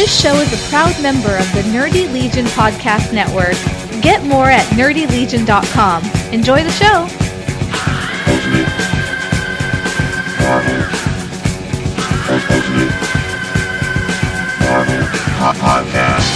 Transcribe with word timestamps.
This 0.00 0.18
show 0.18 0.32
is 0.36 0.50
a 0.50 0.70
proud 0.70 0.96
member 1.02 1.36
of 1.36 1.44
the 1.52 1.60
Nerdy 1.76 2.10
Legion 2.10 2.46
Podcast 2.56 3.12
Network. 3.12 3.52
Get 4.00 4.24
more 4.24 4.48
at 4.48 4.64
nerdylegion.com. 4.72 6.02
Enjoy 6.32 6.64
the 6.64 6.70
show. 6.70 7.04
Podcast. 15.60 16.32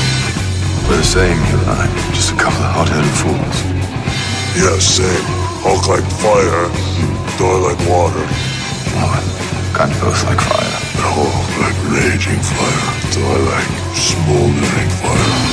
We're 0.86 0.98
the 0.98 1.02
same, 1.02 1.38
you 1.48 1.56
and 1.56 1.70
I. 1.70 2.12
Just 2.12 2.34
a 2.34 2.36
couple 2.36 2.60
of 2.60 2.68
hot-headed 2.68 3.16
fools. 3.16 3.64
Yeah, 4.60 4.76
same. 4.78 5.24
Hulk 5.64 5.88
like 5.88 6.04
fire, 6.20 6.68
Thor 7.40 7.56
like 7.64 7.80
water. 7.88 8.28
Well, 8.92 9.08
kind 9.72 9.90
of 9.90 10.00
both 10.02 10.22
like 10.28 10.40
fire. 10.52 10.80
Hulk 11.00 11.32
like 11.64 11.78
raging 11.96 12.40
fire, 12.44 13.03
Thor 13.14 13.38
like 13.38 13.68
smoldering 13.94 14.88
fire. 14.98 15.44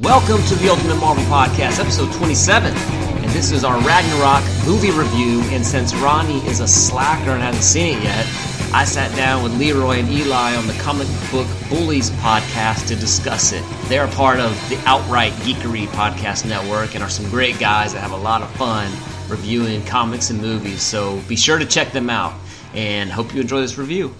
Welcome 0.00 0.44
to 0.48 0.56
the 0.56 0.68
Ultimate 0.68 0.96
Marvel 0.96 1.22
Podcast, 1.26 1.78
episode 1.78 2.12
27. 2.14 2.72
And 2.74 3.30
this 3.30 3.52
is 3.52 3.62
our 3.62 3.80
Ragnarok 3.82 4.42
movie 4.66 4.90
review. 4.90 5.40
And 5.54 5.64
since 5.64 5.94
Ronnie 5.94 6.44
is 6.48 6.58
a 6.58 6.66
slacker 6.66 7.30
and 7.30 7.40
hasn't 7.40 7.62
seen 7.62 7.98
it 7.98 8.02
yet, 8.02 8.26
I 8.74 8.84
sat 8.84 9.14
down 9.14 9.44
with 9.44 9.56
Leroy 9.56 10.00
and 10.00 10.08
Eli 10.08 10.56
on 10.56 10.66
the 10.66 10.72
Comic 10.80 11.06
Book 11.30 11.46
Bullies 11.68 12.10
podcast 12.10 12.88
to 12.88 12.96
discuss 12.96 13.52
it. 13.52 13.62
They're 13.84 14.06
a 14.06 14.10
part 14.10 14.40
of 14.40 14.50
the 14.68 14.82
Outright 14.84 15.32
Geekery 15.44 15.86
podcast 15.86 16.44
network 16.44 16.96
and 16.96 17.04
are 17.04 17.08
some 17.08 17.30
great 17.30 17.60
guys 17.60 17.92
that 17.92 18.00
have 18.00 18.10
a 18.10 18.16
lot 18.16 18.42
of 18.42 18.50
fun 18.56 18.90
reviewing 19.28 19.84
comics 19.84 20.30
and 20.30 20.40
movies. 20.40 20.82
So 20.82 21.20
be 21.28 21.36
sure 21.36 21.58
to 21.58 21.66
check 21.66 21.92
them 21.92 22.10
out 22.10 22.34
and 22.74 23.10
hope 23.10 23.34
you 23.34 23.40
enjoy 23.40 23.60
this 23.60 23.78
review. 23.78 24.14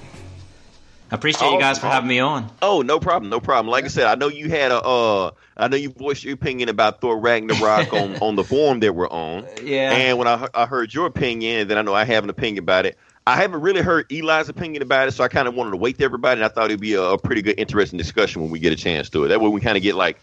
I 1.11 1.17
appreciate 1.17 1.51
you 1.51 1.61
guys 1.61 1.79
for 1.79 1.87
having 1.87 2.09
me 2.09 2.19
on. 2.19 2.51
Oh, 2.61 2.83
no 2.83 2.99
problem, 2.99 3.31
no 3.31 3.39
problem. 3.39 3.71
Like 3.71 3.85
I 3.85 3.89
said, 3.89 4.07
I 4.07 4.15
know 4.17 4.29
you 4.29 4.49
had 4.49 4.73
a, 4.73 4.81
uh, 4.81 5.31
I 5.57 5.69
know 5.69 5.77
you 5.77 5.91
voiced 5.91 6.25
your 6.25 6.35
opinion 6.35 6.69
about 6.69 7.01
Thor 7.01 7.19
Ragnarok 7.19 7.93
on, 7.93 8.17
on 8.23 8.37
the 8.37 8.43
forum 8.43 8.81
that 8.81 8.95
we're 8.95 9.09
on. 9.09 9.47
Yeah. 9.63 9.93
And 9.93 10.19
when 10.19 10.27
I, 10.27 10.49
I 10.55 10.67
heard 10.67 10.93
your 10.93 11.07
opinion, 11.07 11.69
then 11.69 11.79
I 11.79 11.83
know 11.83 11.95
I 11.95 12.05
have 12.05 12.25
an 12.25 12.31
opinion 12.31 12.65
about 12.65 12.87
it. 12.87 12.99
I 13.27 13.37
haven't 13.37 13.61
really 13.61 13.81
heard 13.81 14.11
Eli's 14.11 14.49
opinion 14.49 14.83
about 14.83 15.09
it, 15.09 15.13
so 15.13 15.25
I 15.25 15.29
kind 15.29 15.47
of 15.47 15.55
wanted 15.55 15.71
to 15.71 15.77
wait 15.77 15.99
to 15.99 16.05
everybody. 16.05 16.41
And 16.41 16.45
I 16.45 16.49
thought 16.49 16.67
it'd 16.67 16.81
be 16.81 16.95
a, 16.95 17.03
a 17.03 17.19
pretty 17.19 17.43
good, 17.43 17.59
interesting 17.59 17.97
discussion 17.97 18.43
when 18.43 18.51
we 18.51 18.59
get 18.59 18.73
a 18.73 18.77
chance 18.77 19.09
to 19.11 19.25
it. 19.25 19.29
That 19.29 19.41
way, 19.41 19.49
we 19.49 19.61
kind 19.61 19.77
of 19.77 19.83
get 19.83 19.95
like 19.95 20.19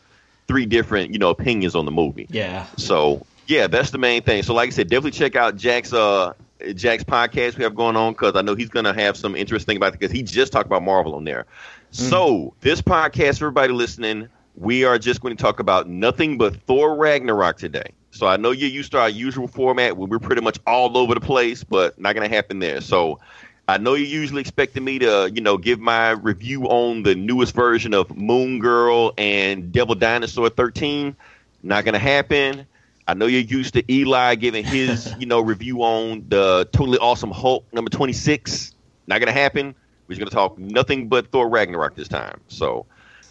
three 0.48 0.66
different, 0.66 1.14
you 1.14 1.20
know, 1.20 1.30
opinions 1.30 1.73
on 1.73 1.86
the 1.86 1.92
movie. 1.92 2.28
Yeah. 2.30 2.68
So 2.76 3.26
yeah, 3.52 3.68
that's 3.68 3.92
the 3.92 3.98
main 3.98 4.24
thing. 4.24 4.44
So 4.44 4.54
like 4.54 4.68
I 4.68 4.70
said, 4.72 4.88
definitely 4.90 5.12
check 5.12 5.36
out 5.36 5.58
Jack's 5.58 5.92
uh 5.92 6.34
Jack's 6.74 7.04
podcast 7.04 7.58
we 7.58 7.64
have 7.64 7.76
going 7.76 7.98
on 7.98 8.14
because 8.14 8.36
I 8.36 8.42
know 8.42 8.56
he's 8.56 8.70
gonna 8.70 8.94
have 8.94 9.18
some 9.18 9.36
interesting 9.36 9.76
about 9.76 9.94
it 9.94 10.00
because 10.00 10.12
he 10.12 10.24
just 10.24 10.54
talked 10.54 10.68
about 10.68 10.84
Marvel 10.84 11.16
on 11.16 11.26
there. 11.26 11.46
So 11.92 12.54
this 12.62 12.82
podcast, 12.82 13.40
for 13.40 13.48
everybody 13.48 13.74
listening, 13.74 14.30
we 14.56 14.86
are 14.86 14.98
just 14.98 15.20
going 15.20 15.36
to 15.36 15.42
talk 15.42 15.60
about 15.60 15.90
nothing 15.90 16.38
but 16.38 16.56
Thor 16.56 16.96
Ragnarok 16.96 17.58
today. 17.58 17.92
So 18.12 18.26
I 18.26 18.38
know 18.38 18.52
you're 18.52 18.70
used 18.70 18.94
to 18.94 19.00
our 19.00 19.10
usual 19.10 19.48
format 19.48 19.98
where 19.98 20.08
we're 20.08 20.20
pretty 20.20 20.42
much 20.42 20.58
all 20.66 20.98
over 20.98 21.14
the 21.14 21.20
place, 21.20 21.66
but 21.66 22.00
not 22.00 22.16
gonna 22.16 22.30
happen 22.30 22.60
there. 22.60 22.80
So 22.80 23.20
I 23.68 23.78
know 23.78 23.96
you're 23.96 24.08
usually 24.08 24.40
expecting 24.40 24.86
me 24.86 25.00
to, 25.00 25.30
you 25.34 25.42
know, 25.42 25.58
give 25.58 25.82
my 25.82 26.12
review 26.12 26.66
on 26.68 27.04
the 27.04 27.16
newest 27.16 27.54
version 27.54 27.94
of 27.94 28.16
Moon 28.16 28.60
Girl 28.60 29.14
and 29.18 29.74
Devil 29.74 29.96
Dinosaur 29.96 30.50
13. 30.50 31.18
Not 31.64 31.84
gonna 31.84 32.00
happen. 32.00 32.66
I 33.12 33.14
know 33.14 33.26
you're 33.26 33.42
used 33.42 33.73
to 33.73 33.94
Eli 33.94 34.36
giving 34.36 34.64
his, 34.64 35.14
you 35.20 35.26
know, 35.26 35.42
review 35.42 35.84
on 35.84 36.23
the 36.30 36.70
totally 36.72 36.98
awesome 37.00 37.30
Hulk 37.30 37.66
number 37.73 37.90
26. 37.90 38.73
Not 39.08 39.20
gonna 39.20 39.34
happen. 39.34 39.76
We're 40.08 40.16
just 40.16 40.20
gonna 40.20 40.31
talk 40.31 40.58
nothing 40.58 41.09
but 41.09 41.30
Thor 41.30 41.50
Ragnarok 41.50 41.95
this 41.95 42.08
time. 42.08 42.39
So, 42.48 42.86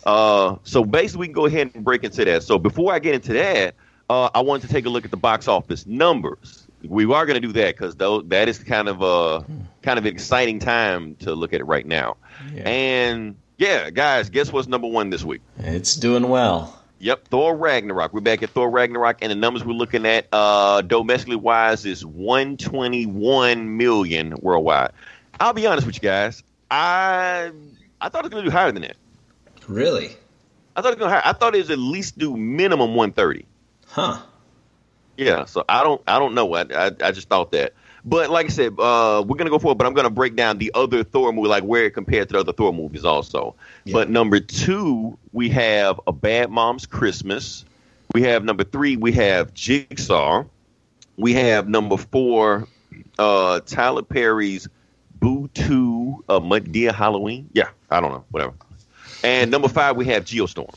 uh, 0.04 0.56
so 0.64 0.84
basically, 0.84 1.20
we 1.20 1.26
can 1.28 1.32
go 1.32 1.46
ahead 1.46 1.70
and 1.74 1.82
break 1.82 2.04
into 2.04 2.26
that. 2.26 2.42
So 2.42 2.58
before 2.58 2.92
I 2.92 2.98
get 2.98 3.14
into 3.14 3.32
that, 3.32 3.74
uh, 4.10 4.28
I 4.34 4.40
wanted 4.40 4.66
to 4.68 4.72
take 4.74 4.84
a 4.84 4.90
look 4.90 5.06
at 5.06 5.10
the 5.10 5.16
box 5.16 5.48
office 5.48 5.86
numbers. 5.86 6.66
We 6.82 7.04
are 7.04 7.24
going 7.24 7.40
to 7.40 7.46
do 7.46 7.52
that 7.54 7.76
because 7.76 7.94
that 7.96 8.48
is 8.48 8.58
kind 8.58 8.88
of 8.88 9.00
a 9.00 9.46
kind 9.80 9.98
of 9.98 10.04
an 10.04 10.12
exciting 10.12 10.58
time 10.58 11.14
to 11.16 11.34
look 11.34 11.54
at 11.54 11.60
it 11.60 11.64
right 11.64 11.86
now. 11.86 12.18
And 12.64 13.36
yeah, 13.56 13.88
guys, 13.88 14.28
guess 14.28 14.52
what's 14.52 14.68
number 14.68 14.88
one 14.88 15.08
this 15.10 15.24
week? 15.24 15.40
It's 15.58 15.96
doing 15.96 16.28
well. 16.28 16.79
Yep, 17.02 17.28
Thor 17.28 17.56
Ragnarok. 17.56 18.12
We're 18.12 18.20
back 18.20 18.42
at 18.42 18.50
Thor 18.50 18.68
Ragnarok, 18.68 19.18
and 19.22 19.30
the 19.30 19.34
numbers 19.34 19.64
we're 19.64 19.72
looking 19.72 20.04
at, 20.04 20.26
uh, 20.32 20.82
domestically 20.82 21.36
wise, 21.36 21.86
is 21.86 22.04
121 22.04 23.78
million 23.78 24.34
worldwide. 24.38 24.92
I'll 25.40 25.54
be 25.54 25.66
honest 25.66 25.86
with 25.86 25.96
you 25.96 26.02
guys. 26.02 26.42
I 26.70 27.52
I 28.02 28.10
thought 28.10 28.26
it 28.26 28.28
was 28.28 28.32
going 28.32 28.44
to 28.44 28.50
do 28.50 28.54
higher 28.54 28.70
than 28.70 28.82
that. 28.82 28.98
Really? 29.66 30.14
I 30.76 30.82
thought 30.82 30.92
it 30.92 30.98
was 30.98 31.08
going 31.08 31.10
to 31.10 31.20
higher. 31.20 31.22
I 31.24 31.32
thought 31.32 31.54
it 31.54 31.60
was 31.60 31.70
at 31.70 31.78
least 31.78 32.18
do 32.18 32.36
minimum 32.36 32.94
130. 32.94 33.46
Huh. 33.86 34.20
Yeah, 35.16 35.46
so 35.46 35.64
I 35.70 35.82
don't 35.82 36.02
I 36.06 36.18
don't 36.18 36.34
know. 36.34 36.52
I 36.52 36.66
I, 36.70 36.90
I 37.02 37.12
just 37.12 37.30
thought 37.30 37.52
that. 37.52 37.72
But 38.04 38.30
like 38.30 38.46
I 38.46 38.48
said, 38.50 38.74
uh, 38.78 39.22
we're 39.26 39.36
gonna 39.36 39.50
go 39.50 39.58
for 39.58 39.72
it. 39.72 39.78
But 39.78 39.86
I'm 39.86 39.94
gonna 39.94 40.10
break 40.10 40.36
down 40.36 40.58
the 40.58 40.70
other 40.74 41.04
Thor 41.04 41.32
movie, 41.32 41.48
like 41.48 41.64
where 41.64 41.84
it 41.84 41.94
compared 41.94 42.28
to 42.28 42.32
the 42.34 42.40
other 42.40 42.52
Thor 42.52 42.72
movies, 42.72 43.04
also. 43.04 43.54
But 43.90 44.10
number 44.10 44.40
two, 44.40 45.18
we 45.32 45.48
have 45.50 46.00
a 46.06 46.12
Bad 46.12 46.50
Mom's 46.50 46.86
Christmas. 46.86 47.64
We 48.12 48.22
have 48.22 48.44
number 48.44 48.64
three, 48.64 48.96
we 48.96 49.12
have 49.12 49.54
Jigsaw. 49.54 50.44
We 51.16 51.34
have 51.34 51.68
number 51.68 51.96
four, 51.96 52.66
uh, 53.18 53.60
Tyler 53.60 54.02
Perry's 54.02 54.68
Boo 55.20 55.48
Two, 55.54 56.24
uh, 56.28 56.40
Deer 56.58 56.92
Halloween. 56.92 57.48
Yeah, 57.52 57.68
I 57.90 58.00
don't 58.00 58.10
know, 58.12 58.24
whatever. 58.30 58.54
And 59.22 59.50
number 59.50 59.68
five, 59.68 59.96
we 59.96 60.06
have 60.06 60.24
Geostorm. 60.24 60.74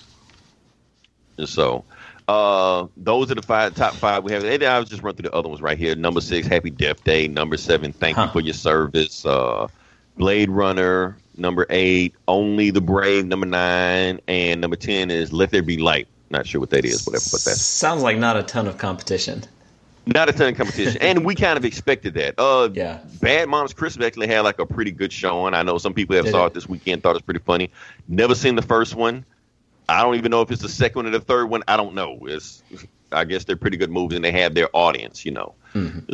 And 1.38 1.47
so, 1.47 1.85
uh, 2.28 2.88
those 2.97 3.31
are 3.31 3.35
the 3.35 3.41
five 3.41 3.75
top 3.75 3.94
five 3.94 4.23
we 4.23 4.31
have. 4.31 4.44
And 4.44 4.63
I 4.63 4.79
was 4.79 4.89
just 4.89 5.03
run 5.03 5.16
through 5.16 5.29
the 5.29 5.35
other 5.35 5.50
ones 5.50 5.61
right 5.61 5.78
here. 5.78 5.95
Number 5.95 6.22
six, 6.22 6.47
Happy 6.47 6.69
Death 6.69 7.03
Day. 7.03 7.28
Number 7.28 7.57
seven, 7.57 7.91
Thank 7.94 8.17
You 8.17 8.28
for 8.29 8.39
Your 8.41 8.53
Service. 8.53 9.25
Uh, 9.25 9.67
Blade 10.17 10.50
Runner. 10.50 11.17
Number 11.35 11.66
eight, 11.72 12.13
Only 12.28 12.69
the 12.69 12.81
Brave. 12.81 13.25
Number 13.25 13.47
nine, 13.47 14.19
and 14.28 14.61
number 14.61 14.75
ten 14.75 15.09
is 15.09 15.34
Let 15.34 15.50
There 15.50 15.63
Be 15.63 15.78
Light. 15.78 16.07
Not 16.29 16.45
sure 16.47 16.61
what 16.61 16.69
that 16.72 16.85
is, 16.85 17.06
whatever, 17.06 17.23
but 17.31 17.44
that 17.44 17.56
Sounds 17.57 18.03
like 18.03 18.17
not 18.17 18.38
a 18.38 18.44
ton 18.44 18.67
of 18.67 18.78
competition. 18.78 19.44
not 20.05 20.29
a 20.29 20.31
ton 20.34 20.50
of 20.50 20.57
competition, 20.57 21.01
and 21.01 21.25
we 21.25 21.34
kind 21.34 21.57
of 21.57 21.66
expected 21.66 22.13
that. 22.16 22.35
Uh, 22.40 22.69
Yeah. 22.73 23.00
Bad 23.22 23.50
Moms 23.50 23.73
Christmas 23.73 24.05
actually 24.05 24.28
had 24.28 24.41
like 24.41 24.59
a 24.59 24.66
pretty 24.66 24.91
good 24.91 25.11
showing. 25.11 25.53
I 25.55 25.63
know 25.63 25.78
some 25.79 25.94
people 25.94 26.16
have 26.16 26.25
Did 26.25 26.31
saw 26.31 26.44
it? 26.44 26.47
it 26.47 26.53
this 26.53 26.67
weekend, 26.69 27.01
thought 27.03 27.11
it 27.11 27.13
was 27.13 27.22
pretty 27.23 27.40
funny. 27.40 27.72
Never 28.07 28.35
seen 28.35 28.55
the 28.55 28.61
first 28.61 28.94
one. 28.95 29.25
I 29.94 30.02
don't 30.02 30.16
even 30.16 30.31
know 30.31 30.42
if 30.42 30.52
it's 30.52 30.62
the 30.62 30.70
second 30.70 30.96
one 30.98 31.08
or 31.08 31.12
the 31.12 31.20
third 31.20 31.50
one. 31.50 31.64
I 31.68 31.78
don't 31.78 31.96
know. 31.96 32.20
It's 32.24 32.64
I 33.12 33.26
guess 33.26 33.44
they're 33.46 33.56
pretty 33.56 33.78
good 33.78 33.92
movies 33.92 34.16
and 34.16 34.26
they 34.26 34.31
have 34.31 34.54
their 34.56 34.70
audience, 34.74 35.26
you 35.26 35.31
know. 35.31 35.56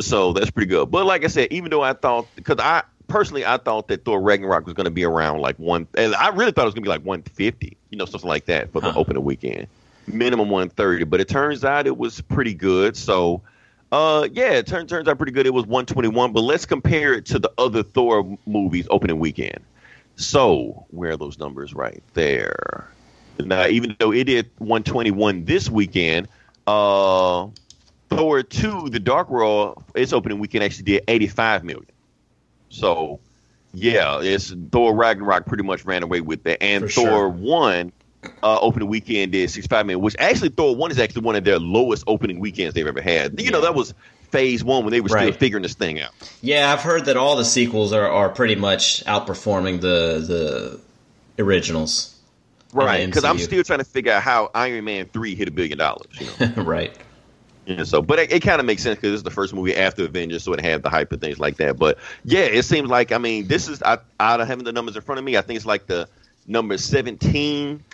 So 0.00 0.32
that's 0.32 0.50
pretty 0.50 0.68
good. 0.68 0.90
But 0.90 1.06
like 1.06 1.24
I 1.24 1.28
said, 1.28 1.48
even 1.50 1.70
though 1.70 1.82
I 1.82 1.92
thought 1.92 2.34
because 2.36 2.58
I 2.58 2.82
personally 3.08 3.44
I 3.44 3.56
thought 3.58 3.88
that 3.88 4.04
Thor 4.04 4.20
Ragnarok 4.20 4.64
was 4.64 4.74
going 4.74 4.84
to 4.86 4.90
be 4.90 5.04
around 5.04 5.40
like 5.40 5.58
one, 5.58 5.86
and 5.96 6.14
I 6.14 6.28
really 6.28 6.52
thought 6.52 6.62
it 6.62 6.66
was 6.66 6.74
going 6.74 6.84
to 6.84 6.88
be 6.88 6.92
like 6.92 7.04
one 7.04 7.22
fifty, 7.22 7.76
you 7.90 7.98
know, 7.98 8.04
something 8.04 8.28
like 8.28 8.46
that 8.46 8.72
for 8.72 8.80
the 8.80 8.92
Huh. 8.92 9.00
opening 9.00 9.24
weekend, 9.24 9.66
minimum 10.06 10.48
one 10.50 10.68
thirty. 10.70 11.04
But 11.04 11.20
it 11.20 11.28
turns 11.28 11.64
out 11.64 11.86
it 11.86 11.96
was 11.96 12.20
pretty 12.20 12.54
good. 12.54 12.96
So. 12.96 13.42
Uh, 13.92 14.28
yeah, 14.32 14.52
it 14.52 14.68
turns 14.68 14.88
turns 14.88 15.08
out 15.08 15.16
pretty 15.16 15.32
good. 15.32 15.46
It 15.46 15.52
was 15.52 15.66
121, 15.66 16.32
but 16.32 16.42
let's 16.42 16.64
compare 16.64 17.12
it 17.14 17.26
to 17.26 17.40
the 17.40 17.50
other 17.58 17.82
Thor 17.82 18.38
movies 18.46 18.86
opening 18.88 19.18
weekend. 19.18 19.58
So, 20.14 20.86
where 20.90 21.10
are 21.10 21.16
those 21.16 21.40
numbers 21.40 21.74
right 21.74 22.00
there? 22.14 22.88
Now, 23.46 23.66
even 23.66 23.96
though 23.98 24.12
it 24.12 24.24
did 24.24 24.50
121 24.58 25.44
this 25.44 25.68
weekend, 25.70 26.28
uh, 26.66 27.46
Thor 28.10 28.42
2, 28.42 28.88
The 28.90 29.00
Dark 29.00 29.30
World, 29.30 29.82
its 29.94 30.12
opening 30.12 30.38
weekend 30.38 30.64
actually 30.64 30.84
did 30.84 31.04
85 31.08 31.64
million. 31.64 31.86
So, 32.68 33.20
yeah, 33.72 34.20
it's 34.20 34.54
Thor 34.72 34.94
Ragnarok 34.94 35.46
pretty 35.46 35.62
much 35.64 35.84
ran 35.84 36.02
away 36.02 36.20
with 36.20 36.42
that. 36.44 36.62
And 36.62 36.84
For 36.84 36.88
Thor 36.90 37.04
sure. 37.08 37.28
1 37.28 37.92
uh, 38.42 38.58
opening 38.60 38.88
weekend 38.88 39.32
did 39.32 39.48
65 39.50 39.86
million, 39.86 40.02
which 40.02 40.16
actually 40.18 40.50
Thor 40.50 40.74
1 40.76 40.90
is 40.90 40.98
actually 40.98 41.22
one 41.22 41.36
of 41.36 41.44
their 41.44 41.58
lowest 41.58 42.04
opening 42.06 42.38
weekends 42.40 42.74
they've 42.74 42.86
ever 42.86 43.00
had. 43.00 43.40
You 43.40 43.50
know, 43.50 43.60
that 43.62 43.74
was 43.74 43.94
phase 44.30 44.62
one 44.62 44.84
when 44.84 44.92
they 44.92 45.00
were 45.00 45.08
still 45.08 45.20
Right. 45.22 45.34
figuring 45.36 45.62
this 45.62 45.74
thing 45.74 46.00
out. 46.00 46.12
Yeah, 46.40 46.72
I've 46.72 46.82
heard 46.82 47.06
that 47.06 47.16
all 47.16 47.34
the 47.36 47.44
sequels 47.44 47.92
are, 47.92 48.08
are 48.08 48.28
pretty 48.28 48.54
much 48.54 49.04
outperforming 49.04 49.80
the 49.80 50.80
the 51.36 51.42
originals. 51.42 52.14
Right. 52.72 53.06
Because 53.06 53.24
I'm 53.24 53.38
still 53.38 53.62
trying 53.64 53.80
to 53.80 53.84
figure 53.84 54.12
out 54.12 54.22
how 54.22 54.50
Iron 54.54 54.84
Man 54.84 55.06
3 55.06 55.34
hit 55.34 55.48
a 55.48 55.50
billion 55.50 55.78
dollars. 55.78 56.06
You 56.18 56.46
know? 56.46 56.62
right. 56.62 56.96
Yeah, 57.66 57.84
so, 57.84 58.02
but 58.02 58.18
it, 58.18 58.32
it 58.32 58.40
kind 58.40 58.58
of 58.58 58.66
makes 58.66 58.82
sense 58.82 58.96
because 58.96 59.12
it's 59.14 59.22
the 59.22 59.30
first 59.30 59.54
movie 59.54 59.76
after 59.76 60.04
Avengers, 60.04 60.42
so 60.42 60.52
it 60.52 60.60
had 60.60 60.82
the 60.82 60.88
hype 60.88 61.12
and 61.12 61.20
things 61.20 61.38
like 61.38 61.56
that. 61.56 61.78
But 61.78 61.98
yeah, 62.24 62.40
it 62.40 62.64
seems 62.64 62.88
like 62.88 63.12
I 63.12 63.18
mean, 63.18 63.46
this 63.46 63.68
is 63.68 63.82
I, 63.82 63.98
out 64.18 64.40
of 64.40 64.48
having 64.48 64.64
the 64.64 64.72
numbers 64.72 64.96
in 64.96 65.02
front 65.02 65.18
of 65.18 65.24
me, 65.24 65.36
I 65.36 65.42
think 65.42 65.56
it's 65.56 65.66
like 65.66 65.86
the 65.86 66.08
number 66.46 66.78
seventeen 66.78 67.84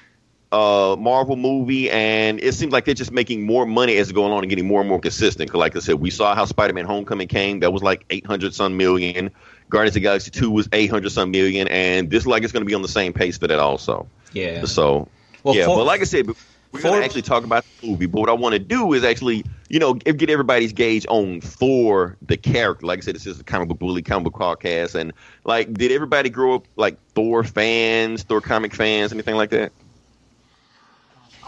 uh, 0.52 0.96
Marvel 0.98 1.36
movie, 1.36 1.90
and 1.90 2.40
it 2.40 2.54
seems 2.54 2.72
like 2.72 2.84
they're 2.84 2.94
just 2.94 3.12
making 3.12 3.44
more 3.44 3.66
money 3.66 3.96
as 3.96 4.08
it's 4.08 4.12
going 4.14 4.32
on 4.32 4.38
and 4.38 4.48
getting 4.48 4.66
more 4.66 4.80
and 4.80 4.88
more 4.88 5.00
consistent. 5.00 5.50
Cause 5.50 5.58
like 5.58 5.76
I 5.76 5.80
said, 5.80 5.96
we 5.96 6.10
saw 6.10 6.34
how 6.34 6.44
Spider-Man: 6.44 6.86
Homecoming 6.86 7.28
came. 7.28 7.60
That 7.60 7.72
was 7.72 7.82
like 7.82 8.04
800 8.10 8.54
some 8.54 8.76
million. 8.76 9.30
Guardians 9.68 9.90
of 9.90 9.94
the 9.94 10.00
Galaxy 10.00 10.30
2 10.30 10.50
was 10.50 10.68
800 10.72 11.10
some 11.10 11.30
million, 11.30 11.68
and 11.68 12.10
this 12.10 12.26
like 12.26 12.42
it's 12.42 12.52
going 12.52 12.62
to 12.62 12.66
be 12.66 12.74
on 12.74 12.82
the 12.82 12.88
same 12.88 13.12
pace 13.12 13.36
for 13.38 13.46
that 13.48 13.58
also. 13.58 14.06
Yeah. 14.32 14.64
So 14.64 15.08
Well, 15.42 15.54
yeah, 15.54 15.66
for- 15.66 15.76
but 15.76 15.84
like 15.84 16.00
I 16.00 16.04
said, 16.04 16.26
we're 16.72 16.82
going 16.82 17.00
to 17.00 17.04
actually 17.04 17.22
talk 17.22 17.44
about 17.44 17.64
the 17.80 17.88
movie. 17.88 18.06
But 18.06 18.20
what 18.20 18.28
I 18.28 18.34
want 18.34 18.52
to 18.52 18.58
do 18.58 18.92
is 18.92 19.02
actually, 19.02 19.44
you 19.68 19.78
know, 19.78 19.94
get 19.94 20.16
get 20.18 20.30
everybody's 20.30 20.72
gauge 20.72 21.06
on 21.08 21.40
for 21.40 22.16
the 22.22 22.36
character. 22.36 22.86
Like 22.86 22.98
I 22.98 23.02
said, 23.02 23.14
this 23.14 23.26
is 23.26 23.40
a 23.40 23.44
comic 23.44 23.68
book 23.68 23.78
bully, 23.78 24.02
comic 24.02 24.24
book 24.32 24.34
podcast, 24.34 24.94
and 24.94 25.12
like, 25.44 25.72
did 25.72 25.90
everybody 25.90 26.28
grow 26.28 26.56
up 26.56 26.66
like 26.76 26.98
Thor 27.14 27.44
fans, 27.44 28.24
Thor 28.24 28.40
comic 28.40 28.74
fans, 28.74 29.12
anything 29.12 29.36
like 29.36 29.50
that? 29.50 29.72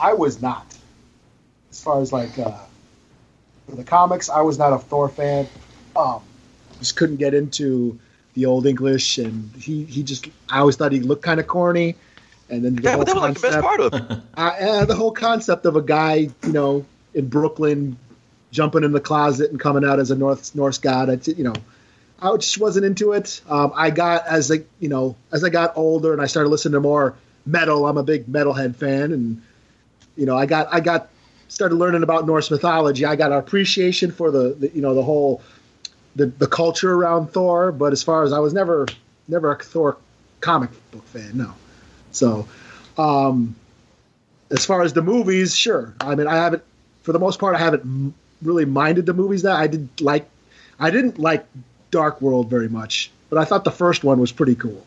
I 0.01 0.15
was 0.15 0.41
not. 0.41 0.65
As 1.71 1.83
far 1.83 2.01
as 2.01 2.13
like 2.13 2.39
uh, 2.39 2.57
for 3.69 3.77
the 3.77 3.85
comics, 3.85 4.31
I 4.31 4.41
was 4.41 4.59
not 4.59 4.73
a 4.73 4.79
Thor 4.79 5.09
fan. 5.09 5.47
Um, 5.95 6.21
just 6.79 6.97
couldn't 6.97 7.17
get 7.17 7.35
into 7.35 7.99
the 8.39 8.47
old 8.47 8.67
English, 8.67 9.19
and 9.19 9.51
he, 9.57 9.85
he 9.85 10.03
just 10.05 10.29
I 10.49 10.61
always 10.61 10.77
thought 10.77 10.93
he 10.93 11.01
looked 11.01 11.23
kind 11.23 11.41
of 11.41 11.47
corny. 11.49 11.97
And 12.51 12.65
then 12.65 12.77
the 12.77 12.83
Yeah, 12.83 12.91
whole 12.93 13.01
but 13.01 13.07
that 13.09 13.15
was 13.17 13.23
like 13.23 13.35
the 13.35 13.41
best 13.41 13.53
concept- 13.53 13.65
part 13.67 13.81
of 13.81 13.95
it. 13.95 14.03
uh, 14.37 14.41
uh, 14.41 14.85
the 14.87 14.95
whole 14.95 15.13
concept 15.13 15.67
of 15.67 15.75
a 15.77 15.83
guy, 15.83 16.15
you 16.45 16.53
know, 16.53 16.87
in 17.15 17.27
Brooklyn, 17.29 17.99
jumping 18.53 18.85
in 18.85 18.93
the 18.93 19.01
closet 19.01 19.51
and 19.51 19.59
coming 19.61 19.85
out 19.85 19.99
as 19.99 20.11
a 20.11 20.17
North 20.17 20.55
Norse 20.55 20.79
god. 20.79 21.09
It's, 21.11 21.27
you 21.29 21.45
know, 21.45 21.55
I 22.23 22.35
just 22.37 22.59
wasn't 22.59 22.87
into 22.87 23.13
it. 23.13 23.41
Um, 23.49 23.73
I 23.75 23.91
got 23.91 24.27
as 24.27 24.51
I, 24.53 24.63
you 24.81 24.89
know, 24.89 25.17
as 25.33 25.43
I 25.45 25.51
got 25.51 25.77
older 25.77 26.13
and 26.13 26.23
I 26.23 26.27
started 26.27 26.49
listening 26.49 26.75
to 26.75 26.81
more 26.81 27.17
metal. 27.45 27.87
I'm 27.87 27.99
a 27.99 28.03
big 28.05 28.27
metalhead 28.27 28.77
fan, 28.77 29.13
and 29.13 29.43
you 30.17 30.27
know, 30.27 30.37
I 30.37 30.47
got 30.47 30.73
I 30.73 30.81
got 30.81 31.11
started 31.49 31.75
learning 31.77 32.03
about 32.03 32.27
Norse 32.27 32.51
mythology. 32.51 33.05
I 33.05 33.17
got 33.17 33.33
an 33.33 33.39
appreciation 33.39 34.11
for 34.13 34.31
the, 34.31 34.55
the 34.59 34.69
you 34.75 34.81
know 34.81 34.95
the 34.95 35.03
whole 35.03 35.43
the 36.17 36.27
the 36.27 36.47
culture 36.47 36.93
around 36.93 37.29
Thor. 37.29 37.73
But 37.73 37.93
as 37.93 38.03
far 38.03 38.25
as 38.25 38.33
I 38.33 38.39
was 38.39 38.53
never 38.53 38.87
never 39.29 39.53
a 39.53 39.59
Thor 39.59 39.97
comic 40.41 40.71
book 40.91 41.07
fan, 41.07 41.37
no. 41.37 41.55
So, 42.13 42.49
um, 42.97 43.55
as 44.51 44.65
far 44.65 44.83
as 44.83 44.93
the 44.93 45.03
movies, 45.03 45.55
sure. 45.55 45.95
I 46.01 46.15
mean, 46.15 46.27
I 46.27 46.37
haven't, 46.37 46.63
for 47.03 47.13
the 47.13 47.19
most 47.19 47.39
part, 47.39 47.55
I 47.55 47.59
haven't 47.59 48.15
really 48.43 48.65
minded 48.65 49.07
the 49.07 49.15
movies 49.15 49.43
that 49.43 49.57
I 49.57 49.67
did 49.67 49.89
like. 50.01 50.29
I 50.81 50.91
didn't 50.91 51.19
like 51.19 51.47
Dark 51.91 52.21
World 52.21 52.49
very 52.49 52.69
much, 52.69 53.11
but 53.31 53.39
I 53.39 53.45
thought 53.45 53.65
the 53.65 53.71
first 53.71 54.05
one 54.05 54.21
was 54.21 54.33
pretty 54.33 54.55
cool. 54.55 54.85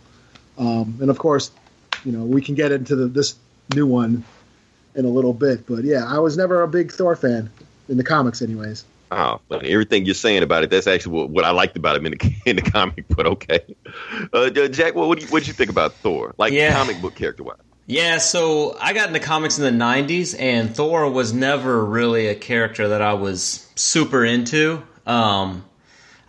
Um, 0.58 0.98
and 1.02 1.10
of 1.10 1.18
course, 1.18 1.52
you 2.06 2.12
know, 2.12 2.24
we 2.24 2.42
can 2.42 2.56
get 2.56 2.72
into 2.72 2.96
the, 2.96 3.08
this 3.08 3.36
new 3.76 3.86
one 3.86 4.24
in 4.96 5.06
a 5.06 5.10
little 5.10 5.34
bit. 5.34 5.66
But 5.68 5.84
yeah, 5.84 6.06
I 6.06 6.20
was 6.20 6.38
never 6.38 6.64
a 6.64 6.68
big 6.68 6.92
Thor 6.92 7.16
fan 7.16 7.50
in 7.90 7.98
the 7.98 8.04
comics, 8.04 8.42
anyways. 8.42 8.86
Oh, 9.14 9.42
but 9.50 9.66
everything 9.66 10.06
you're 10.06 10.16
saying 10.16 10.42
about 10.42 10.64
it, 10.64 10.70
that's 10.70 10.88
actually 10.88 11.12
what, 11.14 11.30
what 11.30 11.44
I 11.44 11.52
liked 11.52 11.76
about 11.76 11.98
him 11.98 12.06
in 12.06 12.14
the, 12.14 12.36
in 12.46 12.56
the 12.56 12.62
comic. 12.62 13.06
But 13.10 13.28
okay, 13.28 13.60
uh, 14.32 14.50
Jack, 14.50 14.96
what 14.96 15.08
what 15.10 15.20
do 15.20 15.26
you, 15.26 15.32
what 15.32 15.40
did 15.40 15.48
you 15.48 15.54
think 15.54 15.70
about 15.70 16.02
Thor, 16.02 16.34
like 16.38 16.54
Yeah. 16.54 16.74
comic 16.74 17.02
book 17.02 17.16
character 17.16 17.44
wise? 17.44 17.58
Yeah, 17.88 18.20
so 18.20 18.78
I 18.80 18.94
got 18.94 19.10
into 19.10 19.20
comics 19.20 19.58
in 19.60 19.66
the 19.66 19.84
90s, 19.84 20.40
and 20.40 20.74
Thor 20.74 21.10
was 21.12 21.34
never 21.34 21.84
really 21.84 22.28
a 22.28 22.36
character 22.36 22.88
that 22.90 23.02
I 23.02 23.16
was 23.16 23.68
super 23.76 24.24
into. 24.24 24.82
Um, 25.06 25.66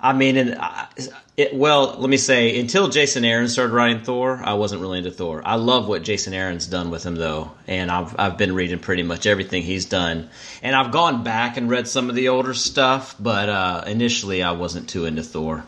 I 0.01 0.13
mean, 0.13 0.37
and 0.37 0.57
I, 0.57 0.89
it, 1.37 1.55
well, 1.55 1.97
let 1.99 2.11
me 2.11 2.19
say, 2.19 2.61
until 2.61 2.89
Jason 2.89 3.25
Aaron 3.25 3.49
started 3.49 3.73
writing 3.73 4.03
Thor, 4.03 4.41
I 4.45 4.55
wasn't 4.55 4.83
really 4.83 4.99
into 4.99 5.11
Thor. 5.11 5.41
I 5.45 5.55
love 5.55 5.89
what 5.89 6.03
Jason 6.03 6.35
Aaron's 6.35 6.67
done 6.67 6.91
with 6.91 7.05
him, 7.05 7.15
though, 7.15 7.53
and 7.67 7.91
I've, 7.91 8.15
I've 8.19 8.37
been 8.37 8.55
reading 8.55 8.79
pretty 8.79 9.03
much 9.03 9.27
everything 9.27 9.63
he's 9.63 9.87
done. 9.87 10.29
And 10.63 10.77
I've 10.77 10.93
gone 10.93 11.25
back 11.25 11.57
and 11.57 11.71
read 11.71 11.89
some 11.89 12.11
of 12.11 12.15
the 12.15 12.29
older 12.29 12.53
stuff, 12.53 13.15
but 13.19 13.49
uh, 13.49 13.85
initially 13.87 14.43
I 14.43 14.53
wasn't 14.53 14.91
too 14.91 15.07
into 15.07 15.23
Thor. 15.23 15.65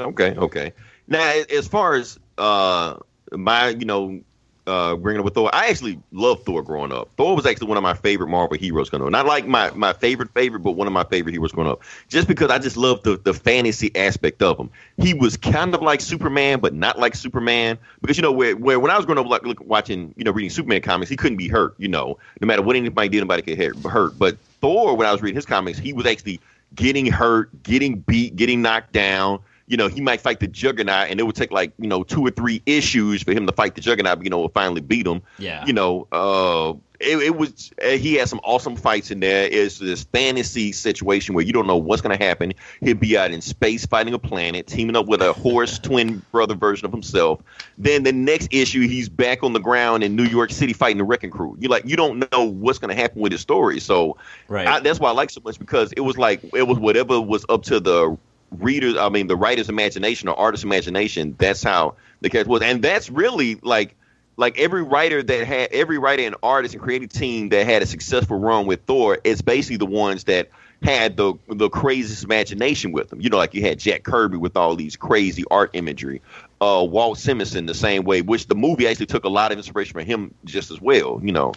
Okay, 0.00 0.34
okay. 0.36 0.74
Now, 1.08 1.42
as 1.50 1.66
far 1.66 1.94
as 1.94 2.16
uh, 2.38 2.98
my, 3.32 3.70
you 3.70 3.84
know, 3.84 4.20
uh, 4.70 4.94
bringing 4.94 5.18
up 5.18 5.24
with 5.24 5.34
Thor, 5.34 5.50
I 5.52 5.66
actually 5.66 5.98
loved 6.12 6.44
Thor 6.44 6.62
growing 6.62 6.92
up. 6.92 7.08
Thor 7.16 7.34
was 7.34 7.44
actually 7.44 7.66
one 7.66 7.76
of 7.76 7.82
my 7.82 7.94
favorite 7.94 8.28
Marvel 8.28 8.56
heroes 8.56 8.88
growing 8.88 9.04
up. 9.04 9.10
Not 9.10 9.26
like 9.26 9.46
my, 9.46 9.70
my 9.72 9.92
favorite 9.92 10.30
favorite, 10.30 10.60
but 10.60 10.72
one 10.72 10.86
of 10.86 10.92
my 10.92 11.02
favorite 11.04 11.32
heroes 11.32 11.52
growing 11.52 11.70
up. 11.70 11.82
Just 12.08 12.28
because 12.28 12.50
I 12.50 12.58
just 12.58 12.76
loved 12.76 13.04
the, 13.04 13.16
the 13.16 13.34
fantasy 13.34 13.94
aspect 13.96 14.42
of 14.42 14.58
him. 14.58 14.70
He 14.96 15.12
was 15.12 15.36
kind 15.36 15.74
of 15.74 15.82
like 15.82 16.00
Superman, 16.00 16.60
but 16.60 16.72
not 16.72 16.98
like 16.98 17.16
Superman. 17.16 17.78
Because 18.00 18.16
you 18.16 18.22
know, 18.22 18.32
where, 18.32 18.56
where 18.56 18.78
when 18.78 18.92
I 18.92 18.96
was 18.96 19.06
growing 19.06 19.18
up, 19.18 19.26
like 19.26 19.42
look, 19.42 19.60
watching, 19.66 20.14
you 20.16 20.24
know, 20.24 20.30
reading 20.30 20.50
Superman 20.50 20.82
comics, 20.82 21.10
he 21.10 21.16
couldn't 21.16 21.38
be 21.38 21.48
hurt. 21.48 21.74
You 21.78 21.88
know, 21.88 22.18
no 22.40 22.46
matter 22.46 22.62
what 22.62 22.76
anybody 22.76 23.08
did, 23.08 23.20
nobody 23.20 23.42
could 23.42 23.58
hurt. 23.84 24.18
But 24.18 24.38
Thor, 24.60 24.96
when 24.96 25.06
I 25.06 25.12
was 25.12 25.20
reading 25.20 25.36
his 25.36 25.46
comics, 25.46 25.78
he 25.78 25.92
was 25.92 26.06
actually 26.06 26.40
getting 26.74 27.06
hurt, 27.06 27.62
getting 27.64 28.00
beat, 28.00 28.36
getting 28.36 28.62
knocked 28.62 28.92
down. 28.92 29.40
You 29.70 29.76
know, 29.76 29.88
he 29.88 30.00
might 30.00 30.20
fight 30.20 30.40
the 30.40 30.48
Juggernaut, 30.48 31.10
and 31.10 31.20
it 31.20 31.22
would 31.22 31.36
take 31.36 31.52
like 31.52 31.72
you 31.78 31.86
know 31.86 32.02
two 32.02 32.26
or 32.26 32.30
three 32.30 32.60
issues 32.66 33.22
for 33.22 33.32
him 33.32 33.46
to 33.46 33.52
fight 33.52 33.76
the 33.76 33.80
Juggernaut. 33.80 34.18
But, 34.18 34.24
you 34.24 34.30
know, 34.30 34.48
finally 34.48 34.80
beat 34.80 35.06
him. 35.06 35.22
Yeah. 35.38 35.64
You 35.64 35.72
know, 35.72 36.08
uh, 36.10 36.74
it, 37.00 37.16
it 37.18 37.36
was 37.36 37.70
uh, 37.82 37.90
he 37.90 38.14
had 38.14 38.28
some 38.28 38.40
awesome 38.44 38.76
fights 38.76 39.10
in 39.10 39.20
there. 39.20 39.48
It's 39.50 39.78
this 39.78 40.04
fantasy 40.04 40.72
situation 40.72 41.34
where 41.34 41.44
you 41.44 41.52
don't 41.52 41.66
know 41.66 41.78
what's 41.78 42.02
going 42.02 42.16
to 42.16 42.22
happen. 42.22 42.52
He'd 42.80 43.00
be 43.00 43.16
out 43.16 43.30
in 43.30 43.40
space 43.40 43.86
fighting 43.86 44.12
a 44.12 44.18
planet, 44.18 44.66
teaming 44.66 44.96
up 44.96 45.06
with 45.06 45.22
a 45.22 45.32
horse 45.32 45.78
twin 45.82 46.22
brother 46.30 46.54
version 46.54 46.84
of 46.84 46.92
himself. 46.92 47.40
Then 47.78 48.02
the 48.02 48.12
next 48.12 48.48
issue, 48.52 48.86
he's 48.86 49.08
back 49.08 49.42
on 49.42 49.54
the 49.54 49.60
ground 49.60 50.04
in 50.04 50.14
New 50.14 50.24
York 50.24 50.50
City 50.50 50.74
fighting 50.74 50.98
the 50.98 51.04
Wrecking 51.04 51.30
Crew. 51.30 51.56
You 51.58 51.68
like 51.68 51.86
you 51.86 51.96
don't 51.96 52.30
know 52.30 52.44
what's 52.44 52.78
going 52.78 52.94
to 52.94 53.00
happen 53.00 53.22
with 53.22 53.32
his 53.32 53.40
story. 53.40 53.80
So 53.80 54.18
Right. 54.48 54.66
I, 54.66 54.80
that's 54.80 55.00
why 55.00 55.08
I 55.08 55.12
like 55.12 55.30
so 55.30 55.40
much 55.44 55.58
because 55.58 55.92
it 55.92 56.00
was 56.00 56.18
like 56.18 56.42
it 56.54 56.64
was 56.64 56.78
whatever 56.78 57.20
was 57.20 57.46
up 57.48 57.62
to 57.64 57.80
the 57.80 58.18
readers. 58.50 58.96
I 58.96 59.08
mean, 59.08 59.26
the 59.26 59.36
writer's 59.36 59.68
imagination 59.68 60.28
or 60.28 60.38
artist's 60.38 60.64
imagination. 60.64 61.34
That's 61.38 61.62
how 61.62 61.96
the 62.20 62.30
character 62.30 62.50
was, 62.50 62.62
and 62.62 62.82
that's 62.82 63.10
really 63.10 63.56
like 63.56 63.96
like 64.36 64.58
every 64.58 64.82
writer 64.82 65.22
that 65.22 65.46
had 65.46 65.70
every 65.72 65.98
writer 65.98 66.22
and 66.22 66.34
artist 66.42 66.74
and 66.74 66.82
creative 66.82 67.10
team 67.10 67.50
that 67.50 67.66
had 67.66 67.82
a 67.82 67.86
successful 67.86 68.38
run 68.38 68.66
with 68.66 68.82
Thor. 68.82 69.18
It's 69.22 69.42
basically 69.42 69.76
the 69.76 69.86
ones 69.86 70.24
that 70.24 70.50
had 70.82 71.16
the 71.16 71.34
the 71.48 71.68
craziest 71.68 72.24
imagination 72.24 72.92
with 72.92 73.10
them. 73.10 73.20
You 73.20 73.28
know, 73.28 73.36
like 73.36 73.54
you 73.54 73.62
had 73.62 73.78
Jack 73.78 74.02
Kirby 74.02 74.38
with 74.38 74.56
all 74.56 74.76
these 74.76 74.96
crazy 74.96 75.44
art 75.50 75.70
imagery. 75.74 76.22
Uh, 76.60 76.86
Walt 76.88 77.18
Simonson 77.18 77.66
the 77.66 77.74
same 77.74 78.04
way, 78.04 78.22
which 78.22 78.46
the 78.46 78.54
movie 78.54 78.86
actually 78.86 79.06
took 79.06 79.24
a 79.24 79.28
lot 79.28 79.52
of 79.52 79.58
inspiration 79.58 79.92
from 79.92 80.04
him 80.04 80.34
just 80.44 80.70
as 80.70 80.80
well. 80.80 81.20
You 81.22 81.32
know, 81.32 81.52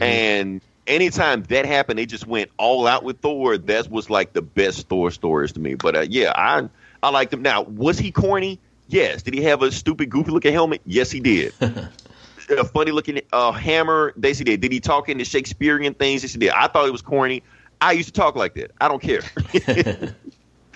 and 0.00 0.60
anytime 0.88 1.42
that 1.44 1.66
happened, 1.66 1.98
they 1.98 2.06
just 2.06 2.26
went 2.26 2.50
all 2.56 2.86
out 2.86 3.04
with 3.04 3.20
Thor. 3.20 3.58
That 3.58 3.90
was 3.90 4.10
like 4.10 4.32
the 4.32 4.42
best 4.42 4.88
Thor 4.88 5.10
stories 5.10 5.52
to 5.52 5.60
me. 5.60 5.74
But 5.74 5.96
uh, 5.96 6.00
yeah, 6.08 6.32
I 6.34 6.68
I 7.02 7.10
liked 7.10 7.32
him. 7.32 7.42
Now, 7.42 7.62
was 7.62 7.98
he 7.98 8.10
corny? 8.10 8.58
Yes. 8.88 9.22
Did 9.22 9.34
he 9.34 9.42
have 9.42 9.62
a 9.62 9.70
stupid, 9.70 10.10
goofy 10.10 10.30
looking 10.30 10.52
helmet? 10.52 10.80
Yes, 10.86 11.10
he 11.10 11.20
did. 11.20 11.52
a 11.60 12.64
funny 12.64 12.90
looking 12.90 13.20
uh, 13.32 13.52
hammer? 13.52 14.14
Yes, 14.20 14.38
he 14.38 14.44
did. 14.44 14.60
Did 14.60 14.72
he 14.72 14.80
talk 14.80 15.08
into 15.08 15.24
Shakespearean 15.24 15.94
things? 15.94 16.22
Yes, 16.22 16.32
he 16.32 16.38
did. 16.38 16.50
I 16.50 16.66
thought 16.68 16.86
it 16.86 16.92
was 16.92 17.02
corny. 17.02 17.42
I 17.80 17.92
used 17.92 18.08
to 18.08 18.20
talk 18.20 18.34
like 18.34 18.54
that. 18.54 18.72
I 18.80 18.88
don't 18.88 19.02
care. 19.02 19.20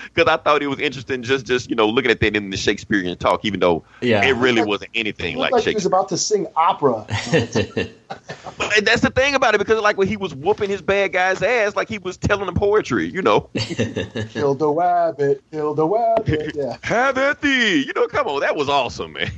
Because 0.04 0.28
I 0.28 0.37
thought 0.37 0.62
it 0.62 0.66
was 0.68 0.78
interesting 0.80 1.23
just, 1.23 1.47
just 1.47 1.71
you 1.71 1.76
know, 1.76 1.88
looking 1.88 2.11
at 2.11 2.21
that 2.21 2.37
in 2.37 2.50
the 2.50 2.56
Shakespearean 2.56 3.16
talk, 3.18 3.44
even 3.44 3.61
though 3.61 3.85
Yeah. 4.00 4.25
it 4.25 4.32
really 4.32 4.62
wasn't 4.62 4.90
anything 4.94 5.32
He 5.32 5.37
like 5.37 5.52
looked 5.52 5.66
like 5.66 5.71
he 5.73 5.75
was 5.76 5.87
about 5.87 6.09
to 6.11 6.18
sing 6.18 6.47
opera. 6.56 7.06
And 8.76 8.87
that's 8.87 9.00
the 9.00 9.11
thing 9.11 9.35
about 9.35 9.54
it, 9.54 9.59
because 9.59 9.80
like 9.80 9.97
when 9.97 10.06
he 10.09 10.16
was 10.16 10.35
whooping 10.35 10.68
his 10.68 10.82
bad 10.82 11.12
guy's 11.12 11.42
ass, 11.42 11.75
like 11.76 11.88
he 11.88 11.99
was 11.99 12.16
telling 12.16 12.47
them 12.47 12.54
poetry, 12.54 13.09
you 13.09 13.23
know. 13.23 13.49
kill 14.30 14.54
the 14.54 14.68
rabbit, 14.68 15.42
kill 15.50 15.75
the 15.75 15.87
rabbit. 15.87 16.52
Yeah. 16.54 16.76
Have 16.82 17.16
at 17.18 17.40
thee. 17.40 17.82
You 17.87 17.92
know, 17.94 18.06
come 18.09 18.26
on, 18.28 18.40
that 18.40 18.54
was 18.56 18.68
awesome, 18.68 19.14
man. 19.14 19.30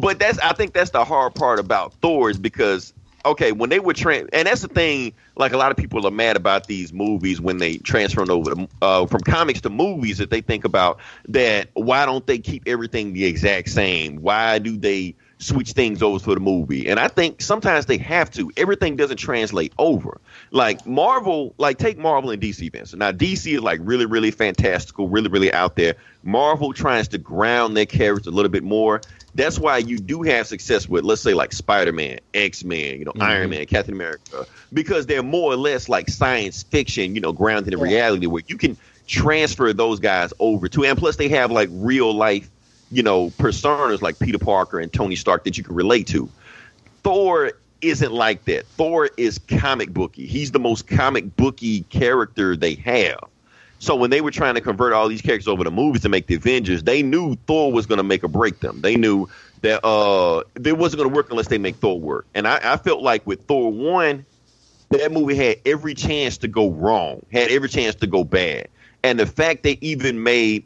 but 0.00 0.18
that's 0.18 0.38
I 0.38 0.52
think 0.52 0.72
that's 0.72 0.90
the 0.90 1.04
hard 1.04 1.34
part 1.34 1.58
about 1.58 1.92
Thor 1.94 2.30
is 2.30 2.38
because 2.38 2.92
okay, 3.24 3.52
when 3.52 3.70
they 3.70 3.80
were 3.80 3.94
trans, 3.94 4.28
and 4.32 4.46
that's 4.46 4.62
the 4.62 4.68
thing. 4.68 5.12
Like 5.36 5.52
a 5.52 5.56
lot 5.56 5.70
of 5.70 5.76
people 5.76 6.06
are 6.06 6.10
mad 6.10 6.36
about 6.36 6.66
these 6.66 6.92
movies 6.92 7.40
when 7.40 7.58
they 7.58 7.78
transfer 7.78 8.30
over 8.30 8.54
to, 8.54 8.68
uh, 8.82 9.06
from 9.06 9.20
comics 9.22 9.62
to 9.62 9.70
movies. 9.70 10.18
That 10.18 10.30
they 10.30 10.40
think 10.40 10.64
about 10.64 10.98
that. 11.28 11.68
Why 11.74 12.06
don't 12.06 12.26
they 12.26 12.38
keep 12.38 12.64
everything 12.66 13.12
the 13.12 13.24
exact 13.24 13.70
same? 13.70 14.20
Why 14.20 14.58
do 14.58 14.76
they 14.76 15.14
switch 15.38 15.72
things 15.72 16.02
over 16.02 16.18
for 16.18 16.34
the 16.34 16.40
movie? 16.40 16.88
And 16.88 17.00
I 17.00 17.08
think 17.08 17.40
sometimes 17.40 17.86
they 17.86 17.96
have 17.98 18.30
to. 18.32 18.50
Everything 18.56 18.96
doesn't 18.96 19.16
translate 19.16 19.72
over. 19.78 20.20
Like 20.50 20.86
Marvel, 20.86 21.54
like 21.56 21.78
take 21.78 21.96
Marvel 21.96 22.30
and 22.30 22.42
DC 22.42 22.62
events. 22.62 22.94
Now 22.94 23.12
DC 23.12 23.54
is 23.54 23.62
like 23.62 23.80
really, 23.82 24.06
really 24.06 24.30
fantastical, 24.30 25.08
really, 25.08 25.28
really 25.28 25.52
out 25.52 25.76
there. 25.76 25.94
Marvel 26.22 26.72
tries 26.72 27.08
to 27.08 27.18
ground 27.18 27.76
their 27.76 27.86
characters 27.86 28.26
a 28.26 28.30
little 28.30 28.50
bit 28.50 28.62
more. 28.62 29.00
That's 29.34 29.58
why 29.58 29.78
you 29.78 29.98
do 29.98 30.22
have 30.22 30.46
success 30.46 30.88
with, 30.88 31.04
let's 31.04 31.22
say, 31.22 31.34
like 31.34 31.52
Spider 31.52 31.92
Man, 31.92 32.18
X 32.34 32.64
Men, 32.64 32.98
you 32.98 33.04
know, 33.04 33.12
mm-hmm. 33.12 33.22
Iron 33.22 33.50
Man, 33.50 33.66
Captain 33.66 33.94
America, 33.94 34.46
because 34.72 35.06
they're 35.06 35.22
more 35.22 35.52
or 35.52 35.56
less 35.56 35.88
like 35.88 36.08
science 36.08 36.64
fiction, 36.64 37.14
you 37.14 37.20
know, 37.20 37.32
grounded 37.32 37.72
in 37.72 37.78
Yeah. 37.78 37.84
reality, 37.84 38.26
where 38.26 38.42
you 38.46 38.56
can 38.58 38.76
transfer 39.06 39.72
those 39.72 40.00
guys 40.00 40.32
over 40.40 40.68
to, 40.68 40.84
and 40.84 40.98
plus 40.98 41.16
they 41.16 41.28
have 41.28 41.50
like 41.50 41.68
real 41.72 42.12
life, 42.12 42.50
you 42.90 43.02
know, 43.02 43.30
personas 43.30 44.02
like 44.02 44.18
Peter 44.18 44.38
Parker 44.38 44.80
and 44.80 44.92
Tony 44.92 45.16
Stark 45.16 45.44
that 45.44 45.56
you 45.56 45.64
can 45.64 45.74
relate 45.74 46.08
to. 46.08 46.28
Thor 47.02 47.52
isn't 47.80 48.12
like 48.12 48.44
that. 48.44 48.66
Thor 48.76 49.08
is 49.16 49.38
comic 49.38 49.90
booky. 49.94 50.26
He's 50.26 50.50
the 50.52 50.58
most 50.58 50.86
comic 50.86 51.36
booky 51.36 51.82
character 51.84 52.56
they 52.56 52.74
have. 52.74 53.20
So 53.80 53.96
when 53.96 54.10
they 54.10 54.20
were 54.20 54.30
trying 54.30 54.54
to 54.56 54.60
convert 54.60 54.92
all 54.92 55.08
these 55.08 55.22
characters 55.22 55.48
over 55.48 55.64
to 55.64 55.70
movies 55.70 56.02
to 56.02 56.10
make 56.10 56.26
the 56.26 56.34
Avengers, 56.34 56.82
they 56.82 57.02
knew 57.02 57.34
Thor 57.46 57.72
was 57.72 57.86
going 57.86 57.96
to 57.96 58.02
make 58.04 58.22
or 58.22 58.28
break 58.28 58.60
them. 58.60 58.82
They 58.82 58.94
knew 58.94 59.26
that 59.62 59.84
uh, 59.84 60.42
it 60.62 60.76
wasn't 60.76 60.98
going 60.98 61.10
to 61.10 61.16
work 61.16 61.30
unless 61.30 61.48
they 61.48 61.56
make 61.58 61.76
Thor 61.76 61.98
work. 61.98 62.26
And 62.34 62.46
I, 62.46 62.60
I 62.62 62.76
felt 62.76 63.02
like 63.02 63.26
with 63.26 63.42
Thor 63.46 63.72
one, 63.72 64.26
that 64.90 65.10
movie 65.12 65.34
had 65.34 65.56
every 65.64 65.94
chance 65.94 66.36
to 66.38 66.48
go 66.48 66.70
wrong, 66.70 67.24
had 67.32 67.50
every 67.50 67.70
chance 67.70 67.94
to 67.96 68.06
go 68.06 68.22
bad. 68.22 68.68
And 69.02 69.18
the 69.18 69.26
fact 69.26 69.62
they 69.62 69.78
even 69.80 70.22
made 70.22 70.64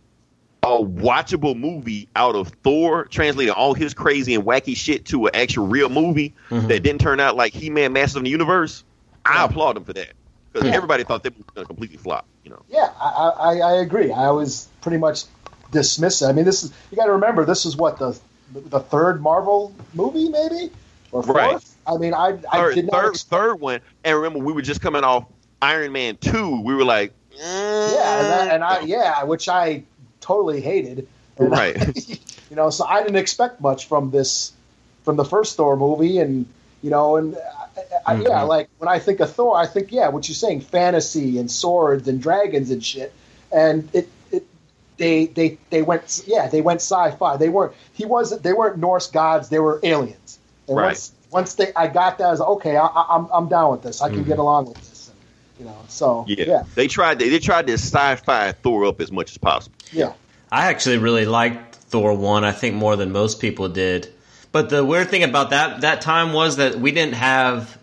a 0.64 0.82
watchable 0.82 1.56
movie 1.56 2.08
out 2.16 2.34
of 2.34 2.48
Thor, 2.64 3.04
translating 3.04 3.52
all 3.52 3.74
his 3.74 3.94
crazy 3.94 4.34
and 4.34 4.44
wacky 4.44 4.76
shit 4.76 5.04
to 5.06 5.26
an 5.26 5.36
actual 5.36 5.68
real 5.68 5.88
movie 5.88 6.34
Mhm. 6.50 6.66
that 6.68 6.82
didn't 6.82 7.00
turn 7.00 7.20
out 7.20 7.36
like 7.36 7.52
He 7.52 7.70
Man, 7.70 7.92
Master 7.92 8.18
of 8.18 8.24
the 8.24 8.30
Universe, 8.30 8.82
I 9.24 9.44
applaud 9.44 9.76
them 9.76 9.84
for 9.84 9.92
that 9.92 10.14
because 10.54 10.68
Yeah. 10.70 10.76
everybody 10.76 11.04
thought 11.04 11.22
they 11.22 11.28
were 11.30 11.44
going 11.54 11.64
to 11.64 11.66
completely 11.66 11.96
flop. 11.98 12.26
You 12.44 12.50
know, 12.50 12.62
Yeah, 12.68 12.90
I, 13.00 13.32
I, 13.38 13.58
I 13.58 13.72
agree. 13.80 14.12
I 14.12 14.30
was 14.30 14.68
pretty 14.80 14.98
much 14.98 15.24
dismissive. 15.72 16.28
I 16.28 16.32
mean, 16.32 16.44
this 16.44 16.62
is 16.62 16.72
you 16.90 16.96
got 16.96 17.06
to 17.06 17.12
remember 17.12 17.44
this 17.44 17.66
is 17.66 17.76
what 17.76 17.98
the 17.98 18.18
the 18.52 18.80
third 18.80 19.20
Marvel 19.20 19.74
movie, 19.94 20.28
maybe 20.28 20.70
or 21.12 21.22
fourth. 21.22 21.36
Right. 21.36 21.64
I 21.86 21.96
mean, 21.96 22.14
I 22.14 22.38
I 22.50 22.58
third, 22.58 22.74
did 22.76 22.84
not. 22.86 22.92
third, 23.02 23.10
expect- 23.10 23.30
third 23.30 23.54
one, 23.60 23.80
and 24.04 24.16
remember 24.16 24.38
we 24.44 24.52
were 24.52 24.62
just 24.62 24.80
coming 24.80 25.02
off 25.04 25.24
Iron 25.60 25.92
Man 25.92 26.16
two. 26.18 26.60
We 26.62 26.74
were 26.74 26.84
like, 26.84 27.12
yeah, 27.36 28.20
and, 28.20 28.32
I, 28.32 28.54
and 28.54 28.64
I 28.64 28.78
mm, 28.80 28.88
yeah, 28.88 29.24
which 29.24 29.48
I 29.48 29.82
totally 30.20 30.60
hated. 30.60 31.08
And 31.38 31.52
I- 31.54 31.72
Right. 31.72 32.08
you 32.50 32.56
know, 32.56 32.70
so 32.70 32.84
I 32.84 33.02
didn't 33.02 33.16
expect 33.16 33.60
much 33.60 33.86
from 33.88 34.10
this 34.12 34.52
from 35.04 35.16
the 35.16 35.24
first 35.24 35.56
Thor 35.56 35.76
movie, 35.76 36.18
and 36.18 36.46
you 36.82 36.90
know, 36.90 37.16
and 37.16 37.36
I, 38.06 38.12
I, 38.14 38.20
yeah, 38.20 38.42
like 38.42 38.68
when 38.78 38.88
I 38.88 38.98
think 38.98 39.20
of 39.20 39.32
Thor, 39.32 39.56
I 39.56 39.66
think 39.66 39.90
yeah, 39.92 40.08
what 40.08 40.28
you're 40.28 40.34
saying, 40.34 40.60
fantasy 40.62 41.38
and 41.38 41.50
swords 41.50 42.06
and 42.08 42.20
dragons 42.22 42.70
and 42.70 42.84
shit, 42.84 43.12
and 43.52 43.88
it. 43.94 44.08
it 44.32 44.44
they, 44.96 45.26
they 45.26 45.58
they 45.70 45.82
went 45.82 46.22
yeah 46.24 46.46
they 46.46 46.60
went 46.60 46.80
sci-fi 46.80 47.36
they 47.36 47.48
weren't 47.48 47.72
he 47.94 48.04
wasn't 48.04 48.44
they 48.44 48.52
weren't 48.52 48.78
Norse 48.78 49.08
gods 49.10 49.48
they 49.48 49.58
were 49.58 49.80
aliens 49.82 50.38
and 50.68 50.76
Right. 50.76 50.84
once 50.86 51.12
once 51.32 51.54
they 51.54 51.72
I 51.74 51.88
got 51.88 52.18
that 52.18 52.28
I 52.28 52.30
was 52.30 52.38
like, 52.38 52.48
okay 52.50 52.76
I, 52.76 52.86
I, 52.86 53.16
I'm 53.16 53.26
I'm 53.32 53.48
down 53.48 53.72
with 53.72 53.82
this 53.82 54.00
I 54.00 54.08
can 54.08 54.22
Mhm. 54.22 54.28
get 54.28 54.38
along 54.38 54.66
with 54.66 54.78
this 54.78 55.08
and, 55.08 55.16
you 55.58 55.64
know 55.64 55.76
so 55.88 56.24
yeah. 56.28 56.44
yeah 56.46 56.62
They 56.76 56.86
tried 56.86 57.18
to, 57.18 57.28
they 57.28 57.40
tried 57.40 57.66
to 57.66 57.72
sci-fi 57.72 58.52
Thor 58.52 58.84
up 58.84 59.00
as 59.00 59.10
much 59.10 59.32
as 59.32 59.38
possible. 59.38 59.74
yeah 59.90 60.12
I 60.52 60.66
actually 60.66 60.98
really 60.98 61.26
liked 61.26 61.74
Thor 61.74 62.14
one. 62.14 62.44
I 62.44 62.52
think 62.52 62.76
more 62.76 62.94
than 62.94 63.10
most 63.10 63.40
people 63.40 63.68
did. 63.68 64.12
But 64.54 64.70
the 64.70 64.84
weird 64.84 65.10
thing 65.10 65.24
about 65.24 65.50
that 65.50 65.80
that 65.80 66.00
time 66.00 66.32
was 66.32 66.58
that 66.58 66.76
we 66.78 66.92
didn't 66.92 67.14
have 67.14 67.76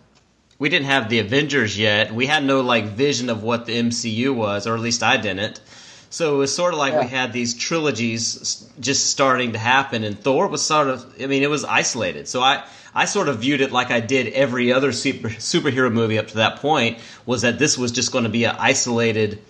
we 0.58 0.70
didn't 0.70 0.86
have 0.86 1.10
the 1.10 1.18
Avengers 1.18 1.78
yet. 1.78 2.14
We 2.14 2.24
had 2.24 2.44
no 2.44 2.62
like 2.62 2.86
vision 2.86 3.28
of 3.28 3.42
what 3.42 3.66
the 3.66 3.78
MCU 3.78 4.34
was, 4.34 4.66
or 4.66 4.74
at 4.74 4.80
least 4.80 5.02
I 5.02 5.18
didn't. 5.18 5.60
So 6.08 6.34
it 6.34 6.38
was 6.38 6.56
sort 6.56 6.72
of 6.72 6.78
like 6.78 6.98
we 6.98 7.06
had 7.08 7.34
these 7.34 7.52
trilogies 7.52 8.66
just 8.80 9.10
starting 9.10 9.52
to 9.52 9.58
happen, 9.58 10.02
and 10.02 10.18
Thor 10.18 10.46
was 10.46 10.62
sort 10.62 10.88
of 10.88 11.14
I 11.22 11.26
mean 11.26 11.42
it 11.42 11.50
was 11.50 11.62
isolated. 11.62 12.26
So 12.26 12.40
I 12.40 12.64
I 12.94 13.04
sort 13.04 13.28
of 13.28 13.40
viewed 13.40 13.60
it 13.60 13.70
like 13.70 13.90
I 13.90 14.00
did 14.00 14.32
every 14.32 14.72
other 14.72 14.92
super, 14.92 15.28
superhero 15.28 15.92
movie 15.92 16.18
up 16.18 16.28
to 16.28 16.36
that 16.36 16.60
point 16.60 17.00
was 17.26 17.42
that 17.42 17.58
this 17.58 17.76
was 17.76 17.92
just 17.92 18.12
going 18.12 18.24
to 18.24 18.30
be 18.30 18.44
an 18.44 18.56
isolated 18.58 19.42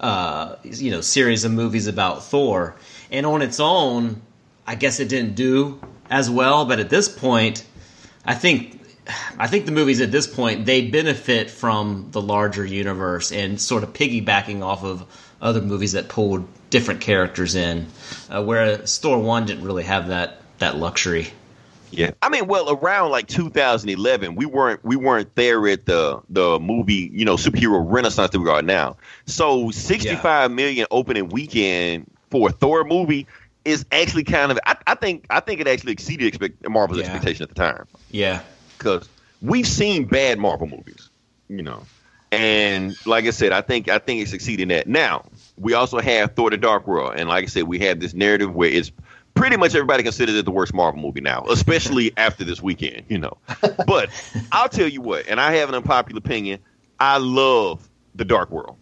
uh, 0.00 0.56
you 0.64 0.92
know 0.92 1.02
series 1.02 1.44
of 1.44 1.52
movies 1.52 1.88
about 1.88 2.24
Thor, 2.24 2.74
and 3.12 3.26
on 3.26 3.42
its 3.42 3.60
own, 3.60 4.22
I 4.66 4.76
guess 4.76 4.98
it 4.98 5.10
didn't 5.10 5.34
do 5.34 5.78
as 6.10 6.28
well. 6.28 6.64
But 6.64 6.80
at 6.80 6.90
this 6.90 7.08
point, 7.08 7.64
I 8.24 8.34
think 8.34 8.80
I 9.38 9.46
think 9.46 9.66
the 9.66 9.72
movies 9.72 10.00
at 10.00 10.12
this 10.12 10.26
point 10.26 10.66
they 10.66 10.88
benefit 10.88 11.50
from 11.50 12.08
the 12.10 12.20
larger 12.20 12.64
universe 12.64 13.32
and 13.32 13.60
sort 13.60 13.82
of 13.82 13.92
piggybacking 13.92 14.62
off 14.62 14.84
of 14.84 15.04
other 15.40 15.62
movies 15.62 15.92
that 15.92 16.08
pulled 16.08 16.46
different 16.68 17.00
characters 17.00 17.54
in, 17.54 17.86
uh, 18.28 18.42
whereas 18.42 18.98
Thor 18.98 19.18
one 19.18 19.46
didn't 19.46 19.64
really 19.64 19.84
have 19.84 20.08
that 20.08 20.42
that 20.58 20.76
luxury. 20.76 21.28
Yeah, 21.92 22.12
I 22.22 22.28
mean, 22.28 22.46
well, 22.46 22.70
around 22.70 23.10
like 23.10 23.26
2011, 23.26 24.36
we 24.36 24.46
weren't 24.46 24.84
we 24.84 24.94
weren't 24.94 25.34
there 25.34 25.66
at 25.66 25.86
the 25.86 26.20
the 26.28 26.60
movie, 26.60 27.10
you 27.12 27.24
know, 27.24 27.34
superhero 27.34 27.84
renaissance 27.84 28.30
that 28.30 28.38
we 28.38 28.48
are 28.48 28.62
now. 28.62 28.96
So, 29.26 29.70
sixty-five 29.70 30.52
million 30.52 30.86
opening 30.92 31.30
weekend 31.30 32.06
for 32.30 32.48
a 32.48 32.52
Thor 32.52 32.84
movie 32.84 33.26
is 33.64 33.84
actually 33.92 34.24
kind 34.24 34.50
of, 34.52 34.58
I, 34.66 34.76
I 34.86 34.94
think, 34.94 35.26
I 35.30 35.40
think 35.40 35.60
it 35.60 35.68
actually 35.68 35.92
exceeded 35.92 36.26
expect, 36.26 36.68
Marvel's 36.68 36.98
Yeah. 36.98 37.04
expectation 37.06 37.42
at 37.42 37.48
the 37.48 37.54
time 37.54 37.86
Yeah, 38.10 38.42
because 38.78 39.08
we've 39.40 39.66
seen 39.66 40.06
bad 40.06 40.38
Marvel 40.38 40.66
movies, 40.66 41.10
you 41.48 41.62
know, 41.62 41.86
and 42.32 42.96
like 43.04 43.24
I 43.26 43.30
said, 43.30 43.52
I 43.52 43.60
think 43.60 43.88
I 43.88 43.98
think 43.98 44.22
it's 44.22 44.30
succeeding 44.30 44.68
that. 44.68 44.86
Now 44.86 45.24
we 45.56 45.74
also 45.74 46.00
have 46.00 46.34
Thor: 46.34 46.50
The 46.50 46.56
Dark 46.56 46.86
World, 46.86 47.14
and 47.16 47.28
like 47.28 47.44
I 47.44 47.46
said, 47.48 47.64
we 47.64 47.78
have 47.80 48.00
this 48.00 48.14
narrative 48.14 48.54
where 48.54 48.70
it's 48.70 48.92
pretty 49.34 49.56
much 49.56 49.74
everybody 49.74 50.02
considers 50.02 50.34
it 50.36 50.44
the 50.44 50.50
worst 50.50 50.74
Marvel 50.74 51.00
movie 51.00 51.20
now, 51.20 51.44
especially 51.50 52.12
after 52.16 52.44
this 52.44 52.62
weekend, 52.62 53.04
you 53.08 53.18
know. 53.18 53.38
But 53.86 54.10
I'll 54.52 54.68
tell 54.68 54.88
you 54.88 55.00
what, 55.00 55.26
and 55.28 55.40
I 55.40 55.54
have 55.56 55.68
an 55.68 55.74
unpopular 55.74 56.18
opinion. 56.18 56.60
I 56.98 57.18
love 57.18 57.88
The 58.14 58.24
Dark 58.24 58.50
World. 58.50 58.76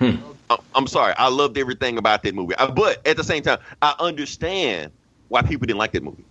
I- 0.00 0.58
I'm 0.74 0.86
sorry, 0.86 1.14
I 1.16 1.28
loved 1.28 1.56
everything 1.58 1.96
about 1.98 2.22
that 2.24 2.34
movie, 2.34 2.54
Uh, 2.56 2.70
but 2.70 3.06
at 3.06 3.16
the 3.16 3.24
same 3.24 3.42
time, 3.42 3.58
I 3.82 3.94
understand 4.00 4.90
why 5.28 5.42
people 5.42 5.66
didn't 5.66 5.78
like 5.78 5.92
that 5.92 6.02
movie. 6.02 6.24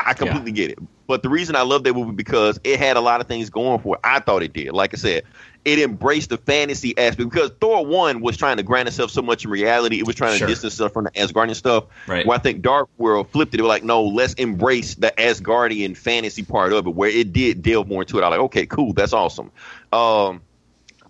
I 0.00 0.14
completely 0.14 0.52
get 0.52 0.70
it. 0.70 0.78
But 1.06 1.22
the 1.22 1.28
reason 1.28 1.56
I 1.56 1.62
love 1.62 1.84
that 1.84 1.94
movie 1.94 2.12
because 2.12 2.58
it 2.64 2.78
had 2.78 2.96
a 2.96 3.00
lot 3.00 3.20
of 3.20 3.26
things 3.26 3.50
going 3.50 3.80
for 3.80 3.96
it. 3.96 4.00
I 4.02 4.20
thought 4.20 4.42
it 4.42 4.52
did. 4.52 4.72
Like 4.72 4.94
I 4.94 4.96
said, 4.96 5.24
it 5.66 5.78
embraced 5.78 6.30
the 6.30 6.38
fantasy 6.38 6.96
aspect 6.96 7.28
because 7.30 7.50
Thor 7.60 7.84
one 7.84 8.20
was 8.22 8.36
trying 8.36 8.56
to 8.56 8.62
ground 8.62 8.88
itself 8.88 9.10
so 9.10 9.20
much 9.20 9.44
in 9.44 9.50
reality. 9.50 9.98
It 9.98 10.06
was 10.06 10.16
trying 10.16 10.38
Sure. 10.38 10.46
to 10.48 10.52
distance 10.52 10.72
itself 10.74 10.92
from 10.94 11.04
the 11.04 11.10
Asgardian 11.10 11.54
stuff. 11.54 11.84
Right. 12.06 12.24
Where 12.24 12.38
I 12.38 12.40
think 12.40 12.62
Dark 12.62 12.88
World 12.96 13.28
flipped 13.30 13.52
it. 13.52 13.58
They 13.58 13.62
were 13.62 13.68
like, 13.68 13.84
no, 13.84 14.02
let's 14.02 14.32
embrace 14.34 14.94
the 14.94 15.12
Asgardian 15.18 15.96
fantasy 15.96 16.42
part 16.44 16.72
of 16.72 16.86
it, 16.86 16.94
where 16.94 17.10
it 17.10 17.32
did 17.34 17.62
delve 17.62 17.88
more 17.88 18.02
into 18.02 18.18
it. 18.18 18.22
I 18.22 18.28
was 18.28 18.38
like, 18.38 18.44
okay, 18.46 18.66
cool, 18.66 18.94
that's 18.94 19.12
awesome. 19.12 19.50
Um, 19.92 20.40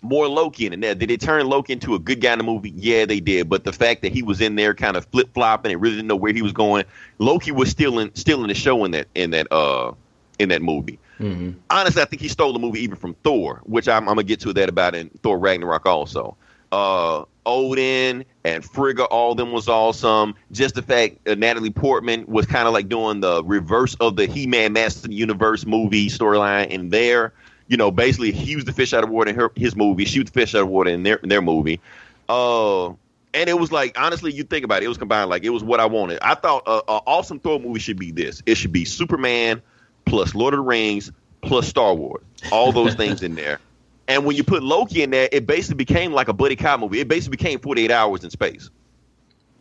more 0.03 0.29
Loki 0.29 0.67
in 0.67 0.83
it. 0.83 0.99
Did 0.99 1.11
they 1.11 1.17
turn 1.17 1.47
Loki 1.47 1.73
into 1.75 1.95
a 1.95 1.99
good 1.99 2.21
guy 2.21 2.33
in 2.33 2.39
the 2.39 2.45
movie? 2.45 2.73
Yeah, 2.75 3.05
they 3.05 3.21
did. 3.21 3.49
But 3.49 3.65
the 3.65 3.73
fact 3.73 4.03
that 4.03 4.13
he 4.13 4.23
was 4.23 4.41
in 4.41 4.55
there 4.57 4.75
kind 4.75 4.97
of 4.97 5.05
flip 5.07 5.33
flopping 5.35 5.73
and 5.73 5.81
really 5.81 5.97
didn't 5.97 6.09
know 6.09 6.17
where 6.17 6.33
he 6.33 6.43
was 6.43 6.53
going, 6.53 6.85
Loki 7.19 7.51
was 7.53 7.71
still 7.71 7.99
in 7.99 8.15
still 8.15 8.43
in 8.43 8.49
the 8.49 8.55
show 8.55 8.85
in 8.85 8.93
that 8.93 9.09
in 9.15 9.31
that 9.31 9.51
uh 9.53 9.93
in 10.39 10.49
that 10.49 10.63
movie. 10.63 10.99
hmm 11.19 11.51
Honestly, 11.69 12.03
I 12.03 12.07
think 12.07 12.23
he 12.23 12.29
stole 12.29 12.53
the 12.53 12.59
movie 12.59 12.81
even 12.81 12.97
from 12.97 13.15
Thor, 13.23 13.61
which 13.65 13.89
I'm, 13.89 14.09
I'm 14.09 14.15
gonna 14.15 14.25
get 14.25 14.41
to 14.41 14.53
that 14.55 14.69
about 14.69 14.95
in 14.95 15.11
Thor 15.23 15.39
Ragnarok 15.39 15.87
also. 15.87 16.37
Uh, 16.73 17.25
Odin 17.47 18.25
and 18.45 18.65
Frigga, 18.65 19.05
all 19.05 19.33
of 19.33 19.37
them 19.37 19.51
was 19.51 19.69
awesome. 19.69 20.35
Just 20.53 20.77
the 20.77 20.83
fact 20.83 21.27
uh, 21.29 21.35
Natalie 21.35 21.71
Portman 21.71 22.25
was 22.27 22.47
kind 22.47 22.69
of 22.69 22.75
like 22.75 22.89
doing 22.89 23.21
the 23.21 23.43
reverse 23.45 23.97
of 23.97 24.17
the 24.17 24.27
He-Man 24.27 24.73
Master 24.73 25.11
Universe 25.11 25.67
movie 25.67 26.09
storyline 26.09 26.69
in 26.69 26.91
there. 26.91 27.33
You 27.71 27.77
know, 27.77 27.91
basically 27.93 28.33
he 28.33 28.57
was 28.57 28.65
the 28.65 28.73
fish 28.73 28.93
out 28.93 29.05
of 29.05 29.11
water 29.11 29.31
in 29.31 29.37
her 29.37 29.53
his 29.55 29.77
movie. 29.77 30.05
She 30.05 30.19
was 30.19 30.31
the 30.31 30.41
fish 30.41 30.55
out 30.57 30.63
of 30.63 30.69
water 30.69 30.91
in 30.91 31.05
their 31.05 31.17
in 31.17 31.29
their 31.29 31.41
movie. 31.41 31.81
Uh, 32.29 32.89
and 32.89 33.49
it 33.49 33.59
was 33.59 33.71
like 33.71 33.99
honestly, 33.99 34.33
you 34.33 34.43
think 34.43 34.65
about 34.65 34.83
it, 34.83 34.87
it 34.87 34.89
was 34.89 34.99
combined 34.99 35.31
like 35.31 35.45
it 35.45 35.51
was 35.51 35.63
what 35.63 35.79
I 35.79 35.87
wanted. 35.87 36.19
I 36.21 36.35
thought 36.35 36.65
a, 36.67 36.83
a 36.91 37.01
awesome 37.07 37.39
Thor 37.39 37.61
movie 37.61 37.79
should 37.79 37.99
be 37.99 38.11
this. 38.11 38.43
It 38.45 38.57
should 38.57 38.73
be 38.73 38.85
Superman 38.85 39.63
plus 40.05 40.35
Lord 40.35 40.53
of 40.53 40.59
the 40.59 40.65
Rings 40.65 41.13
plus 41.43 41.69
Star 41.69 41.95
Wars. 41.95 42.25
All 42.51 42.73
those 42.73 42.95
things 42.97 43.23
in 43.23 43.37
there. 43.37 43.61
And 44.09 44.25
when 44.25 44.35
you 44.35 44.43
put 44.43 44.65
Loki 44.65 45.05
in 45.05 45.11
there, 45.11 45.29
it 45.31 45.47
basically 45.47 45.77
became 45.77 46.13
like 46.13 46.27
a 46.27 46.33
buddy 46.33 46.57
cop 46.57 46.81
movie. 46.81 46.99
It 46.99 47.07
basically 47.07 47.37
became 47.37 47.61
48 47.61 47.93
hours 47.93 48.25
in 48.25 48.31
space. 48.31 48.69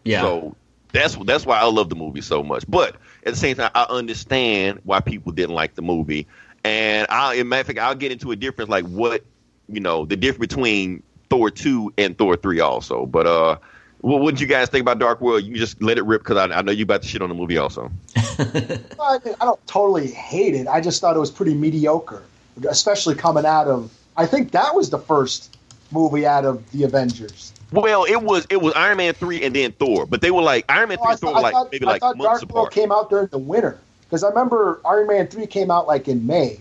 Yeah, 0.03 0.21
So 0.21 0.55
that's 0.91 1.15
that's 1.17 1.45
why 1.45 1.59
I 1.59 1.65
love 1.65 1.89
the 1.89 1.95
movie 1.95 2.21
so 2.21 2.41
much. 2.41 2.65
But 2.67 2.95
at 3.23 3.33
the 3.33 3.39
same 3.39 3.55
time, 3.55 3.69
I 3.75 3.83
understand 3.83 4.79
why 4.83 5.01
people 5.01 5.31
didn't 5.31 5.53
like 5.53 5.75
the 5.75 5.83
movie. 5.83 6.25
And 6.69 7.07
I, 7.09 7.33
in 7.33 7.49
matter 7.49 7.61
of 7.61 7.67
fact, 7.67 7.79
I'll 7.79 7.95
get 7.95 8.11
into 8.11 8.31
a 8.31 8.35
difference, 8.35 8.69
like 8.69 8.85
what 8.85 9.23
you 9.67 9.79
know, 9.79 10.05
the 10.05 10.15
difference 10.15 10.53
between 10.53 11.01
Thor 11.29 11.49
two 11.49 11.91
and 11.97 12.15
Thor 12.15 12.35
three, 12.35 12.59
also. 12.59 13.07
But 13.07 13.25
uh, 13.25 13.57
what 14.01 14.21
what 14.21 14.35
did 14.35 14.41
you 14.41 14.47
guys 14.47 14.69
think 14.69 14.83
about 14.83 14.99
Dark 14.99 15.19
World? 15.19 15.43
You 15.43 15.55
just 15.55 15.81
let 15.81 15.97
it 15.97 16.03
rip 16.05 16.21
because 16.21 16.37
I, 16.37 16.45
I 16.55 16.61
know 16.61 16.71
you 16.71 16.83
about 16.83 17.01
to 17.01 17.07
shit 17.07 17.23
on 17.23 17.29
the 17.29 17.35
movie 17.35 17.57
also. 17.57 17.91
I, 18.15 18.85
I 18.99 19.19
don't 19.45 19.65
totally 19.65 20.11
hate 20.11 20.53
it. 20.53 20.67
I 20.67 20.79
just 20.79 21.01
thought 21.01 21.15
it 21.15 21.19
was 21.19 21.31
pretty 21.31 21.55
mediocre, 21.55 22.21
especially 22.69 23.15
coming 23.15 23.45
out 23.47 23.67
of. 23.67 23.91
I 24.15 24.27
think 24.27 24.51
that 24.51 24.75
was 24.75 24.91
the 24.91 24.99
first 24.99 25.57
movie 25.91 26.27
out 26.27 26.45
of 26.45 26.69
the 26.71 26.83
Avengers. 26.83 27.51
Well, 27.71 28.03
it 28.03 28.21
was 28.21 28.45
it 28.51 28.61
was 28.61 28.73
Iron 28.75 28.97
Man 28.97 29.15
three 29.15 29.43
and 29.43 29.55
then 29.55 29.71
Thor, 29.71 30.05
but 30.05 30.21
they 30.21 30.29
were 30.29 30.43
like 30.43 30.65
Iron 30.69 30.89
Man 30.89 30.99
Oh, 31.01 31.03
three 31.03 31.09
I 31.09 31.11
and 31.13 31.19
Thor 31.19 31.29
thought, 31.31 31.35
were 31.35 31.41
like 31.41 31.53
thought, 31.53 31.71
maybe 31.71 31.85
I 31.85 31.89
like 31.89 32.01
thought 32.01 32.17
months 32.17 32.41
Dark 32.41 32.53
World 32.53 32.67
apart. 32.67 32.73
came 32.73 32.91
out 32.91 33.09
during 33.09 33.27
the 33.27 33.39
winter 33.39 33.79
because 34.09 34.23
I 34.23 34.29
remember 34.29 34.81
Iron 34.85 35.07
Man 35.07 35.27
three 35.27 35.45
came 35.45 35.69
out 35.69 35.87
like 35.87 36.07
in 36.07 36.25
May. 36.25 36.59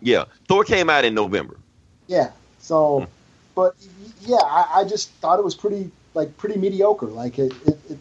Yeah, 0.00 0.24
Thor 0.48 0.64
came 0.64 0.88
out 0.88 1.04
in 1.04 1.14
November. 1.14 1.56
Yeah. 2.06 2.28
Hmm. 2.28 2.34
So, 2.60 3.06
but 3.54 3.74
yeah, 4.22 4.36
I, 4.36 4.80
I 4.80 4.84
just 4.84 5.10
thought 5.10 5.38
it 5.38 5.44
was 5.44 5.54
pretty 5.54 5.90
like 6.14 6.36
pretty 6.36 6.58
mediocre. 6.58 7.06
Like 7.06 7.38
it, 7.38 7.52
it, 7.66 7.78
it 7.88 7.90
you 7.90 7.98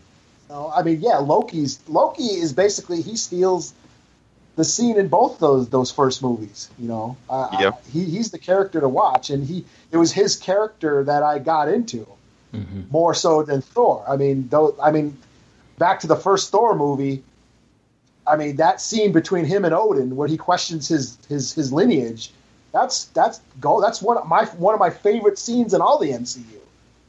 know, 0.50 0.72
I 0.76 0.84
mean, 0.84 1.02
yeah, 1.02 1.18
Loki's 1.18 1.80
Loki 1.88 2.24
is 2.24 2.54
basically 2.54 3.02
he 3.02 3.16
steals 3.18 3.74
the 4.56 4.64
scene 4.64 4.98
in 4.98 5.08
both 5.08 5.40
those 5.40 5.70
those 5.70 5.92
first 5.92 6.22
movies. 6.22 6.70
You 6.78 6.88
know, 6.88 7.18
uh, 7.30 7.50
Yeah. 7.60 7.72
he 7.92 8.04
he's 8.06 8.32
the 8.32 8.38
character 8.40 8.80
to 8.80 8.88
watch, 8.88 9.30
and 9.30 9.44
he 9.46 9.66
it 9.92 9.98
was 9.98 10.12
his 10.12 10.36
character 10.36 11.04
that 11.06 11.24
I 11.24 11.40
got 11.40 11.70
into 11.70 12.08
more 12.92 13.16
so 13.16 13.42
than 13.42 13.62
Thor. 13.62 14.06
I 14.08 14.16
mean, 14.16 14.48
though, 14.50 14.76
I 14.80 14.92
mean, 14.92 15.18
back 15.80 16.02
to 16.02 16.08
the 16.08 16.16
first 16.16 16.52
Thor 16.52 16.76
movie. 16.76 17.24
I 18.26 18.36
mean, 18.38 18.56
that 18.58 18.80
scene 18.82 19.12
between 19.12 19.46
him 19.46 19.66
and 19.66 19.74
Odin, 19.74 20.16
where 20.16 20.28
he 20.28 20.38
questions 20.38 20.88
his 20.88 21.18
his 21.28 21.54
his 21.54 21.74
lineage, 21.74 22.32
that's 22.72 23.06
that's 23.06 23.42
go. 23.60 23.82
That's 23.82 24.02
one 24.02 24.18
of 24.18 24.28
my 24.28 24.46
one 24.46 24.74
of 24.74 24.80
my 24.80 24.90
favorite 24.90 25.38
scenes 25.38 25.74
in 25.74 25.82
all 25.82 25.98
the 25.98 26.12
MCU. 26.12 26.44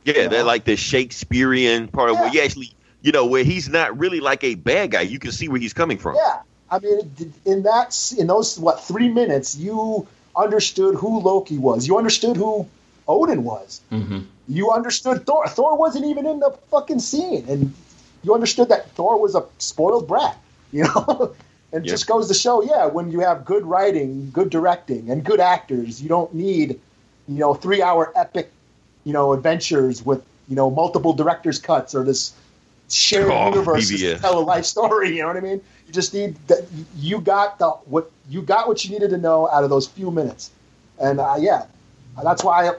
Yeah, 0.04 0.28
they're 0.28 0.44
like 0.44 0.64
the 0.64 0.76
Shakespearean 0.76 1.88
part 1.88 2.10
of 2.10 2.16
where 2.16 2.26
Yeah. 2.26 2.32
you 2.32 2.40
actually, 2.42 2.74
you 3.02 3.12
know, 3.12 3.26
where 3.26 3.44
he's 3.44 3.68
not 3.68 3.98
really 3.98 4.20
like 4.20 4.44
a 4.44 4.54
bad 4.54 4.90
guy. 4.90 5.00
You 5.02 5.18
can 5.18 5.32
see 5.32 5.48
where 5.48 5.60
he's 5.60 5.72
coming 5.72 5.96
from. 5.96 6.16
Yeah, 6.16 6.40
I 6.70 6.78
mean, 6.80 7.32
in 7.44 7.62
that 7.62 8.14
in 8.18 8.26
those 8.26 8.58
what 8.58 8.82
three 8.84 9.08
minutes, 9.08 9.56
you 9.56 10.06
understood 10.36 10.96
who 10.96 11.20
Loki 11.20 11.58
was. 11.58 11.86
You 11.86 11.96
understood 11.96 12.36
who 12.36 12.66
Odin 13.08 13.44
was. 13.44 13.80
Mm-hmm. 13.92 14.20
You 14.48 14.72
understood 14.72 15.24
Thor. 15.24 15.46
Thor 15.48 15.78
wasn't 15.78 16.04
even 16.06 16.26
in 16.26 16.40
the 16.40 16.50
fucking 16.70 16.98
scene, 16.98 17.46
and 17.48 17.72
you 18.22 18.34
understood 18.34 18.68
that 18.68 18.90
Thor 18.90 19.18
was 19.20 19.34
a 19.34 19.44
spoiled 19.58 20.08
brat. 20.08 20.36
You 20.78 20.84
know, 20.84 21.36
and 21.72 21.84
it 21.84 21.88
just 21.88 22.06
goes 22.06 22.28
to 22.28 22.34
show, 22.34 22.62
yeah, 22.62 22.86
when 22.86 23.10
you 23.10 23.20
have 23.20 23.44
good 23.44 23.64
writing, 23.66 24.30
good 24.32 24.50
directing, 24.50 25.10
and 25.10 25.24
good 25.24 25.40
actors, 25.40 26.02
you 26.02 26.08
don't 26.08 26.34
need, 26.34 26.80
you 27.28 27.38
know, 27.38 27.54
three 27.54 27.82
hour 27.82 28.12
epic, 28.16 28.52
you 29.04 29.12
know, 29.12 29.32
adventures 29.32 30.02
with 30.04 30.24
you 30.48 30.56
know 30.56 30.70
multiple 30.70 31.14
directors' 31.14 31.58
cuts 31.60 31.94
or 31.94 32.04
this 32.04 32.34
shared 32.90 33.30
Oh, 33.30 33.40
universe 33.40 33.92
to 33.92 33.98
tell 34.20 34.38
a 34.38 34.42
life 34.44 34.64
story. 34.64 35.16
You 35.16 35.22
know 35.22 35.28
what 35.28 35.36
I 35.36 35.40
mean? 35.40 35.62
You 35.86 35.94
just 35.94 36.14
need 36.14 36.36
that. 36.48 36.68
You 36.94 37.20
got 37.20 37.58
the 37.58 37.70
what 37.86 38.12
you 38.28 38.42
got 38.42 38.68
what 38.68 38.84
you 38.84 38.90
needed 38.92 39.10
to 39.10 39.18
know 39.18 39.48
out 39.50 39.64
of 39.64 39.70
those 39.70 39.86
few 39.88 40.10
minutes, 40.10 40.52
and 40.98 41.20
uh, 41.20 41.36
yeah, 41.38 41.66
that's 42.22 42.44
why 42.44 42.68
I, 42.68 42.72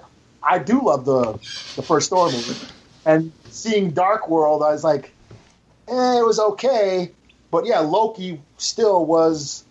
I 0.44 0.60
do 0.60 0.82
love 0.86 1.06
the 1.06 1.40
the 1.76 1.84
first 1.84 2.10
Thor 2.10 2.32
movie. 2.32 2.60
And 3.06 3.34
seeing 3.50 3.92
Dark 3.94 4.30
World, 4.30 4.64
I 4.64 4.72
was 4.72 4.84
like, 4.84 5.16
eh, 5.90 6.20
it 6.20 6.26
was 6.26 6.40
okay, 6.40 7.12
but 7.56 7.66
yeah, 7.66 7.80
Loki 7.80 8.42
still 8.58 9.06
was 9.06 9.64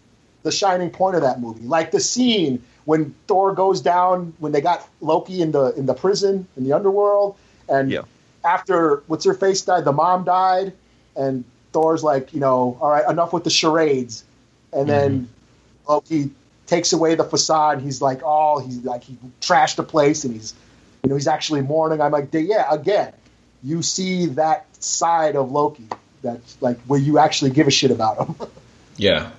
the 0.42 0.50
shining 0.50 0.88
point 0.88 1.16
of 1.16 1.22
that 1.22 1.38
movie. 1.38 1.66
Like 1.66 1.90
the 1.90 2.00
scene 2.00 2.62
when 2.86 3.14
Thor 3.26 3.52
goes 3.52 3.82
down 3.82 4.32
when 4.38 4.52
they 4.52 4.62
got 4.62 4.88
Loki 5.02 5.42
in 5.42 5.52
the 5.52 5.74
in 5.74 5.84
the 5.84 5.92
prison 5.92 6.48
in 6.56 6.64
the 6.64 6.72
underworld, 6.72 7.36
and 7.68 7.90
Yeah. 7.90 8.00
after 8.42 9.02
what's 9.06 9.26
her 9.26 9.34
face 9.34 9.60
died, 9.60 9.84
the 9.84 9.92
mom 9.92 10.24
died, 10.24 10.72
and 11.14 11.44
Thor's 11.74 12.02
like, 12.02 12.32
you 12.32 12.40
know, 12.40 12.78
all 12.80 12.88
right, 12.88 13.06
enough 13.06 13.34
with 13.34 13.44
the 13.44 13.50
charades, 13.50 14.24
and 14.72 14.88
then 14.88 15.10
mm-hmm. 15.12 15.92
Loki 15.92 16.30
takes 16.66 16.94
away 16.94 17.16
the 17.16 17.24
facade. 17.24 17.82
He's 17.82 18.00
like, 18.00 18.22
oh, 18.24 18.60
he's 18.60 18.82
like 18.82 19.04
he 19.04 19.18
trashed 19.42 19.76
the 19.76 19.82
place, 19.82 20.24
and 20.24 20.32
he's, 20.32 20.54
you 21.02 21.10
know, 21.10 21.16
he's 21.16 21.28
actually 21.28 21.60
mourning. 21.60 22.00
I'm 22.00 22.12
like, 22.12 22.30
yeah, 22.32 22.64
again, 22.70 23.12
you 23.62 23.82
see 23.82 24.24
that 24.40 24.64
side 24.82 25.36
of 25.36 25.52
Loki 25.52 25.86
that's 26.24 26.60
like 26.60 26.80
where 26.82 26.98
you 26.98 27.18
actually 27.18 27.52
give 27.52 27.68
a 27.68 27.70
shit 27.70 27.92
about 27.92 28.16
them. 28.38 28.48
Yeah. 28.96 29.30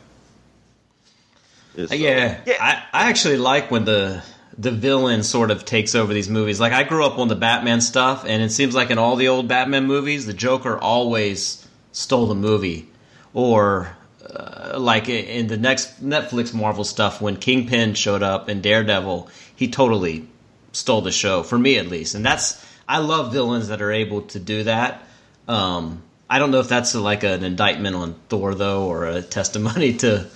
Uh, 1.77 1.93
Yeah, 1.93 2.41
yeah. 2.45 2.53
I, 2.59 2.83
I 3.05 3.09
actually 3.09 3.37
like 3.37 3.71
when 3.71 3.85
the 3.85 4.21
the 4.57 4.71
villain 4.71 5.23
sort 5.23 5.51
of 5.51 5.65
takes 5.65 5.95
over 5.95 6.13
these 6.13 6.29
movies. 6.29 6.59
Like 6.59 6.73
I 6.73 6.83
grew 6.83 7.05
up 7.05 7.17
on 7.19 7.27
the 7.27 7.35
Batman 7.35 7.81
stuff, 7.81 8.25
and 8.25 8.41
it 8.41 8.51
seems 8.51 8.75
like 8.75 8.89
in 8.89 8.97
all 8.97 9.15
the 9.15 9.27
old 9.27 9.47
Batman 9.47 9.85
movies, 9.85 10.25
the 10.25 10.33
Joker 10.33 10.77
always 10.77 11.65
stole 11.91 12.27
the 12.27 12.35
movie, 12.35 12.89
or 13.33 13.95
uh, 14.29 14.77
like 14.77 15.09
in 15.09 15.47
the 15.47 15.57
next 15.57 16.03
Netflix 16.03 16.53
Marvel 16.53 16.83
stuff 16.83 17.21
when 17.21 17.37
Kingpin 17.37 17.93
showed 17.93 18.23
up 18.23 18.49
in 18.49 18.61
Daredevil, 18.61 19.29
he 19.55 19.69
totally 19.69 20.27
stole 20.71 21.01
the 21.01 21.11
show 21.11 21.43
for 21.43 21.57
me 21.57 21.77
at 21.77 21.87
least, 21.87 22.15
and 22.15 22.25
that's 22.25 22.63
I 22.87 22.99
love 22.99 23.33
villains 23.33 23.69
that 23.69 23.81
are 23.81 23.91
able 23.91 24.23
to 24.23 24.39
do 24.39 24.63
that. 24.63 25.01
Um, 25.47 26.01
I 26.29 26.39
don't 26.39 26.51
know 26.51 26.59
if 26.59 26.67
that's 26.67 26.95
like 26.95 27.23
an 27.23 27.43
indictment 27.43 27.95
on 27.95 28.15
Thor 28.29 28.55
though, 28.55 28.87
or 28.87 29.05
a 29.05 29.21
testimony 29.21 29.93
to 29.97 30.27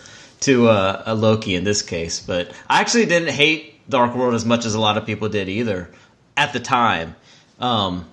to 0.41 0.69
uh, 0.69 1.03
a 1.05 1.15
Loki 1.15 1.55
in 1.55 1.63
this 1.63 1.81
case. 1.81 2.19
But 2.19 2.51
I 2.69 2.81
actually 2.81 3.05
didn't 3.05 3.33
hate 3.33 3.89
Dark 3.89 4.15
World 4.15 4.35
as 4.35 4.45
much 4.45 4.65
as 4.65 4.75
a 4.75 4.79
lot 4.79 4.97
of 4.97 5.05
people 5.05 5.29
did 5.29 5.49
either 5.49 5.89
at 6.37 6.53
the 6.53 6.59
time. 6.59 7.15
Um, 7.59 8.05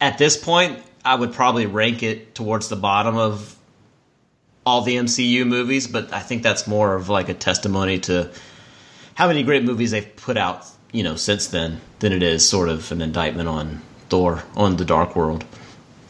at 0.00 0.18
this 0.18 0.36
point, 0.36 0.78
I 1.04 1.14
would 1.14 1.32
probably 1.32 1.66
rank 1.66 2.02
it 2.02 2.34
towards 2.34 2.68
the 2.68 2.76
bottom 2.76 3.16
of 3.16 3.56
all 4.64 4.80
the 4.80 4.96
MCU 4.96 5.46
movies, 5.46 5.86
but 5.86 6.12
I 6.12 6.20
think 6.20 6.42
that's 6.42 6.66
more 6.66 6.94
of 6.94 7.08
like 7.08 7.28
a 7.28 7.34
testimony 7.34 7.98
to 8.00 8.30
how 9.14 9.28
many 9.28 9.42
great 9.42 9.62
movies 9.62 9.90
they've 9.90 10.16
put 10.16 10.36
out, 10.36 10.66
you 10.92 11.02
know, 11.02 11.16
since 11.16 11.48
then 11.48 11.80
than 11.98 12.12
it 12.12 12.22
is 12.22 12.48
sort 12.48 12.68
of 12.68 12.90
an 12.90 13.02
indictment 13.02 13.48
on 13.48 13.82
Thor 14.08 14.42
on 14.56 14.76
the 14.76 14.84
Dark 14.84 15.14
World. 15.14 15.44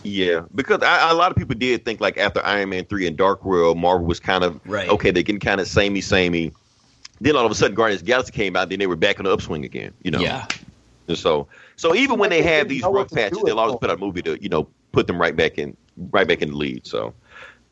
Yeah, 0.05 0.43
because 0.55 0.83
I, 0.83 1.11
a 1.11 1.15
lot 1.15 1.31
of 1.31 1.37
people 1.37 1.55
did 1.55 1.85
think 1.85 2.01
like 2.01 2.19
after 2.19 2.45
Iron 2.45 2.69
Man 2.69 2.85
three 2.85 3.07
and 3.07 3.17
Dark 3.17 3.45
World, 3.45 3.79
Marvel 3.79 4.07
was 4.07 4.21
kind 4.21 4.45
of 4.45 4.61
Right. 4.65 4.89
okay. 4.89 5.11
They're 5.11 5.23
getting 5.23 5.41
kind 5.41 5.61
of 5.61 5.67
samey, 5.67 6.01
samey. 6.01 6.53
Then 7.21 7.37
all 7.37 7.47
of 7.47 7.51
a 7.51 7.55
sudden, 7.55 7.75
Guardians 7.75 8.03
of 8.03 8.07
the 8.07 8.11
Galaxy 8.11 8.33
came 8.33 8.55
out. 8.57 8.69
Then 8.69 8.79
they 8.79 8.87
were 8.87 8.97
back 8.97 9.19
on 9.19 9.25
the 9.25 9.33
upswing 9.33 9.65
again. 9.65 9.95
You 10.03 10.11
know. 10.11 10.21
Yeah. 10.21 10.47
And 11.09 11.19
so, 11.19 11.49
so 11.77 11.95
even 11.95 12.19
when 12.19 12.31
they 12.31 12.41
They 12.43 12.57
have 12.57 12.69
these 12.69 12.83
rough 12.83 13.11
patches, 13.11 13.43
they'll 13.45 13.61
always 13.61 13.77
put 13.81 13.91
out 13.91 13.97
a 13.97 14.01
movie 14.01 14.23
to 14.23 14.43
you 14.43 14.49
know 14.49 14.69
put 14.93 15.07
them 15.07 15.21
right 15.21 15.35
back 15.35 15.59
in, 15.59 15.77
right 15.97 16.27
back 16.27 16.43
in 16.43 16.51
the 16.51 16.57
lead. 16.57 16.87
So, 16.87 17.15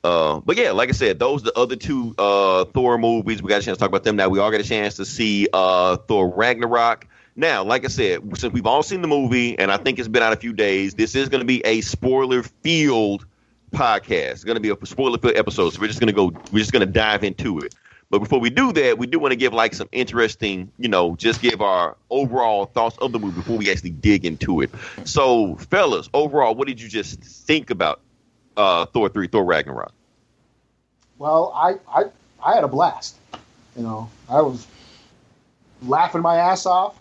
uh, 0.04 0.40
but 0.40 0.56
yeah, 0.56 0.72
like 0.72 0.88
I 0.88 0.92
said, 0.92 1.18
those 1.18 1.42
the 1.42 1.56
other 1.58 1.76
two 1.76 2.14
uh, 2.18 2.64
Thor 2.66 2.98
movies. 2.98 3.42
We 3.42 3.48
got 3.48 3.62
a 3.62 3.64
chance 3.64 3.78
to 3.78 3.80
talk 3.80 3.88
about 3.88 4.04
them. 4.04 4.16
Now 4.16 4.28
we 4.28 4.38
all 4.38 4.50
got 4.50 4.60
a 4.60 4.64
chance 4.64 4.96
to 4.96 5.04
see 5.04 5.48
uh, 5.52 5.96
Thor 5.96 6.28
Ragnarok. 6.34 7.08
Now, 7.34 7.64
like 7.64 7.84
I 7.84 7.88
said, 7.88 8.20
since 8.38 8.52
we've 8.52 8.66
all 8.66 8.82
seen 8.82 9.00
the 9.00 9.08
movie, 9.08 9.58
and 9.58 9.72
I 9.72 9.78
think 9.78 9.98
it's 9.98 10.08
been 10.08 10.22
out 10.22 10.32
a 10.32 10.36
few 10.36 10.52
days, 10.52 10.94
this 10.94 11.14
is 11.14 11.28
going 11.28 11.40
to 11.40 11.46
be 11.46 11.64
a 11.64 11.80
spoiler 11.80 12.42
field 12.42 13.24
podcast. 13.72 14.32
It's 14.32 14.44
going 14.44 14.56
to 14.56 14.60
be 14.60 14.70
a 14.70 14.86
spoiler 14.86 15.18
field 15.18 15.36
episode. 15.36 15.70
So 15.70 15.80
we're 15.80 15.86
just 15.86 16.00
going 16.00 16.08
to 16.08 16.12
go. 16.12 16.32
We're 16.52 16.58
just 16.58 16.72
going 16.72 16.86
to 16.86 16.92
dive 16.92 17.24
into 17.24 17.58
it. 17.60 17.74
But 18.10 18.18
before 18.18 18.40
we 18.40 18.50
do 18.50 18.72
that, 18.74 18.98
we 18.98 19.06
do 19.06 19.18
want 19.18 19.32
to 19.32 19.36
give 19.36 19.54
like 19.54 19.72
some 19.72 19.88
interesting, 19.90 20.70
you 20.78 20.88
know, 20.88 21.16
just 21.16 21.40
give 21.40 21.62
our 21.62 21.96
overall 22.10 22.66
thoughts 22.66 22.98
of 22.98 23.12
the 23.12 23.18
movie 23.18 23.36
before 23.36 23.56
we 23.56 23.70
actually 23.70 23.90
dig 23.90 24.26
into 24.26 24.60
it. 24.60 24.70
So, 25.04 25.56
fellas, 25.56 26.10
overall, 26.12 26.54
what 26.54 26.68
did 26.68 26.78
you 26.78 26.90
just 26.90 27.20
think 27.20 27.70
about 27.70 28.00
uh, 28.58 28.84
Thor 28.84 29.08
three, 29.08 29.28
Thor 29.28 29.42
Ragnarok? 29.42 29.94
Well, 31.16 31.52
I, 31.54 31.76
I 31.88 32.04
I 32.44 32.54
had 32.54 32.64
a 32.64 32.68
blast. 32.68 33.16
You 33.74 33.84
know, 33.84 34.10
I 34.28 34.42
was 34.42 34.66
laughing 35.80 36.20
my 36.20 36.36
ass 36.36 36.66
off. 36.66 36.98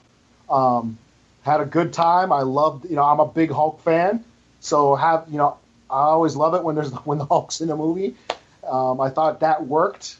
Um, 0.51 0.97
had 1.43 1.61
a 1.61 1.65
good 1.65 1.93
time. 1.93 2.31
I 2.31 2.41
loved. 2.41 2.85
You 2.89 2.95
know, 2.95 3.03
I'm 3.03 3.19
a 3.19 3.27
big 3.27 3.51
Hulk 3.51 3.81
fan, 3.81 4.23
so 4.59 4.95
have 4.95 5.25
you 5.29 5.37
know, 5.37 5.57
I 5.89 6.01
always 6.01 6.35
love 6.35 6.53
it 6.53 6.63
when 6.63 6.75
there's 6.75 6.91
when 7.05 7.17
the 7.17 7.25
Hulk's 7.25 7.61
in 7.61 7.69
a 7.69 7.75
movie. 7.75 8.15
Um, 8.67 9.01
I 9.01 9.09
thought 9.09 9.39
that 9.39 9.65
worked. 9.65 10.17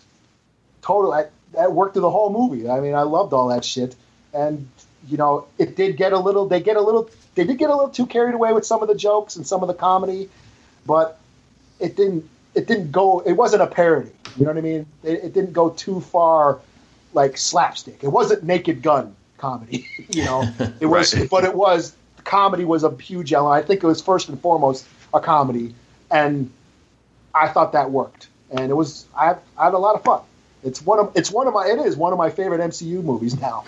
Totally, 0.82 1.20
I, 1.20 1.26
that 1.54 1.74
worked 1.74 1.94
through 1.94 2.02
the 2.04 2.10
whole 2.10 2.32
movie. 2.32 2.70
I 2.70 2.80
mean, 2.80 2.96
I 2.96 3.04
loved 3.04 3.34
all 3.34 3.50
that 3.50 3.64
shit, 3.64 3.96
and 4.34 4.68
you 5.08 5.18
know, 5.18 5.48
it 5.58 5.76
did 5.76 5.98
get 5.98 6.14
a 6.14 6.20
little. 6.20 6.48
They 6.48 6.62
get 6.62 6.78
a 6.78 6.82
little. 6.82 7.10
They 7.36 7.44
did 7.44 7.58
get 7.58 7.70
a 7.70 7.76
little 7.76 7.92
too 7.92 8.08
carried 8.08 8.34
away 8.34 8.54
with 8.54 8.66
some 8.66 8.82
of 8.82 8.88
the 8.88 8.96
jokes 8.96 9.36
and 9.36 9.46
some 9.46 9.62
of 9.62 9.68
the 9.68 9.74
comedy, 9.74 10.30
but 10.86 11.20
it 11.80 11.96
didn't 11.96 12.30
it 12.54 12.68
didn't 12.68 12.92
go 12.92 13.20
it 13.20 13.34
wasn't 13.34 13.62
a 13.62 13.68
parody 13.68 14.12
you 14.38 14.46
know 14.46 14.52
what 14.52 14.58
i 14.58 14.62
mean 14.62 14.86
it, 15.04 15.24
it 15.24 15.34
didn't 15.34 15.54
go 15.54 15.70
too 15.72 16.00
far 16.00 16.60
like 17.14 17.38
slapstick 17.38 18.04
it 18.04 18.08
wasn't 18.08 18.42
naked 18.44 18.82
gun 18.82 19.16
comedy 19.42 19.88
you 20.10 20.24
know 20.24 20.48
it 20.80 20.86
was 20.86 21.14
Right. 21.16 21.30
but 21.30 21.44
it 21.44 21.54
was 21.56 21.94
comedy 22.24 22.64
was 22.66 22.84
a 22.84 22.96
huge 22.98 23.34
element 23.34 23.64
i 23.64 23.68
think 23.68 23.84
it 23.84 23.88
was 23.88 24.02
first 24.02 24.30
and 24.30 24.40
foremost 24.40 24.86
a 25.14 25.20
comedy 25.20 25.74
and 26.12 26.50
i 27.36 27.48
thought 27.48 27.74
that 27.74 27.92
worked 27.92 28.28
and 28.52 28.70
it 28.72 28.76
was 28.76 29.06
i 29.18 29.26
had, 29.28 29.40
I 29.58 29.66
had 29.66 29.74
a 29.74 29.80
lot 29.80 29.96
of 29.96 30.04
fun 30.04 30.22
it's 30.64 30.82
one 30.82 31.00
of 31.00 31.12
it's 31.16 31.32
one 31.32 31.48
of 31.48 31.54
my 31.54 31.66
it 31.66 31.80
is 31.80 31.98
one 31.98 32.14
of 32.14 32.20
my 32.20 32.30
favorite 32.30 32.62
mcu 32.62 33.04
movies 33.04 33.40
now 33.40 33.66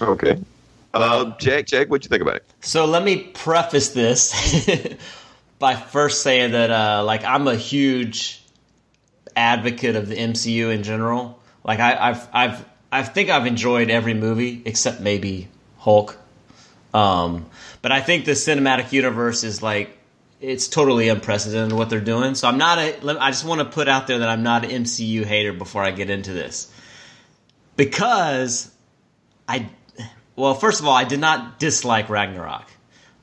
Okay. 0.00 0.38
Uh, 0.94 1.36
Jack, 1.38 1.66
Jack, 1.66 1.90
what 1.90 2.02
do 2.02 2.06
you 2.06 2.08
think 2.08 2.22
about 2.22 2.36
it? 2.36 2.44
So 2.60 2.86
let 2.86 3.02
me 3.02 3.16
preface 3.34 3.88
this 3.90 4.32
by 5.58 5.74
first 5.74 6.22
saying 6.22 6.52
that 6.52 6.70
uh, 6.70 7.02
like 7.04 7.24
I'm 7.24 7.48
a 7.48 7.56
huge 7.56 8.40
advocate 9.36 9.96
of 9.96 10.08
the 10.08 10.16
MCU 10.16 10.72
in 10.72 10.82
general. 10.84 11.40
Like 11.64 11.80
I, 11.80 12.10
I've 12.10 12.28
I've 12.32 12.64
I 12.90 13.02
think 13.02 13.30
I've 13.30 13.46
enjoyed 13.46 13.90
every 13.90 14.14
movie 14.14 14.62
except 14.64 15.00
maybe 15.00 15.48
Hulk. 15.78 16.16
Um, 16.94 17.46
but 17.82 17.92
I 17.92 18.00
think 18.00 18.24
the 18.24 18.32
cinematic 18.32 18.92
universe 18.92 19.44
is 19.44 19.62
like 19.62 19.96
it's 20.40 20.68
totally 20.68 21.08
unprecedented 21.08 21.76
what 21.76 21.90
they're 21.90 22.00
doing. 22.00 22.34
So 22.34 22.48
I'm 22.48 22.58
not 22.58 22.78
a. 22.78 23.18
I 23.20 23.30
just 23.30 23.44
want 23.44 23.60
to 23.60 23.64
put 23.64 23.88
out 23.88 24.06
there 24.06 24.20
that 24.20 24.28
I'm 24.28 24.42
not 24.42 24.64
an 24.64 24.84
MCU 24.84 25.24
hater 25.24 25.52
before 25.52 25.82
I 25.82 25.90
get 25.90 26.10
into 26.10 26.32
this 26.32 26.72
because 27.76 28.70
I 29.46 29.68
well, 30.36 30.54
first 30.54 30.80
of 30.80 30.86
all, 30.86 30.94
I 30.94 31.04
did 31.04 31.20
not 31.20 31.58
dislike 31.58 32.08
Ragnarok. 32.08 32.70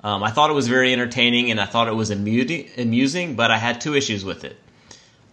Um, 0.03 0.21
I 0.21 0.31
thought 0.31 0.49
it 0.49 0.53
was 0.53 0.67
very 0.67 0.91
entertaining 0.91 1.49
and 1.49 1.61
I 1.61 1.65
thought 1.65 1.87
it 1.87 1.95
was 1.95 2.11
amusing, 2.11 2.69
amusing, 2.77 3.35
but 3.35 3.51
I 3.51 3.57
had 3.57 3.81
two 3.81 3.95
issues 3.95 4.25
with 4.25 4.43
it. 4.43 4.57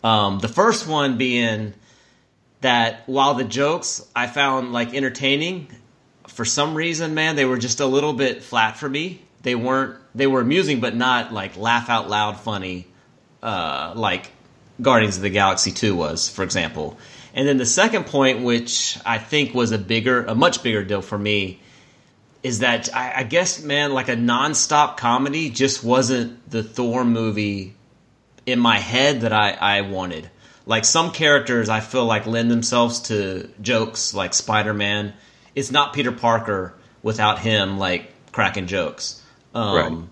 Um, 0.05 0.39
the 0.39 0.49
first 0.49 0.87
one 0.87 1.19
being 1.19 1.75
that 2.63 3.03
while 3.07 3.35
the 3.35 3.45
jokes 3.45 4.05
I 4.17 4.27
found 4.27 4.73
like 4.73 4.95
entertaining, 4.95 5.69
for 6.29 6.45
some 6.45 6.75
reason, 6.75 7.15
man, 7.15 7.37
they 7.37 7.45
were 7.45 7.59
just 7.59 7.81
a 7.81 7.87
little 7.87 8.15
bit 8.15 8.43
flat 8.43 8.77
for 8.77 8.89
me. 8.89 9.21
They 9.43 9.55
weren't. 9.55 9.97
They 10.15 10.27
were 10.27 10.41
amusing, 10.41 10.81
but 10.81 10.97
not 10.97 11.33
like 11.33 11.57
laugh 11.57 11.91
out 11.91 12.09
loud 12.09 12.41
funny, 12.41 12.87
uh, 13.43 13.93
like 13.97 14.31
Guardians 14.81 15.17
of 15.17 15.23
the 15.23 15.31
Galaxy 15.31 15.73
Two 15.73 15.95
was, 15.95 16.29
for 16.29 16.43
example. 16.43 16.99
And 17.35 17.49
then 17.49 17.57
the 17.57 17.67
second 17.67 18.07
point, 18.07 18.43
which 18.43 18.99
I 19.07 19.19
think 19.19 19.55
was 19.55 19.73
a 19.73 19.79
bigger, 19.79 20.25
a 20.25 20.35
much 20.35 20.63
bigger 20.63 20.85
deal 20.85 21.03
for 21.03 21.19
me, 21.19 21.61
is 22.43 22.61
that 22.61 22.95
I, 22.95 23.21
I 23.21 23.23
guess, 23.23 23.63
man, 23.63 23.93
like 23.93 24.09
a 24.09 24.17
nonstop 24.17 24.97
comedy 24.97 25.51
just 25.51 25.83
wasn't 25.83 26.49
the 26.51 26.63
Thor 26.63 27.05
movie 27.05 27.75
in 28.45 28.59
my 28.59 28.79
head 28.79 29.23
that 29.23 29.33
I, 29.33 29.53
I 29.53 29.81
wanted. 29.83 30.29
Like 30.67 30.85
some 30.85 31.11
characters, 31.11 31.69
I 31.69 31.81
feel 31.81 32.05
like 32.05 32.27
lend 32.27 32.51
themselves 32.51 33.01
to 33.03 33.49
jokes, 33.61 34.15
like 34.15 34.35
Spider 34.35 34.75
Man. 34.75 35.13
It's 35.55 35.71
not 35.71 35.93
Peter 35.93 36.13
Parker 36.13 36.75
without 37.03 37.41
him, 37.41 37.79
like 37.79 38.11
cracking 38.33 38.67
jokes. 38.67 39.21
Um, 39.55 39.75
Right. 39.75 40.09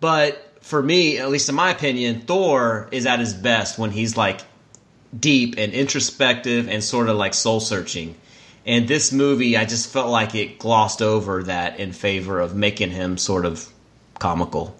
But 0.00 0.58
for 0.60 0.82
me, 0.82 1.18
at 1.18 1.30
least 1.30 1.48
in 1.48 1.54
my 1.54 1.70
opinion, 1.70 2.22
Thor 2.22 2.88
is 2.90 3.06
at 3.06 3.20
his 3.20 3.32
best 3.32 3.78
when 3.78 3.90
he's 3.90 4.16
like 4.16 4.40
deep 5.18 5.54
and 5.56 5.72
introspective 5.72 6.68
and 6.68 6.82
sort 6.82 7.08
of 7.08 7.16
like 7.16 7.34
soul 7.34 7.60
searching. 7.60 8.16
And 8.66 8.88
this 8.88 9.12
movie, 9.12 9.56
I 9.56 9.64
just 9.64 9.90
felt 9.92 10.10
like 10.10 10.34
it 10.34 10.58
glossed 10.58 11.00
over 11.00 11.44
that 11.44 11.78
in 11.78 11.92
favor 11.92 12.40
of 12.40 12.56
making 12.56 12.90
him 12.90 13.16
sort 13.16 13.46
of 13.46 13.66
comical. 14.18 14.74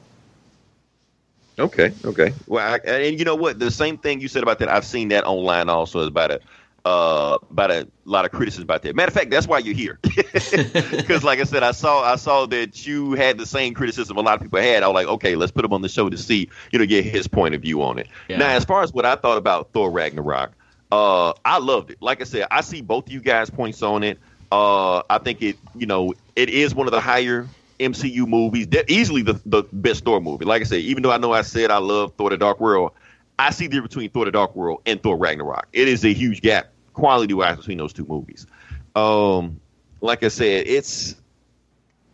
Okay, 1.59 1.93
okay. 2.05 2.33
Well, 2.47 2.75
I, 2.75 2.79
and 2.89 3.19
you 3.19 3.25
know 3.25 3.35
what? 3.35 3.59
The 3.59 3.71
same 3.71 3.97
thing 3.97 4.21
you 4.21 4.29
said 4.29 4.43
about 4.43 4.59
that, 4.59 4.69
I've 4.69 4.85
seen 4.85 5.09
that 5.09 5.25
online 5.25 5.69
also 5.69 6.01
is 6.01 6.09
about 6.09 6.31
a 6.31 6.41
uh, 6.87 7.39
about 7.51 7.73
a 7.73 7.89
lot 8.05 8.25
of 8.25 8.31
criticism 8.31 8.63
about 8.63 8.83
that. 8.83 8.95
Matter 8.95 9.09
of 9.09 9.15
fact, 9.15 9.31
that's 9.31 9.49
why 9.49 9.59
you're 9.59 9.75
here, 9.75 9.99
because 10.03 11.25
like 11.25 11.41
I 11.41 11.45
said, 11.45 11.65
I 11.65 11.73
saw 11.73 12.05
I 12.05 12.15
saw 12.15 12.47
that 12.47 12.87
you 12.87 13.13
had 13.15 13.39
the 13.39 13.47
same 13.47 13.75
criticism 13.75 14.17
a 14.17 14.21
lot 14.21 14.37
of 14.37 14.43
people 14.43 14.61
had. 14.61 14.85
I 14.85 14.87
was 14.87 14.95
like, 14.95 15.09
okay, 15.09 15.35
let's 15.35 15.51
put 15.51 15.65
him 15.65 15.73
on 15.73 15.83
the 15.83 15.89
show 15.89 16.09
to 16.09 16.17
see, 16.17 16.49
you 16.71 16.79
know, 16.79 16.87
get 16.87 17.05
his 17.05 17.27
point 17.27 17.57
of 17.57 17.63
view 17.63 17.83
on 17.83 17.99
it. 17.99 18.07
Yeah. 18.29 18.37
Now, 18.37 18.51
as 18.51 18.65
far 18.65 18.83
as 18.83 18.93
what 18.93 19.05
I 19.05 19.17
thought 19.17 19.37
about 19.37 19.73
Thor 19.73 19.91
Ragnarok, 19.91 20.53
uh, 20.93 21.33
I 21.45 21.59
loved 21.59 21.91
it. 21.91 21.99
Like 22.01 22.21
I 22.21 22.25
said, 22.25 22.47
I 22.53 22.61
see 22.61 22.83
both 22.83 23.07
of 23.07 23.13
you 23.13 23.21
guys' 23.21 23.51
points 23.51 23.83
on 23.83 24.05
it. 24.05 24.21
Uh, 24.53 25.03
I 25.11 25.19
think 25.19 25.43
it, 25.43 25.57
you 25.75 25.87
know, 25.87 26.15
it 26.37 26.51
is 26.51 26.73
one 26.73 26.87
of 26.87 26.93
the 26.93 27.01
higher 27.01 27.49
MCU 27.79 28.27
movies. 28.27 28.67
Easily 28.89 29.23
the, 29.23 29.41
the 29.47 29.65
best 29.73 30.05
Thor 30.05 30.21
movie. 30.21 30.45
Like 30.45 30.63
I 30.63 30.65
said, 30.65 30.81
even 30.81 31.03
though 31.03 31.13
I 31.13 31.19
know 31.19 31.33
I 31.33 31.43
said 31.43 31.71
I 31.71 31.79
love 31.79 32.13
Thor: 32.17 32.31
The 32.31 32.37
Dark 32.37 32.61
World, 32.61 32.93
I 33.39 33.51
see 33.51 33.67
the 33.67 33.75
difference 33.75 33.95
between 33.95 34.11
Thor: 34.11 34.25
The 34.25 34.31
Dark 34.31 34.55
World 34.57 34.83
and 34.87 35.03
Thor 35.03 35.17
Ragnarok. 35.17 35.69
It 35.73 35.89
is 35.89 36.05
a 36.05 36.13
huge 36.13 36.43
gap 36.43 36.69
quality 36.93 37.35
wise 37.35 37.57
between 37.57 37.79
those 37.79 37.93
two 37.93 38.07
movies. 38.07 38.47
Um, 38.95 39.61
like 40.01 40.23
I 40.23 40.29
said, 40.29 40.67
it's 40.67 41.17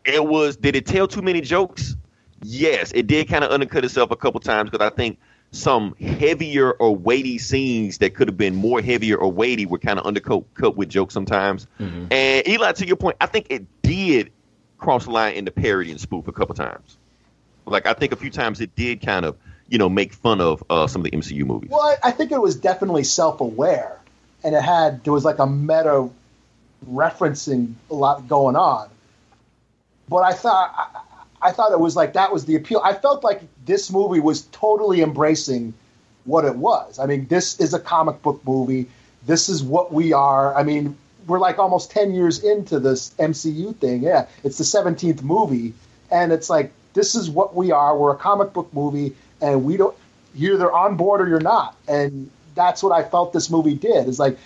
it 0.05 0.25
was. 0.25 0.57
Did 0.57 0.77
it 0.77 0.87
tell 0.87 1.07
too 1.07 1.22
many 1.22 1.40
jokes? 1.40 1.96
Yes, 2.42 2.92
it 2.92 3.07
did 3.07 3.29
kind 3.29 3.44
of 3.44 3.51
undercut 3.53 3.85
itself 3.85 4.11
a 4.11 4.16
couple 4.16 4.40
times 4.40 4.70
because 4.70 4.85
I 4.85 4.94
think 4.94 5.18
some 5.53 5.94
heavier 5.96 6.72
or 6.72 6.96
weighty 6.96 7.38
scenes 7.38 7.98
that 7.98 8.14
could 8.14 8.27
have 8.27 8.37
been 8.37 8.55
more 8.55 8.81
heavier 8.81 9.16
or 9.16 9.31
weighty 9.31 9.66
were 9.66 9.79
kind 9.79 9.98
of 9.98 10.07
undercut 10.07 10.42
cut 10.55 10.77
with 10.77 10.88
jokes 10.88 11.14
sometimes. 11.14 11.66
And 12.11 12.48
Eli, 12.48 12.72
to 12.72 12.87
your 12.87 12.96
point, 12.96 13.16
I 13.20 13.27
think 13.27 13.46
it 13.51 13.64
did 13.83 14.33
cross 14.83 15.05
the 15.05 15.11
line 15.11 15.35
into 15.35 15.51
parody 15.51 15.90
and 15.90 16.01
spoof 16.01 16.29
a 16.29 16.33
couple 16.33 16.55
times. 16.55 16.99
Like 17.64 17.87
I 17.87 17.95
think 17.95 18.12
a 18.12 18.16
few 18.16 18.31
times 18.31 18.61
it 18.61 18.75
did 18.77 19.01
kind 19.01 19.25
of 19.25 19.37
you 19.68 19.79
know 19.79 19.88
make 19.88 20.12
fun 20.12 20.40
of 20.40 20.62
uh, 20.68 20.87
some 20.87 21.05
of 21.05 21.11
the 21.11 21.16
MCU 21.16 21.47
movies. 21.47 21.71
Well, 21.71 21.81
I, 21.81 22.09
I 22.09 22.11
think 22.11 22.33
it 22.33 22.40
was 22.40 22.57
definitely 22.57 23.05
self-aware, 23.05 23.99
and 24.45 24.55
it 24.55 24.62
had 24.62 25.05
there 25.05 25.12
was 25.12 25.25
like 25.25 25.38
a 25.38 25.47
meta 25.47 26.09
referencing 26.90 27.75
a 27.90 27.95
lot 27.95 28.29
going 28.29 28.57
on. 28.57 28.88
But 30.09 30.25
I 30.25 30.33
thought 30.33 30.75
I, 30.77 31.49
I 31.49 31.53
thought 31.53 31.73
it 31.73 31.81
was 31.81 31.97
like 31.97 32.14
that 32.14 32.33
was 32.33 32.45
the 32.45 32.57
appeal. 32.57 32.81
I 32.85 32.95
felt 32.95 33.25
like 33.25 33.42
this 33.64 33.90
movie 33.90 34.21
was 34.21 34.42
totally 34.53 35.01
embracing 35.01 35.75
what 36.25 36.45
it 36.45 36.57
was. 36.57 36.99
I 36.99 37.07
mean, 37.07 37.27
this 37.29 37.59
is 37.61 37.75
a 37.75 37.81
comic 37.81 38.23
book 38.23 38.40
movie. 38.45 38.88
This 39.25 39.49
is 39.49 39.62
what 39.62 39.92
we 39.92 40.12
are. 40.12 40.55
I 40.55 40.64
mean, 40.64 40.97
we're 41.26 41.38
like 41.38 41.58
almost 41.58 41.90
10 41.90 42.14
years 42.14 42.42
into 42.42 42.78
this 42.80 43.14
MCU 43.18 43.76
thing. 43.76 44.02
Yeah, 44.02 44.26
it's 44.44 44.58
the 44.58 44.64
17th 44.64 45.22
movie 45.22 45.74
and 46.11 46.32
it's 46.32 46.50
like 46.50 46.72
this 46.94 47.14
is 47.14 47.30
what 47.30 47.54
we 47.54 47.72
are. 47.72 47.96
We're 47.96 48.12
a 48.12 48.16
comic 48.16 48.52
book 48.52 48.72
movie 48.72 49.16
and 49.40 49.64
we 49.64 49.76
don't 49.76 49.96
you're 50.35 50.54
either 50.54 50.72
on 50.72 50.96
board 50.96 51.20
or 51.20 51.28
you're 51.28 51.40
not. 51.40 51.76
And 51.88 52.30
that's 52.54 52.82
what 52.82 52.92
I 52.92 53.08
felt 53.08 53.32
this 53.32 53.50
movie 53.50 53.74
did. 53.74 54.08
Is 54.08 54.18
like 54.18 54.38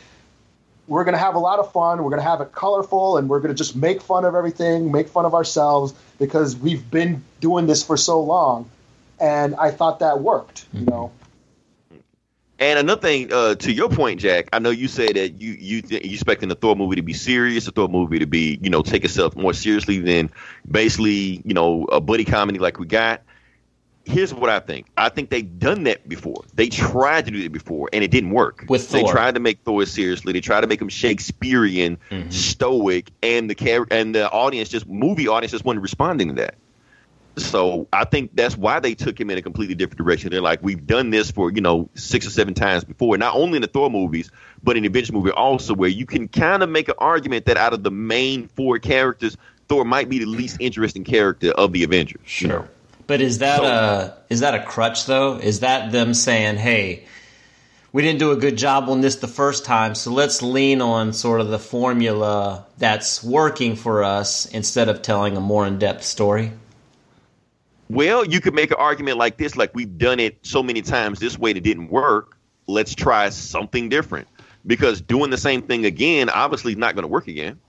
we're 0.87 1.05
going 1.05 1.15
to 1.15 1.21
have 1.21 1.35
a 1.35 1.41
lot 1.41 1.59
of 1.59 1.73
fun. 1.73 1.99
We're 1.99 2.11
going 2.11 2.23
to 2.23 2.29
have 2.29 2.41
it 2.41 2.53
colorful, 2.53 3.17
and 3.17 3.29
we're 3.29 3.41
going 3.41 3.53
to 3.53 3.59
just 3.59 3.75
make 3.75 4.01
fun 4.01 4.25
of 4.25 4.35
everything, 4.35 4.93
make 4.93 5.09
fun 5.09 5.25
of 5.25 5.35
ourselves 5.35 5.95
because 6.19 6.57
we've 6.57 6.89
been 6.91 7.25
doing 7.41 7.67
this 7.67 7.83
for 7.83 7.97
so 7.97 8.21
long. 8.23 8.71
And 9.19 9.57
I 9.57 9.71
thought 9.71 10.01
that 10.01 10.21
worked. 10.21 10.67
You 10.73 10.81
mm-hmm. 10.81 10.91
know, 10.91 11.13
And 12.59 12.79
another 12.79 13.01
thing, 13.01 13.33
uh, 13.33 13.55
to 13.57 13.73
your 13.73 13.91
point, 13.91 14.19
Jack, 14.21 14.49
I 14.53 14.59
know 14.61 14.71
you 14.71 14.89
said 14.89 15.17
that 15.17 15.41
you 15.41 15.53
you 15.53 15.83
th- 15.83 16.05
you 16.05 16.13
expecting 16.15 16.49
the 16.49 16.55
Thor 16.55 16.75
movie 16.75 16.97
to 16.97 17.03
be 17.03 17.13
serious, 17.13 17.67
the 17.67 17.71
Thor 17.73 17.89
movie 17.89 18.19
to 18.21 18.27
be 18.27 18.59
you 18.63 18.71
know 18.71 18.81
take 18.83 19.05
itself 19.05 19.37
more 19.37 19.53
seriously 19.53 19.99
than 20.01 20.31
basically 20.71 21.43
you 21.45 21.53
know 21.53 21.85
a 21.93 22.01
buddy 22.01 22.25
comedy 22.25 22.59
like 22.59 22.79
we 22.79 22.87
got. 22.87 23.23
Here's 24.07 24.33
what 24.33 24.49
I 24.49 24.61
think. 24.61 24.87
I 24.97 25.09
think 25.09 25.31
they've 25.31 25.59
done 25.59 25.83
that 25.85 26.09
before. 26.09 26.45
They 26.55 26.69
tried 26.69 27.25
to 27.25 27.33
do 27.33 27.41
it 27.41 27.51
before, 27.53 27.91
and 27.93 28.05
it 28.05 28.11
didn't 28.13 28.31
work. 28.31 28.65
With 28.69 28.87
Thor. 28.89 29.03
they 29.03 29.11
tried 29.11 29.35
to 29.35 29.41
make 29.41 29.59
Thor 29.65 29.85
seriously. 29.85 30.33
They 30.33 30.41
tried 30.41 30.61
to 30.61 30.69
make 30.69 30.81
him 30.81 30.89
Shakespearean, 30.89 31.99
stoic, 32.31 33.11
and 33.23 33.51
the 33.51 33.55
char- 33.57 33.89
and 33.91 34.15
the 34.15 34.31
audience 34.31 34.69
just 34.69 34.87
movie 34.89 35.29
audience 35.29 35.51
just 35.53 35.65
wasn't 35.65 35.83
responding 35.83 36.29
to 36.29 36.35
that. 36.35 36.55
So 37.39 37.87
I 37.93 38.05
think 38.05 38.35
that's 38.35 38.57
why 38.57 38.81
they 38.81 38.95
took 38.95 39.21
him 39.21 39.29
in 39.31 39.37
a 39.37 39.43
completely 39.43 39.75
different 39.75 39.99
direction. 39.99 40.31
They're 40.31 40.41
like, 40.41 40.63
we've 40.63 40.87
done 40.87 41.11
this 41.11 41.31
for 41.31 41.51
you 41.51 41.61
know 41.61 41.91
six 41.95 42.27
or 42.27 42.31
seven 42.31 42.55
times 42.55 42.85
before, 42.85 43.19
not 43.19 43.35
only 43.35 43.57
in 43.57 43.63
the 43.63 43.69
Thor 43.69 43.91
movies, 43.91 44.31
but 44.63 44.77
in 44.77 44.83
the 44.83 44.89
Avengers 44.89 45.13
movie 45.13 45.31
also, 45.31 45.75
where 45.75 45.91
you 45.91 46.07
can 46.07 46.29
kind 46.29 46.63
of 46.63 46.71
make 46.71 46.89
an 46.89 46.95
argument 46.99 47.45
that 47.47 47.59
out 47.59 47.75
of 47.75 47.83
the 47.83 47.91
main 47.91 48.49
four 48.49 48.79
characters, 48.79 49.37
Thor 49.69 49.85
might 49.85 50.09
be 50.09 50.21
the 50.21 50.27
least 50.27 50.57
interesting 50.61 51.05
character 51.05 51.51
of 51.51 51.73
the 51.73 51.85
Avengers. 51.85 52.41
you 52.41 52.49
know? 52.49 52.67
But 53.07 53.21
is 53.21 53.39
that 53.39 53.59
So- 53.59 53.65
a 53.67 54.15
is 54.31 54.41
that 54.41 54.55
a 54.55 54.63
crutch 54.63 55.05
though? 55.07 55.35
Is 55.37 55.61
that 55.61 55.93
them 55.93 56.15
saying, 56.15 56.57
"Hey, 56.57 57.05
we 57.93 58.01
didn't 58.03 58.19
do 58.19 58.33
a 58.33 58.37
good 58.37 58.57
job 58.57 58.89
on 58.89 59.03
this 59.03 59.17
the 59.17 59.29
first 59.29 59.65
time, 59.67 59.95
so 59.95 60.11
let's 60.11 60.43
lean 60.43 60.81
on 60.81 61.13
sort 61.13 61.41
of 61.43 61.49
the 61.49 61.59
formula 61.59 62.65
that's 62.79 63.23
working 63.23 63.77
for 63.77 64.03
us 64.05 64.47
instead 64.47 64.89
of 64.89 65.03
telling 65.03 65.37
a 65.37 65.41
more 65.41 65.67
in-depth 65.67 66.03
story?" 66.03 66.53
Well, 67.89 68.25
you 68.25 68.41
could 68.41 68.55
make 68.55 68.71
an 68.71 68.79
argument 68.79 69.19
like 69.19 69.37
this, 69.37 69.57
like 69.57 69.75
we've 69.75 69.97
done 69.99 70.19
it 70.21 70.39
so 70.43 70.63
many 70.63 70.83
times 70.83 71.21
this 71.21 71.39
way 71.39 71.53
that 71.53 71.63
didn't 71.63 71.89
work. 71.89 72.37
Let's 72.67 72.95
try 72.95 73.29
something 73.31 73.89
different. 73.89 74.29
Because 74.67 75.01
doing 75.01 75.31
the 75.31 75.39
same 75.39 75.63
thing 75.63 75.87
again 75.87 76.29
obviously 76.29 76.73
is 76.73 76.79
not 76.79 76.95
going 76.95 77.05
to 77.05 77.09
work 77.09 77.29
again. 77.29 77.61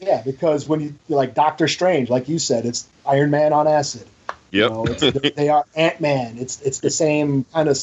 yeah, 0.00 0.20
because 0.22 0.68
when 0.68 0.80
you 0.80 0.94
like 1.08 1.34
Doctor 1.34 1.68
Strange, 1.68 2.10
like 2.10 2.28
you 2.28 2.38
said, 2.38 2.66
it's 2.66 2.86
Iron 3.06 3.30
Man 3.30 3.52
on 3.52 3.66
acid. 3.66 4.06
You 4.50 4.68
know, 4.68 4.84
it's, 4.86 5.34
they 5.34 5.48
are 5.48 5.64
Ant 5.74 6.00
Man. 6.00 6.36
It's 6.38 6.60
it's 6.60 6.80
the 6.80 6.90
same 6.90 7.44
kind 7.54 7.70
of, 7.70 7.78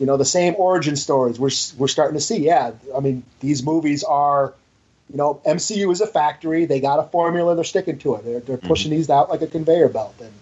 you 0.00 0.06
know, 0.06 0.16
the 0.16 0.24
same 0.24 0.54
origin 0.58 0.96
stories. 0.96 1.38
We're 1.38 1.50
we're 1.78 1.88
starting 1.88 2.16
to 2.16 2.20
see. 2.20 2.38
Yeah, 2.38 2.72
I 2.96 2.98
mean, 2.98 3.22
these 3.38 3.62
movies 3.62 4.02
are, 4.02 4.54
you 5.08 5.16
know, 5.16 5.40
MCU 5.46 5.92
is 5.92 6.00
a 6.00 6.06
factory. 6.08 6.64
They 6.64 6.80
got 6.80 6.98
a 6.98 7.04
formula. 7.04 7.54
They're 7.54 7.62
sticking 7.62 7.98
to 7.98 8.16
it. 8.16 8.24
They're 8.24 8.40
they're 8.40 8.56
mm-hmm. 8.56 8.66
pushing 8.66 8.90
these 8.90 9.08
out 9.08 9.30
like 9.30 9.42
a 9.42 9.46
conveyor 9.46 9.90
belt. 9.90 10.16
And 10.20 10.32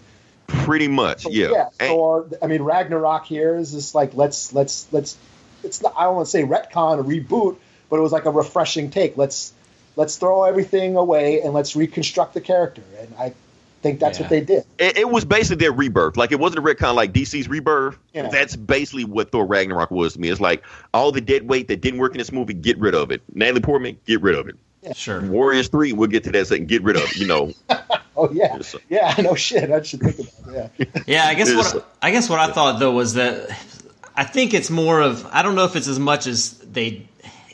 Pretty 0.49 0.87
much, 0.87 1.23
so, 1.23 1.29
yeah. 1.29 1.49
yeah. 1.51 1.69
And- 1.79 1.89
Thor. 1.89 2.27
I 2.41 2.47
mean, 2.47 2.61
Ragnarok 2.61 3.25
here 3.25 3.55
is 3.55 3.71
just 3.71 3.95
like 3.95 4.13
let's 4.13 4.53
let's 4.53 4.87
let's. 4.91 5.17
It's 5.63 5.81
not, 5.81 5.93
I 5.97 6.03
don't 6.03 6.15
want 6.15 6.27
to 6.27 6.31
say 6.31 6.43
retcon 6.43 6.99
or 6.99 7.03
reboot, 7.03 7.57
but 7.89 7.97
it 7.97 8.01
was 8.01 8.11
like 8.11 8.25
a 8.25 8.31
refreshing 8.31 8.89
take. 8.91 9.17
Let's 9.17 9.53
let's 9.95 10.15
throw 10.17 10.43
everything 10.43 10.95
away 10.95 11.41
and 11.41 11.53
let's 11.53 11.75
reconstruct 11.75 12.33
the 12.33 12.41
character. 12.41 12.81
And 12.99 13.13
I 13.19 13.33
think 13.81 13.99
that's 13.99 14.19
Yeah. 14.19 14.23
what 14.23 14.29
they 14.29 14.41
did. 14.41 14.63
it, 14.77 14.97
it 14.97 15.09
was 15.09 15.25
basically 15.25 15.57
their 15.57 15.73
rebirth. 15.73 16.15
Like 16.15 16.31
it 16.31 16.39
wasn't 16.39 16.59
a 16.59 16.61
retcon 16.61 16.95
like 16.95 17.11
DC's 17.11 17.49
rebirth. 17.49 17.97
Yeah. 18.13 18.29
That's 18.29 18.55
basically 18.55 19.03
what 19.05 19.31
Thor 19.31 19.45
Ragnarok 19.45 19.91
was 19.91 20.13
to 20.13 20.19
me. 20.21 20.29
It's 20.29 20.39
like 20.39 20.63
all 20.93 21.11
the 21.11 21.21
dead 21.21 21.47
weight 21.47 21.67
that 21.67 21.81
didn't 21.81 21.99
work 21.99 22.13
in 22.13 22.17
this 22.19 22.31
movie, 22.31 22.53
get 22.53 22.77
rid 22.77 22.95
of 22.95 23.11
it. 23.11 23.21
Natalie 23.33 23.61
Portman, 23.61 23.97
get 24.05 24.21
rid 24.21 24.35
of 24.35 24.47
it. 24.47 24.55
Sure. 24.95 25.21
Warriors 25.21 25.67
three, 25.67 25.93
we'll 25.93 26.07
get 26.09 26.23
to 26.25 26.31
that 26.31 26.47
second. 26.47 26.67
Get 26.67 26.83
rid 26.83 26.95
of 26.95 27.03
it. 27.03 27.17
You 27.17 27.27
know, 27.27 27.53
Oh 28.17 28.29
yeah, 28.31 28.55
Yes, 28.57 28.67
sir. 28.69 28.79
yeah. 28.89 29.13
No 29.19 29.35
shit. 29.35 29.69
I 29.71 29.81
should 29.81 30.01
think 30.01 30.29
about 30.39 30.55
it. 30.55 30.71
Yeah. 30.77 31.01
Yeah, 31.07 31.25
I 31.25 31.33
guess 31.35 31.53
what 31.53 31.87
I 32.01 32.11
guess 32.11 32.29
what 32.29 32.39
I 32.39 32.51
thought 32.51 32.79
though 32.79 32.91
was 32.93 33.13
that 33.15 33.49
I 34.15 34.23
think 34.23 34.53
it's 34.53 34.69
more 34.69 35.01
of 35.01 35.25
I 35.31 35.41
don't 35.41 35.55
know 35.55 35.65
if 35.65 35.75
it's 35.75 35.87
as 35.87 35.99
much 35.99 36.27
as 36.27 36.53
they 36.59 37.07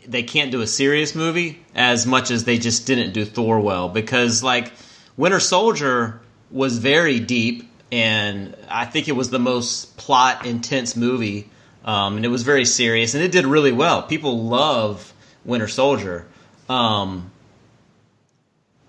they 0.08 0.24
can't 0.24 0.52
do 0.52 0.62
a 0.62 0.68
serious 0.68 1.16
movie 1.16 1.60
as 1.74 2.06
much 2.06 2.30
as 2.32 2.44
they 2.44 2.58
just 2.60 2.86
didn't 2.86 3.14
do 3.14 3.26
Thor 3.26 3.60
well 3.60 3.90
because 3.90 4.44
like 4.44 4.72
Winter 5.18 5.40
Soldier 5.40 6.22
was 6.52 6.78
very 6.78 7.20
deep 7.20 7.70
and 7.92 8.56
I 8.70 8.86
think 8.86 9.08
it 9.08 9.14
was 9.14 9.30
the 9.30 9.40
most 9.40 9.98
plot 9.98 10.46
intense 10.46 10.96
movie 10.96 11.50
um, 11.84 12.16
and 12.18 12.26
it 12.26 12.30
was 12.30 12.42
very 12.42 12.66
serious, 12.66 13.14
and 13.14 13.24
it 13.24 13.32
did 13.32 13.46
really 13.46 13.72
well. 13.72 14.02
People 14.02 14.46
love 14.46 15.14
Winter 15.46 15.68
Soldier. 15.68 16.26
Um, 16.70 17.32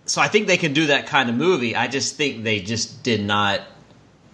so 0.07 0.21
I 0.23 0.29
think 0.29 0.47
they 0.47 0.57
can 0.57 0.73
do 0.73 0.87
that 0.87 1.07
kind 1.07 1.29
of 1.29 1.37
movie. 1.37 1.75
I 1.77 1.89
just 1.89 2.17
think 2.17 2.45
they 2.45 2.61
just 2.61 3.03
did 3.03 3.23
not 3.23 3.61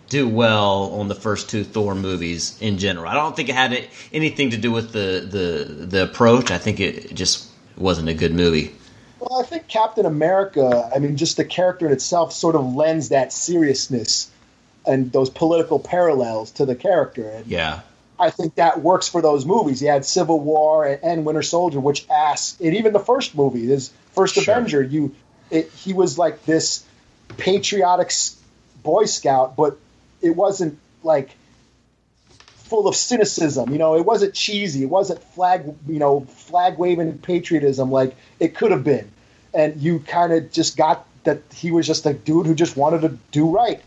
do 0.08 0.28
well 0.28 0.92
on 0.92 1.08
the 1.08 1.14
first 1.14 1.48
two 1.48 1.64
Thor 1.64 1.94
movies 1.94 2.58
in 2.60 2.76
general. 2.78 3.08
I 3.08 3.14
don't 3.14 3.34
think 3.34 3.48
it 3.48 3.54
had 3.54 3.88
anything 4.12 4.50
to 4.50 4.58
do 4.58 4.70
with 4.70 4.92
the 4.92 5.26
the 5.28 5.86
the 5.86 6.02
approach. 6.04 6.50
I 6.50 6.58
think 6.58 6.80
it 6.80 7.14
just 7.14 7.48
wasn't 7.78 8.10
a 8.10 8.14
good 8.14 8.34
movie. 8.34 8.74
Well, 9.18 9.40
I 9.40 9.44
think 9.44 9.68
Captain 9.68 10.04
America, 10.04 10.90
I 10.94 10.98
mean, 10.98 11.16
just 11.16 11.36
the 11.36 11.44
character 11.44 11.86
in 11.86 11.92
itself 11.92 12.32
sort 12.32 12.56
of 12.56 12.74
lends 12.74 13.10
that 13.10 13.32
seriousness 13.32 14.30
and 14.84 15.12
those 15.12 15.30
political 15.30 15.78
parallels 15.78 16.50
to 16.52 16.66
the 16.66 16.74
character. 16.74 17.28
And 17.28 17.46
Yeah. 17.46 17.80
I 18.22 18.30
think 18.30 18.54
that 18.54 18.80
works 18.80 19.08
for 19.08 19.20
those 19.20 19.44
movies. 19.44 19.82
You 19.82 19.88
had 19.88 20.04
Civil 20.04 20.38
War 20.38 20.86
and, 20.86 21.02
and 21.02 21.24
Winter 21.24 21.42
Soldier, 21.42 21.80
which 21.80 22.08
asks, 22.08 22.60
and 22.60 22.76
even 22.76 22.92
the 22.92 23.00
first 23.00 23.34
movie, 23.34 23.66
his 23.66 23.90
first 24.12 24.36
Sure. 24.36 24.42
Avenger, 24.42 24.80
you, 24.80 25.14
it, 25.50 25.70
he 25.72 25.92
was 25.92 26.18
like 26.18 26.44
this 26.44 26.84
patriotic 27.36 28.12
Boy 28.84 29.06
Scout, 29.06 29.56
but 29.56 29.76
it 30.20 30.36
wasn't 30.36 30.78
like 31.02 31.30
full 32.46 32.86
of 32.86 32.94
cynicism. 32.94 33.72
You 33.72 33.78
know, 33.78 33.96
it 33.96 34.06
wasn't 34.06 34.34
cheesy. 34.34 34.84
It 34.84 34.88
wasn't 34.88 35.20
flag, 35.34 35.64
you 35.88 35.98
know, 35.98 36.20
flag 36.20 36.78
waving 36.78 37.18
patriotism 37.18 37.90
like 37.90 38.14
it 38.38 38.54
could 38.54 38.70
have 38.70 38.84
been. 38.84 39.10
And 39.52 39.80
you 39.82 39.98
kind 39.98 40.32
of 40.32 40.52
just 40.52 40.76
got 40.76 41.06
that 41.24 41.42
he 41.52 41.72
was 41.72 41.88
just 41.88 42.06
a 42.06 42.14
dude 42.14 42.46
who 42.46 42.54
just 42.54 42.76
wanted 42.76 43.00
to 43.02 43.18
do 43.32 43.50
right. 43.50 43.82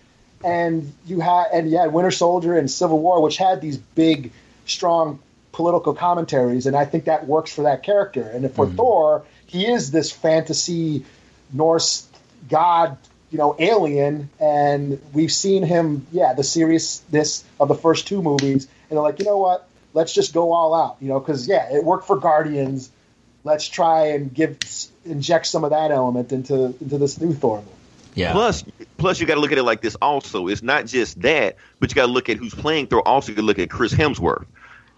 And 0.46 0.94
you 1.06 1.20
had, 1.20 1.48
and 1.54 1.72
you 1.72 1.78
had 1.78 1.92
Winter 1.92 2.12
Soldier 2.12 2.58
and 2.58 2.70
Civil 2.70 3.00
War, 3.00 3.22
which 3.22 3.38
had 3.38 3.62
these 3.62 3.78
big, 3.78 4.32
strong 4.66 5.20
political 5.52 5.94
commentaries, 5.94 6.66
and 6.66 6.76
I 6.76 6.86
think 6.86 7.06
that 7.06 7.26
works 7.28 7.54
for 7.54 7.64
that 7.64 7.82
character. 7.82 8.22
And 8.22 8.52
for 8.54 8.66
hmm. 8.68 8.76
Thor, 8.76 9.26
he 9.46 9.66
is 9.66 9.90
this 9.90 10.12
fantasy 10.12 11.06
Norse 11.54 12.08
god, 12.50 12.98
you 13.32 13.38
know, 13.38 13.56
alien, 13.58 14.30
and 14.40 15.02
we've 15.14 15.32
seen 15.32 15.64
him, 15.64 16.06
yeah, 16.12 16.34
the 16.34 16.44
seriousness 16.44 17.44
of 17.60 17.70
the 17.70 17.76
first 17.76 18.08
two 18.08 18.22
movies, 18.22 18.68
and 18.90 18.98
they're 18.98 19.04
like, 19.04 19.20
you 19.20 19.26
know 19.26 19.38
what, 19.38 19.68
let's 19.94 20.14
just 20.14 20.34
go 20.34 20.52
all 20.52 20.74
out, 20.74 20.98
you 21.00 21.08
know, 21.08 21.20
because 21.20 21.48
yeah, 21.48 21.74
it 21.74 21.84
worked 21.84 22.06
for 22.06 22.18
Guardians. 22.18 22.92
Let's 23.44 23.68
try 23.68 24.08
and 24.08 24.34
give 24.34 24.58
inject 25.06 25.48
some 25.48 25.64
of 25.64 25.70
that 25.70 25.92
element 25.92 26.32
into 26.32 26.76
into 26.82 26.98
this 26.98 27.20
new 27.20 27.34
Thor 27.34 27.58
movie. 27.60 27.70
Yeah. 28.16 28.32
Plus, 28.32 28.64
plus 28.98 29.20
you 29.20 29.28
got 29.28 29.36
to 29.36 29.42
look 29.42 29.52
at 29.52 29.58
it 29.58 29.64
like 29.64 29.82
this. 29.82 29.96
Also, 30.02 30.48
it's 30.48 30.64
not 30.64 30.86
just 30.86 31.22
that, 31.22 31.58
but 31.80 31.92
you 31.92 31.96
got 31.96 32.08
to 32.08 32.12
look 32.12 32.30
at 32.30 32.38
who's 32.38 32.56
playing 32.56 32.88
Thor. 32.88 33.06
Also, 33.08 33.34
you 33.34 33.42
look 33.42 33.60
at 33.60 33.70
Chris 33.70 33.94
Hemsworth. 33.94 34.46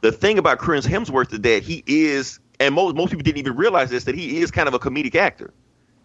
The 0.01 0.11
thing 0.11 0.37
about 0.37 0.59
Chris 0.59 0.85
Hemsworth 0.85 1.33
is 1.33 1.41
that 1.41 1.63
he 1.63 1.83
is, 1.87 2.39
and 2.59 2.75
most 2.75 2.95
most 2.95 3.09
people 3.09 3.23
didn't 3.23 3.39
even 3.39 3.55
realize 3.55 3.89
this, 3.89 4.03
that 4.05 4.15
he 4.15 4.39
is 4.39 4.51
kind 4.51 4.67
of 4.67 4.75
a 4.75 4.79
comedic 4.79 5.15
actor. 5.15 5.51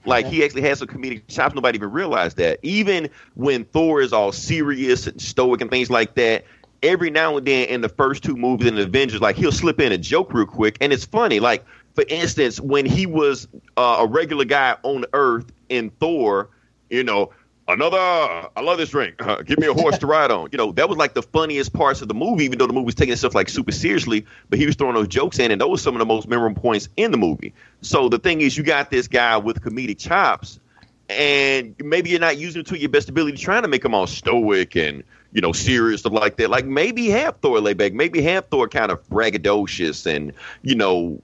Like 0.05 0.27
he 0.27 0.43
actually 0.43 0.63
has 0.63 0.81
some 0.81 0.89
comedic 0.89 1.29
chops. 1.29 1.55
Nobody 1.55 1.77
even 1.77 1.93
realized 1.93 2.39
that. 2.39 2.59
Even 2.63 3.09
when 3.35 3.65
Thor 3.67 4.01
is 4.01 4.13
all 4.13 4.33
serious 4.33 5.07
and 5.07 5.21
stoic 5.21 5.61
and 5.61 5.71
things 5.71 5.91
like 5.91 6.15
that, 6.15 6.45
every 6.83 7.11
now 7.11 7.37
and 7.37 7.47
then 7.47 7.69
in 7.69 7.83
the 7.83 7.89
first 7.89 8.25
two 8.25 8.35
movies 8.35 8.67
in 8.67 8.75
the 8.75 8.83
Avengers, 8.83 9.21
like 9.21 9.37
he'll 9.37 9.53
slip 9.53 9.81
in 9.81 9.93
a 9.93 9.99
joke 9.99 10.33
real 10.33 10.47
quick, 10.47 10.79
and 10.81 10.93
it's 10.93 11.05
funny. 11.05 11.39
Like 11.39 11.65
for 11.95 12.05
instance, 12.09 12.59
when 12.61 12.87
he 12.87 13.07
was 13.07 13.47
uh, 13.77 13.99
a 14.01 14.07
regular 14.07 14.45
guy 14.45 14.77
on 14.83 15.05
Earth 15.13 15.53
in 15.69 15.91
Thor, 15.91 16.49
you 16.93 17.03
know, 17.03 17.31
another. 17.67 17.97
I 17.97 18.61
love 18.61 18.79
this 18.79 18.91
drink. 18.91 19.15
Uh, 19.19 19.43
give 19.43 19.59
me 19.59 19.67
a 19.67 19.73
horse 19.73 19.99
to 19.99 20.07
ride 20.07 20.31
on. 20.31 20.51
You 20.53 20.59
know, 20.59 20.73
that 20.73 20.89
was 20.89 20.99
like 20.99 21.15
the 21.15 21.23
funniest 21.23 21.73
parts 21.73 22.03
of 22.03 22.09
the 22.09 22.15
movie, 22.15 22.45
even 22.45 22.59
though 22.59 22.67
the 22.67 22.73
movie 22.73 22.87
was 22.87 22.95
taking 22.95 23.15
itself 23.15 23.35
like 23.35 23.49
super 23.49 23.73
seriously. 23.73 24.27
But 24.51 24.59
he 24.59 24.67
was 24.67 24.77
throwing 24.77 24.95
those 24.95 25.09
jokes 25.09 25.39
in, 25.39 25.51
and 25.51 25.61
those 25.61 25.71
were 25.71 25.79
some 25.79 25.95
of 25.95 25.99
the 25.99 26.07
most 26.07 26.29
memorable 26.29 26.61
points 26.61 26.89
in 26.97 27.11
the 27.11 27.17
movie. 27.17 27.55
So 27.81 28.09
the 28.09 28.19
thing 28.19 28.43
is, 28.43 28.57
you 28.57 28.63
got 28.63 28.91
this 28.91 29.09
guy 29.09 29.39
with 29.39 29.63
comedic 29.63 29.99
chops, 29.99 30.61
and 31.09 31.75
maybe 31.79 32.11
you're 32.11 32.21
not 32.21 32.37
using 32.37 32.61
it 32.61 32.67
to 32.69 32.79
your 32.79 32.91
best 32.91 33.09
ability, 33.09 33.39
trying 33.39 33.63
to 33.63 33.69
make 33.69 33.85
him 33.85 33.95
all 33.95 34.07
stoic 34.07 34.77
and 34.77 35.03
you 35.33 35.41
know 35.41 35.53
serious 35.53 36.01
stuff 36.01 36.13
like 36.13 36.37
that. 36.37 36.51
Like 36.51 36.67
maybe 36.67 37.09
have 37.09 37.39
Thor 37.39 37.59
lay 37.61 37.73
back, 37.73 37.95
maybe 37.95 38.21
have 38.23 38.47
Thor 38.49 38.69
kind 38.69 38.93
of 38.93 39.09
braggadocious 39.09 40.05
and 40.05 40.35
you 40.61 40.75
know 40.75 41.23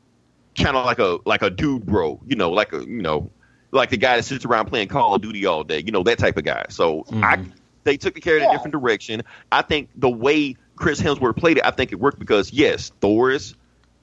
kind 0.56 0.76
of 0.76 0.86
like 0.86 0.98
a 0.98 1.18
like 1.26 1.42
a 1.42 1.50
dude 1.50 1.84
bro, 1.84 2.18
you 2.26 2.36
know, 2.36 2.50
like 2.50 2.72
a 2.72 2.78
you 2.78 3.02
know 3.02 3.30
like 3.70 3.90
the 3.90 3.96
guy 3.96 4.16
that 4.16 4.22
sits 4.22 4.44
around 4.44 4.66
playing 4.66 4.88
Call 4.88 5.14
of 5.14 5.22
Duty 5.22 5.46
all 5.46 5.64
day, 5.64 5.82
you 5.84 5.92
know 5.92 6.02
that 6.04 6.18
type 6.18 6.36
of 6.36 6.44
guy. 6.44 6.66
So 6.70 7.04
I 7.12 7.44
they 7.84 7.96
took 7.96 8.14
the 8.14 8.20
character 8.20 8.44
in 8.44 8.50
a 8.50 8.52
different 8.52 8.72
direction. 8.72 9.22
I 9.50 9.62
think 9.62 9.90
the 9.94 10.10
way 10.10 10.56
Chris 10.76 11.00
Hemsworth 11.00 11.36
played 11.36 11.58
it, 11.58 11.66
I 11.66 11.70
think 11.70 11.92
it 11.92 11.96
worked 11.96 12.18
because 12.18 12.52
yes, 12.52 12.92
Thor 13.00 13.30
is 13.30 13.54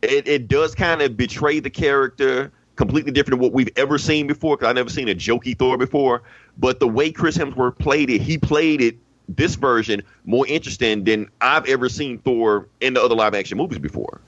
it, 0.02 0.28
it 0.28 0.48
does 0.48 0.76
kind 0.76 1.02
of 1.02 1.18
betray 1.18 1.60
the 1.60 1.70
character 1.70 2.52
completely 2.76 3.12
different 3.12 3.40
than 3.40 3.40
what 3.40 3.54
we've 3.54 3.70
ever 3.78 3.98
seen 3.98 4.28
before 4.28 4.58
because 4.58 4.70
i've 4.70 4.76
never 4.76 4.90
seen 4.90 5.08
a 5.08 5.16
jokey 5.16 5.58
thor 5.58 5.78
before 5.78 6.24
but 6.58 6.82
the 6.82 6.88
way 6.88 7.10
chris 7.10 7.38
hemsworth 7.38 7.78
played 7.80 8.10
it 8.10 8.20
he 8.20 8.38
played 8.38 8.82
it 8.82 8.98
this 9.30 9.56
version 9.56 10.04
more 10.26 10.46
interesting 10.48 11.06
than 11.06 11.30
i've 11.40 11.66
ever 11.68 11.88
seen 11.88 12.18
thor 12.18 12.68
in 12.82 12.94
the 12.94 13.02
other 13.02 13.16
live 13.16 13.34
action 13.34 13.58
movies 13.58 13.80
before 13.80 14.20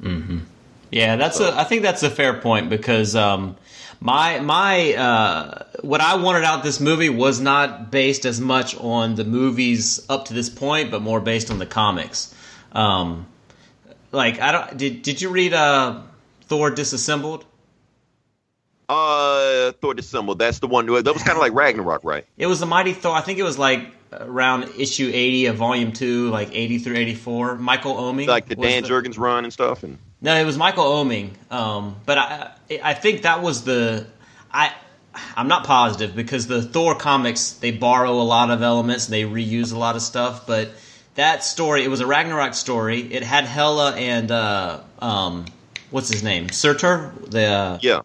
Yeah, 0.91 1.17
that's 1.17 1.39
a. 1.39 1.58
I 1.58 1.63
think 1.63 1.82
that's 1.82 2.04
a 2.04 2.10
fair 2.10 2.34
point 2.34 2.69
because 2.69 3.15
um, 3.15 3.58
my 4.00 4.40
my 4.40 4.94
uh, 4.94 5.64
what 5.82 6.02
I 6.02 6.16
wanted 6.16 6.44
out 6.44 6.64
this 6.64 6.80
movie 6.80 7.10
was 7.10 7.40
not 7.40 7.92
based 7.92 8.26
as 8.26 8.40
much 8.40 8.76
on 8.78 9.16
the 9.16 9.24
movies 9.24 10.06
up 10.10 10.26
to 10.26 10.34
this 10.34 10.50
point, 10.50 10.92
but 10.92 11.02
more 11.02 11.20
based 11.20 11.50
on 11.52 11.60
the 11.60 11.66
comics. 11.66 12.34
Um, 12.72 13.28
like 14.12 14.40
I 14.40 14.52
don't 14.52 14.78
did 14.78 15.02
did 15.02 15.22
you 15.22 15.30
read 15.30 15.54
uh, 15.54 16.02
Thor 16.44 16.72
Disassembled? 16.72 17.46
uh 18.90 19.74
thor 19.82 19.94
disassembled 19.94 20.40
that's 20.40 20.60
the 20.60 20.68
one 20.68 20.86
that 20.86 21.14
was 21.14 21.22
kind 21.22 21.36
of 21.36 21.40
like 21.40 21.54
ragnarok 21.54 22.04
right 22.06 22.26
It 22.38 22.48
was 22.48 22.62
the 22.62 22.66
Mighty 22.66 22.94
Thor. 22.94 23.14
I 23.14 23.22
think 23.22 23.38
it 23.38 23.44
was 23.44 23.58
like 23.58 23.92
around 24.14 24.64
issue 24.78 25.12
eighty 25.14 25.48
of 25.48 25.58
volume 25.58 25.92
two, 25.92 26.30
like 26.30 26.50
eighty 26.54 26.80
through 26.80 26.96
eighty 26.96 27.16
four. 27.16 27.58
Michael 27.58 27.96
Oeming, 27.96 28.28
like 28.28 28.48
the 28.48 28.56
dan 28.56 28.84
jurgens 28.84 29.18
run 29.20 29.44
and 29.44 29.52
stuff 29.52 29.84
and 29.84 29.98
No, 30.22 30.36
it 30.36 30.46
was 30.46 30.58
Michael 30.58 30.84
Oeming. 30.84 31.32
Um, 31.52 31.96
but 32.06 32.18
I, 32.18 32.52
I 32.84 32.94
think 32.94 33.24
that 33.24 33.42
was 33.42 33.64
the 33.64 34.08
I. 34.52 34.74
I'm 35.36 35.48
not 35.48 35.66
positive 35.66 36.16
because 36.16 36.46
the 36.46 36.62
Thor 36.62 36.94
comics 36.94 37.54
they 37.54 37.72
borrow 37.72 38.14
a 38.14 38.22
lot 38.22 38.52
of 38.52 38.62
elements 38.62 39.06
and 39.06 39.14
they 39.14 39.24
reuse 39.24 39.74
a 39.74 39.78
lot 39.78 39.96
of 39.96 40.04
stuff. 40.04 40.46
But 40.46 40.70
that 41.16 41.44
story, 41.44 41.84
it 41.84 41.88
was 41.88 42.02
a 42.02 42.06
Ragnarok 42.06 42.54
story. 42.54 43.02
It 43.02 43.24
had 43.24 43.46
Hela 43.46 43.96
and 43.96 44.30
uh, 44.30 44.82
um, 45.00 45.46
what's 45.90 46.10
his 46.10 46.22
name, 46.22 46.50
Surtur. 46.50 47.14
The 47.30 47.46
uh, 47.46 47.80
yeah 47.82 48.02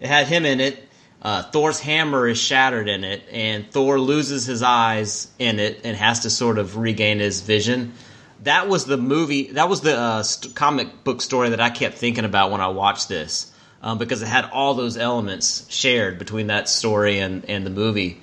it 0.00 0.08
had 0.08 0.26
him 0.26 0.44
in 0.44 0.60
it. 0.60 0.88
Uh, 1.22 1.42
Thor's 1.42 1.80
hammer 1.80 2.28
is 2.28 2.38
shattered 2.38 2.88
in 2.88 3.04
it, 3.04 3.22
and 3.32 3.70
Thor 3.70 3.98
loses 3.98 4.44
his 4.44 4.62
eyes 4.62 5.28
in 5.38 5.58
it 5.58 5.80
and 5.84 5.96
has 5.96 6.20
to 6.20 6.30
sort 6.30 6.58
of 6.58 6.76
regain 6.76 7.18
his 7.18 7.40
vision. 7.40 7.94
That 8.44 8.68
was 8.68 8.84
the 8.84 8.96
movie. 8.96 9.52
That 9.52 9.68
was 9.68 9.80
the 9.80 9.96
uh, 9.98 10.22
st- 10.22 10.54
comic 10.54 11.04
book 11.04 11.20
story 11.20 11.50
that 11.50 11.60
I 11.60 11.70
kept 11.70 11.96
thinking 11.96 12.24
about 12.24 12.50
when 12.50 12.60
I 12.60 12.68
watched 12.68 13.08
this, 13.08 13.52
um, 13.82 13.98
because 13.98 14.22
it 14.22 14.28
had 14.28 14.50
all 14.52 14.74
those 14.74 14.96
elements 14.96 15.66
shared 15.70 16.18
between 16.18 16.48
that 16.48 16.68
story 16.68 17.18
and 17.18 17.44
and 17.46 17.66
the 17.66 17.70
movie, 17.70 18.20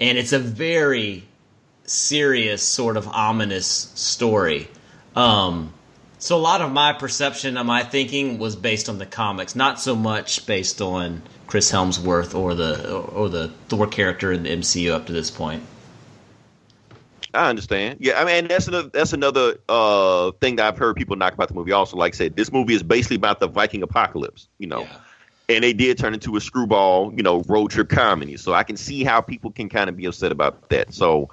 and 0.00 0.16
it's 0.16 0.32
a 0.32 0.38
very 0.38 1.24
serious, 1.84 2.62
sort 2.62 2.96
of 2.96 3.08
ominous 3.08 3.66
story. 3.66 4.68
Um, 5.16 5.72
so 6.18 6.36
a 6.36 6.38
lot 6.38 6.60
of 6.60 6.72
my 6.72 6.92
perception 6.92 7.56
of 7.56 7.66
my 7.66 7.82
thinking 7.82 8.38
was 8.38 8.56
based 8.56 8.88
on 8.88 8.98
the 8.98 9.06
comics, 9.06 9.54
not 9.54 9.80
so 9.80 9.94
much 9.94 10.46
based 10.46 10.80
on 10.80 11.22
Chris 11.46 11.70
Hemsworth 11.72 12.34
or 12.34 12.54
the 12.54 12.92
or 12.92 13.28
the 13.28 13.48
Thor 13.68 13.86
character 13.86 14.32
in 14.32 14.42
the 14.42 14.50
MCU 14.50 14.92
up 14.92 15.06
to 15.06 15.12
this 15.12 15.30
point. 15.30 15.62
I 17.34 17.50
understand. 17.50 17.98
Yeah, 18.00 18.20
I 18.20 18.24
mean 18.24 18.48
that's 18.48 18.68
another 18.68 18.88
that's 18.88 19.12
another 19.12 19.58
uh 19.68 20.32
thing 20.40 20.56
that 20.56 20.66
I've 20.66 20.78
heard 20.78 20.96
people 20.96 21.16
knock 21.16 21.34
about 21.34 21.48
the 21.48 21.54
movie. 21.54 21.72
Also, 21.72 21.96
like 21.96 22.14
I 22.14 22.16
said, 22.16 22.36
this 22.36 22.52
movie 22.52 22.74
is 22.74 22.82
basically 22.82 23.16
about 23.16 23.40
the 23.40 23.48
Viking 23.48 23.82
apocalypse. 23.82 24.48
You 24.58 24.68
know, 24.68 24.86
and 25.48 25.62
they 25.62 25.72
did 25.72 25.98
turn 25.98 26.14
into 26.14 26.36
a 26.36 26.40
screwball, 26.40 27.12
you 27.14 27.22
know, 27.22 27.40
road 27.48 27.70
trip 27.70 27.88
comedy. 27.88 28.36
So 28.36 28.54
I 28.54 28.62
can 28.62 28.76
see 28.76 29.04
how 29.04 29.20
people 29.20 29.50
can 29.50 29.68
kind 29.68 29.88
of 29.88 29.96
be 29.96 30.06
upset 30.06 30.32
about 30.32 30.68
that. 30.70 30.94
So, 30.94 31.30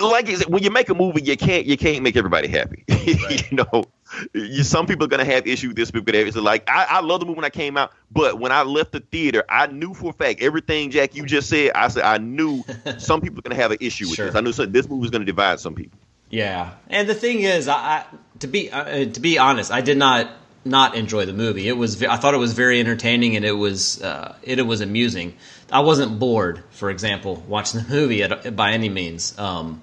like 0.00 0.28
I 0.28 0.34
said, 0.34 0.48
when 0.48 0.62
you 0.62 0.70
make 0.70 0.88
a 0.88 0.94
movie, 0.94 1.22
you 1.22 1.36
can't 1.36 1.66
you 1.66 1.76
can't 1.76 2.02
make 2.02 2.16
everybody 2.16 2.48
happy. 2.48 2.84
you 2.88 3.56
know, 3.56 3.84
you, 4.32 4.62
some 4.62 4.86
people 4.86 5.04
are 5.04 5.08
gonna 5.08 5.24
have 5.24 5.46
issue 5.46 5.68
with 5.68 5.76
this. 5.76 5.90
People 5.90 6.04
gonna 6.12 6.24
have. 6.24 6.36
Like 6.36 6.68
I, 6.68 6.84
I 6.88 7.00
love 7.00 7.20
the 7.20 7.26
movie 7.26 7.36
when 7.36 7.44
I 7.44 7.50
came 7.50 7.76
out, 7.76 7.92
but 8.10 8.38
when 8.38 8.52
I 8.52 8.62
left 8.62 8.92
the 8.92 9.00
theater, 9.00 9.44
I 9.48 9.66
knew 9.66 9.94
for 9.94 10.10
a 10.10 10.12
fact 10.12 10.40
everything 10.42 10.90
Jack 10.90 11.14
you 11.14 11.24
just 11.26 11.48
said. 11.48 11.72
I 11.74 11.88
said 11.88 12.04
I 12.04 12.18
knew 12.18 12.64
some 12.98 13.20
people 13.20 13.38
are 13.38 13.42
gonna 13.42 13.54
have 13.60 13.70
an 13.70 13.78
issue 13.80 14.06
with 14.06 14.16
Sure. 14.16 14.26
this. 14.26 14.34
I 14.34 14.40
knew 14.40 14.52
some, 14.52 14.72
this 14.72 14.88
movie 14.88 15.00
was 15.02 15.10
gonna 15.10 15.24
divide 15.24 15.60
some 15.60 15.74
people. 15.74 15.98
Yeah, 16.30 16.74
and 16.88 17.08
the 17.08 17.14
thing 17.14 17.40
is, 17.40 17.68
I, 17.68 17.74
I 17.74 18.04
to 18.40 18.46
be 18.46 18.70
uh, 18.70 19.06
to 19.06 19.20
be 19.20 19.38
honest, 19.38 19.70
I 19.70 19.80
did 19.80 19.96
not 19.96 20.30
not 20.64 20.96
enjoy 20.96 21.26
the 21.26 21.32
movie. 21.32 21.68
It 21.68 21.76
was 21.76 22.02
I 22.02 22.16
thought 22.16 22.34
it 22.34 22.38
was 22.38 22.54
very 22.54 22.80
entertaining 22.80 23.36
and 23.36 23.44
it 23.44 23.52
was 23.52 24.02
uh, 24.02 24.34
it, 24.42 24.58
it 24.58 24.62
was 24.66 24.80
amusing. 24.80 25.34
I 25.70 25.80
wasn't 25.80 26.18
bored, 26.18 26.62
for 26.70 26.90
example, 26.90 27.42
watching 27.48 27.82
the 27.82 27.88
movie 27.88 28.22
at, 28.22 28.54
by 28.54 28.72
any 28.72 28.88
means. 28.88 29.36
Um, 29.38 29.82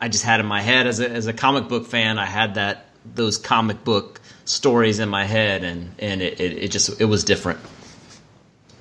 I 0.00 0.08
just 0.08 0.24
had 0.24 0.40
in 0.40 0.46
my 0.46 0.60
head 0.60 0.86
as 0.86 1.00
a 1.00 1.08
as 1.10 1.26
a 1.26 1.32
comic 1.32 1.68
book 1.68 1.86
fan, 1.86 2.18
I 2.18 2.26
had 2.26 2.54
that 2.56 2.85
those 3.14 3.38
comic 3.38 3.84
book 3.84 4.20
stories 4.44 4.98
in 4.98 5.08
my 5.08 5.24
head, 5.24 5.64
and 5.64 5.94
and 5.98 6.22
it, 6.22 6.40
it, 6.40 6.52
it 6.64 6.70
just 6.70 7.00
it 7.00 7.06
was 7.06 7.24
different. 7.24 7.58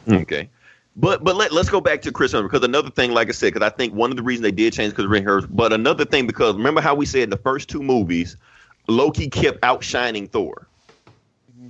Okay. 0.08 0.50
But 0.96 1.24
but 1.24 1.36
let, 1.36 1.52
let's 1.52 1.70
go 1.70 1.82
back 1.82 2.02
to 2.04 2.12
Chris 2.12 2.32
because 2.32 2.64
another 2.64 2.90
thing, 2.90 3.12
like 3.12 3.28
I 3.28 3.32
said, 3.32 3.54
because 3.54 3.66
I 3.66 3.70
think 3.70 3.94
one 3.94 4.12
of 4.12 4.18
the 4.18 4.24
reasons 4.24 4.44
they 4.44 4.52
did 4.52 4.74
change 4.74 4.94
because 4.94 5.08
Ring 5.08 5.24
Hurst, 5.24 5.48
but 5.54 5.74
another 5.74 6.06
thing 6.06 6.26
because 6.26 6.56
remember 6.56 6.80
how 6.80 6.96
we 6.96 7.06
said 7.06 7.30
the 7.30 7.38
first 7.38 7.68
two 7.68 7.84
movies, 7.84 8.38
Loki 8.88 9.30
kept 9.30 9.60
outshining 9.64 10.28
Thor. 10.28 10.68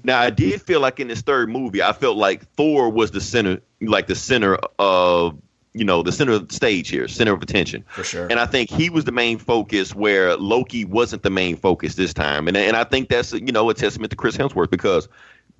Now 0.04 0.20
I 0.20 0.30
did 0.30 0.62
feel 0.62 0.80
like 0.80 1.00
in 1.00 1.08
this 1.08 1.22
third 1.22 1.50
movie, 1.50 1.82
I 1.82 1.94
felt 1.94 2.18
like 2.18 2.48
Thor 2.52 2.89
was 2.89 3.10
the 3.12 3.22
center, 3.22 3.62
like 3.82 4.06
the 4.06 4.15
center 4.15 4.60
of 4.78 5.39
you 5.76 5.84
know 5.84 6.02
the 6.02 6.12
center 6.12 6.32
of 6.32 6.48
the 6.48 6.54
stage 6.54 6.90
here, 6.90 7.08
center 7.08 7.34
of 7.34 7.42
attention. 7.42 7.84
For 7.90 8.04
sure. 8.04 8.28
And 8.28 8.40
I 8.40 8.46
think 8.46 8.70
he 8.70 8.90
was 8.90 9.04
the 9.04 9.12
main 9.12 9.38
focus 9.38 9.94
where 9.94 10.36
Loki 10.38 10.86
wasn't 10.86 11.24
the 11.24 11.30
main 11.30 11.58
focus 11.58 11.96
this 11.96 12.14
time. 12.14 12.48
And 12.48 12.56
and 12.56 12.76
I 12.76 12.86
think 12.86 13.10
that's 13.10 13.34
you 13.34 13.52
know 13.52 13.70
a 13.70 13.74
testament 13.74 14.12
to 14.12 14.16
Chris 14.16 14.38
Hemsworth 14.38 14.72
because 14.72 15.08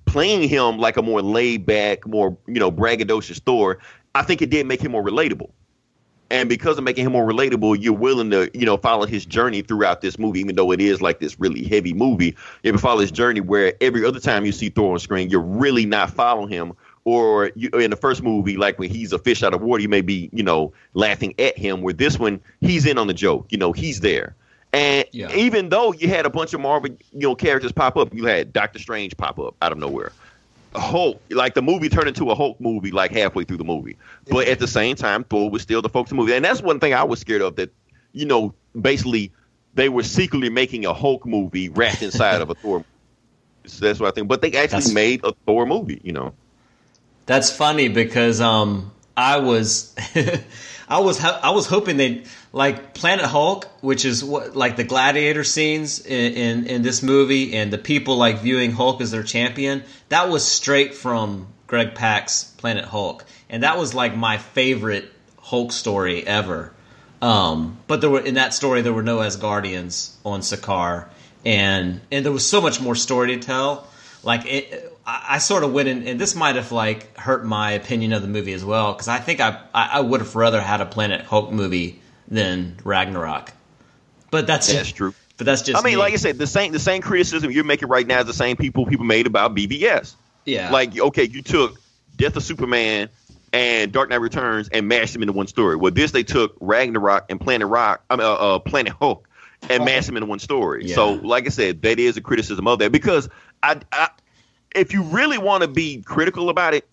playing 0.06 0.48
him 0.48 0.78
like 0.78 0.96
a 0.96 1.02
more 1.02 1.20
laid 1.20 1.66
back, 1.66 2.06
more 2.06 2.36
you 2.46 2.58
know 2.58 2.72
braggadocious 2.72 3.40
Thor, 3.40 3.78
I 4.14 4.22
think 4.22 4.40
it 4.40 4.50
did 4.50 4.66
make 4.66 4.80
him 4.80 4.92
more 4.92 5.04
relatable. 5.04 5.50
And 6.28 6.48
because 6.48 6.76
of 6.76 6.82
making 6.82 7.06
him 7.06 7.12
more 7.12 7.26
relatable, 7.26 7.80
you're 7.80 7.92
willing 7.92 8.30
to, 8.30 8.50
you 8.52 8.66
know, 8.66 8.76
follow 8.76 9.06
his 9.06 9.24
journey 9.24 9.62
throughout 9.62 10.00
this 10.00 10.18
movie, 10.18 10.40
even 10.40 10.56
though 10.56 10.72
it 10.72 10.80
is 10.80 11.00
like 11.00 11.20
this 11.20 11.38
really 11.38 11.62
heavy 11.62 11.94
movie. 11.94 12.34
You 12.64 12.72
can 12.72 12.80
follow 12.80 13.00
his 13.00 13.12
journey 13.12 13.40
where 13.40 13.74
every 13.80 14.04
other 14.04 14.18
time 14.18 14.44
you 14.44 14.50
see 14.50 14.68
Thor 14.68 14.94
on 14.94 14.98
screen, 14.98 15.30
you're 15.30 15.40
really 15.40 15.86
not 15.86 16.10
following 16.10 16.48
him. 16.48 16.72
Or 17.06 17.52
you, 17.54 17.68
in 17.70 17.90
the 17.90 17.96
first 17.96 18.20
movie, 18.24 18.56
like 18.56 18.80
when 18.80 18.90
he's 18.90 19.12
a 19.12 19.18
fish 19.18 19.44
out 19.44 19.54
of 19.54 19.62
water, 19.62 19.80
you 19.80 19.88
may 19.88 20.00
be, 20.00 20.28
you 20.32 20.42
know, 20.42 20.72
laughing 20.94 21.34
at 21.38 21.56
him. 21.56 21.80
Where 21.82 21.94
this 21.94 22.18
one, 22.18 22.40
he's 22.60 22.84
in 22.84 22.98
on 22.98 23.06
the 23.06 23.14
joke. 23.14 23.46
You 23.50 23.58
know, 23.58 23.70
he's 23.70 24.00
there. 24.00 24.34
And 24.72 25.04
Yeah. 25.12 25.32
even 25.32 25.68
though 25.68 25.92
you 25.92 26.08
had 26.08 26.26
a 26.26 26.30
bunch 26.30 26.52
of 26.52 26.60
Marvel, 26.60 26.90
you 27.12 27.20
know, 27.28 27.36
characters 27.36 27.70
pop 27.70 27.96
up, 27.96 28.12
you 28.12 28.26
had 28.26 28.52
Doctor 28.52 28.80
Strange 28.80 29.16
pop 29.16 29.38
up 29.38 29.54
out 29.62 29.70
of 29.70 29.78
nowhere. 29.78 30.10
Hulk, 30.74 31.22
like 31.30 31.54
the 31.54 31.62
movie 31.62 31.88
turned 31.88 32.08
into 32.08 32.28
a 32.32 32.34
Hulk 32.34 32.60
movie 32.60 32.90
like 32.90 33.12
halfway 33.12 33.44
through 33.44 33.58
the 33.58 33.64
movie. 33.64 33.96
But 34.28 34.48
at 34.48 34.58
the 34.58 34.66
same 34.66 34.96
time, 34.96 35.22
Thor 35.22 35.48
was 35.48 35.62
still 35.62 35.80
the 35.82 35.88
focus 35.88 36.10
of 36.10 36.16
the 36.16 36.22
movie. 36.22 36.34
And 36.34 36.44
that's 36.44 36.60
one 36.60 36.80
thing 36.80 36.92
I 36.92 37.04
was 37.04 37.20
scared 37.20 37.40
of 37.40 37.54
that, 37.54 37.72
you 38.14 38.26
know, 38.26 38.52
basically 38.78 39.30
they 39.74 39.88
were 39.88 40.02
secretly 40.02 40.50
making 40.50 40.84
a 40.84 40.92
Hulk 40.92 41.24
movie 41.24 41.68
wrapped 41.68 42.02
inside 42.02 42.42
of 42.42 42.50
a 42.50 42.54
Thor. 42.62 42.84
So 43.64 43.86
that's 43.86 44.00
what 44.00 44.08
I 44.08 44.10
think. 44.10 44.26
But 44.26 44.42
they 44.42 44.48
actually 44.48 44.62
That's- 44.80 44.92
made 44.92 45.20
a 45.24 45.32
Thor 45.46 45.66
movie, 45.66 46.00
you 46.02 46.12
know. 46.12 46.34
That's 47.26 47.50
funny 47.50 47.88
because 47.88 48.40
um 48.40 48.92
I 49.16 49.38
was 49.38 49.94
I 50.88 51.00
was 51.00 51.22
I 51.22 51.50
was 51.50 51.66
hoping 51.66 51.96
they 51.96 52.24
like 52.52 52.94
Planet 52.94 53.26
Hulk, 53.26 53.66
which 53.80 54.04
is 54.04 54.24
what 54.24 54.56
like 54.56 54.76
the 54.76 54.84
gladiator 54.84 55.44
scenes 55.44 56.04
in, 56.04 56.32
in 56.34 56.66
in 56.66 56.82
this 56.82 57.02
movie, 57.02 57.54
and 57.56 57.72
the 57.72 57.78
people 57.78 58.16
like 58.16 58.38
viewing 58.38 58.72
Hulk 58.72 59.00
as 59.00 59.10
their 59.10 59.24
champion. 59.24 59.82
That 60.08 60.28
was 60.28 60.44
straight 60.44 60.94
from 60.94 61.48
Greg 61.66 61.94
Pak's 61.94 62.44
Planet 62.44 62.84
Hulk, 62.84 63.24
and 63.50 63.64
that 63.64 63.78
was 63.78 63.94
like 63.94 64.16
my 64.16 64.38
favorite 64.38 65.12
Hulk 65.38 65.72
story 65.72 66.26
ever. 66.26 66.72
Um, 67.20 67.78
but 67.88 68.00
there 68.00 68.10
were 68.10 68.20
in 68.20 68.34
that 68.34 68.54
story 68.54 68.82
there 68.82 68.92
were 68.92 69.02
no 69.02 69.18
Asgardians 69.18 70.12
on 70.24 70.40
Sakaar, 70.40 71.08
and 71.44 72.00
and 72.12 72.24
there 72.24 72.32
was 72.32 72.48
so 72.48 72.60
much 72.60 72.80
more 72.80 72.94
story 72.94 73.34
to 73.34 73.40
tell. 73.40 73.88
Like 74.26 74.44
it, 74.44 74.98
I, 75.06 75.24
I 75.30 75.38
sort 75.38 75.62
of 75.62 75.72
went 75.72 75.88
in, 75.88 76.06
and 76.06 76.20
this 76.20 76.34
might 76.34 76.56
have 76.56 76.72
like 76.72 77.16
hurt 77.16 77.46
my 77.46 77.72
opinion 77.72 78.12
of 78.12 78.22
the 78.22 78.28
movie 78.28 78.52
as 78.52 78.64
well 78.64 78.92
because 78.92 79.08
I 79.08 79.18
think 79.18 79.40
I 79.40 79.60
I, 79.72 79.90
I 79.94 80.00
would 80.00 80.20
have 80.20 80.34
rather 80.34 80.60
had 80.60 80.80
a 80.80 80.86
Planet 80.86 81.22
Hulk 81.22 81.52
movie 81.52 82.00
than 82.28 82.76
Ragnarok. 82.84 83.52
But 84.30 84.46
that's 84.46 84.70
That's 84.72 84.90
true. 84.90 85.14
But 85.36 85.46
that's 85.46 85.62
just 85.62 85.78
I 85.78 85.84
mean, 85.84 85.94
me. 85.94 85.98
like 85.98 86.14
I 86.14 86.16
said, 86.16 86.38
the 86.38 86.46
same 86.46 86.72
the 86.72 86.78
same 86.78 87.02
criticism 87.02 87.50
you're 87.50 87.64
making 87.64 87.88
right 87.88 88.06
now 88.06 88.20
is 88.20 88.26
the 88.26 88.34
same 88.34 88.56
people 88.56 88.86
people 88.86 89.04
made 89.04 89.26
about 89.26 89.54
BVS. 89.54 90.14
yeah, 90.44 90.70
Like, 90.70 90.98
okay, 90.98 91.24
you 91.24 91.42
took 91.42 91.78
Death 92.16 92.36
of 92.36 92.42
Superman 92.42 93.10
and 93.52 93.92
Dark 93.92 94.10
Knight 94.10 94.20
Returns 94.20 94.68
and 94.70 94.88
mashed 94.88 95.12
them 95.12 95.22
into 95.22 95.34
one 95.34 95.46
story. 95.46 95.76
Well, 95.76 95.92
this 95.92 96.10
they 96.10 96.22
took 96.22 96.56
Ragnarok 96.60 97.26
and 97.28 97.40
Planet 97.40 97.68
Rock, 97.68 98.02
I 98.10 98.16
mean, 98.16 98.26
uh, 98.26 98.32
uh, 98.32 98.58
Planet 98.60 98.94
Hulk, 98.98 99.28
and 99.68 99.84
mashed 99.84 100.06
them 100.06 100.16
into 100.16 100.26
one 100.26 100.38
story. 100.38 100.86
Yeah. 100.86 100.94
So, 100.94 101.12
like 101.12 101.46
I 101.46 101.50
said, 101.50 101.82
that 101.82 101.98
is 101.98 102.16
a 102.16 102.22
criticism 102.22 102.66
of 102.66 102.78
that 102.78 102.90
because 102.90 103.28
I, 103.62 103.80
I 103.92 104.08
if 104.74 104.92
you 104.92 105.02
really 105.02 105.38
want 105.38 105.62
to 105.62 105.68
be 105.68 106.02
critical 106.02 106.50
about 106.50 106.74
it, 106.74 106.86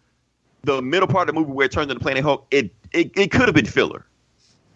the 0.64 0.82
middle 0.82 1.08
part 1.08 1.28
of 1.30 1.36
the 1.36 1.40
movie 1.40 1.52
where 1.52 1.66
it 1.66 1.72
turns 1.72 1.92
into 1.92 2.00
Planet 2.00 2.24
Hulk, 2.24 2.48
it 2.52 2.72
it, 2.92 3.12
it 3.18 3.32
could 3.32 3.44
have 3.48 3.56
been 3.56 3.66
filler. 3.66 4.06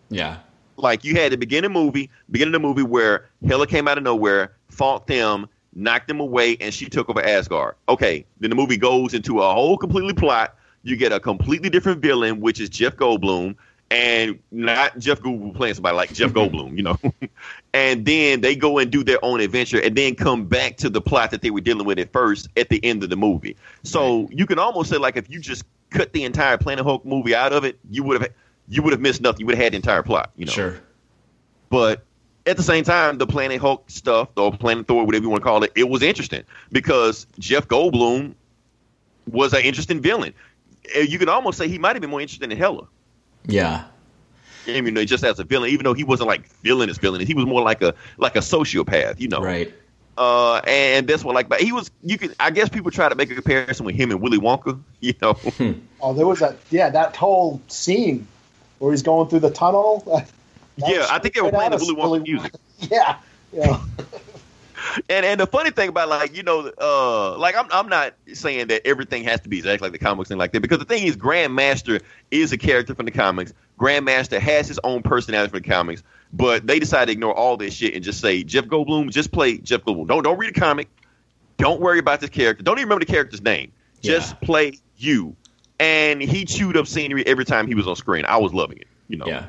yeah, 0.10 0.38
Like 0.78 1.04
you 1.04 1.16
had 1.16 1.32
the 1.32 1.38
beginning 1.38 1.66
of 1.66 1.72
movie, 1.74 2.10
beginning 2.32 2.56
of 2.56 2.62
the 2.62 2.68
movie 2.68 2.84
where 2.84 3.30
Hela 3.46 3.68
came 3.68 3.88
out 3.88 3.98
of 3.98 4.04
nowhere, 4.04 4.56
fought 4.70 5.08
them, 5.08 5.48
knocked 5.74 6.08
them 6.08 6.20
away, 6.20 6.58
and 6.60 6.74
she 6.74 6.86
took 6.90 7.10
over 7.10 7.22
Asgard. 7.22 7.76
Okay, 7.88 8.26
then 8.40 8.50
the 8.50 8.56
movie 8.56 8.78
goes 8.78 9.14
into 9.14 9.42
a 9.42 9.54
whole 9.54 9.78
completely 9.78 10.14
plot. 10.14 10.56
You 10.84 10.96
get 10.96 11.12
a 11.12 11.20
completely 11.20 11.70
different 11.70 12.02
villain, 12.02 12.40
which 12.40 12.60
is 12.60 12.70
Jeff 12.70 12.96
Goldblum, 12.96 13.56
and 13.90 14.40
not 14.52 14.98
Jeff 15.00 15.22
Goldblum 15.22 15.56
playing 15.56 15.76
somebody 15.76 15.96
like 15.96 16.14
Jeff 16.14 16.32
Goldblum, 16.32 16.76
you 16.76 16.84
know. 16.84 17.00
and 17.74 18.06
then 18.06 18.42
they 18.42 18.56
go 18.56 18.78
and 18.80 18.92
do 18.92 19.04
their 19.04 19.24
own 19.24 19.40
adventure, 19.40 19.80
and 19.82 19.96
then 19.96 20.16
come 20.16 20.46
back 20.46 20.78
to 20.78 20.90
the 20.90 21.02
plot 21.02 21.32
that 21.32 21.42
they 21.42 21.52
were 21.52 21.62
dealing 21.62 21.86
with 21.86 22.00
at 22.00 22.12
first 22.12 22.50
at 22.58 22.70
the 22.70 22.84
end 22.84 23.04
of 23.04 23.10
the 23.10 23.16
movie. 23.16 23.56
So 23.84 24.28
you 24.32 24.46
can 24.46 24.60
almost 24.60 24.90
say 24.90 24.98
like 24.98 25.16
if 25.16 25.30
you 25.30 25.40
just 25.40 25.64
cut 25.90 26.12
the 26.12 26.24
entire 26.24 26.58
Planet 26.58 26.86
Hulk 26.86 27.06
movie 27.06 27.34
out 27.36 27.54
of 27.54 27.64
it, 27.64 27.80
you 27.90 28.04
would 28.04 28.22
have 28.22 28.32
you 28.68 28.82
would 28.84 28.92
have 28.92 29.02
missed 29.02 29.22
nothing. 29.22 29.42
You 29.42 29.46
would 29.48 29.56
have 29.56 29.64
had 29.64 29.74
the 29.74 29.78
entire 29.78 30.04
plot, 30.04 30.32
you 30.36 30.46
know. 30.46 30.52
sure, 30.52 30.82
But 31.70 32.04
at 32.46 32.58
the 32.58 32.64
same 32.64 32.84
time, 32.84 33.18
the 33.18 33.28
Planet 33.28 33.62
Hulk 33.62 33.90
stuff, 33.90 34.30
or 34.36 34.52
Planet 34.52 34.88
Thor, 34.88 35.06
whatever 35.06 35.24
you 35.24 35.30
want 35.30 35.42
to 35.42 35.46
call 35.46 35.64
it, 35.64 35.72
it 35.76 35.88
was 35.88 36.02
interesting 36.02 36.44
because 36.72 37.28
Jeff 37.40 37.68
Goldblum 37.68 38.36
was 39.30 39.54
an 39.54 39.62
interesting 39.62 40.02
villain. 40.02 40.34
You 40.96 41.20
could 41.20 41.30
almost 41.30 41.58
say 41.58 41.68
he 41.68 41.78
might 41.78 41.96
have 41.96 42.02
been 42.02 42.10
more 42.10 42.22
interesting 42.22 42.50
than 42.50 42.58
Hela. 42.58 42.88
Yeah, 43.48 43.86
I 44.68 44.82
mean, 44.82 44.96
just 45.08 45.24
as 45.24 45.40
a 45.40 45.44
villain, 45.44 45.70
even 45.72 45.84
though 45.84 45.94
he 45.94 46.04
wasn't 46.04 46.28
like 46.28 46.48
villainous 46.62 46.98
villain, 46.98 47.26
he 47.26 47.34
was 47.34 47.46
more 47.46 47.62
like 47.62 47.82
a 47.82 47.94
like 48.18 48.36
a 48.36 48.40
sociopath, 48.40 49.20
you 49.20 49.28
know. 49.28 49.42
right. 49.42 49.74
Uh, 50.18 50.56
and 50.66 51.08
that's 51.08 51.24
what 51.24 51.36
like, 51.36 51.48
but 51.48 51.62
he 51.62 51.72
was. 51.72 51.92
You 52.02 52.18
could, 52.18 52.36
I 52.40 52.50
guess, 52.50 52.70
people 52.70 52.90
try 52.90 53.08
to 53.08 53.14
make 53.14 53.30
a 53.30 53.36
comparison 53.36 53.86
with 53.86 53.96
him 53.96 54.10
and 54.10 54.20
Willy 54.20 54.40
Wonka, 54.40 54.82
you 55.00 55.14
know. 55.22 55.38
Oh, 56.02 56.14
there 56.14 56.26
was 56.26 56.40
that. 56.40 56.58
Yeah, 56.72 56.90
that 56.90 57.16
whole 57.16 57.62
scene 57.68 58.28
where 58.80 58.92
he's 58.92 59.04
going 59.04 59.30
through 59.30 59.42
the 59.42 59.52
tunnel. 59.52 60.26
Yeah, 60.80 61.08
I 61.10 61.18
think 61.18 61.34
they 61.34 61.42
were 61.42 61.50
playing 61.50 61.72
the 61.72 61.78
out 61.78 61.82
of 61.82 61.88
Willy 61.88 62.20
Wonka 62.20 62.24
music. 62.24 62.54
Yeah, 62.92 63.18
yeah. 63.52 63.82
And 65.10 65.26
and 65.26 65.40
the 65.40 65.48
funny 65.48 65.72
thing 65.72 65.90
about 65.90 66.10
like 66.10 66.36
you 66.36 66.44
know 66.44 66.72
uh 66.80 67.38
like 67.38 67.56
I'm 67.56 67.68
I'm 67.72 67.90
not 67.90 68.14
saying 68.34 68.68
that 68.68 68.86
everything 68.86 69.24
has 69.26 69.42
to 69.42 69.50
be 69.50 69.58
exactly 69.58 69.86
like 69.90 70.00
the 70.00 70.04
comics 70.04 70.30
and 70.32 70.40
like 70.40 70.52
that 70.54 70.62
because 70.62 70.80
the 70.80 70.86
thing 70.86 71.04
is 71.06 71.16
Grandmaster 71.18 72.02
is 72.32 72.52
a 72.52 72.58
character 72.58 72.96
from 72.96 73.06
the 73.06 73.12
comics. 73.12 73.54
Grandmaster 73.80 74.40
has 74.40 74.68
his 74.68 74.80
own 74.84 75.04
personality 75.04 75.52
from 75.52 75.62
the 75.62 75.68
comics, 75.70 76.04
but 76.34 76.66
they 76.66 76.80
decided 76.80 77.08
to 77.08 77.12
ignore 77.14 77.34
all 77.36 77.58
this 77.58 77.74
shit 77.74 77.94
and 77.96 78.04
just 78.04 78.20
say 78.22 78.44
Jeff 78.44 78.66
Goldblum 78.66 79.12
just 79.12 79.32
play 79.32 79.58
Jeff 79.58 79.82
Goldblum. 79.82 80.08
Don't 80.08 80.24
don't 80.24 80.38
read 80.38 80.56
a 80.56 80.60
comic. 80.60 80.90
Don't 81.58 81.80
worry 81.82 82.00
about 82.00 82.20
this 82.22 82.30
character. 82.30 82.64
Don't 82.64 82.78
even 82.78 82.88
remember 82.90 83.06
the 83.06 83.12
character's 83.12 83.42
name. 83.42 83.72
Just 84.02 84.36
Yeah. 84.42 84.46
play 84.46 84.74
you. 84.98 85.36
And 85.80 86.22
he 86.22 86.46
chewed 86.46 86.78
up 86.78 86.88
scenery 86.88 87.26
every 87.26 87.46
time 87.46 87.68
he 87.68 87.76
was 87.76 87.88
on 87.88 87.96
screen. 87.96 88.26
I 88.26 88.38
was 88.38 88.54
loving 88.54 88.78
it. 88.80 88.88
You 89.08 89.18
know. 89.18 89.28
Yeah, 89.28 89.46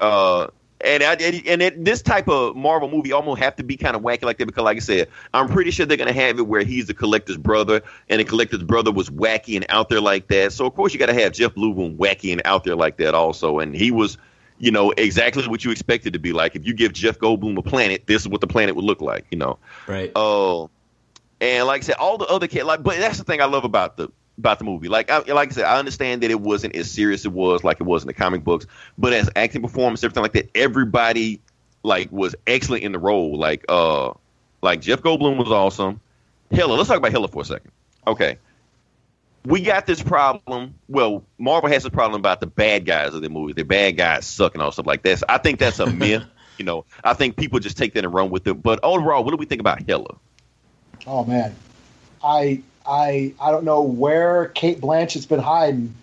Uh, 0.00 0.48
and 0.84 1.02
I, 1.02 1.14
and 1.14 1.62
it, 1.62 1.84
this 1.84 2.02
type 2.02 2.28
of 2.28 2.54
Marvel 2.54 2.90
movie 2.90 3.12
almost 3.12 3.40
have 3.40 3.56
to 3.56 3.64
be 3.64 3.76
kind 3.76 3.96
of 3.96 4.02
wacky 4.02 4.22
like 4.22 4.38
that 4.38 4.46
because, 4.46 4.64
like 4.64 4.76
I 4.76 4.80
said, 4.80 5.08
I'm 5.32 5.48
pretty 5.48 5.70
sure 5.70 5.86
they're 5.86 5.96
gonna 5.96 6.12
have 6.12 6.38
it 6.38 6.46
where 6.46 6.62
he's 6.62 6.86
the 6.86 6.94
collector's 6.94 7.36
brother, 7.36 7.82
and 8.08 8.20
the 8.20 8.24
collector's 8.24 8.62
brother 8.62 8.92
was 8.92 9.10
wacky 9.10 9.56
and 9.56 9.66
out 9.68 9.88
there 9.88 10.00
like 10.00 10.28
that. 10.28 10.52
So 10.52 10.66
of 10.66 10.74
course 10.74 10.92
you 10.92 10.98
got 10.98 11.06
to 11.06 11.14
have 11.14 11.32
Jeff 11.32 11.54
Goldblum 11.54 11.96
wacky 11.96 12.32
and 12.32 12.42
out 12.44 12.64
there 12.64 12.76
like 12.76 12.98
that 12.98 13.14
also, 13.14 13.58
and 13.58 13.74
he 13.74 13.90
was, 13.90 14.18
you 14.58 14.70
know, 14.70 14.92
exactly 14.92 15.46
what 15.48 15.64
you 15.64 15.70
expected 15.70 16.12
to 16.12 16.18
be 16.18 16.32
like. 16.32 16.54
If 16.54 16.66
you 16.66 16.74
give 16.74 16.92
Jeff 16.92 17.18
Goldblum 17.18 17.56
a 17.58 17.62
planet, 17.62 18.06
this 18.06 18.22
is 18.22 18.28
what 18.28 18.40
the 18.40 18.46
planet 18.46 18.76
would 18.76 18.84
look 18.84 19.00
like, 19.00 19.26
you 19.30 19.38
know. 19.38 19.58
right. 19.86 20.12
Oh, 20.14 20.70
and 21.40 21.66
like 21.66 21.82
I 21.82 21.84
said, 21.84 21.96
all 21.96 22.18
the 22.18 22.26
other 22.26 22.46
kids, 22.46 22.64
like, 22.64 22.82
but 22.82 22.96
that's 22.96 23.18
the 23.18 23.24
thing 23.24 23.40
I 23.40 23.46
love 23.46 23.64
about 23.64 23.96
the 23.96 24.08
about 24.38 24.58
the 24.58 24.64
movie. 24.64 24.88
Like, 24.88 25.10
I, 25.10 25.18
like 25.18 25.50
I 25.50 25.52
said, 25.52 25.64
I 25.64 25.78
understand 25.78 26.22
that 26.22 26.30
it 26.30 26.40
wasn't 26.40 26.74
as 26.76 26.90
serious 26.90 27.22
as 27.22 27.26
it 27.26 27.32
was 27.32 27.64
like 27.64 27.80
it 27.80 27.84
was 27.84 28.02
in 28.02 28.06
the 28.06 28.14
comic 28.14 28.44
books, 28.44 28.66
but 28.98 29.12
as 29.12 29.30
acting 29.36 29.62
performance, 29.62 30.02
everything 30.02 30.22
like 30.22 30.32
that, 30.32 30.50
everybody 30.54 31.40
like 31.82 32.10
was 32.10 32.34
excellent 32.46 32.82
in 32.82 32.92
the 32.92 32.98
role. 32.98 33.38
Like, 33.38 33.64
uh, 33.68 34.12
like 34.62 34.80
Jeff 34.80 35.02
Goldblum 35.02 35.36
was 35.36 35.50
awesome. 35.50 36.00
Hela, 36.50 36.74
let's 36.74 36.88
talk 36.88 36.98
about 36.98 37.12
Hela 37.12 37.28
for 37.28 37.42
a 37.42 37.44
second. 37.44 37.70
Okay. 38.06 38.38
We 39.44 39.60
got 39.60 39.86
this 39.86 40.02
problem. 40.02 40.74
Well, 40.88 41.22
Marvel 41.38 41.68
has 41.68 41.82
this 41.82 41.90
problem 41.90 42.18
about 42.18 42.40
the 42.40 42.46
bad 42.46 42.86
guys 42.86 43.12
of 43.12 43.20
the 43.20 43.28
movie. 43.28 43.52
The 43.52 43.64
bad 43.64 43.96
guys 43.96 44.26
suck 44.26 44.54
and 44.54 44.62
all 44.62 44.72
stuff 44.72 44.86
like 44.86 45.02
that. 45.02 45.18
So 45.18 45.26
I 45.28 45.38
think 45.38 45.58
that's 45.58 45.78
a 45.78 45.86
myth. 45.86 46.24
You 46.56 46.64
know, 46.64 46.84
I 47.02 47.14
think 47.14 47.36
people 47.36 47.58
just 47.58 47.76
take 47.76 47.94
that 47.94 48.04
and 48.04 48.14
run 48.14 48.30
with 48.30 48.46
it. 48.46 48.54
But 48.54 48.78
overall, 48.84 49.24
what 49.24 49.32
do 49.32 49.36
we 49.36 49.44
think 49.44 49.60
about 49.60 49.82
Hela? 49.88 50.14
Oh 51.04 51.24
man, 51.24 51.52
I 52.22 52.62
I 52.86 53.32
I 53.40 53.50
don't 53.50 53.64
know 53.64 53.82
where 53.82 54.46
Cate 54.48 54.80
Blanchett's 54.80 55.26
been 55.26 55.40
hiding, 55.40 55.94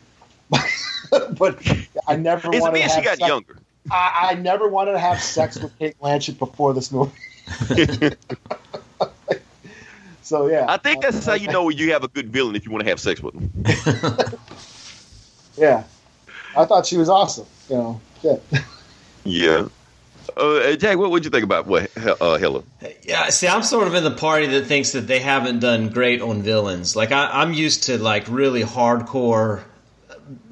but 1.37 1.59
I 2.07 2.15
never 2.15 2.49
It's 2.53 2.61
wanted 2.61 2.81
to 2.81 2.89
she 2.89 2.95
have 2.95 3.03
got 3.03 3.17
sex. 3.17 3.27
younger. 3.27 3.57
I, 3.89 4.29
I 4.31 4.33
never 4.35 4.67
wanted 4.67 4.93
to 4.93 4.99
have 4.99 5.21
sex 5.21 5.59
with 5.59 5.77
Cate 5.79 5.95
Blanchett 6.01 6.37
before 6.39 6.73
this 6.73 6.91
movie. 6.91 7.11
So 10.23 10.47
yeah, 10.47 10.65
I 10.69 10.77
think 10.77 11.01
that's 11.01 11.25
how 11.25 11.33
you 11.33 11.47
know 11.47 11.67
you 11.67 11.91
have 11.91 12.05
a 12.05 12.07
good 12.07 12.29
villain 12.29 12.55
if 12.55 12.63
you 12.65 12.71
want 12.71 12.83
to 12.85 12.89
have 12.89 12.99
sex 13.01 13.21
with 13.21 13.35
him. 13.35 13.51
Yeah, 15.57 15.83
I 16.55 16.63
thought 16.63 16.85
she 16.85 16.95
was 16.95 17.09
awesome. 17.09 17.45
You 17.69 17.75
know, 17.75 18.01
shit. 18.21 18.41
Yeah. 19.25 19.67
Uh, 20.37 20.75
Jack, 20.75 20.97
what 20.97 21.11
would 21.11 21.25
you 21.25 21.31
think 21.31 21.43
about 21.43 21.67
what 21.67 21.91
uh, 21.97 22.37
Hela? 22.37 22.63
Yeah, 23.03 23.29
see, 23.29 23.47
I'm 23.47 23.63
sort 23.63 23.87
of 23.87 23.95
in 23.95 24.03
the 24.03 24.11
party 24.11 24.47
that 24.47 24.65
thinks 24.65 24.91
that 24.93 25.07
they 25.07 25.19
haven't 25.19 25.59
done 25.59 25.89
great 25.89 26.21
on 26.21 26.41
villains. 26.41 26.95
Like, 26.95 27.11
I, 27.11 27.41
I'm 27.41 27.53
used 27.53 27.83
to 27.83 27.97
like 27.97 28.27
really 28.27 28.63
hardcore 28.63 29.63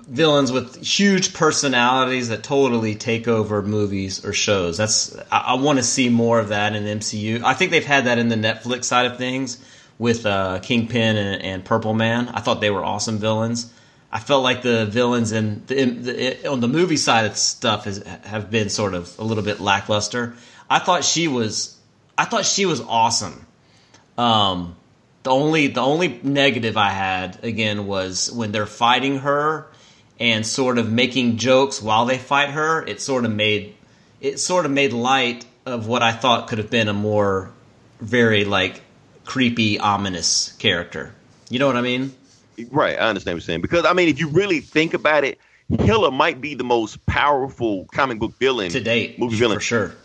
villains 0.09 0.51
with 0.51 0.81
huge 0.83 1.33
personalities 1.33 2.29
that 2.29 2.43
totally 2.43 2.95
take 2.95 3.27
over 3.27 3.61
movies 3.61 4.25
or 4.25 4.33
shows. 4.33 4.77
That's 4.77 5.15
I, 5.31 5.37
I 5.39 5.53
want 5.55 5.77
to 5.77 5.83
see 5.83 6.09
more 6.09 6.39
of 6.39 6.49
that 6.49 6.75
in 6.75 6.83
MCU. 6.83 7.43
I 7.43 7.53
think 7.53 7.71
they've 7.71 7.85
had 7.85 8.05
that 8.05 8.17
in 8.17 8.29
the 8.29 8.35
Netflix 8.35 8.85
side 8.85 9.05
of 9.05 9.17
things 9.17 9.63
with 9.97 10.25
uh, 10.25 10.59
Kingpin 10.59 11.17
and, 11.17 11.41
and 11.41 11.65
Purple 11.65 11.93
Man. 11.93 12.29
I 12.29 12.41
thought 12.41 12.61
they 12.61 12.71
were 12.71 12.83
awesome 12.83 13.19
villains. 13.19 13.71
I 14.11 14.19
felt 14.19 14.43
like 14.43 14.63
the 14.63 14.85
villains 14.85 15.31
in 15.31 15.63
the, 15.67 15.85
the 15.85 16.47
on 16.47 16.61
the 16.61 16.67
movie 16.67 16.97
side 16.97 17.25
of 17.25 17.37
stuff 17.37 17.85
has, 17.85 18.03
have 18.23 18.49
been 18.49 18.69
sort 18.69 18.93
of 18.93 19.17
a 19.19 19.23
little 19.23 19.43
bit 19.43 19.59
lackluster. 19.59 20.33
I 20.69 20.79
thought 20.79 21.03
she 21.03 21.27
was 21.27 21.77
I 22.17 22.25
thought 22.25 22.45
she 22.45 22.65
was 22.65 22.81
awesome. 22.81 23.45
Um, 24.17 24.75
the 25.23 25.29
only 25.29 25.67
the 25.67 25.81
only 25.81 26.19
negative 26.23 26.75
I 26.75 26.89
had 26.89 27.43
again 27.43 27.85
was 27.85 28.31
when 28.31 28.51
they're 28.51 28.65
fighting 28.65 29.19
her 29.19 29.67
and 30.19 30.45
sort 30.45 30.77
of 30.77 30.91
making 30.91 31.37
jokes 31.37 31.81
while 31.81 32.05
they 32.05 32.17
fight 32.17 32.49
her. 32.49 32.85
It 32.85 33.01
sort 33.01 33.25
of 33.25 33.31
made 33.31 33.75
it 34.21 34.39
sort 34.39 34.65
of 34.65 34.71
made 34.71 34.91
light 34.91 35.45
of 35.65 35.87
what 35.87 36.01
I 36.01 36.11
thought 36.13 36.47
could 36.47 36.57
have 36.57 36.69
been 36.69 36.87
a 36.87 36.93
more 36.93 37.51
very 38.01 38.43
like 38.43 38.81
creepy 39.25 39.79
ominous 39.79 40.53
character. 40.53 41.13
You 41.49 41.59
know 41.59 41.67
what 41.67 41.77
I 41.77 41.81
mean? 41.81 42.15
Right, 42.71 42.95
I 42.97 43.09
understand 43.09 43.35
what 43.35 43.41
you're 43.41 43.45
saying. 43.47 43.61
Because 43.61 43.85
I 43.85 43.93
mean, 43.93 44.09
if 44.09 44.19
you 44.19 44.29
really 44.29 44.59
think 44.61 44.93
about 44.93 45.23
it, 45.23 45.39
Hela 45.79 46.11
might 46.11 46.41
be 46.41 46.55
the 46.55 46.63
most 46.63 47.05
powerful 47.05 47.85
comic 47.93 48.19
book 48.19 48.33
villain 48.39 48.71
To 48.71 48.79
date, 48.79 49.19
movie 49.19 49.35
villain 49.37 49.57
for 49.57 49.63
sure. 49.63 49.95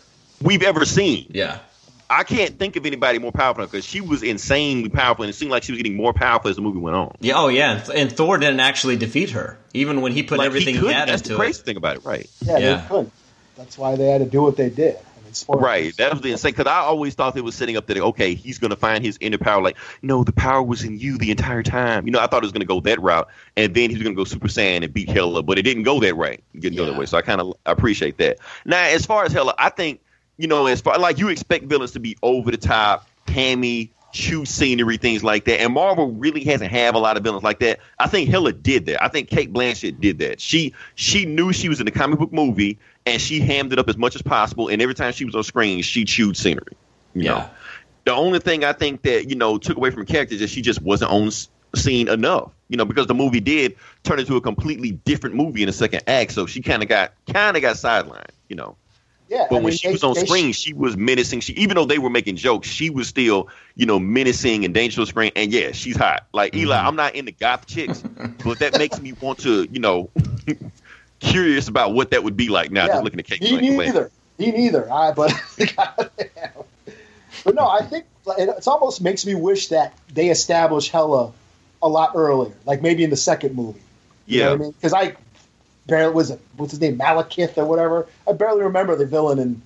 we've 0.41 0.63
ever 0.63 0.85
seen. 0.85 1.25
Yeah. 1.29 1.59
I 2.07 2.23
can't 2.23 2.59
think 2.59 2.75
of 2.75 2.85
anybody 2.85 3.17
more 3.17 3.31
powerful 3.31 3.65
because 3.65 3.83
she 3.83 3.99
was 3.99 4.21
insanely 4.21 4.89
powerful, 4.89 5.23
and 5.23 5.29
it 5.31 5.33
seemed 5.33 5.49
like 5.49 5.63
she 5.63 5.71
was 5.71 5.77
getting 5.81 5.95
more 5.97 6.13
powerful 6.13 6.51
as 6.51 6.55
the 6.55 6.61
movie 6.61 6.77
went 6.77 6.95
on. 6.95 7.15
Yeah, 7.19 7.33
oh 7.37 7.47
yeah, 7.47 7.81
and, 7.81 7.89
and 7.89 8.11
Thor 8.11 8.37
didn't 8.37 8.59
actually 8.59 8.95
defeat 8.95 9.31
her, 9.31 9.57
even 9.73 10.01
when 10.01 10.11
he 10.11 10.21
put 10.21 10.37
Like, 10.37 10.45
everything 10.45 10.75
he 10.75 10.81
he, 10.81 10.85
could. 10.85 10.93
had 10.93 11.09
That's 11.09 11.23
the 11.23 11.35
crazy 11.35 11.61
it. 11.61 11.65
thing 11.65 11.77
about 11.77 11.95
it, 11.97 12.05
right? 12.05 12.29
Yeah, 12.41 12.57
Yeah. 12.59 12.75
they 12.81 12.87
couldn't. 12.87 13.11
That's 13.57 13.77
why 13.79 13.95
they 13.95 14.05
had 14.05 14.19
to 14.19 14.25
do 14.29 14.43
what 14.43 14.55
they 14.55 14.69
did. 14.69 14.97
Spoilers. 15.35 15.63
Right. 15.63 15.97
That 15.97 16.11
was 16.11 16.21
the 16.21 16.31
insane. 16.31 16.51
Because 16.51 16.67
I 16.67 16.79
always 16.79 17.13
thought 17.13 17.35
they 17.35 17.41
was 17.41 17.55
setting 17.55 17.77
up 17.77 17.87
that 17.87 17.97
okay, 17.97 18.33
he's 18.33 18.57
going 18.57 18.71
to 18.71 18.75
find 18.75 19.03
his 19.03 19.17
inner 19.21 19.37
power. 19.37 19.61
Like, 19.61 19.77
no, 20.01 20.23
the 20.23 20.31
power 20.31 20.63
was 20.63 20.83
in 20.83 20.97
you 20.97 21.17
the 21.17 21.31
entire 21.31 21.63
time. 21.63 22.05
You 22.05 22.11
know, 22.11 22.19
I 22.19 22.27
thought 22.27 22.43
it 22.43 22.45
was 22.45 22.51
going 22.51 22.61
to 22.61 22.67
go 22.67 22.79
that 22.81 23.01
route, 23.01 23.27
and 23.55 23.73
then 23.73 23.89
he 23.89 23.95
was 23.95 24.03
going 24.03 24.15
to 24.15 24.19
go 24.19 24.23
Super 24.23 24.47
Saiyan 24.47 24.83
and 24.83 24.93
beat 24.93 25.09
Hela, 25.09 25.43
but 25.43 25.57
it 25.57 25.63
didn't 25.63 25.83
go 25.83 25.99
that 25.99 26.17
way. 26.17 26.39
It 26.53 26.61
didn't 26.61 26.77
go 26.77 26.85
that 26.85 26.97
way. 26.97 27.05
So 27.05 27.17
I 27.17 27.21
kind 27.21 27.41
of 27.41 27.53
appreciate 27.65 28.17
that. 28.17 28.39
Now, 28.65 28.83
as 28.83 29.05
far 29.05 29.25
as 29.25 29.31
Hela, 29.31 29.53
I 29.57 29.69
think 29.69 30.01
you 30.37 30.47
know, 30.47 30.65
as 30.67 30.81
far 30.81 30.97
like 30.99 31.17
you 31.19 31.29
expect 31.29 31.65
villains 31.65 31.91
to 31.91 31.99
be 31.99 32.17
over 32.23 32.51
the 32.51 32.57
top, 32.57 33.07
hammy. 33.27 33.91
Choose 34.11 34.49
scenery, 34.49 34.95
things 34.95 35.25
like 35.25 35.43
that, 35.43 35.59
and 35.59 35.73
Marvel 35.73 36.09
really 36.09 36.45
hasn't 36.45 36.71
have 36.71 36.95
a 36.95 36.99
lot 36.99 37.17
of 37.17 37.23
villains 37.23 37.43
like 37.43 37.59
that. 37.59 37.81
I 37.99 38.07
think 38.07 38.29
Hela 38.29 38.53
did 38.53 38.85
that. 38.85 39.03
I 39.03 39.09
think 39.09 39.27
Cate 39.27 39.51
Blanchett 39.51 39.99
did 39.99 40.19
that. 40.19 40.39
She 40.39 40.73
she 40.95 41.25
knew 41.25 41.51
she 41.51 41.67
was 41.67 41.81
in 41.81 41.87
a 41.89 41.91
comic 41.91 42.19
book 42.19 42.31
movie, 42.31 42.79
and 43.05 43.21
she 43.21 43.39
hammed 43.39 43.71
it 43.73 43.79
up 43.79 43.87
as 43.89 43.97
much 43.97 44.15
as 44.15 44.21
possible. 44.21 44.67
And 44.67 44.81
every 44.81 44.95
time 44.95 45.13
she 45.13 45.25
was 45.25 45.35
on 45.35 45.43
screen, 45.43 45.81
she 45.81 46.05
chewed 46.05 46.35
scenery. 46.37 46.73
You 47.13 47.23
Yeah. 47.23 47.31
know, 47.31 47.49
the 48.05 48.13
only 48.13 48.39
thing 48.39 48.63
I 48.63 48.73
think 48.73 49.01
that 49.03 49.29
you 49.29 49.35
know 49.35 49.57
took 49.57 49.77
away 49.77 49.89
from 49.91 50.05
the 50.05 50.11
character 50.11 50.35
is 50.35 50.41
that 50.41 50.49
she 50.49 50.61
just 50.61 50.81
wasn't 50.81 51.11
on 51.11 51.31
scene 51.75 52.07
enough. 52.07 52.51
You 52.69 52.77
know, 52.77 52.85
because 52.85 53.07
the 53.07 53.13
movie 53.13 53.39
did 53.39 53.75
turn 54.03 54.19
into 54.19 54.35
a 54.37 54.41
completely 54.41 54.91
different 54.91 55.35
movie 55.35 55.61
in 55.61 55.67
the 55.67 55.73
second 55.73 56.01
act, 56.07 56.31
so 56.31 56.45
she 56.45 56.61
kind 56.61 56.81
of 56.83 56.89
got 56.89 57.13
kind 57.31 57.55
of 57.55 57.61
got 57.61 57.75
sidelined. 57.75 58.29
You 58.49 58.55
know, 58.55 58.75
Yeah, 59.29 59.45
but 59.49 59.57
I 59.57 59.59
when 59.59 59.65
mean, 59.65 59.77
she 59.77 59.87
they- 59.87 59.93
was 59.93 60.03
on 60.03 60.13
they- 60.15 60.25
screen, 60.25 60.51
she 60.51 60.73
was 60.73 60.97
menacing. 60.97 61.41
She 61.41 61.53
even 61.53 61.75
though 61.75 61.85
they 61.85 61.99
were 61.99 62.09
making 62.09 62.35
jokes, 62.37 62.67
she 62.67 62.89
was 62.89 63.07
still 63.07 63.49
you 63.75 63.85
know 63.85 63.99
menacing 63.99 64.65
and 64.65 64.73
dangerous 64.73 64.99
on 64.99 65.05
screen. 65.07 65.31
And 65.35 65.51
yeah, 65.51 65.71
she's 65.73 65.95
hot. 65.95 66.25
Like 66.33 66.55
Eli, 66.55 66.75
mm-hmm. 66.75 66.87
I'm 66.87 66.95
not 66.95 67.13
into 67.15 67.31
goth 67.31 67.65
chicks, 67.67 68.01
but 68.43 68.59
that 68.59 68.77
makes 68.79 68.99
me 68.99 69.13
want 69.13 69.39
to 69.39 69.67
you 69.71 69.79
know 69.79 70.09
curious 71.31 71.67
about 71.67 71.93
what 71.93 72.11
that 72.11 72.23
would 72.23 72.37
be 72.37 72.49
like 72.49 72.71
now. 72.71 72.85
Yeah, 72.85 72.93
Just 72.93 73.03
looking 73.03 73.19
at 73.19 73.25
Cate 73.25 73.41
Me 73.41 73.59
neither. 73.59 74.11
Me 74.37 74.51
neither. 74.51 74.91
I 74.91 75.11
but 75.11 75.31
but 77.43 77.55
no, 77.55 77.67
I 77.67 77.81
think 77.83 78.05
it 78.37 78.67
almost 78.67 79.01
makes 79.01 79.25
me 79.25 79.35
wish 79.35 79.69
that 79.69 79.93
they 80.13 80.29
established 80.29 80.91
Hela 80.91 81.31
a 81.81 81.87
lot 81.87 82.11
earlier, 82.15 82.53
like 82.65 82.81
maybe 82.81 83.03
in 83.03 83.09
the 83.09 83.17
second 83.17 83.55
movie. 83.55 83.79
You 84.25 84.39
Yeah. 84.39 84.49
what 84.49 84.53
I 84.53 84.57
mean? 84.57 84.71
Because 84.71 84.93
I 84.93 85.15
barely 85.85 86.13
was 86.13 86.31
it 86.31 86.39
what's 86.57 86.71
his 86.71 86.81
name 86.81 86.97
Malekith 86.97 87.57
or 87.57 87.65
whatever. 87.65 88.07
I 88.27 88.33
barely 88.33 88.63
remember 88.63 88.95
the 88.95 89.05
villain 89.05 89.39
in. 89.39 89.61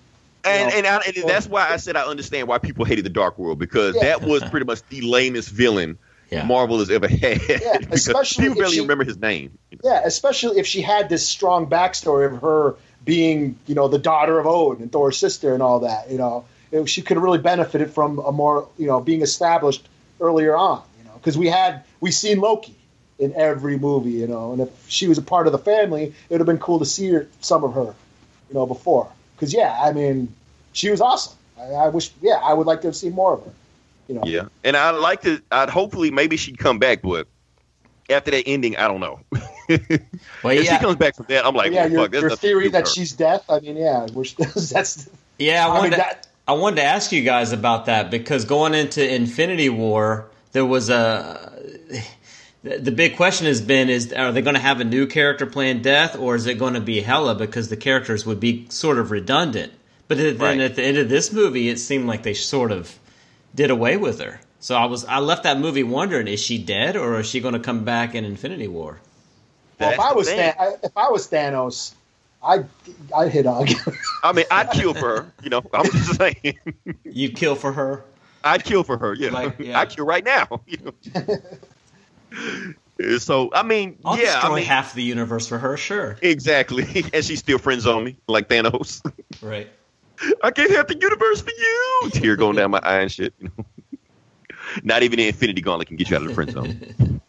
And 0.45 0.71
and, 0.73 0.87
I, 0.87 1.01
and 1.05 1.29
that's 1.29 1.47
why 1.47 1.67
I 1.69 1.77
said 1.77 1.95
I 1.97 2.03
understand 2.03 2.47
why 2.47 2.59
people 2.59 2.85
hated 2.85 3.03
the 3.05 3.09
Dark 3.09 3.37
World 3.37 3.59
because 3.59 3.95
Yeah. 3.95 4.05
that 4.05 4.21
was 4.21 4.41
pretty 4.43 4.65
much 4.65 4.81
the 4.89 5.01
lamest 5.01 5.49
villain 5.49 5.97
Yeah. 6.31 6.45
Marvel 6.45 6.79
has 6.79 6.89
ever 6.89 7.07
had. 7.07 7.39
because 7.47 8.07
especially 8.07 8.43
people 8.45 8.53
if 8.53 8.59
barely 8.59 8.75
she- 8.75 8.81
remember 8.81 9.03
his 9.03 9.17
name. 9.17 9.57
Yeah, 9.83 10.01
especially 10.03 10.59
if 10.59 10.67
she 10.67 10.81
had 10.81 11.09
this 11.09 11.27
strong 11.27 11.67
backstory 11.67 12.31
of 12.31 12.41
her 12.41 12.75
being, 13.05 13.57
you 13.65 13.75
know, 13.75 13.87
the 13.87 13.97
daughter 13.99 14.37
of 14.39 14.45
Odin 14.45 14.83
and 14.83 14.91
Thor's 14.91 15.17
sister 15.17 15.53
and 15.53 15.63
all 15.63 15.79
that. 15.81 16.11
You 16.11 16.17
know, 16.17 16.45
It- 16.71 16.87
she 16.87 17.01
could 17.01 17.17
have 17.17 17.23
really 17.23 17.39
benefited 17.39 17.91
from 17.91 18.19
a 18.19 18.31
more, 18.31 18.67
you 18.77 18.87
know, 18.87 18.99
being 18.99 19.21
established 19.21 19.87
earlier 20.21 20.55
on. 20.55 20.83
You 20.99 21.05
know, 21.05 21.13
because 21.15 21.37
we 21.37 21.47
had 21.47 21.83
we 22.01 22.11
seen 22.11 22.39
Loki 22.39 22.75
in 23.17 23.33
every 23.35 23.77
movie. 23.77 24.11
You 24.11 24.27
know, 24.27 24.51
and 24.51 24.61
if 24.61 24.69
she 24.87 25.07
was 25.07 25.17
a 25.17 25.21
part 25.23 25.47
of 25.47 25.51
the 25.53 25.57
family, 25.59 26.03
it 26.03 26.13
would 26.29 26.39
have 26.41 26.47
been 26.47 26.59
cool 26.59 26.79
to 26.79 26.85
see 26.85 27.09
her, 27.09 27.27
some 27.41 27.63
of 27.63 27.73
her, 27.73 27.95
you 28.49 28.53
know, 28.53 28.65
before. 28.67 29.07
Because 29.35 29.53
yeah, 29.53 29.79
I 29.81 29.93
mean, 29.93 30.33
she 30.73 30.89
was 30.91 31.01
awesome. 31.01 31.33
I, 31.59 31.63
I 31.71 31.87
wish, 31.89 32.11
yeah, 32.21 32.39
I 32.43 32.53
would 32.53 32.67
like 32.67 32.81
to 32.81 32.87
have 32.87 32.95
seen 32.95 33.13
more 33.13 33.33
of 33.33 33.43
her. 33.45 33.51
You 34.09 34.15
know, 34.15 34.23
Yeah, 34.25 34.47
and 34.63 34.75
I'd 34.75 34.91
like 34.97 35.21
to. 35.21 35.41
I'd 35.51 35.69
hopefully 35.69 36.09
maybe 36.11 36.35
she'd 36.35 36.57
come 36.57 36.79
back, 36.79 37.01
but 37.03 37.27
after 38.09 38.31
that 38.31 38.43
ending, 38.47 38.75
I 38.75 38.87
don't 38.87 38.99
know. 38.99 39.19
Well, 40.43 40.57
if 40.57 40.65
yeah, 40.65 40.77
she 40.77 40.83
comes 40.83 40.95
back 40.95 41.15
from 41.15 41.27
that, 41.29 41.45
I'm 41.45 41.53
like, 41.53 41.71
yeah, 41.71 41.83
well, 41.83 41.91
your, 41.91 42.05
fuck, 42.09 42.21
your 42.21 42.29
theory 42.31 42.69
that 42.69 42.87
her. 42.87 42.91
she's 42.93 43.11
deaf. 43.11 43.43
I 43.49 43.59
mean, 43.59 43.77
yeah, 43.77 44.07
we're, 44.13 44.23
that's 44.55 45.07
yeah. 45.37 45.63
I 45.67 45.69
I 45.69 45.73
wanted, 45.73 45.81
mean, 45.83 45.91
to, 45.91 45.97
that- 45.97 46.27
I 46.47 46.53
wanted 46.53 46.77
to 46.77 46.83
ask 46.85 47.11
you 47.11 47.21
guys 47.21 47.51
about 47.51 47.85
that 47.85 48.09
because 48.09 48.45
going 48.45 48.73
into 48.73 49.07
Infinity 49.07 49.69
War, 49.69 50.27
there 50.53 50.65
was 50.65 50.89
a. 50.89 51.51
The 52.63 52.77
the 52.79 52.91
big 52.91 53.15
question 53.15 53.45
has 53.45 53.61
been: 53.61 53.89
Is 53.89 54.11
are 54.11 54.31
they 54.31 54.41
going 54.41 54.55
to 54.55 54.61
have 54.61 54.79
a 54.81 54.83
new 54.83 55.05
character 55.05 55.45
playing 55.45 55.81
Death, 55.83 56.17
or 56.17 56.35
is 56.35 56.47
it 56.47 56.55
going 56.57 56.73
to 56.73 56.81
be 56.81 56.99
Hela? 57.01 57.35
Because 57.35 57.69
the 57.69 57.77
characters 57.77 58.25
would 58.25 58.39
be 58.39 58.65
sort 58.69 58.97
of 58.97 59.11
redundant. 59.11 59.71
But 60.07 60.17
then 60.17 60.37
Right. 60.39 60.59
at 60.59 60.75
the 60.75 60.83
end 60.83 60.97
of 60.97 61.07
this 61.09 61.31
movie, 61.31 61.69
it 61.69 61.77
seemed 61.77 62.07
like 62.07 62.23
they 62.23 62.33
sort 62.33 62.71
of 62.71 62.97
did 63.55 63.71
away 63.71 63.97
with 63.97 64.19
her. 64.19 64.39
So 64.59 64.75
I 64.75 64.85
was 64.85 65.05
I 65.05 65.19
left 65.19 65.43
that 65.43 65.59
movie 65.59 65.83
wondering: 65.83 66.27
Is 66.27 66.41
she 66.41 66.57
dead, 66.57 66.95
or 66.97 67.19
is 67.19 67.27
she 67.27 67.39
going 67.39 67.53
to 67.53 67.59
come 67.59 67.83
back 67.85 68.15
in 68.15 68.25
Infinity 68.25 68.67
War? 68.67 68.99
Well, 69.79 69.91
if 69.91 69.99
I 69.99 70.13
was 70.13 70.27
thing. 70.27 70.37
Than- 70.37 70.55
I, 70.59 70.75
if 70.83 70.97
I 70.97 71.09
was 71.09 71.29
Thanos, 71.29 71.93
I'd 72.43 72.67
I'd 73.15 73.31
hit 73.31 73.45
on. 73.45 73.67
I 74.23 74.33
mean, 74.33 74.45
I'd 74.51 74.71
kill 74.71 74.93
for 74.93 75.21
her. 75.21 75.33
You 75.43 75.49
know, 75.49 75.63
I'm 75.73 75.85
just 75.85 76.15
saying, 76.15 76.59
You 77.03 77.31
kill 77.31 77.55
for 77.55 77.71
her? 77.71 78.03
I'd 78.43 78.63
kill 78.63 78.83
for 78.83 78.97
her. 78.97 79.13
Yeah, 79.13 79.31
Like, 79.31 79.59
yeah. 79.59 79.79
I'd 79.79 79.89
kill 79.89 80.05
right 80.05 80.23
now. 80.23 80.61
You 80.65 80.93
know? 82.33 83.17
so 83.19 83.49
I 83.53 83.63
mean, 83.63 83.97
I'll 84.05 84.17
yeah, 84.17 84.33
destroy 84.33 84.51
I 84.51 84.55
mean, 84.55 84.65
half 84.65 84.93
the 84.93 85.03
universe 85.03 85.47
for 85.47 85.57
her. 85.57 85.77
Sure, 85.77 86.17
exactly. 86.21 87.05
and 87.13 87.23
she 87.23 87.35
still 87.35 87.57
friends 87.57 87.85
on 87.85 88.03
me 88.03 88.17
like 88.27 88.49
Thanos. 88.49 89.01
right. 89.41 89.69
I 90.43 90.51
can't 90.51 90.71
have 90.71 90.87
the 90.87 90.97
universe 90.99 91.41
for 91.41 91.51
you. 91.51 92.09
Tear 92.11 92.35
going 92.35 92.55
down 92.55 92.71
my 92.71 92.79
eye 92.83 92.99
and 93.01 93.11
shit. 93.11 93.33
You 93.39 93.51
know? 93.57 93.65
Not 94.83 95.03
even 95.03 95.17
the 95.17 95.27
Infinity 95.27 95.61
Gauntlet 95.61 95.87
can 95.87 95.97
get 95.97 96.09
you 96.09 96.15
out 96.15 96.21
of 96.21 96.27
the 96.27 96.33
friend 96.35 96.51
zone. 96.51 97.21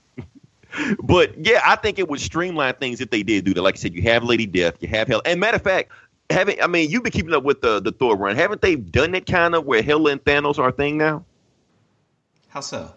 but 1.02 1.34
yeah, 1.44 1.60
I 1.64 1.76
think 1.76 1.98
it 1.98 2.08
would 2.08 2.20
streamline 2.20 2.74
things 2.74 3.00
if 3.00 3.10
they 3.10 3.22
did 3.22 3.44
do 3.44 3.54
that. 3.54 3.62
Like 3.62 3.74
I 3.74 3.78
said, 3.78 3.94
you 3.94 4.02
have 4.02 4.22
Lady 4.24 4.46
Death, 4.46 4.74
you 4.80 4.88
have 4.88 5.08
Hell. 5.08 5.22
And 5.24 5.40
matter 5.40 5.56
of 5.56 5.62
fact, 5.62 5.90
haven't 6.28 6.62
I 6.62 6.66
mean 6.66 6.90
you've 6.90 7.02
been 7.02 7.12
keeping 7.12 7.32
up 7.34 7.42
with 7.42 7.60
the 7.60 7.80
the 7.80 7.92
Thor 7.92 8.16
run? 8.16 8.36
Haven't 8.36 8.60
they 8.60 8.76
done 8.76 9.14
it 9.14 9.26
kind 9.26 9.54
of 9.54 9.64
where 9.64 9.82
Hela 9.82 10.12
and 10.12 10.22
Thanos 10.22 10.58
are 10.58 10.68
a 10.68 10.72
thing 10.72 10.96
now? 10.98 11.24
How 12.48 12.60
so? 12.60 12.92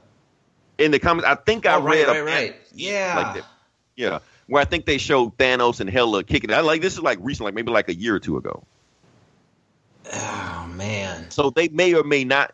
In 0.78 0.92
the 0.92 1.00
comments, 1.00 1.28
I 1.28 1.36
think 1.36 1.66
I 1.66 1.76
Oh, 1.76 1.82
right, 1.82 2.06
read 2.06 2.08
right, 2.08 2.18
a- 2.18 2.24
right. 2.24 2.56
Yeah. 2.74 3.14
like 3.16 3.36
that. 3.42 3.46
Yeah, 3.96 4.20
where 4.48 4.62
I 4.62 4.66
think 4.66 4.86
they 4.86 4.98
showed 4.98 5.38
Thanos 5.38 5.80
and 5.80 5.90
Hela 5.90 6.24
kicking 6.24 6.50
it. 6.50 6.54
I 6.54 6.62
like 6.62 6.82
this 6.82 6.94
is 6.94 7.00
like 7.02 7.20
recent, 7.22 7.46
like 7.46 7.54
maybe 7.54 7.72
like 7.72 7.90
a 7.90 7.96
year 7.96 8.16
or 8.16 8.20
two 8.20 8.38
ago. 8.38 8.64
Oh 10.14 10.72
man. 10.76 11.30
So 11.32 11.50
they 11.50 11.68
may 11.70 11.94
or 11.94 12.04
may 12.04 12.24
not 12.24 12.54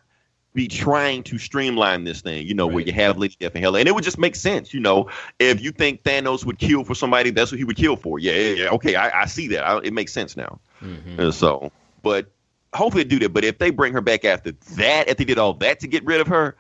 be 0.54 0.68
trying 0.68 1.24
to 1.24 1.38
streamline 1.38 2.04
this 2.04 2.22
thing, 2.22 2.48
you 2.48 2.54
know, 2.54 2.66
where 2.66 2.84
you 2.84 2.92
have 2.92 3.18
Lady 3.18 3.36
Death 3.40 3.54
and 3.54 3.64
Hela. 3.64 3.80
And 3.80 3.88
it 3.88 3.94
would 3.94 4.04
just 4.04 4.18
make 4.18 4.36
sense, 4.36 4.74
you 4.74 4.80
know, 4.80 5.10
if 5.38 5.62
you 5.62 5.72
think 5.72 6.04
Thanos 6.04 6.44
would 6.44 6.58
kill 6.58 6.84
for 6.84 6.96
somebody, 6.96 7.30
that's 7.30 7.52
what 7.52 7.60
he 7.60 7.64
would 7.64 7.78
kill 7.78 7.96
for. 7.96 8.18
Yeah, 8.20 8.34
yeah, 8.34 8.64
yeah. 8.64 8.70
Okay, 8.72 8.96
I, 8.96 9.22
I 9.22 9.26
see 9.26 9.48
that. 9.50 9.68
I, 9.68 9.78
it 9.78 9.94
makes 9.94 10.12
sense 10.12 10.36
now. 10.36 10.60
Mm-hmm. 10.82 11.20
And 11.20 11.34
so, 11.34 11.72
but 12.02 12.32
hopefully 12.74 13.04
they 13.04 13.10
do 13.10 13.20
that. 13.20 13.30
But 13.30 13.44
if 13.44 13.60
they 13.60 13.70
bring 13.70 13.94
her 13.94 14.02
back 14.02 14.26
after 14.26 14.52
that, 14.76 15.08
if 15.08 15.18
they 15.18 15.26
did 15.26 15.38
all 15.38 15.54
that 15.56 15.82
to 15.82 15.88
get 15.88 16.04
rid 16.06 16.20
of 16.20 16.28
her, 16.28 16.56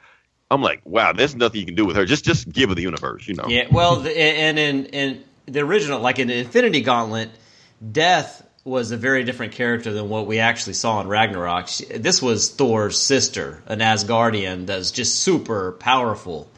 I'm 0.51 0.61
like, 0.61 0.81
wow, 0.85 1.13
there's 1.13 1.35
nothing 1.35 1.59
you 1.59 1.65
can 1.65 1.75
do 1.75 1.85
with 1.85 1.95
her. 1.95 2.05
Just 2.05 2.25
just 2.25 2.49
give 2.49 2.69
her 2.69 2.75
the 2.75 2.81
universe, 2.81 3.27
you 3.27 3.35
know. 3.35 3.45
Yeah, 3.47 3.67
well, 3.71 3.97
the, 3.97 4.17
and 4.17 4.57
in 4.57 4.85
in 4.87 5.23
the 5.45 5.59
original, 5.61 5.99
like 5.99 6.19
in 6.19 6.29
Infinity 6.29 6.81
Gauntlet, 6.81 7.29
Death 7.91 8.43
was 8.69 8.91
a 8.91 8.97
very 8.97 9.23
different 9.23 9.53
character 9.53 9.91
than 9.91 10.07
what 10.09 10.27
we 10.27 10.39
actually 10.39 10.73
saw 10.73 11.01
in 11.01 11.07
Ragnarok. 11.07 11.67
She, 11.67 11.85
this 11.85 12.21
was 12.21 12.49
Thor's 12.49 12.97
sister, 12.97 13.61
an 13.65 13.79
Asgardian 13.79 14.65
that's 14.67 14.91
just 14.91 15.19
super 15.21 15.73
powerful. 15.73 16.49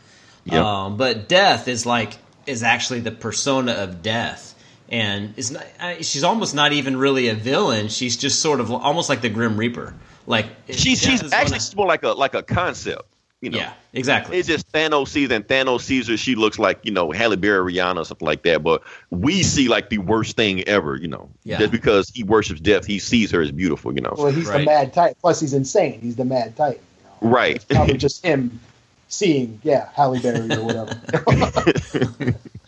Yep. 0.45 0.63
Um, 0.63 0.97
but 0.97 1.27
Death 1.29 1.67
is 1.67 1.85
like 1.85 2.17
is 2.45 2.63
actually 2.63 2.99
the 3.01 3.11
persona 3.11 3.73
of 3.73 4.01
Death, 4.01 4.55
and 4.89 5.33
is 5.37 5.51
not. 5.51 5.65
I- 5.79 6.01
She's 6.01 6.23
almost 6.23 6.53
not 6.55 6.73
even 6.73 6.97
really 6.97 7.27
a 7.29 7.35
villain. 7.35 7.87
She's 7.87 8.17
just 8.17 8.39
sort 8.41 8.59
of 8.59 8.71
almost 8.71 9.09
like 9.09 9.21
the 9.21 9.29
Grim 9.29 9.57
Reaper. 9.57 9.93
Like 10.27 10.47
She's 10.69 11.01
she's 11.01 11.21
actually 11.33 11.53
one 11.53 11.59
she's 11.59 11.75
more 11.75 11.87
like 11.87 12.03
a 12.03 12.09
like 12.09 12.33
a 12.35 12.43
concept, 12.43 13.03
you 13.41 13.49
know. 13.49 13.57
yeah, 13.57 13.73
exactly. 13.93 14.37
It's 14.37 14.47
just 14.47 14.71
Thanos 14.71 15.09
sees 15.09 15.31
and 15.31 15.45
Thanos 15.45 15.81
sees 15.81 16.07
her. 16.07 16.15
She 16.15 16.35
looks 16.35 16.59
like 16.59 16.79
you 16.83 16.91
know 16.91 17.11
Halle 17.11 17.35
Berry, 17.35 17.73
Rihanna, 17.73 17.97
or 17.97 18.05
something 18.05 18.25
like 18.25 18.43
that. 18.43 18.63
But 18.63 18.83
we 19.09 19.43
see 19.43 19.67
like 19.67 19.89
the 19.89 19.97
worst 19.97 20.35
thing 20.35 20.63
ever, 20.67 20.95
you 20.95 21.07
know. 21.07 21.29
Yeah. 21.43 21.57
Just 21.57 21.71
because 21.71 22.09
he 22.09 22.23
worships 22.23 22.61
death, 22.61 22.85
he 22.85 22.99
sees 22.99 23.31
her 23.31 23.41
as 23.41 23.51
beautiful, 23.51 23.93
you 23.93 24.01
know. 24.01 24.13
Well, 24.15 24.31
he's 24.31 24.49
the 24.49 24.59
mad 24.59 24.93
type. 24.93 25.17
Plus, 25.21 25.39
he's 25.39 25.53
insane. 25.53 25.99
He's 26.01 26.15
the 26.15 26.25
mad 26.25 26.55
type. 26.55 26.81
You 27.21 27.27
know? 27.27 27.33
Right. 27.33 27.55
It's 27.55 27.65
probably 27.65 27.97
just 27.97 28.23
him 28.23 28.59
seeing, 29.07 29.59
yeah, 29.63 29.89
Halle 29.93 30.19
Berry 30.19 30.51
or 30.51 30.63
whatever. 30.63 32.35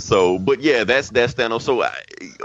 So, 0.00 0.38
but 0.38 0.60
yeah, 0.60 0.84
that's 0.84 1.10
that's 1.10 1.34
Thanos. 1.34 1.62
So 1.62 1.82
I, 1.82 1.92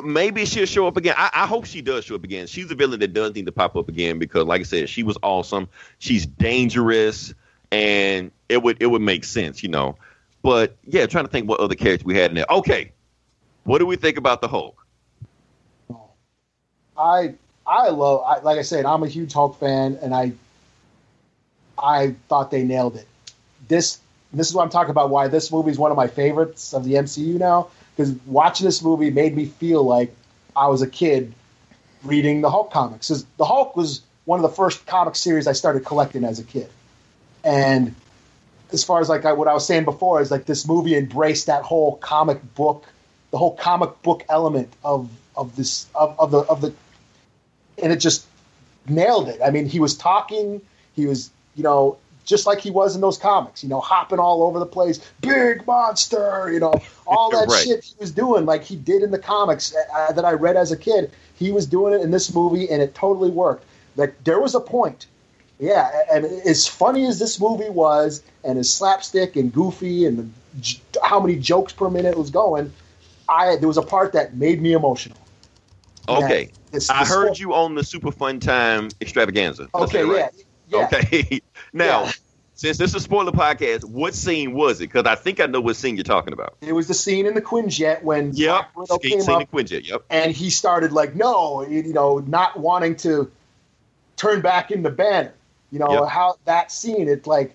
maybe 0.03 0.45
she'll 0.45 0.65
show 0.65 0.87
up 0.87 0.97
again. 0.97 1.15
I, 1.17 1.29
I 1.33 1.47
hope 1.47 1.65
she 1.65 1.81
does 1.81 2.05
show 2.05 2.15
up 2.15 2.23
again. 2.23 2.47
She's 2.47 2.69
a 2.69 2.75
villain 2.75 2.99
that 2.99 3.13
does 3.13 3.33
need 3.33 3.45
to 3.45 3.51
pop 3.51 3.75
up 3.75 3.89
again 3.89 4.19
because, 4.19 4.45
like 4.45 4.61
I 4.61 4.63
said, 4.63 4.89
she 4.89 5.03
was 5.03 5.17
awesome. 5.23 5.67
She's 5.99 6.25
dangerous, 6.25 7.33
and 7.71 8.31
it 8.49 8.61
would 8.61 8.77
it 8.81 8.87
would 8.87 9.01
make 9.01 9.23
sense, 9.23 9.63
you 9.63 9.69
know. 9.69 9.97
But 10.41 10.75
yeah, 10.85 11.05
trying 11.05 11.25
to 11.25 11.31
think 11.31 11.49
what 11.49 11.59
other 11.59 11.75
characters 11.75 12.05
we 12.05 12.17
had 12.17 12.31
in 12.31 12.35
there. 12.35 12.45
Okay, 12.49 12.91
what 13.63 13.79
do 13.79 13.85
we 13.85 13.95
think 13.95 14.17
about 14.17 14.41
the 14.41 14.47
Hulk? 14.47 14.85
I 16.97 17.35
I 17.65 17.89
love 17.89 18.23
I, 18.25 18.39
like 18.39 18.59
I 18.59 18.61
said 18.61 18.85
I'm 18.85 19.03
a 19.03 19.07
huge 19.07 19.33
Hulk 19.33 19.59
fan 19.59 19.97
and 20.01 20.13
I 20.13 20.33
I 21.77 22.15
thought 22.29 22.51
they 22.51 22.63
nailed 22.63 22.95
it. 22.95 23.07
This 23.67 23.99
this 24.39 24.49
is 24.49 24.55
what 24.55 24.63
I'm 24.63 24.69
talking 24.69 24.91
about 24.91 25.09
why 25.09 25.27
this 25.27 25.51
movie 25.51 25.71
is 25.71 25.77
one 25.77 25.91
of 25.91 25.97
my 25.97 26.07
favorites 26.07 26.73
of 26.73 26.83
the 26.83 26.93
MCU 26.93 27.35
now 27.35 27.67
because 27.95 28.13
watching 28.25 28.65
this 28.65 28.81
movie 28.81 29.09
made 29.09 29.35
me 29.35 29.45
feel 29.45 29.83
like 29.83 30.13
I 30.55 30.67
was 30.67 30.81
a 30.81 30.87
kid 30.87 31.33
reading 32.03 32.41
the 32.41 32.49
Hulk 32.49 32.71
comics. 32.71 33.07
'Cause 33.07 33.25
the 33.37 33.45
Hulk 33.45 33.75
was 33.75 34.01
one 34.25 34.39
of 34.39 34.43
the 34.43 34.55
first 34.55 34.85
comic 34.85 35.15
series 35.15 35.47
I 35.47 35.53
started 35.53 35.85
collecting 35.85 36.23
as 36.23 36.39
a 36.39 36.43
kid. 36.43 36.69
And 37.43 37.95
as 38.71 38.83
far 38.83 38.99
as 38.99 39.09
like 39.09 39.25
I, 39.25 39.33
what 39.33 39.47
I 39.47 39.53
was 39.53 39.65
saying 39.65 39.85
before 39.85 40.21
is 40.21 40.31
like 40.31 40.45
this 40.45 40.67
movie 40.67 40.95
embraced 40.95 41.45
that 41.47 41.63
whole 41.63 41.97
comic 41.97 42.39
book, 42.55 42.85
the 43.31 43.37
whole 43.37 43.55
comic 43.55 44.01
book 44.01 44.25
element 44.29 44.71
of 44.83 45.09
of 45.35 45.55
this 45.55 45.85
of, 45.95 46.19
of 46.19 46.31
the 46.31 46.39
of 46.39 46.61
the, 46.61 46.73
and 47.81 47.91
it 47.91 47.97
just 47.97 48.25
nailed 48.87 49.29
it. 49.29 49.39
I 49.43 49.51
mean, 49.51 49.65
he 49.65 49.79
was 49.79 49.95
talking, 49.95 50.61
he 50.95 51.05
was 51.05 51.29
you 51.55 51.63
know 51.63 51.97
just 52.25 52.45
like 52.45 52.59
he 52.59 52.71
was 52.71 52.95
in 52.95 53.01
those 53.01 53.17
comics, 53.17 53.63
you 53.63 53.69
know, 53.69 53.79
hopping 53.79 54.19
all 54.19 54.43
over 54.43 54.59
the 54.59 54.65
place, 54.65 54.99
big 55.21 55.65
monster, 55.67 56.49
you 56.51 56.59
know, 56.59 56.81
all 57.07 57.29
that 57.31 57.47
Right. 57.47 57.63
shit 57.63 57.83
he 57.83 57.93
was 57.99 58.11
doing 58.11 58.45
like 58.45 58.63
he 58.63 58.75
did 58.75 59.03
in 59.03 59.11
the 59.11 59.19
comics 59.19 59.73
uh, 59.95 60.11
that 60.11 60.25
I 60.25 60.31
read 60.31 60.57
as 60.57 60.71
a 60.71 60.77
kid. 60.77 61.11
He 61.35 61.51
was 61.51 61.65
doing 61.65 61.93
it 61.93 62.01
in 62.01 62.11
this 62.11 62.33
movie, 62.33 62.69
and 62.69 62.81
it 62.81 62.95
totally 62.95 63.29
worked. 63.29 63.63
Like 63.95 64.15
there 64.23 64.39
was 64.41 64.55
a 64.55 64.59
point 64.59 65.05
yeah, 65.57 66.01
and 66.11 66.25
as 66.25 66.67
funny 66.67 67.05
as 67.05 67.17
this 67.17 67.39
movie 67.39 67.69
was, 67.69 68.21
and 68.43 68.59
as 68.59 68.69
slapstick 68.69 69.37
and 69.37 69.53
goofy, 69.53 70.05
and 70.05 70.17
the, 70.61 70.77
how 71.01 71.17
many 71.17 71.37
jokes 71.37 71.71
per 71.71 71.89
minute 71.89 72.17
was 72.17 72.29
going, 72.29 72.73
I 73.29 73.55
there 73.55 73.67
was 73.69 73.77
a 73.77 73.81
part 73.81 74.11
that 74.13 74.35
made 74.35 74.61
me 74.61 74.73
emotional. 74.73 75.17
Okay, 76.09 76.41
Yeah, 76.43 76.47
this- 76.71 76.89
I 76.89 77.05
heard 77.05 77.27
whole- 77.27 77.37
you 77.37 77.53
on 77.53 77.73
the 77.75 77.85
Super 77.85 78.11
Fun 78.11 78.41
Time 78.41 78.89
extravaganza. 78.99 79.69
Okay, 79.73 80.03
right? 80.03 80.17
yeah, 80.35 80.43
yeah. 80.69 80.85
Okay. 80.85 81.41
now, 81.73 82.03
Yeah. 82.05 82.11
since 82.53 82.77
this 82.77 82.91
is 82.91 82.95
a 82.95 82.99
spoiler 82.99 83.31
podcast, 83.31 83.83
what 83.85 84.13
scene 84.13 84.53
was 84.53 84.79
it? 84.81 84.87
Because 84.91 85.05
I 85.05 85.15
think 85.15 85.39
I 85.39 85.45
know 85.45 85.61
what 85.61 85.75
scene 85.75 85.95
you're 85.95 86.03
talking 86.03 86.33
about. 86.33 86.55
It 86.61 86.73
was 86.73 86.87
the 86.87 86.93
scene 86.93 87.25
in 87.25 87.33
the 87.33 87.41
Quinjet 87.41 88.03
when 88.03 88.31
Yep. 88.33 88.73
Black 88.75 88.75
Widow 88.75 88.99
scene 89.01 89.41
in 89.41 89.47
Quinjet. 89.47 89.87
Yep. 89.87 90.03
and 90.09 90.31
he 90.31 90.49
started 90.49 90.91
like, 90.91 91.15
no, 91.15 91.65
you 91.67 91.93
know, 91.93 92.19
not 92.19 92.59
wanting 92.59 92.95
to 92.97 93.31
turn 94.17 94.41
back 94.41 94.71
into 94.71 94.89
Banner. 94.89 95.33
You 95.71 95.79
know 95.79 96.03
Yep. 96.03 96.09
how 96.09 96.35
that 96.45 96.71
scene, 96.71 97.09
it's 97.09 97.27
like 97.27 97.53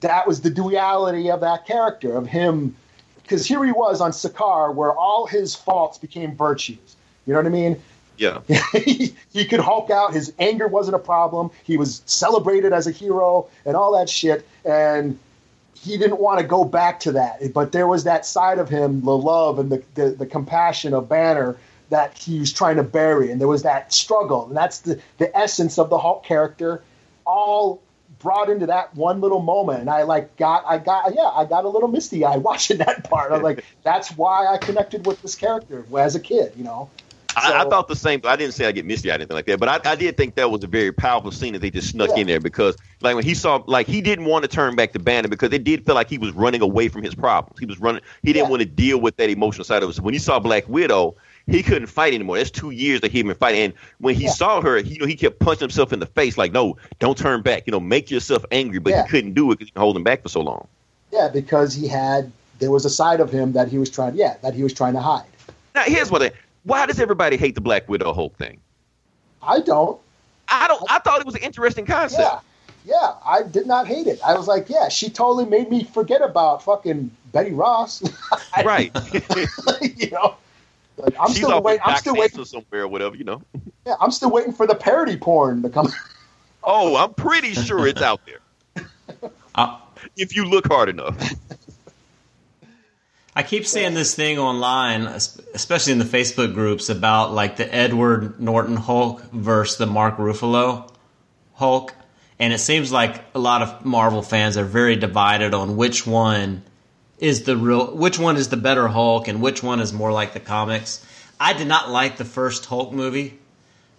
that 0.00 0.26
was 0.26 0.42
the 0.42 0.50
duality 0.50 1.30
of 1.30 1.40
that 1.40 1.66
character 1.66 2.14
of 2.16 2.26
him, 2.26 2.76
because 3.22 3.46
here 3.46 3.64
he 3.64 3.72
was 3.72 4.00
on 4.02 4.10
Sakaar, 4.10 4.74
where 4.74 4.92
all 4.92 5.26
his 5.26 5.54
faults 5.54 5.96
became 5.98 6.36
virtues. 6.36 6.96
You 7.26 7.32
know 7.32 7.38
what 7.40 7.46
I 7.46 7.50
mean? 7.50 7.82
Yeah. 8.18 8.40
he, 8.72 9.14
he 9.32 9.44
could 9.44 9.60
hulk 9.60 9.90
out. 9.90 10.12
His 10.12 10.32
anger 10.38 10.66
wasn't 10.66 10.96
a 10.96 11.00
problem. 11.00 11.50
He 11.64 11.76
was 11.76 12.02
celebrated 12.06 12.72
as 12.72 12.86
a 12.86 12.90
hero 12.90 13.48
and 13.64 13.76
all 13.76 13.96
that 13.98 14.08
shit. 14.08 14.46
And 14.64 15.18
he 15.74 15.96
didn't 15.96 16.20
want 16.20 16.40
to 16.40 16.46
go 16.46 16.64
back 16.64 17.00
to 17.00 17.12
that. 17.12 17.52
But 17.52 17.72
there 17.72 17.86
was 17.86 18.04
that 18.04 18.26
side 18.26 18.58
of 18.58 18.68
him, 18.68 19.02
the 19.02 19.16
love 19.16 19.58
and 19.58 19.70
the, 19.70 19.82
the, 19.94 20.10
the 20.10 20.26
compassion 20.26 20.94
of 20.94 21.08
Banner 21.08 21.56
that 21.90 22.18
he 22.18 22.40
was 22.40 22.52
trying 22.52 22.76
to 22.76 22.82
bury. 22.82 23.30
And 23.30 23.40
there 23.40 23.48
was 23.48 23.62
that 23.62 23.92
struggle. 23.92 24.46
And 24.46 24.56
that's 24.56 24.80
the, 24.80 25.00
the 25.18 25.36
essence 25.36 25.78
of 25.78 25.90
the 25.90 25.98
Hulk 25.98 26.24
character, 26.24 26.82
all 27.24 27.80
brought 28.18 28.48
into 28.48 28.66
that 28.66 28.94
one 28.94 29.20
little 29.20 29.40
moment. 29.42 29.80
And 29.80 29.90
I 29.90 30.02
like 30.02 30.36
got, 30.36 30.64
I 30.66 30.78
got, 30.78 31.14
yeah, 31.14 31.28
I 31.28 31.44
got 31.44 31.64
a 31.64 31.68
little 31.68 31.88
misty 31.88 32.24
eye 32.24 32.36
watching 32.48 32.78
that 32.78 33.08
part. 33.08 33.32
I'm 33.32 33.42
like, 33.42 33.64
that's 33.84 34.10
why 34.16 34.46
I 34.46 34.58
connected 34.58 35.06
with 35.06 35.20
this 35.22 35.34
character 35.34 35.84
as 35.96 36.14
a 36.14 36.20
kid, 36.20 36.52
you 36.56 36.64
know? 36.64 36.90
I, 37.36 37.64
I 37.64 37.68
thought 37.68 37.86
the 37.86 37.94
same. 37.96 38.22
I 38.24 38.34
didn't 38.34 38.54
say 38.54 38.64
I 38.66 38.72
get 38.72 38.86
misty 38.86 39.10
or 39.10 39.12
anything 39.12 39.34
like 39.34 39.44
that, 39.46 39.60
but 39.60 39.68
I, 39.68 39.92
I 39.92 39.94
did 39.94 40.16
think 40.16 40.34
that 40.36 40.50
was 40.50 40.64
a 40.64 40.66
very 40.66 40.90
powerful 40.90 41.30
scene 41.30 41.52
that 41.52 41.58
they 41.60 41.70
just 41.70 41.90
snuck 41.90 42.08
Yeah. 42.10 42.22
in 42.22 42.26
there 42.26 42.40
because, 42.40 42.76
like, 43.02 43.14
when 43.14 43.24
he 43.24 43.34
saw, 43.34 43.62
like, 43.66 43.86
he 43.86 44.00
didn't 44.00 44.24
want 44.24 44.42
to 44.44 44.48
turn 44.48 44.74
back 44.74 44.92
to 44.94 44.98
Banner 44.98 45.28
because 45.28 45.52
it 45.52 45.62
did 45.62 45.84
feel 45.84 45.94
like 45.94 46.08
he 46.08 46.16
was 46.18 46.32
running 46.32 46.62
away 46.62 46.88
from 46.88 47.02
his 47.02 47.14
problems. 47.14 47.58
He 47.60 47.66
was 47.66 47.78
running. 47.78 48.00
He 48.22 48.32
didn't 48.32 48.46
Yeah. 48.46 48.50
want 48.50 48.62
to 48.62 48.66
deal 48.66 48.98
with 48.98 49.16
that 49.18 49.28
emotional 49.28 49.64
side 49.64 49.82
of 49.82 49.90
it. 49.90 49.92
So 49.94 50.02
when 50.02 50.14
he 50.14 50.18
saw 50.18 50.38
Black 50.38 50.66
Widow, 50.68 51.14
he 51.46 51.62
couldn't 51.62 51.88
fight 51.88 52.14
anymore. 52.14 52.38
That's 52.38 52.50
two 52.50 52.70
years 52.70 53.02
that 53.02 53.12
he 53.12 53.18
had 53.18 53.26
been 53.26 53.36
fighting. 53.36 53.60
And 53.64 53.74
when 53.98 54.14
he 54.14 54.24
Yeah. 54.24 54.30
saw 54.30 54.60
her, 54.62 54.78
he, 54.78 54.94
you 54.94 55.00
know, 55.00 55.06
he 55.06 55.14
kept 55.14 55.38
punching 55.38 55.60
himself 55.60 55.92
in 55.92 56.00
the 56.00 56.06
face, 56.06 56.38
like, 56.38 56.52
"No, 56.52 56.76
don't 56.98 57.18
turn 57.18 57.42
back. 57.42 57.64
You 57.66 57.70
know, 57.70 57.80
make 57.80 58.10
yourself 58.10 58.44
angry." 58.50 58.78
But 58.78 58.94
he 58.94 59.02
couldn't 59.08 59.34
do 59.34 59.52
it 59.52 59.58
because 59.58 59.70
he 59.74 59.78
holding 59.78 60.02
back 60.04 60.22
for 60.22 60.28
so 60.30 60.40
long. 60.40 60.66
Yeah, 61.12 61.28
because 61.28 61.74
he 61.74 61.86
had 61.86 62.32
there 62.58 62.70
was 62.70 62.86
a 62.86 62.90
side 62.90 63.20
of 63.20 63.30
him 63.30 63.52
that 63.52 63.68
he 63.68 63.76
was 63.78 63.90
trying 63.90 64.16
yeah, 64.16 64.36
that 64.42 64.54
he 64.54 64.62
was 64.62 64.72
trying 64.72 64.94
to 64.94 65.00
hide. 65.00 65.24
Now, 65.74 65.82
here's 65.82 66.10
what. 66.10 66.22
I, 66.22 66.32
why 66.66 66.84
does 66.86 67.00
everybody 67.00 67.36
hate 67.36 67.54
the 67.54 67.60
Black 67.60 67.88
Widow 67.88 68.12
Hulk 68.12 68.36
thing? 68.36 68.58
I 69.42 69.60
don't. 69.60 69.98
I 70.48 70.68
don't. 70.68 70.82
I 70.90 70.98
thought 70.98 71.20
it 71.20 71.26
was 71.26 71.36
an 71.36 71.42
interesting 71.42 71.86
concept. 71.86 72.20
Yeah. 72.20 72.40
Yeah, 72.84 73.14
I 73.26 73.42
did 73.42 73.66
not 73.66 73.88
hate 73.88 74.06
it. 74.06 74.20
I 74.24 74.36
was 74.36 74.46
like, 74.46 74.68
yeah, 74.68 74.88
she 74.88 75.10
totally 75.10 75.44
made 75.44 75.68
me 75.68 75.82
forget 75.82 76.22
about 76.22 76.62
fucking 76.62 77.10
Betty 77.32 77.52
Ross. 77.52 78.02
Right. 78.64 78.90
you 79.96 80.10
know. 80.10 80.36
Like, 80.96 81.14
I'm 81.20 81.28
She's 81.28 81.38
still 81.38 81.60
waiting. 81.62 81.82
in 81.84 81.92
I'm 81.92 81.98
still 81.98 82.14
waiting. 82.14 82.38
Manson 82.38 82.62
somewhere 82.62 82.82
or 82.82 82.88
whatever, 82.88 83.16
you 83.16 83.24
know. 83.24 83.42
Yeah, 83.86 83.96
I'm 84.00 84.10
still 84.10 84.30
waiting 84.30 84.52
for 84.52 84.66
the 84.66 84.74
parody 84.74 85.16
porn 85.16 85.62
to 85.62 85.68
come. 85.68 85.92
Oh, 86.64 86.96
I'm 86.96 87.12
pretty 87.12 87.52
sure 87.54 87.86
it's 87.86 88.00
out 88.00 88.20
there 88.24 88.86
I, 89.16 89.28
uh, 89.62 89.78
if 90.16 90.34
you 90.34 90.44
look 90.46 90.66
hard 90.66 90.88
enough. 90.88 91.16
I 93.36 93.42
keep 93.42 93.66
seeing 93.66 93.92
this 93.92 94.14
thing 94.14 94.38
online, 94.38 95.02
especially 95.02 95.92
in 95.92 95.98
the 95.98 96.06
Facebook 96.06 96.54
groups, 96.54 96.88
about 96.88 97.34
like 97.34 97.58
the 97.58 97.72
Edward 97.72 98.40
Norton 98.40 98.76
Hulk 98.76 99.20
versus 99.30 99.76
the 99.76 99.84
Mark 99.84 100.16
Ruffalo 100.16 100.90
Hulk, 101.52 101.94
and 102.38 102.54
it 102.54 102.60
seems 102.60 102.90
like 102.90 103.22
a 103.34 103.38
lot 103.38 103.60
of 103.60 103.84
Marvel 103.84 104.22
fans 104.22 104.56
are 104.56 104.64
very 104.64 104.96
divided 104.96 105.52
on 105.52 105.76
which 105.76 106.06
one 106.06 106.62
is 107.18 107.42
the 107.42 107.58
real, 107.58 107.94
which 107.94 108.18
one 108.18 108.38
is 108.38 108.48
the 108.48 108.56
better 108.56 108.88
Hulk, 108.88 109.28
and 109.28 109.42
which 109.42 109.62
one 109.62 109.80
is 109.80 109.92
more 109.92 110.12
like 110.12 110.32
the 110.32 110.40
comics. 110.40 111.06
I 111.38 111.52
did 111.52 111.66
not 111.66 111.90
like 111.90 112.16
the 112.16 112.24
first 112.24 112.64
Hulk 112.64 112.90
movie. 112.94 113.38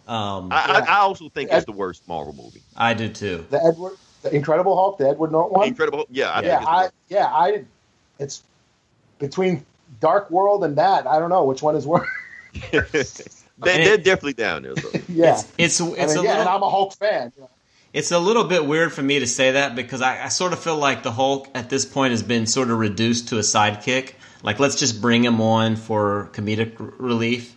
Um, 0.08 0.52
I, 0.52 0.56
I, 0.56 0.80
I, 0.80 0.80
I 0.80 0.98
also 1.02 1.30
think 1.30 1.52
it's 1.52 1.68
the 1.68 1.74
worst 1.74 2.08
Marvel 2.08 2.34
movie. 2.34 2.64
I 2.76 2.96
do 2.96 3.08
too. 3.08 3.46
the 3.52 3.64
Edward, 3.64 3.98
the 4.24 4.36
Incredible 4.36 4.76
Hulk, 4.76 4.98
the 4.98 5.10
Edward 5.10 5.32
Norton 5.32 5.60
one. 5.60 5.68
Incredible. 5.68 6.08
Yeah, 6.10 6.32
I 6.32 6.42
yeah, 6.42 6.58
think 6.58 6.70
I 6.70 6.90
yeah, 7.10 7.26
I. 7.28 7.66
It's 8.20 8.42
between 9.20 9.66
Dark 10.00 10.30
World 10.32 10.64
and 10.64 10.78
that. 10.78 11.08
I 11.08 11.20
don't 11.20 11.30
know 11.30 11.44
which 11.46 11.62
one 11.62 11.76
is 11.76 11.86
worse. 11.88 12.08
the 12.54 12.88
worst. 12.94 13.18
they, 13.60 13.76
And 13.76 13.86
they're 13.86 13.98
definitely 13.98 14.34
down 14.34 14.64
there. 14.64 14.76
So. 14.76 14.90
yeah, 15.10 15.42
It's 15.58 15.80
it's, 15.80 15.82
I 15.82 15.86
mean, 15.86 15.96
a 15.96 15.98
yeah, 15.98 16.06
little, 16.08 16.28
and 16.42 16.50
I'm 16.50 16.64
a 16.64 16.70
Hulk 16.70 16.94
fan. 16.94 17.32
you 17.36 17.44
know. 17.44 17.50
It's 17.94 18.12
a 18.12 18.20
little 18.20 18.44
bit 18.44 18.66
weird 18.66 18.94
for 18.94 19.02
me 19.02 19.20
to 19.20 19.28
say 19.28 19.52
that 19.52 19.76
because 19.76 20.02
I, 20.02 20.26
I 20.26 20.28
sort 20.28 20.54
of 20.54 20.60
feel 20.60 20.78
like 20.78 21.04
the 21.04 21.12
Hulk 21.12 21.48
at 21.56 21.70
this 21.70 21.86
point 21.86 22.12
has 22.12 22.22
been 22.22 22.46
sort 22.46 22.70
of 22.70 22.78
reduced 22.78 23.30
to 23.30 23.38
a 23.38 23.42
sidekick. 23.42 24.14
Like, 24.44 24.60
let's 24.60 24.76
just 24.76 25.02
bring 25.02 25.24
him 25.24 25.42
on 25.42 25.78
for 25.78 26.30
comedic 26.34 26.80
r- 26.80 26.94
relief 27.00 27.56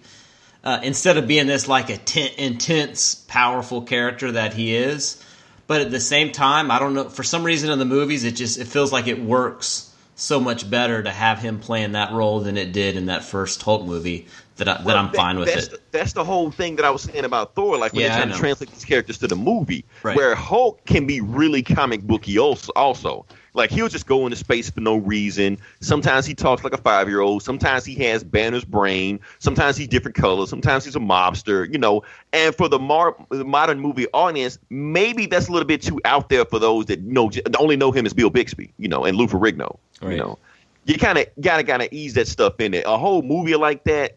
uh, 0.65 0.81
instead 0.83 1.19
of 1.19 1.27
being 1.27 1.47
this 1.47 1.69
like 1.69 1.91
a 1.91 1.99
ten- 1.99 2.31
intense, 2.39 3.17
powerful 3.29 3.83
character 3.83 4.33
that 4.33 4.55
he 4.55 4.75
is. 4.75 5.23
but 5.67 5.83
at 5.83 5.91
the 5.91 6.01
same 6.01 6.33
time, 6.33 6.71
I 6.71 6.79
don't 6.79 6.95
know. 6.95 7.09
For 7.11 7.23
some 7.23 7.45
reason, 7.45 7.71
in 7.71 7.79
the 7.79 7.85
movies, 7.85 8.25
it 8.25 8.33
just 8.37 8.59
it 8.59 8.67
feels 8.67 8.93
like 8.93 9.09
it 9.09 9.21
works 9.21 9.90
so 10.21 10.39
much 10.39 10.69
better 10.69 11.03
to 11.03 11.11
have 11.11 11.39
him 11.39 11.59
playing 11.59 11.93
that 11.93 12.13
role 12.13 12.41
than 12.41 12.57
it 12.59 12.73
did 12.73 12.97
in 12.97 13.07
that 13.07 13.25
first 13.25 13.63
Hulk 13.63 13.85
movie. 13.85 14.27
That 14.57 14.69
I, 14.69 14.75
that 14.75 14.85
Well, 14.85 14.97
I'm 14.99 15.07
that- 15.07 15.17
fine 15.17 15.39
with 15.39 15.49
that's 15.53 15.67
it. 15.69 15.71
The, 15.73 15.81
that's 15.99 16.13
the 16.13 16.23
whole 16.25 16.51
thing 16.51 16.77
that 16.77 16.85
I 16.85 16.91
was 16.91 17.03
saying 17.03 17.25
about 17.25 17.55
Thor. 17.55 17.79
Like 17.79 17.95
when 17.95 18.03
Yeah, 18.03 18.09
they're 18.11 18.19
trying 18.27 18.33
to 18.35 18.39
translate 18.39 18.71
these 18.71 18.85
characters 18.85 19.17
to 19.19 19.27
the 19.27 19.37
movie, 19.37 19.87
Right. 20.03 20.15
where 20.15 20.35
Hulk 20.35 20.85
can 20.85 21.07
be 21.07 21.23
really 21.23 21.63
comic 21.63 22.03
booky 22.03 22.39
also. 22.39 22.71
also. 22.77 23.25
Like 23.55 23.71
he'll 23.71 23.89
just 23.89 24.07
go 24.07 24.27
into 24.27 24.37
space 24.37 24.71
for 24.71 24.81
no 24.81 24.97
reason. 24.97 25.59
Sometimes 25.81 26.27
he 26.27 26.35
talks 26.35 26.63
like 26.63 26.73
a 26.73 26.79
five 26.79 27.09
year 27.09 27.21
old. 27.21 27.43
Sometimes 27.43 27.85
he 27.85 27.95
has 27.97 28.23
Banner's 28.23 28.65
brain. 28.65 29.21
Sometimes 29.39 29.77
he's 29.77 29.89
different 29.89 30.17
colors. 30.17 30.51
Sometimes 30.51 30.85
he's 30.85 30.97
a 30.97 31.01
mobster. 31.01 31.71
You 31.71 31.79
know. 31.79 32.03
And 32.33 32.55
for 32.55 32.69
the, 32.69 32.79
mar- 32.79 33.17
the 33.31 33.45
modern 33.45 33.81
movie 33.81 34.07
audience, 34.13 34.59
maybe 34.71 35.27
that's 35.27 35.49
a 35.49 35.53
little 35.53 35.67
bit 35.67 35.83
too 35.83 36.01
out 36.05 36.29
there 36.29 36.45
for 36.45 36.59
those 36.59 36.87
that 36.87 37.03
know 37.03 37.31
only 37.59 37.77
know 37.77 37.91
him 37.91 38.07
as 38.07 38.13
Bill 38.13 38.31
Bixby. 38.31 38.73
You 38.79 38.89
know, 38.89 39.05
and 39.05 39.17
Lou 39.17 39.27
Ferrigno. 39.27 39.79
Right. 40.01 40.13
You 40.13 40.19
know. 40.19 40.39
You 40.85 40.97
kind 40.97 41.19
of 41.19 41.27
gotta 41.41 41.63
gotta 41.63 41.95
ease 41.95 42.15
that 42.15 42.27
stuff 42.27 42.59
in 42.59 42.73
there. 42.73 42.83
A 42.87 42.97
whole 42.97 43.23
movie 43.23 43.55
like 43.55 43.85
that, 43.85 44.17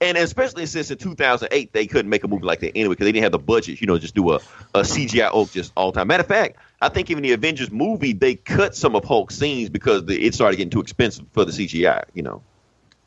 and 0.00 0.16
especially 0.18 0.66
since 0.66 0.90
in 0.90 0.98
2008 0.98 1.72
they 1.72 1.86
couldn't 1.86 2.10
make 2.10 2.22
a 2.22 2.28
movie 2.28 2.44
like 2.44 2.60
that 2.60 2.76
anyway 2.76 2.92
because 2.92 3.06
they 3.06 3.12
didn't 3.12 3.24
have 3.24 3.32
the 3.32 3.38
budget, 3.38 3.80
you 3.80 3.86
know, 3.86 3.98
just 3.98 4.14
do 4.14 4.30
a, 4.32 4.36
a 4.74 4.80
CGI 4.80 5.30
Hulk 5.30 5.50
just 5.50 5.72
all 5.76 5.92
the 5.92 5.98
time. 5.98 6.08
Matter 6.08 6.22
of 6.22 6.28
fact, 6.28 6.58
I 6.80 6.88
think 6.90 7.10
even 7.10 7.22
the 7.22 7.32
Avengers 7.32 7.70
movie 7.70 8.12
they 8.12 8.34
cut 8.34 8.74
some 8.76 8.94
of 8.94 9.04
Hulk's 9.04 9.36
scenes 9.38 9.68
because 9.70 10.04
the, 10.04 10.22
it 10.26 10.34
started 10.34 10.56
getting 10.56 10.70
too 10.70 10.80
expensive 10.80 11.24
for 11.32 11.44
the 11.44 11.52
CGI, 11.52 12.04
you 12.14 12.22
know. 12.22 12.42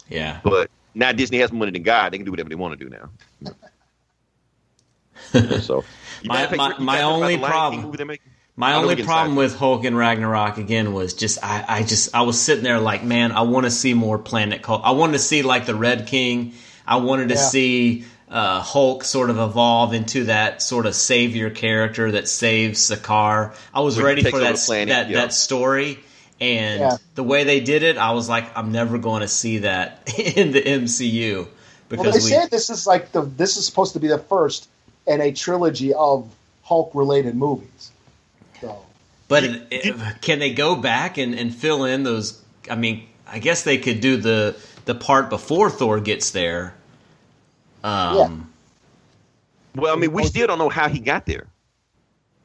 Yeah. 0.09 0.39
But 0.43 0.72
now 0.95 1.11
Disney 1.11 1.38
has 1.39 1.51
more 1.51 1.59
money 1.59 1.72
than 1.72 1.84
God; 1.84 2.11
they 2.11 2.17
can 2.17 2.26
do 2.26 2.32
whatever 2.32 2.49
they 2.49 2.55
want 2.55 2.80
to 2.80 2.84
do 2.84 2.89
now. 2.89 3.09
so, 5.61 5.84
My- 6.26 6.47
fact, 6.47 6.57
my- 6.57 6.78
my 6.80 7.01
only 7.03 7.36
the 7.36 7.41
Lion 7.41 7.41
King 7.41 7.49
problem- 7.51 7.82
movie 7.84 7.97
they're 7.97 8.05
making? 8.05 8.32
My 8.55 8.72
I 8.72 8.74
know 8.74 8.88
we 8.88 8.91
only 8.91 9.03
problem 9.03 9.36
with 9.38 9.55
Hulk 9.55 9.86
and 9.86 9.95
Ragnarok 9.97 10.57
again 10.57 10.91
was 10.93 11.13
just 11.13 11.41
I, 11.41 11.63
I 11.65 11.84
just 11.84 12.13
I 12.13 12.24
was 12.24 12.38
sitting 12.38 12.63
there 12.65 12.78
like, 12.80 13.05
man, 13.05 13.32
I 13.32 13.41
want 13.41 13.65
to 13.65 13.72
see 13.72 13.93
more 13.93 14.17
Planet 14.17 14.65
Hulk. 14.65 14.82
I 14.84 14.91
wanted 14.91 15.13
to 15.13 15.20
see 15.20 15.43
like 15.43 15.65
the 15.65 15.76
Red 15.76 16.07
King. 16.07 16.53
I 16.86 16.97
wanted 16.97 17.30
to 17.30 17.36
Yeah. 17.36 17.39
see 17.41 18.03
uh, 18.30 18.61
Hulk 18.61 19.03
sort 19.03 19.30
of 19.30 19.39
evolve 19.39 19.93
into 19.93 20.25
that 20.25 20.61
sort 20.61 20.86
of 20.86 20.93
savior 20.95 21.49
character 21.49 22.11
that 22.11 22.27
saves 22.27 22.80
Sakaar. 22.89 23.55
I 23.73 23.80
was 23.82 23.95
When 23.97 24.05
ready 24.05 24.23
for 24.30 24.39
that 24.39 24.55
planet, 24.57 24.89
that 24.89 25.09
yeah. 25.09 25.21
that 25.21 25.34
story. 25.34 25.99
And 26.41 26.80
Yeah. 26.80 26.97
the 27.15 27.23
way 27.23 27.43
they 27.43 27.59
did 27.59 27.84
it, 27.84 27.97
I 27.97 28.11
was 28.11 28.30
like, 28.30 28.55
I'm 28.57 28.71
never 28.71 28.97
going 28.97 29.21
to 29.21 29.27
see 29.27 29.59
that 29.59 30.13
in 30.17 30.51
the 30.51 30.61
MCU 30.61 31.47
because 31.89 32.03
Well, 32.05 32.11
they 32.13 32.17
we 32.19 32.30
say 32.30 32.47
this 32.49 32.69
is 32.69 32.86
like 32.88 33.11
the 33.11 33.21
this 33.21 33.57
is 33.57 33.65
supposed 33.65 33.93
to 33.93 33.99
be 33.99 34.07
the 34.07 34.19
first 34.19 34.69
in 35.07 35.21
a 35.21 35.32
trilogy 35.32 35.93
of 35.93 36.30
Hulk 36.63 36.91
related 36.93 37.36
movies. 37.36 37.91
So 38.61 38.80
But 39.27 39.43
it, 39.43 39.61
it- 39.71 40.21
can 40.21 40.39
they 40.39 40.53
go 40.53 40.75
back 40.75 41.17
and, 41.17 41.34
and 41.34 41.53
fill 41.53 41.84
in 41.86 42.03
those? 42.03 42.39
I 42.69 42.75
mean, 42.75 43.07
I 43.27 43.39
guess 43.39 43.63
they 43.63 43.77
could 43.80 44.01
do 44.01 44.17
the 44.17 44.55
the 44.86 44.95
part 44.95 45.30
before 45.30 45.69
Thor 45.69 45.99
gets 45.99 46.32
there. 46.32 46.73
Um, 47.84 48.51
Well, 49.75 49.95
I 49.95 49.99
mean, 49.99 50.11
we 50.11 50.23
still 50.25 50.47
don't 50.47 50.59
know 50.59 50.69
how 50.69 50.89
he 50.89 50.99
got 50.99 51.25
there. 51.25 51.47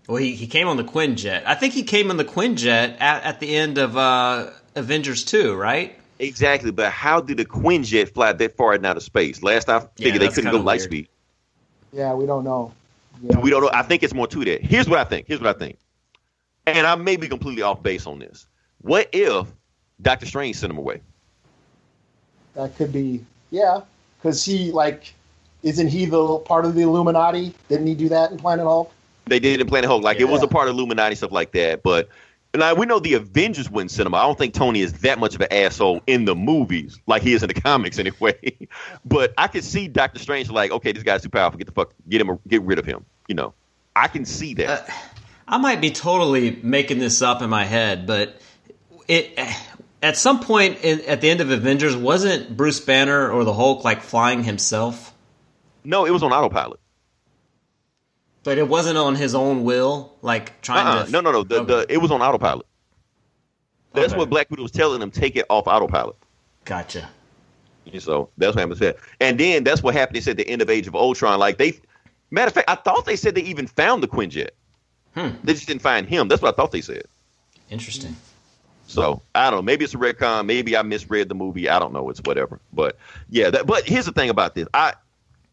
Well, 0.06 0.18
he, 0.18 0.34
he 0.34 0.46
came 0.46 0.68
on 0.68 0.76
the 0.76 0.84
Quinjet. 0.84 1.44
I 1.46 1.54
think 1.54 1.72
he 1.72 1.82
came 1.82 2.10
on 2.10 2.18
the 2.18 2.24
Quinjet 2.24 3.00
at, 3.00 3.22
at 3.24 3.40
the 3.40 3.56
end 3.56 3.78
of 3.78 3.96
uh, 3.96 4.50
Avengers 4.74 5.24
Two, 5.24 5.54
right? 5.54 5.98
Exactly, 6.18 6.70
but 6.70 6.92
how 6.92 7.20
did 7.20 7.38
the 7.38 7.44
Quinjet 7.44 8.12
fly 8.12 8.32
that 8.32 8.56
far 8.56 8.74
out 8.74 8.96
of 8.96 9.02
space? 9.02 9.42
Last 9.42 9.68
I 9.68 9.80
figured 9.96 10.20
they 10.22 10.28
couldn't 10.28 10.52
go 10.52 10.58
light 10.58 10.80
weird. 10.80 10.82
speed. 10.82 11.08
yeah, 11.92 12.12
we 12.12 12.26
don't 12.26 12.44
know. 12.44 12.72
Yeah. 13.22 13.38
We 13.40 13.50
don't 13.50 13.62
know. 13.62 13.70
I 13.72 13.82
think 13.82 14.02
it's 14.02 14.14
more 14.14 14.26
to 14.28 14.44
that. 14.44 14.62
Here's 14.62 14.88
what 14.88 14.98
I 14.98 15.04
think. 15.04 15.26
Here's 15.26 15.40
what 15.40 15.54
I 15.54 15.58
think. 15.58 15.78
And 16.66 16.86
I 16.86 16.94
may 16.94 17.16
be 17.16 17.28
completely 17.28 17.62
off 17.62 17.82
base 17.82 18.06
on 18.06 18.18
this. 18.18 18.46
What 18.82 19.08
if 19.12 19.46
Doctor 20.02 20.26
Strange 20.26 20.56
sent 20.56 20.70
him 20.70 20.78
away? 20.78 21.00
That 22.54 22.76
could 22.76 22.92
be 22.92 23.24
yeah, 23.50 23.80
because 24.18 24.44
he 24.44 24.70
like 24.70 25.14
isn't 25.64 25.88
he 25.88 26.04
the 26.04 26.38
part 26.38 26.66
of 26.66 26.74
the 26.74 26.82
Illuminati? 26.82 27.54
Didn't 27.68 27.86
he 27.86 27.94
do 27.94 28.10
that 28.10 28.30
in 28.30 28.36
Planet 28.36 28.66
Hulk? 28.66 28.92
They 29.26 29.40
did 29.40 29.60
in 29.60 29.66
Planet 29.66 29.88
Hulk. 29.88 30.04
Like 30.04 30.20
it 30.20 30.28
was 30.28 30.42
a 30.42 30.46
part 30.46 30.68
of 30.68 30.74
Illuminati 30.74 31.16
stuff 31.16 31.32
like 31.32 31.52
that. 31.52 31.82
But 31.82 32.10
now 32.54 32.74
we 32.74 32.86
know 32.86 33.00
the 33.00 33.14
Avengers 33.14 33.70
wouldn't 33.70 33.90
send 33.90 34.06
him. 34.06 34.14
I 34.14 34.22
don't 34.22 34.38
think 34.38 34.54
Tony 34.54 34.82
is 34.82 34.92
that 35.00 35.18
much 35.18 35.34
of 35.34 35.40
an 35.40 35.48
asshole 35.50 36.02
in 36.06 36.26
the 36.26 36.36
movies, 36.36 37.00
like 37.06 37.22
he 37.22 37.32
is 37.32 37.42
in 37.42 37.48
the 37.48 37.54
comics 37.60 37.98
anyway. 37.98 38.56
but 39.04 39.32
I 39.38 39.48
could 39.48 39.64
see 39.64 39.88
Doctor 39.88 40.18
Strange 40.18 40.50
like, 40.50 40.70
okay, 40.70 40.92
this 40.92 41.02
guy's 41.02 41.22
too 41.22 41.30
powerful. 41.30 41.58
Get 41.58 41.66
the 41.66 41.72
fuck, 41.72 41.94
get 42.08 42.20
him, 42.20 42.38
get 42.46 42.62
rid 42.62 42.78
of 42.78 42.84
him. 42.84 43.06
You 43.26 43.34
know, 43.34 43.54
I 43.96 44.08
can 44.08 44.26
see 44.26 44.54
that. 44.54 44.88
Uh, 44.88 44.92
I 45.48 45.58
might 45.58 45.80
be 45.80 45.90
totally 45.90 46.58
making 46.62 46.98
this 46.98 47.22
up 47.22 47.40
in 47.40 47.48
my 47.48 47.64
head, 47.64 48.06
but 48.06 48.38
it 49.08 49.38
at 50.02 50.18
some 50.18 50.40
point 50.40 50.78
in, 50.82 51.00
at 51.02 51.22
the 51.22 51.30
end 51.30 51.40
of 51.40 51.50
Avengers 51.50 51.96
wasn't 51.96 52.54
Bruce 52.54 52.80
Banner 52.80 53.30
or 53.30 53.44
the 53.44 53.54
Hulk 53.54 53.84
like 53.84 54.02
flying 54.02 54.44
himself, 54.44 55.13
no, 55.84 56.06
it 56.06 56.10
was 56.10 56.22
on 56.22 56.32
autopilot. 56.32 56.80
but 58.42 58.58
it 58.58 58.68
wasn't 58.68 58.98
on 58.98 59.14
his 59.14 59.34
own 59.34 59.64
will, 59.64 60.12
like 60.20 60.60
trying 60.60 60.86
Uh-uh. 60.86 61.04
to. 61.06 61.10
No, 61.10 61.20
no, 61.20 61.32
no. 61.32 61.44
The, 61.44 61.60
Okay. 61.60 61.66
the 61.66 61.86
it 61.94 61.96
was 61.98 62.10
on 62.10 62.20
autopilot. 62.20 62.66
That's 63.94 64.08
Okay. 64.12 64.18
what 64.18 64.28
Black 64.28 64.50
Widow 64.50 64.62
was 64.62 64.72
telling 64.72 65.00
him. 65.00 65.10
Take 65.10 65.36
it 65.36 65.46
off 65.48 65.66
autopilot. 65.66 66.16
Gotcha. 66.66 67.08
And 67.90 68.02
so 68.02 68.28
that's 68.36 68.54
what 68.54 68.60
happened. 68.60 68.78
Said. 68.78 68.96
And 69.20 69.38
then 69.40 69.64
that's 69.64 69.82
what 69.82 69.94
happened. 69.94 70.16
They 70.16 70.20
said 70.20 70.36
the 70.36 70.46
end 70.48 70.60
of 70.62 70.68
Age 70.68 70.86
of 70.86 70.94
Ultron. 70.94 71.38
Like 71.38 71.58
they, 71.58 71.78
matter 72.30 72.48
of 72.48 72.54
fact, 72.54 72.68
I 72.68 72.74
thought 72.74 73.04
they 73.06 73.16
said 73.16 73.34
they 73.34 73.42
even 73.42 73.66
found 73.66 74.02
the 74.02 74.08
Quinjet. 74.08 74.50
Hmm. 75.14 75.28
They 75.44 75.52
just 75.54 75.66
didn't 75.66 75.82
find 75.82 76.06
him. 76.06 76.28
That's 76.28 76.42
what 76.42 76.52
I 76.52 76.56
thought 76.56 76.72
they 76.72 76.80
said. 76.80 77.04
Interesting. 77.70 78.16
So 78.86 79.22
I 79.34 79.48
don't 79.50 79.58
know. 79.58 79.62
Maybe 79.62 79.84
it's 79.84 79.94
a 79.94 79.98
retcon. 79.98 80.44
Maybe 80.44 80.76
I 80.76 80.82
misread 80.82 81.28
the 81.30 81.34
movie. 81.34 81.68
I 81.68 81.78
don't 81.78 81.92
know. 81.94 82.10
It's 82.10 82.20
whatever. 82.24 82.60
But 82.74 82.98
yeah. 83.30 83.48
That, 83.50 83.66
but 83.66 83.86
here's 83.88 84.04
the 84.06 84.12
thing 84.12 84.28
about 84.28 84.54
this. 84.54 84.66
I, 84.74 84.92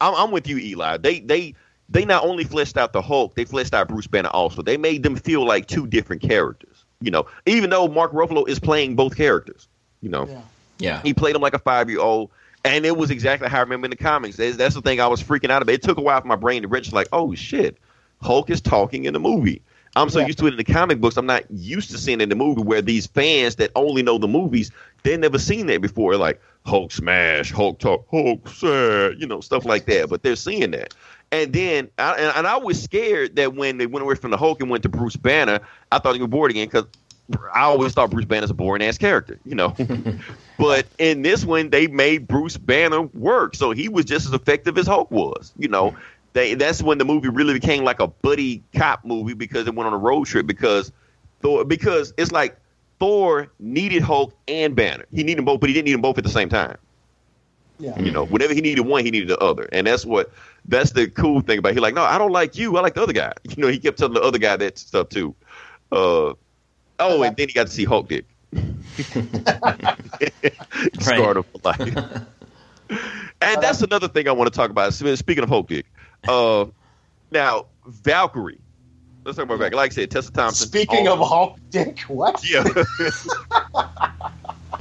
I'm, 0.01 0.15
I'm 0.15 0.31
with 0.31 0.47
you, 0.47 0.57
Eli. 0.57 0.97
They 0.97 1.19
they 1.21 1.53
they 1.89 2.03
not 2.05 2.23
only 2.25 2.43
fleshed 2.43 2.77
out 2.77 2.91
the 2.93 3.01
Hulk, 3.01 3.35
they 3.35 3.45
fleshed 3.45 3.73
out 3.73 3.87
Bruce 3.87 4.07
Banner 4.07 4.29
also. 4.29 4.61
They 4.61 4.77
made 4.77 5.03
them 5.03 5.15
feel 5.15 5.45
like 5.45 5.67
two 5.67 5.87
different 5.87 6.21
characters. 6.21 6.83
You 6.99 7.11
know, 7.11 7.25
even 7.45 7.69
though 7.69 7.87
Mark 7.87 8.11
Ruffalo 8.11 8.47
is 8.47 8.59
playing 8.59 8.95
both 8.95 9.15
characters. 9.15 9.67
You 10.01 10.09
know. 10.09 10.25
Yeah. 10.27 10.41
Yeah. 10.79 11.01
He 11.03 11.13
played 11.13 11.35
him 11.35 11.41
like 11.41 11.53
a 11.53 11.59
five 11.59 11.89
year 11.89 11.99
old. 11.99 12.31
And 12.63 12.85
it 12.85 12.95
was 12.95 13.09
exactly 13.09 13.49
how 13.49 13.57
I 13.57 13.61
remember 13.61 13.85
in 13.85 13.89
the 13.91 13.97
comics. 13.97 14.37
That's, 14.37 14.55
that's 14.55 14.75
the 14.75 14.81
thing 14.81 14.99
I 14.99 15.07
was 15.07 15.21
freaking 15.21 15.49
out 15.49 15.63
about. 15.63 15.73
It 15.73 15.81
took 15.81 15.97
a 15.97 16.01
while 16.01 16.21
for 16.21 16.27
my 16.27 16.35
brain 16.35 16.61
to 16.61 16.67
register, 16.67 16.95
like, 16.95 17.07
oh 17.11 17.33
shit, 17.33 17.77
Hulk 18.21 18.51
is 18.51 18.61
talking 18.61 19.05
in 19.05 19.13
the 19.13 19.19
movie. 19.19 19.61
I'm 19.95 20.09
so 20.11 20.19
Yeah. 20.19 20.27
used 20.27 20.37
to 20.39 20.45
it 20.45 20.51
in 20.51 20.57
the 20.57 20.63
comic 20.63 21.01
books. 21.01 21.17
I'm 21.17 21.25
not 21.25 21.43
used 21.49 21.89
to 21.91 21.97
seeing 21.97 22.19
it 22.21 22.23
in 22.23 22.29
the 22.29 22.35
movie 22.35 22.61
where 22.61 22.81
these 22.81 23.07
fans 23.07 23.55
that 23.55 23.71
only 23.75 24.03
know 24.03 24.19
the 24.19 24.27
movies, 24.27 24.69
they've 25.01 25.19
never 25.19 25.39
seen 25.39 25.65
that 25.67 25.81
before. 25.81 26.17
Like 26.17 26.39
Hulk 26.65 26.91
smash, 26.91 27.51
Hulk 27.51 27.79
talk, 27.79 28.07
Hulk 28.09 28.47
sad, 28.49 29.19
you 29.19 29.27
know, 29.27 29.41
stuff 29.41 29.65
like 29.65 29.85
that. 29.85 30.09
But 30.09 30.23
they're 30.23 30.35
seeing 30.35 30.71
that. 30.71 30.93
And 31.31 31.53
then, 31.53 31.89
I, 31.97 32.13
and, 32.15 32.37
and 32.37 32.47
I 32.47 32.57
was 32.57 32.81
scared 32.81 33.37
that 33.37 33.55
when 33.55 33.77
they 33.77 33.85
went 33.85 34.03
away 34.03 34.15
from 34.15 34.31
the 34.31 34.37
Hulk 34.37 34.61
and 34.61 34.69
went 34.69 34.83
to 34.83 34.89
Bruce 34.89 35.15
Banner, 35.15 35.59
I 35.91 35.99
thought 35.99 36.15
he 36.15 36.21
was 36.21 36.29
bored 36.29 36.51
again 36.51 36.67
because 36.67 36.85
I 37.53 37.61
always 37.61 37.93
thought 37.93 38.11
Bruce 38.11 38.25
Banner's 38.25 38.49
a 38.49 38.53
boring 38.53 38.83
ass 38.83 38.97
character, 38.97 39.39
you 39.45 39.55
know. 39.55 39.75
but 40.57 40.85
in 40.97 41.21
this 41.21 41.45
one, 41.45 41.69
they 41.69 41.87
made 41.87 42.27
Bruce 42.27 42.57
Banner 42.57 43.03
work, 43.03 43.55
so 43.55 43.71
he 43.71 43.87
was 43.89 44.05
just 44.05 44.27
as 44.27 44.33
effective 44.33 44.77
as 44.77 44.87
Hulk 44.87 45.09
was, 45.09 45.53
you 45.57 45.67
know. 45.67 45.95
They, 46.33 46.53
that's 46.53 46.81
when 46.81 46.97
the 46.97 47.05
movie 47.05 47.29
really 47.29 47.53
became 47.53 47.83
like 47.83 47.99
a 47.99 48.07
buddy 48.07 48.63
cop 48.75 49.03
movie 49.03 49.33
because 49.33 49.67
it 49.67 49.75
went 49.75 49.87
on 49.87 49.93
a 49.93 49.97
road 49.97 50.27
trip 50.27 50.47
because 50.47 50.91
because 51.67 52.13
it's 52.17 52.31
like 52.31 52.57
Thor 53.01 53.49
needed 53.57 54.03
Hulk 54.03 54.31
and 54.47 54.75
Banner. 54.75 55.05
He 55.09 55.23
needed 55.23 55.39
them 55.39 55.45
both, 55.45 55.59
but 55.59 55.69
he 55.69 55.73
didn't 55.73 55.85
need 55.85 55.93
them 55.93 56.01
both 56.01 56.19
at 56.19 56.23
the 56.23 56.29
same 56.29 56.49
time. 56.49 56.77
Yeah. 57.79 57.99
You 57.99 58.11
know, 58.11 58.27
whenever 58.27 58.53
he 58.53 58.61
needed 58.61 58.81
one, 58.81 59.03
he 59.03 59.09
needed 59.09 59.27
the 59.27 59.39
other, 59.39 59.67
and 59.71 59.87
that's 59.87 60.05
what 60.05 60.31
that's 60.65 60.91
the 60.91 61.07
cool 61.07 61.41
thing 61.41 61.57
about. 61.57 61.69
It. 61.69 61.73
He 61.73 61.79
like, 61.79 61.95
no, 61.95 62.03
I 62.03 62.19
don't 62.19 62.31
like 62.31 62.59
you. 62.59 62.77
I 62.77 62.81
like 62.81 62.93
the 62.93 63.01
other 63.01 63.11
guy. 63.13 63.33
You 63.49 63.63
know, 63.63 63.69
he 63.69 63.79
kept 63.79 63.97
telling 63.97 64.13
the 64.13 64.21
other 64.21 64.37
guy 64.37 64.55
that 64.55 64.77
stuff 64.77 65.09
too. 65.09 65.33
Uh, 65.91 66.35
oh, 66.99 67.23
and 67.23 67.35
then 67.35 67.47
he 67.47 67.55
got 67.55 67.65
to 67.65 67.73
see 67.73 67.85
Hulk 67.85 68.07
Dick. 68.07 68.25
Scarred 70.99 71.37
him 71.37 71.43
for 71.43 71.59
life. 71.63 71.79
and 73.41 73.61
that's 73.63 73.81
another 73.81 74.09
thing 74.09 74.27
I 74.27 74.31
want 74.33 74.53
to 74.53 74.55
talk 74.55 74.69
about. 74.69 74.93
Speaking 74.93 75.43
of 75.43 75.49
Hulk 75.49 75.69
Dick, 75.69 75.87
uh, 76.27 76.65
now 77.31 77.65
Valkyrie. 77.87 78.59
Let's 79.23 79.37
talk 79.37 79.45
about 79.45 79.59
Valkyrie. 79.59 79.77
Like 79.77 79.91
I 79.91 79.95
said, 79.95 80.11
Tessa 80.11 80.31
Thompson. 80.31 80.67
Speaking 80.67 81.07
of 81.07 81.19
Hulk 81.19 81.57
Dick, 81.69 81.99
what? 82.01 82.43
yeah. 82.49 82.63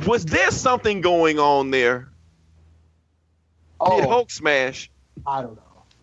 Was 0.06 0.24
there 0.24 0.50
something 0.50 1.00
going 1.02 1.38
on 1.38 1.70
there? 1.70 2.08
Oh, 3.80 4.00
Did 4.00 4.08
Hulk 4.08 4.30
smash? 4.30 4.90
I 5.26 5.42
don't 5.42 5.56
know. 5.56 5.62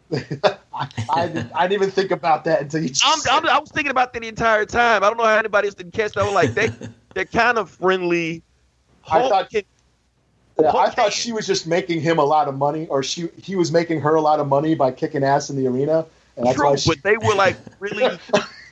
I, 0.73 0.87
I, 1.13 1.27
didn't, 1.27 1.51
I 1.53 1.67
didn't 1.67 1.81
even 1.81 1.91
think 1.91 2.11
about 2.11 2.45
that 2.45 2.61
until 2.61 2.83
you. 2.83 2.89
Just 2.89 3.03
I'm, 3.27 3.43
I'm, 3.43 3.49
I 3.49 3.59
was 3.59 3.69
thinking 3.71 3.91
about 3.91 4.13
that 4.13 4.21
the 4.21 4.27
entire 4.27 4.65
time. 4.65 5.03
I 5.03 5.07
don't 5.09 5.17
know 5.17 5.25
how 5.25 5.35
anybody 5.37 5.67
else 5.67 5.75
didn't 5.75 5.93
catch 5.93 6.13
that. 6.13 6.21
I 6.21 6.25
was 6.25 6.33
like, 6.33 6.53
they, 6.53 6.69
they're 7.15 7.25
kind 7.25 7.57
of 7.57 7.69
friendly. 7.71 8.43
I 9.09 9.19
Hulk 9.19 9.31
thought- 9.31 9.49
can- 9.49 9.63
Yeah, 10.59 10.71
I 10.75 10.89
thought 10.91 11.11
she 11.11 11.31
was 11.31 11.47
just 11.47 11.65
making 11.67 12.01
him 12.01 12.19
a 12.19 12.23
lot 12.23 12.47
of 12.47 12.55
money, 12.55 12.87
or 12.87 13.01
she 13.03 13.29
he 13.37 13.55
was 13.55 13.71
making 13.71 14.01
her 14.01 14.13
a 14.15 14.21
lot 14.21 14.39
of 14.39 14.47
money 14.47 14.75
by 14.75 14.91
kicking 14.91 15.23
ass 15.23 15.49
in 15.49 15.55
the 15.55 15.65
arena, 15.67 16.05
and 16.37 16.55
True, 16.55 16.77
she. 16.77 16.89
but 16.91 17.03
they 17.03 17.17
were 17.17 17.35
like 17.35 17.57
really. 17.79 18.17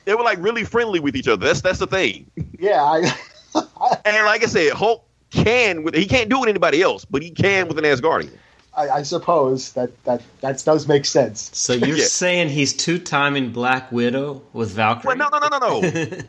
they 0.04 0.14
were 0.14 0.22
like 0.22 0.38
really 0.40 0.64
friendly 0.64 1.00
with 1.00 1.16
each 1.16 1.28
other. 1.28 1.44
That's 1.46 1.60
that's 1.60 1.78
the 1.80 1.86
thing. 1.86 2.30
Yeah, 2.58 2.82
I, 2.82 3.12
And 4.04 4.24
like 4.26 4.42
I 4.42 4.46
said, 4.46 4.72
Hulk 4.72 5.04
can 5.30 5.82
with 5.82 5.94
he 5.94 6.06
can't 6.06 6.28
do 6.30 6.36
it 6.36 6.40
with 6.40 6.48
anybody 6.48 6.82
else, 6.82 7.04
but 7.04 7.22
he 7.22 7.30
can 7.30 7.68
with 7.68 7.78
an 7.78 7.84
Asgardian. 7.84 8.30
I, 8.76 8.88
I 8.90 9.02
suppose 9.02 9.72
that 9.72 9.90
that 10.04 10.22
that 10.42 10.62
does 10.64 10.86
make 10.86 11.06
sense. 11.06 11.50
So 11.54 11.72
you're 11.72 11.96
Yeah. 11.96 12.04
saying 12.04 12.50
he's 12.50 12.72
two 12.74 12.98
timing 12.98 13.50
Black 13.50 13.90
Widow 13.90 14.42
with 14.52 14.70
Valkyrie? 14.72 15.16
Well, 15.16 15.30
no, 15.30 15.38
no, 15.38 15.48
no, 15.48 15.58
no, 15.58 15.80
no. 15.80 16.22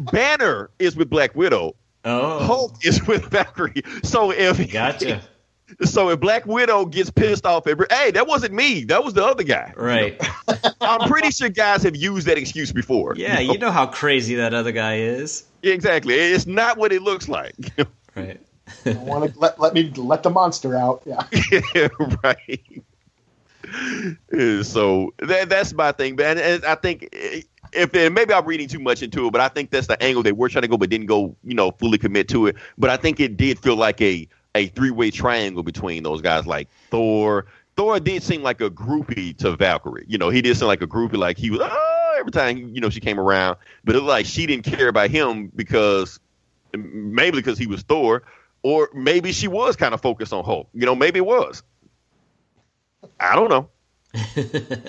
Banner 0.00 0.70
is 0.78 0.96
with 0.96 1.10
Black 1.10 1.34
Widow. 1.36 1.74
Oh, 2.04 2.38
Hulk 2.46 2.76
is 2.82 3.06
with 3.06 3.26
Valkyrie. 3.26 3.82
So 4.02 4.30
if 4.32 4.72
gotcha. 4.72 5.20
So 5.84 6.10
if 6.10 6.20
Black 6.20 6.46
Widow 6.46 6.86
gets 6.86 7.10
pissed 7.10 7.46
off, 7.46 7.66
every 7.66 7.86
hey, 7.90 8.10
that 8.12 8.26
wasn't 8.26 8.54
me. 8.54 8.84
That 8.84 9.04
was 9.04 9.14
the 9.14 9.24
other 9.24 9.42
guy. 9.42 9.72
Right. 9.76 10.20
I'm 10.80 11.08
pretty 11.08 11.30
sure 11.30 11.48
guys 11.48 11.82
have 11.82 11.96
used 11.96 12.26
that 12.26 12.38
excuse 12.38 12.72
before. 12.72 13.14
Yeah, 13.16 13.40
you 13.40 13.58
know 13.58 13.70
how 13.70 13.86
crazy 13.86 14.36
that 14.36 14.54
other 14.54 14.72
guy 14.72 14.98
is. 14.98 15.44
exactly. 15.62 16.14
It's 16.14 16.46
not 16.46 16.78
what 16.78 16.92
it 16.92 17.02
looks 17.02 17.28
like. 17.28 17.54
Right. 18.16 18.40
I 18.84 18.92
want 18.94 19.32
to 19.32 19.38
let 19.38 19.60
let 19.60 19.72
me 19.72 19.88
let 19.96 20.24
the 20.24 20.30
monster 20.30 20.76
out. 20.76 21.02
Yeah, 21.06 21.22
right. 22.24 22.82
So 24.64 25.14
that 25.18 25.48
that's 25.48 25.72
my 25.72 25.92
thing, 25.92 26.16
man. 26.16 26.36
And 26.36 26.64
I 26.64 26.74
think 26.74 27.08
eh, 27.12 27.42
if 27.72 27.94
and 27.94 28.14
maybe 28.14 28.34
I'm 28.34 28.44
reading 28.44 28.68
too 28.68 28.80
much 28.80 29.02
into 29.02 29.26
it, 29.26 29.30
but 29.30 29.40
I 29.40 29.48
think 29.48 29.70
that's 29.70 29.86
the 29.86 30.02
angle 30.02 30.22
they 30.22 30.32
were 30.32 30.48
trying 30.48 30.62
to 30.62 30.68
go, 30.68 30.76
but 30.76 30.90
didn't 30.90 31.06
go, 31.06 31.36
you 31.44 31.54
know, 31.54 31.70
fully 31.72 31.98
commit 31.98 32.28
to 32.30 32.46
it. 32.48 32.56
But 32.78 32.90
I 32.90 32.96
think 32.96 33.20
it 33.20 33.36
did 33.36 33.58
feel 33.58 33.76
like 33.76 34.00
a 34.00 34.26
a 34.54 34.66
three 34.66 34.90
way 34.90 35.10
triangle 35.10 35.62
between 35.62 36.02
those 36.02 36.20
guys, 36.20 36.46
like 36.46 36.68
Thor. 36.90 37.46
Thor 37.76 38.00
did 38.00 38.22
seem 38.22 38.42
like 38.42 38.60
a 38.60 38.68
groupie 38.68 39.36
to 39.38 39.56
Valkyrie. 39.56 40.04
You 40.08 40.18
know, 40.18 40.28
he 40.28 40.42
did 40.42 40.56
seem 40.56 40.68
like 40.68 40.82
a 40.82 40.86
groupie, 40.86 41.16
like 41.16 41.38
he 41.38 41.50
was 41.50 41.60
oh, 41.62 42.16
every 42.18 42.32
time 42.32 42.74
you 42.74 42.80
know 42.80 42.90
she 42.90 43.00
came 43.00 43.18
around, 43.18 43.56
but 43.84 43.94
it 43.94 44.00
was 44.00 44.08
like 44.08 44.26
she 44.26 44.46
didn't 44.46 44.64
care 44.64 44.88
about 44.88 45.10
him 45.10 45.50
because 45.54 46.20
maybe 46.72 47.38
because 47.38 47.58
he 47.58 47.66
was 47.66 47.82
Thor, 47.82 48.22
or 48.62 48.90
maybe 48.92 49.32
she 49.32 49.48
was 49.48 49.76
kind 49.76 49.94
of 49.94 50.00
focused 50.00 50.32
on 50.32 50.44
Hulk. 50.44 50.68
You 50.74 50.86
know, 50.86 50.94
maybe 50.94 51.18
it 51.18 51.26
was. 51.26 51.62
I 53.18 53.34
don't 53.34 53.48
know. 53.48 53.68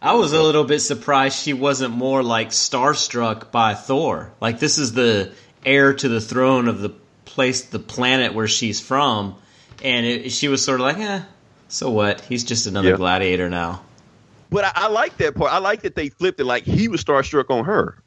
I 0.00 0.14
was 0.14 0.32
a 0.32 0.42
little 0.42 0.64
bit 0.64 0.78
surprised 0.80 1.38
she 1.38 1.54
wasn't 1.54 1.94
more 1.94 2.22
like 2.22 2.50
starstruck 2.50 3.50
by 3.50 3.74
Thor. 3.74 4.32
Like 4.40 4.60
this 4.60 4.78
is 4.78 4.92
the 4.92 5.32
heir 5.66 5.92
to 5.92 6.08
the 6.08 6.20
throne 6.20 6.68
of 6.68 6.80
the 6.80 6.94
place, 7.28 7.62
the 7.62 7.78
planet 7.78 8.34
where 8.34 8.48
she's 8.48 8.80
from, 8.80 9.36
and 9.84 10.04
it, 10.06 10.30
she 10.32 10.48
was 10.48 10.64
sort 10.64 10.80
of 10.80 10.86
like, 10.86 10.98
eh, 10.98 11.22
so 11.68 11.90
what? 11.90 12.20
He's 12.22 12.44
just 12.44 12.66
another 12.66 12.90
Yeah. 12.90 12.96
gladiator 12.96 13.48
now. 13.50 13.82
But 14.50 14.64
I, 14.64 14.72
I 14.74 14.88
like 14.88 15.16
that 15.18 15.34
part. 15.34 15.52
I 15.52 15.58
like 15.58 15.82
that 15.82 15.94
they 15.94 16.08
flipped 16.08 16.40
it 16.40 16.44
like 16.44 16.64
he 16.64 16.88
was 16.88 17.04
starstruck 17.04 17.50
on 17.50 17.64
her. 17.66 18.02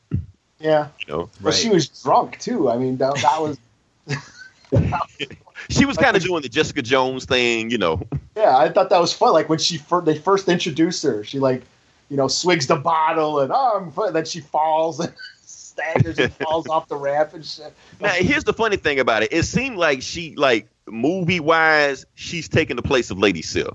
yeah. 0.60 0.88
You 1.00 1.14
know, 1.14 1.30
But 1.40 1.54
she 1.54 1.70
was 1.70 1.88
drunk 1.88 2.40
too. 2.40 2.70
I 2.70 2.78
mean, 2.78 2.98
that, 2.98 3.14
that 3.22 3.40
was 3.42 3.58
she 5.70 5.86
was 5.86 5.98
kind 5.98 6.18
of 6.18 6.24
doing 6.24 6.42
the 6.42 6.50
Jessica 6.50 6.82
Jones 6.82 7.26
thing. 7.26 7.70
You 7.70 7.78
know, 7.78 8.02
yeah. 8.36 8.58
I 8.58 8.70
thought 8.70 8.90
that 8.90 9.00
was 9.00 9.14
fun. 9.14 9.34
Like 9.34 9.50
when 9.50 9.60
she 9.60 9.78
fir- 9.78 10.02
they 10.02 10.18
first 10.18 10.48
introduced 10.50 11.04
her, 11.04 11.24
she 11.24 11.40
like 11.40 11.62
you 12.10 12.18
know 12.18 12.28
swigs 12.28 12.68
the 12.68 12.76
bottle 12.76 13.40
and 13.40 13.52
oh, 13.54 13.78
I'm 13.80 13.92
fun. 13.92 14.14
then 14.14 14.26
she 14.26 14.40
falls 14.42 15.00
and 15.00 15.14
staggers 15.72 16.20
and 16.20 16.34
falls 16.46 16.68
off 16.68 16.88
the 16.88 16.96
ramp 16.96 17.34
and 17.34 17.46
shit. 17.46 17.74
now 18.00 18.10
here's 18.10 18.44
the 18.44 18.54
funny 18.54 18.78
thing 18.78 19.00
about 19.00 19.24
it. 19.24 19.34
It 19.34 19.44
seemed 19.44 19.78
like 19.78 20.02
she, 20.02 20.36
like 20.36 20.68
movie 20.88 21.40
wise, 21.40 22.06
she's 22.16 22.48
taking 22.50 22.76
the 22.76 22.82
place 22.82 23.10
of 23.12 23.18
Lady 23.18 23.42
Sif. 23.42 23.68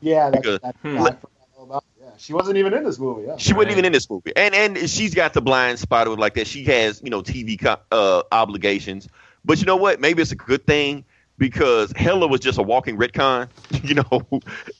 Yeah, 0.00 0.30
that, 0.30 0.42
Because- 0.42 0.58
that, 0.60 0.76
Hmm. 0.82 0.94
yeah, 0.96 1.02
I 1.02 1.04
forgot 1.06 1.20
all 1.56 1.64
about. 1.64 1.84
Yeah, 2.00 2.08
she 2.18 2.32
wasn't 2.34 2.56
even 2.58 2.74
in 2.74 2.84
this 2.84 2.98
movie. 2.98 3.26
Yeah. 3.26 3.36
She 3.38 3.52
wasn't 3.52 3.68
Right. 3.68 3.72
even 3.72 3.84
in 3.84 3.92
this 3.92 4.10
movie, 4.10 4.32
and 4.36 4.54
and 4.54 4.90
she's 4.90 5.14
got 5.14 5.32
the 5.32 5.40
blind 5.40 5.78
spot 5.78 6.06
of 6.08 6.18
like 6.18 6.34
that. 6.34 6.46
She 6.46 6.64
has 6.64 7.00
you 7.02 7.10
know 7.10 7.22
TV 7.22 7.56
co- 7.60 7.76
uh, 7.92 8.22
obligations, 8.32 9.08
but 9.44 9.58
you 9.60 9.64
know 9.66 9.76
what? 9.76 10.00
Maybe 10.00 10.20
it's 10.20 10.32
a 10.32 10.36
good 10.36 10.66
thing 10.66 11.04
because 11.38 11.92
Hela 11.96 12.26
was 12.26 12.40
just 12.40 12.58
a 12.58 12.62
walking 12.62 12.96
retcon. 12.98 13.48
You 13.84 13.94
know, 13.94 14.24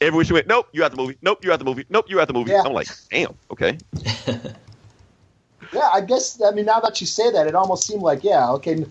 everywhere 0.01 0.25
she 0.25 0.33
went, 0.33 0.47
nope, 0.47 0.69
you 0.73 0.85
out 0.85 0.91
the 0.93 0.97
movie. 0.97 1.17
Nope, 1.23 1.45
you 1.45 1.53
out 1.53 1.59
the 1.59 1.65
movie. 1.65 1.85
Nope, 1.91 2.07
you 2.09 2.21
out 2.21 2.29
the 2.29 2.35
movie. 2.35 2.51
Yeah. 2.53 2.63
I'm 2.65 2.73
like, 2.73 2.87
damn, 3.11 3.35
okay. 3.51 3.79
Yeah, 5.73 5.89
I 5.93 6.01
guess. 6.01 6.41
I 6.43 6.51
mean, 6.51 6.67
now 6.67 6.81
that 6.81 7.01
you 7.01 7.07
say 7.07 7.31
that, 7.31 7.47
it 7.47 7.55
almost 7.55 7.87
seemed 7.87 8.03
like 8.03 8.25
yeah, 8.25 8.51
okay, 8.53 8.85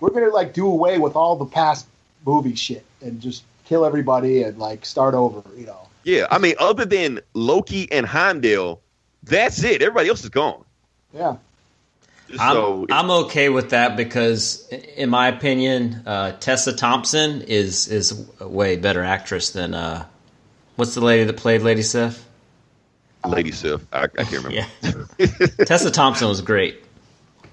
we're 0.00 0.10
gonna 0.10 0.28
like 0.28 0.52
do 0.52 0.66
away 0.66 0.98
with 0.98 1.16
all 1.16 1.36
the 1.36 1.46
past 1.46 1.86
movie 2.24 2.54
shit 2.54 2.84
and 3.00 3.20
just 3.20 3.44
kill 3.64 3.84
everybody 3.84 4.42
and 4.42 4.58
like 4.58 4.84
start 4.84 5.14
over. 5.14 5.42
You 5.56 5.66
know. 5.66 5.88
Yeah, 6.04 6.26
I 6.30 6.38
mean, 6.38 6.54
other 6.58 6.84
than 6.84 7.20
Loki 7.34 7.90
and 7.90 8.06
Heimdall, 8.06 8.80
that's 9.24 9.62
it. 9.64 9.82
Everybody 9.82 10.08
else 10.08 10.22
is 10.22 10.30
gone. 10.30 10.64
Yeah. 11.12 11.36
So 12.34 12.86
I'm, 12.90 13.04
I'm 13.04 13.10
okay 13.24 13.48
with 13.48 13.70
that 13.70 13.96
because, 13.96 14.66
in 14.68 15.10
my 15.10 15.28
opinion, 15.28 16.02
uh, 16.06 16.32
Tessa 16.32 16.72
Thompson 16.72 17.42
is 17.42 17.88
is 17.88 18.28
a 18.40 18.48
way 18.48 18.76
better 18.76 19.04
actress 19.04 19.50
than 19.50 19.74
uh, 19.74 20.04
what's 20.74 20.94
the 20.94 21.00
lady 21.00 21.24
that 21.24 21.36
played 21.36 21.62
Lady 21.62 21.82
Sif? 21.82 22.25
Lady 23.30 23.52
Sif, 23.52 23.80
I, 23.92 24.04
I 24.04 24.06
can't 24.08 24.44
remember. 24.44 24.50
Yeah, 24.52 25.26
Tessa 25.64 25.90
Thompson 25.90 26.28
was 26.28 26.40
great. 26.40 26.82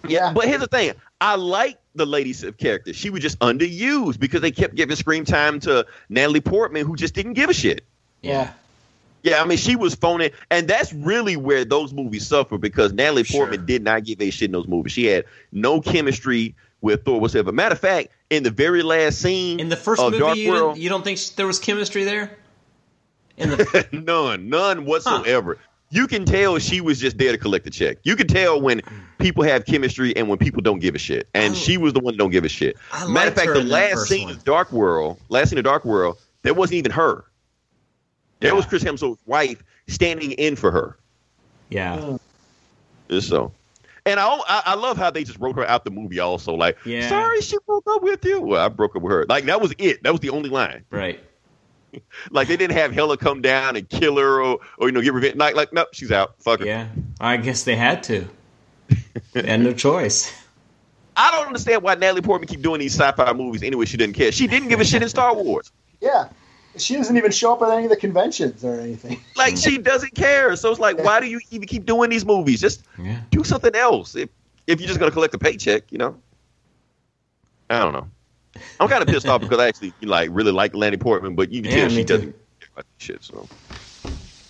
Yeah. 0.08 0.34
But 0.34 0.48
here's 0.48 0.62
the 0.62 0.68
thing: 0.68 0.94
I 1.22 1.36
like 1.36 1.80
the 1.96 2.06
Lady 2.06 2.34
Sif 2.34 2.58
character. 2.58 2.94
She 2.94 3.10
was 3.10 3.22
just 3.22 3.40
underused 3.40 4.20
because 4.20 4.42
they 4.42 4.52
kept 4.52 4.76
giving 4.76 4.96
screen 4.96 5.26
time 5.26 5.60
to 5.62 5.86
Natalie 6.10 6.42
Portman, 6.42 6.86
who 6.86 6.96
just 6.96 7.14
didn't 7.14 7.34
give 7.34 7.50
a 7.50 7.54
shit. 7.54 7.84
Yeah. 8.22 8.52
Yeah, 9.24 9.42
I 9.42 9.46
mean, 9.46 9.58
she 9.58 9.78
was 9.78 9.96
phoning, 9.96 10.32
and 10.52 10.68
that's 10.68 10.92
really 10.92 11.38
where 11.38 11.64
those 11.64 11.94
movies 11.94 12.28
suffer 12.28 12.58
because 12.58 12.92
Natalie 12.92 13.24
Sure. 13.24 13.46
Portman 13.46 13.66
did 13.66 13.82
not 13.82 14.04
give 14.04 14.22
a 14.22 14.30
shit 14.30 14.48
in 14.48 14.52
those 14.52 14.68
movies. 14.68 14.92
She 14.92 15.06
had 15.06 15.24
no 15.54 15.80
chemistry 15.80 16.56
with 16.82 17.06
Thor 17.06 17.22
whatsoever. 17.22 17.54
Matter 17.54 17.72
of 17.74 17.80
fact, 17.80 18.10
in 18.30 18.44
the 18.44 18.52
very 18.52 18.84
last 18.84 19.20
scene 19.20 19.62
In 19.62 19.70
the 19.70 19.78
first 19.78 20.02
of 20.02 20.12
movie, 20.12 20.24
Dark 20.24 20.38
you, 20.38 20.50
World, 20.52 20.78
you 20.78 20.90
don't 20.90 21.06
think 21.06 21.20
there 21.38 21.48
was 21.48 21.58
chemistry 21.58 22.04
there? 22.04 22.38
In 23.38 23.50
the 23.50 23.88
none, 23.92 24.50
none 24.50 24.86
whatsoever. 24.86 25.58
You 25.90 26.08
can 26.08 26.26
tell 26.26 26.58
she 26.58 26.82
was 26.82 27.00
just 27.00 27.18
there 27.20 27.32
to 27.32 27.38
collect 27.38 27.66
the 27.66 27.72
check. 27.72 27.98
You 28.04 28.16
can 28.16 28.28
tell 28.28 28.60
when 28.60 28.82
people 29.20 29.44
have 29.44 29.66
chemistry 29.66 30.16
and 30.16 30.28
when 30.28 30.40
people 30.40 30.62
don't 30.62 30.80
give 30.80 30.96
a 30.96 31.00
shit. 31.00 31.28
And 31.36 31.54
I- 31.54 31.58
she 31.58 31.78
was 31.78 31.94
the 31.94 32.00
one 32.00 32.14
that 32.14 32.18
don't 32.18 32.32
give 32.32 32.44
a 32.46 32.50
shit. 32.50 32.78
I 32.92 33.08
Matter 33.08 33.30
of 33.30 33.36
fact, 33.36 33.54
the 33.54 33.64
last 33.64 34.08
scene 34.08 34.26
one. 34.28 34.34
of 34.36 34.44
Dark 34.44 34.72
World, 34.72 35.20
last 35.30 35.50
scene 35.50 35.60
of 35.60 35.66
Dark 35.66 35.86
World, 35.86 36.18
that 36.42 36.56
wasn't 36.56 36.78
even 36.78 36.92
her. 36.92 37.26
That 38.40 38.48
Yeah. 38.50 38.54
was 38.54 38.66
Chris 38.66 38.84
Hemsworth's 38.84 39.22
wife 39.28 39.64
standing 39.88 40.32
in 40.34 40.56
for 40.56 40.72
her. 40.72 40.98
yeah, 41.70 41.98
mm. 43.10 43.22
So, 43.22 43.52
and 44.06 44.20
I, 44.20 44.28
I 44.28 44.62
I 44.68 44.74
love 44.76 44.98
how 44.98 45.12
they 45.12 45.24
just 45.24 45.38
wrote 45.40 45.56
her 45.58 45.66
out 45.68 45.86
the 45.86 45.92
movie. 45.92 46.20
Also, 46.20 46.54
like, 46.56 46.78
Yeah. 46.86 47.08
sorry 47.08 47.42
she 47.42 47.58
broke 47.68 47.86
up 47.90 48.02
with 48.02 48.26
you. 48.26 48.42
Well, 48.42 48.64
I 48.66 48.68
broke 48.70 48.96
up 48.96 49.02
with 49.04 49.12
her. 49.12 49.26
Like 49.30 49.46
that 49.46 49.62
was 49.62 49.74
it. 49.78 50.02
That 50.04 50.12
was 50.12 50.22
the 50.22 50.32
only 50.32 50.50
line. 50.50 50.86
right. 50.90 51.20
Like 52.32 52.48
they 52.48 52.58
didn't 52.58 52.78
have 52.78 52.92
Hela 52.92 53.18
come 53.18 53.42
down 53.42 53.76
and 53.76 53.88
kill 53.88 54.18
her 54.18 54.42
or 54.42 54.60
or 54.78 54.88
you 54.88 54.92
know 54.92 55.02
get 55.02 55.14
revenge. 55.14 55.36
Like 55.36 55.56
like 55.56 55.74
no, 55.74 55.86
she's 55.92 56.12
out. 56.12 56.36
Fuck 56.40 56.62
her. 56.62 56.66
Yeah, 56.66 56.88
I 57.20 57.38
guess 57.38 57.64
they 57.64 57.76
had 57.76 58.04
to. 58.04 58.28
and 59.36 59.64
no 59.64 59.74
choice. 59.74 60.34
I 61.16 61.32
don't 61.32 61.48
understand 61.48 61.84
why 61.84 61.96
Natalie 61.96 62.22
Portman 62.22 62.48
keep 62.48 62.62
doing 62.62 62.80
these 62.80 62.94
sci-fi 63.00 63.34
movies 63.34 63.62
anyway. 63.64 63.86
She 63.86 63.98
didn't 63.98 64.16
care. 64.16 64.32
She 64.32 64.48
didn't 64.48 64.70
give 64.70 64.80
a 64.80 64.86
shit 64.86 65.02
in 65.04 65.10
Star 65.10 65.36
Wars. 65.36 65.72
Yeah. 66.02 66.30
She 66.76 66.96
doesn't 66.96 67.16
even 67.16 67.32
show 67.32 67.54
up 67.54 67.62
at 67.62 67.70
any 67.70 67.84
of 67.84 67.92
the 67.92 67.96
conventions 67.96 68.66
or 68.66 68.80
anything. 68.80 69.20
Like 69.36 69.58
she 69.58 69.78
doesn't 69.78 70.16
care. 70.16 70.56
So 70.56 70.72
it's 70.72 70.80
like, 70.80 70.98
why 71.04 71.20
do 71.20 71.28
you 71.28 71.40
even 71.52 71.68
keep 71.68 71.86
doing 71.86 72.10
these 72.10 72.26
movies? 72.26 72.62
Just 72.62 72.84
Yeah. 72.98 73.22
do 73.30 73.44
something 73.44 73.76
else. 73.76 74.16
If 74.16 74.30
if 74.66 74.80
you're 74.80 74.88
just 74.88 75.00
gonna 75.00 75.12
collect 75.12 75.34
a 75.36 75.38
paycheck, 75.38 75.92
you 75.92 75.98
know. 75.98 76.18
I 77.70 77.80
don't 77.80 77.94
know. 77.94 78.08
I'm 78.80 78.88
kind 78.90 79.02
of 79.02 79.08
pissed 79.08 79.28
off 79.28 79.42
because 79.42 79.60
I 79.60 79.68
actually 79.68 79.94
like 80.02 80.30
really 80.32 80.52
like 80.52 80.76
Lanny 80.76 80.98
Portman, 80.98 81.36
but 81.36 81.52
you 81.52 81.62
can 81.62 81.72
Yeah, 81.72 81.88
tell 81.88 81.90
she 81.90 82.04
too. 82.04 82.14
doesn't 82.16 82.32
care 82.60 82.70
about 82.74 82.86
this 82.98 83.06
shit. 83.06 83.24
So, 83.24 83.50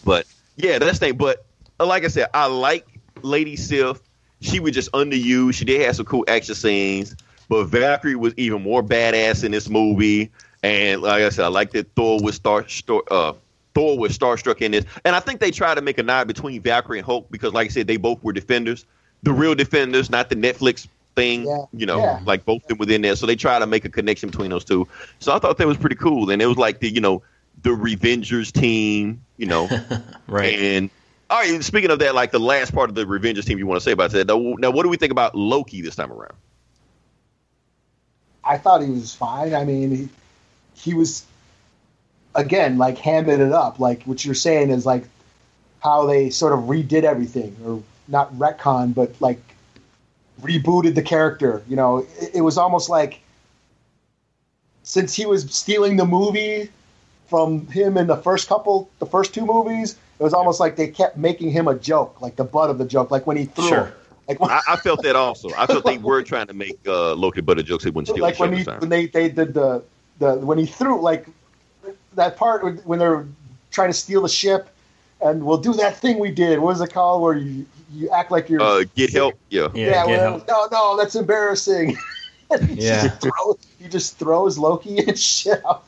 but 0.04 0.26
yeah, 0.56 0.80
that's 0.80 1.00
the 1.00 1.08
thing. 1.08 1.18
But 1.18 1.46
uh, 1.80 1.86
like 1.86 2.04
I 2.04 2.08
said, 2.08 2.30
I 2.34 2.48
like 2.48 3.00
Lady 3.22 3.56
Sif. 3.56 4.02
She 4.42 4.60
was 4.60 4.74
just 4.74 4.92
underused. 4.92 5.56
She 5.56 5.66
did 5.66 5.82
have 5.82 5.96
some 5.96 6.06
cool 6.06 6.26
action 6.28 6.56
scenes, 6.56 7.16
but 7.48 7.66
Valkyrie 7.66 8.16
was 8.16 8.34
even 8.38 8.62
more 8.62 8.84
badass 8.84 9.44
in 9.44 9.52
this 9.52 9.70
movie. 9.70 10.32
And 10.64 11.02
like 11.02 11.24
I 11.24 11.30
said, 11.30 11.46
I 11.46 11.50
like 11.50 11.72
that 11.72 11.94
Thor 11.96 12.22
was 12.22 12.36
star, 12.36 12.68
star 12.68 13.04
uh, 13.12 13.34
Thor 13.76 13.98
was 13.98 14.18
starstruck 14.18 14.62
in 14.62 14.72
this, 14.72 14.86
and 15.06 15.16
I 15.16 15.20
think 15.20 15.40
they 15.40 15.52
tried 15.52 15.76
to 15.76 15.82
make 15.82 15.98
a 15.98 16.04
nod 16.04 16.28
between 16.28 16.62
Valkyrie 16.62 17.00
and 17.00 17.06
Hulk 17.06 17.30
because, 17.32 17.54
like 17.54 17.66
I 17.66 17.70
said, 17.70 17.88
they 17.88 17.98
both 17.98 18.24
were 18.24 18.34
defenders, 18.34 18.86
the 19.24 19.34
real 19.34 19.56
defenders, 19.56 20.10
not 20.10 20.30
the 20.30 20.36
Netflix 20.36 20.88
thing. 21.16 21.46
Yeah, 21.46 21.66
You 21.74 21.86
know, 21.86 22.00
yeah. 22.00 22.20
like 22.26 22.46
both 22.46 22.64
of 22.64 22.68
them 22.70 22.78
within 22.78 23.02
there. 23.02 23.16
So 23.16 23.26
they 23.26 23.36
try 23.36 23.60
to 23.60 23.66
make 23.68 23.86
a 23.86 23.90
connection 23.90 24.30
between 24.30 24.50
those 24.50 24.66
two. 24.66 24.88
So 25.20 25.34
I 25.34 25.40
thought 25.40 25.58
that 25.58 25.68
was 25.68 25.78
pretty 25.78 25.96
cool, 25.96 26.30
and 26.30 26.42
it 26.42 26.46
was 26.48 26.58
like 26.58 26.80
the 26.80 26.90
you 26.90 27.02
know 27.02 27.24
the 27.62 27.70
Revengers 27.70 28.52
team, 28.52 29.24
you 29.38 29.46
know, 29.46 29.70
Right. 30.28 30.54
and 30.60 30.90
all 31.30 31.40
right. 31.40 31.64
Speaking 31.64 31.92
of 31.92 32.00
that, 32.00 32.14
like 32.16 32.32
the 32.32 32.40
last 32.40 32.74
part 32.74 32.90
of 32.90 32.96
the 32.96 33.06
Revengers 33.06 33.46
team, 33.46 33.58
you 33.58 33.66
want 33.66 33.80
to 33.80 33.84
say 33.84 33.92
about 33.92 34.12
that? 34.12 34.28
Now, 34.28 34.38
now, 34.60 34.72
what 34.72 34.84
do 34.84 34.90
we 34.90 34.98
think 34.98 35.12
about 35.12 35.36
Loki 35.36 35.82
this 35.82 35.96
time 35.96 36.12
around? 36.12 36.34
I 38.44 38.58
thought 38.58 38.82
he 38.84 38.90
was 38.90 39.14
fine. 39.16 39.54
I 39.54 39.64
mean, 39.64 39.96
he, 39.96 40.10
he 40.76 40.94
was 40.94 41.26
again 42.36 42.78
like 42.78 42.98
hamming 42.98 43.40
it 43.40 43.54
up. 43.54 43.80
Like 43.80 44.04
what 44.04 44.24
you're 44.26 44.36
saying 44.36 44.70
is 44.70 44.86
like 44.86 45.06
how 45.80 46.06
they 46.08 46.30
sort 46.30 46.54
of 46.54 46.60
redid 46.62 47.04
everything 47.04 47.56
or 47.66 47.82
not 48.08 48.34
retcon, 48.34 48.94
but 48.94 49.14
like 49.22 49.40
rebooted 50.44 50.96
the 50.96 51.02
character. 51.02 51.64
You 51.68 51.76
know, 51.76 52.06
it, 52.20 52.36
it 52.36 52.42
was 52.42 52.58
almost 52.58 52.90
like 52.90 53.22
since 54.84 55.14
he 55.14 55.26
was 55.26 55.44
stealing 55.54 55.98
the 55.98 56.06
movie 56.06 56.70
from 57.28 57.66
him 57.68 57.98
in 57.98 58.08
the 58.08 58.18
first 58.18 58.48
couple, 58.48 58.90
the 59.00 59.06
first 59.06 59.34
two 59.34 59.46
movies, 59.46 59.94
it 60.20 60.24
was 60.24 60.34
almost 60.34 60.60
like 60.60 60.76
they 60.76 60.88
kept 60.88 61.18
making 61.18 61.50
him 61.52 61.68
a 61.68 61.76
joke, 61.76 62.22
like 62.22 62.36
the 62.36 62.44
butt 62.44 62.70
of 62.70 62.78
the 62.78 62.86
joke, 62.86 63.10
like 63.10 63.26
when 63.26 63.38
he 63.38 63.46
threw. 63.46 63.68
Sure. 63.68 63.94
Like 64.28 64.40
when, 64.40 64.52
I, 64.52 64.62
I 64.70 64.76
felt 64.78 65.02
that 65.04 65.16
also. 65.16 65.50
I 65.58 65.66
felt 65.68 65.84
they 65.86 65.98
were 65.98 66.22
trying 66.24 66.48
to 66.48 66.54
make 66.54 66.78
uh, 66.86 67.14
Loki 67.16 67.42
butter 67.42 67.64
jokes. 67.64 67.84
They 67.84 67.90
wouldn't 67.90 68.08
steal 68.10 68.22
like 68.22 68.40
when 68.40 68.54
he 68.54 68.64
when 68.64 68.90
they, 68.90 69.08
they 69.08 69.30
did 69.30 69.54
the 69.54 69.84
the 70.20 70.36
when 70.36 70.58
he 70.58 70.66
threw 70.66 71.02
like 71.02 71.28
that 72.14 72.38
part 72.38 72.64
when- 72.64 72.78
when 72.78 73.00
they're 73.00 73.26
trying 73.72 73.90
to 73.90 73.94
steal 73.94 74.22
the 74.22 74.30
ship 74.30 74.70
and 75.20 75.44
we'll 75.44 75.58
do 75.58 75.74
that 75.74 75.98
thing 75.98 76.20
we 76.20 76.30
did 76.32 76.60
What 76.60 76.68
was 76.68 76.82
it 76.82 76.94
called 76.94 77.22
where 77.22 77.36
you 77.36 77.66
you 77.94 78.10
act 78.10 78.32
like 78.32 78.50
you're 78.50 78.62
uh, 78.62 78.84
get 78.96 79.12
help. 79.12 79.36
Yeah. 79.50 79.68
Yeah, 79.74 79.88
yeah, 79.88 80.06
well, 80.06 80.32
help. 80.40 80.48
no 80.48 80.68
no 80.72 80.98
that's 80.98 81.16
embarrassing 81.16 81.98
and 82.52 82.68
he 82.68 82.76
Yeah. 82.76 83.08
just 83.08 83.22
throws, 83.22 83.58
he 83.80 83.88
just 83.88 84.18
throws 84.18 84.58
Loki 84.58 84.98
and 85.08 85.18
shit 85.18 85.64
out 85.66 85.84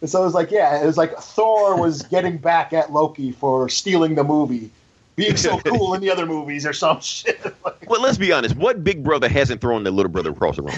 and 0.00 0.10
so 0.10 0.20
it 0.22 0.24
was 0.24 0.34
like 0.34 0.50
yeah 0.50 0.82
it 0.82 0.86
was 0.86 0.96
like 0.96 1.16
Thor 1.18 1.78
was 1.80 2.02
getting 2.10 2.36
back 2.38 2.72
at 2.72 2.92
Loki 2.92 3.32
for 3.32 3.68
stealing 3.68 4.14
the 4.14 4.24
movie 4.24 4.70
being 5.16 5.36
so 5.38 5.58
cool 5.60 5.94
in 5.94 6.02
the 6.02 6.10
other 6.10 6.26
movies 6.26 6.66
or 6.66 6.72
some 6.74 7.00
shit 7.00 7.42
Like, 7.64 7.88
Well, 7.88 8.02
let's 8.02 8.18
be 8.18 8.32
honest. 8.32 8.54
What 8.56 8.84
big 8.84 9.02
brother 9.02 9.28
hasn't 9.30 9.62
thrown 9.62 9.82
their 9.82 9.92
little 9.92 10.12
brother 10.12 10.30
across 10.30 10.56
the 10.56 10.62
room? 10.62 10.74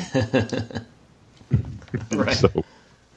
Right. 2.13 2.37
So, 2.37 2.49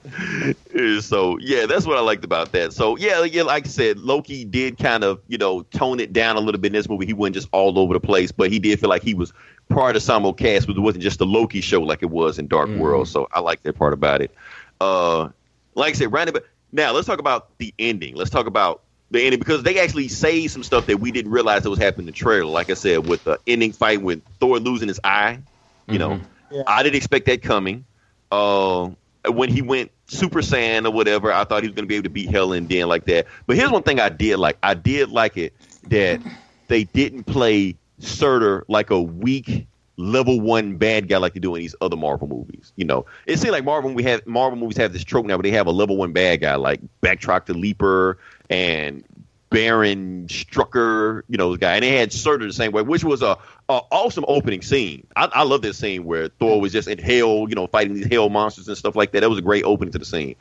so 1.01 1.37
yeah, 1.39 1.65
that's 1.65 1.85
what 1.85 1.97
I 1.97 2.01
liked 2.01 2.23
about 2.23 2.51
that. 2.53 2.73
So 2.73 2.97
yeah, 2.97 3.23
yeah, 3.23 3.43
like 3.43 3.65
I 3.65 3.69
said, 3.69 3.99
Loki 3.99 4.45
did 4.45 4.77
kind 4.77 5.03
of 5.03 5.21
you 5.27 5.37
know 5.37 5.63
tone 5.63 5.99
it 5.99 6.13
down 6.13 6.37
a 6.37 6.39
little 6.39 6.59
bit 6.59 6.67
in 6.67 6.73
this 6.73 6.89
movie. 6.89 7.05
He 7.05 7.13
wasn't 7.13 7.35
just 7.35 7.49
all 7.51 7.77
over 7.77 7.93
the 7.93 7.99
place, 7.99 8.31
but 8.31 8.51
he 8.51 8.59
did 8.59 8.79
feel 8.79 8.89
like 8.89 9.03
he 9.03 9.13
was 9.13 9.33
part 9.69 9.95
of 9.95 10.01
simulcast, 10.01 10.67
but 10.67 10.75
it 10.75 10.79
wasn't 10.79 11.03
just 11.03 11.19
the 11.19 11.25
Loki 11.25 11.61
show 11.61 11.81
like 11.81 12.01
it 12.03 12.09
was 12.09 12.39
in 12.39 12.47
Dark 12.47 12.69
World. 12.69 13.07
So 13.07 13.27
I 13.31 13.39
like 13.39 13.63
that 13.63 13.73
part 13.77 13.93
about 13.93 14.21
it. 14.21 14.31
Uh, 14.79 15.29
like 15.75 15.91
I 15.91 15.97
said, 15.97 16.11
right 16.11 16.27
about 16.27 16.43
now, 16.71 16.91
let's 16.91 17.07
talk 17.07 17.19
about 17.19 17.57
the 17.57 17.73
ending. 17.79 18.15
Let's 18.15 18.29
talk 18.29 18.47
about 18.47 18.81
the 19.11 19.21
ending 19.21 19.39
because 19.39 19.63
they 19.63 19.79
actually 19.79 20.07
say 20.07 20.47
some 20.47 20.63
stuff 20.63 20.87
that 20.87 20.99
we 20.99 21.11
didn't 21.11 21.31
realize 21.31 21.63
that 21.63 21.69
was 21.69 21.79
happening 21.79 22.07
in 22.07 22.13
the 22.13 22.17
trailer. 22.17 22.45
Like 22.45 22.69
I 22.69 22.73
said, 22.73 23.07
with 23.07 23.23
the 23.23 23.39
ending 23.45 23.71
fight 23.71 24.01
with 24.01 24.21
Thor 24.39 24.59
losing 24.59 24.87
his 24.87 24.99
eye, 25.03 25.39
you 25.87 25.99
know, 25.99 26.19
Yeah. 26.49 26.63
I 26.67 26.83
didn't 26.83 26.95
expect 26.95 27.25
that 27.27 27.41
coming. 27.41 27.85
Uh, 28.31 28.89
when 29.27 29.49
he 29.49 29.61
went 29.61 29.91
Super 30.07 30.39
Saiyan 30.39 30.85
or 30.85 30.91
whatever, 30.91 31.31
I 31.31 31.43
thought 31.43 31.63
he 31.63 31.69
was 31.69 31.75
going 31.75 31.85
to 31.85 31.87
be 31.87 31.95
able 31.95 32.03
to 32.03 32.09
beat 32.09 32.29
Helen 32.29 32.65
Den 32.65 32.87
like 32.87 33.05
that. 33.05 33.27
But 33.47 33.55
here's 33.55 33.71
one 33.71 33.83
thing 33.83 33.99
I 33.99 34.09
did 34.09 34.37
like. 34.37 34.57
I 34.63 34.73
did 34.73 35.09
like 35.09 35.37
it 35.37 35.53
that 35.89 36.21
they 36.67 36.85
didn't 36.85 37.25
play 37.25 37.75
Surtur 37.99 38.65
like 38.67 38.89
a 38.89 39.01
weak 39.01 39.67
level 39.97 40.39
one 40.41 40.77
bad 40.77 41.07
guy 41.07 41.17
like 41.17 41.33
they 41.33 41.39
do 41.39 41.53
in 41.55 41.61
these 41.61 41.75
other 41.81 41.95
Marvel 41.95 42.27
movies. 42.27 42.73
You 42.75 42.85
know, 42.85 43.05
it 43.27 43.37
seems 43.37 43.51
like 43.51 43.63
Marvel 43.63 43.93
we 43.93 44.03
have 44.03 44.25
Marvel 44.25 44.57
movies 44.57 44.77
have 44.77 44.93
this 44.93 45.03
trope 45.03 45.25
now 45.25 45.35
where 45.35 45.43
they 45.43 45.51
have 45.51 45.67
a 45.67 45.71
level 45.71 45.97
one 45.97 46.11
bad 46.11 46.41
guy 46.41 46.55
like 46.55 46.81
Batroc 47.01 47.45
the 47.45 47.53
Leaper 47.53 48.17
and 48.49 49.03
Baron 49.51 50.27
Strucker, 50.27 51.21
you 51.29 51.37
know, 51.37 51.51
the 51.51 51.59
guy, 51.59 51.75
and 51.75 51.83
they 51.83 51.95
had 51.97 52.11
Surtur 52.11 52.47
the 52.47 52.53
same 52.53 52.71
way, 52.71 52.81
which 52.81 53.03
was 53.03 53.21
a, 53.21 53.37
a 53.69 53.81
awesome 53.91 54.25
opening 54.27 54.61
scene. 54.63 55.05
I, 55.15 55.29
I 55.33 55.43
love 55.43 55.61
this 55.61 55.77
scene 55.77 56.05
where 56.05 56.29
Thor 56.29 56.59
was 56.61 56.71
just 56.71 56.87
in 56.87 56.97
hell, 56.97 57.45
you 57.49 57.55
know, 57.55 57.67
fighting 57.67 57.93
these 57.93 58.07
hell 58.07 58.29
monsters 58.29 58.67
and 58.67 58.77
stuff 58.77 58.95
like 58.95 59.11
that. 59.11 59.21
That 59.21 59.29
was 59.29 59.39
a 59.39 59.43
great 59.43 59.63
opening 59.65 59.91
to 59.91 59.99
the 59.99 60.05
scene. 60.05 60.35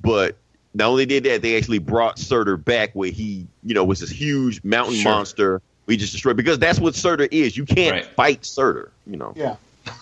But 0.00 0.36
not 0.74 0.88
only 0.90 1.06
did 1.06 1.24
that, 1.24 1.42
they 1.42 1.56
actually 1.56 1.78
brought 1.78 2.18
Surtur 2.18 2.56
back 2.56 2.90
where 2.92 3.10
he, 3.10 3.48
you 3.64 3.74
know, 3.74 3.84
was 3.84 4.00
this 4.00 4.10
huge 4.10 4.62
mountain 4.62 4.94
Sure. 4.96 5.12
monster 5.12 5.62
we 5.86 5.96
just 5.96 6.12
destroyed 6.12 6.36
because 6.36 6.58
that's 6.58 6.78
what 6.78 6.94
Surtur 6.94 7.28
is. 7.32 7.56
You 7.56 7.64
can't 7.64 7.96
Right. 7.96 8.06
fight 8.16 8.44
Surtur, 8.44 8.92
you 9.06 9.16
know. 9.16 9.32
yeah 9.34 9.56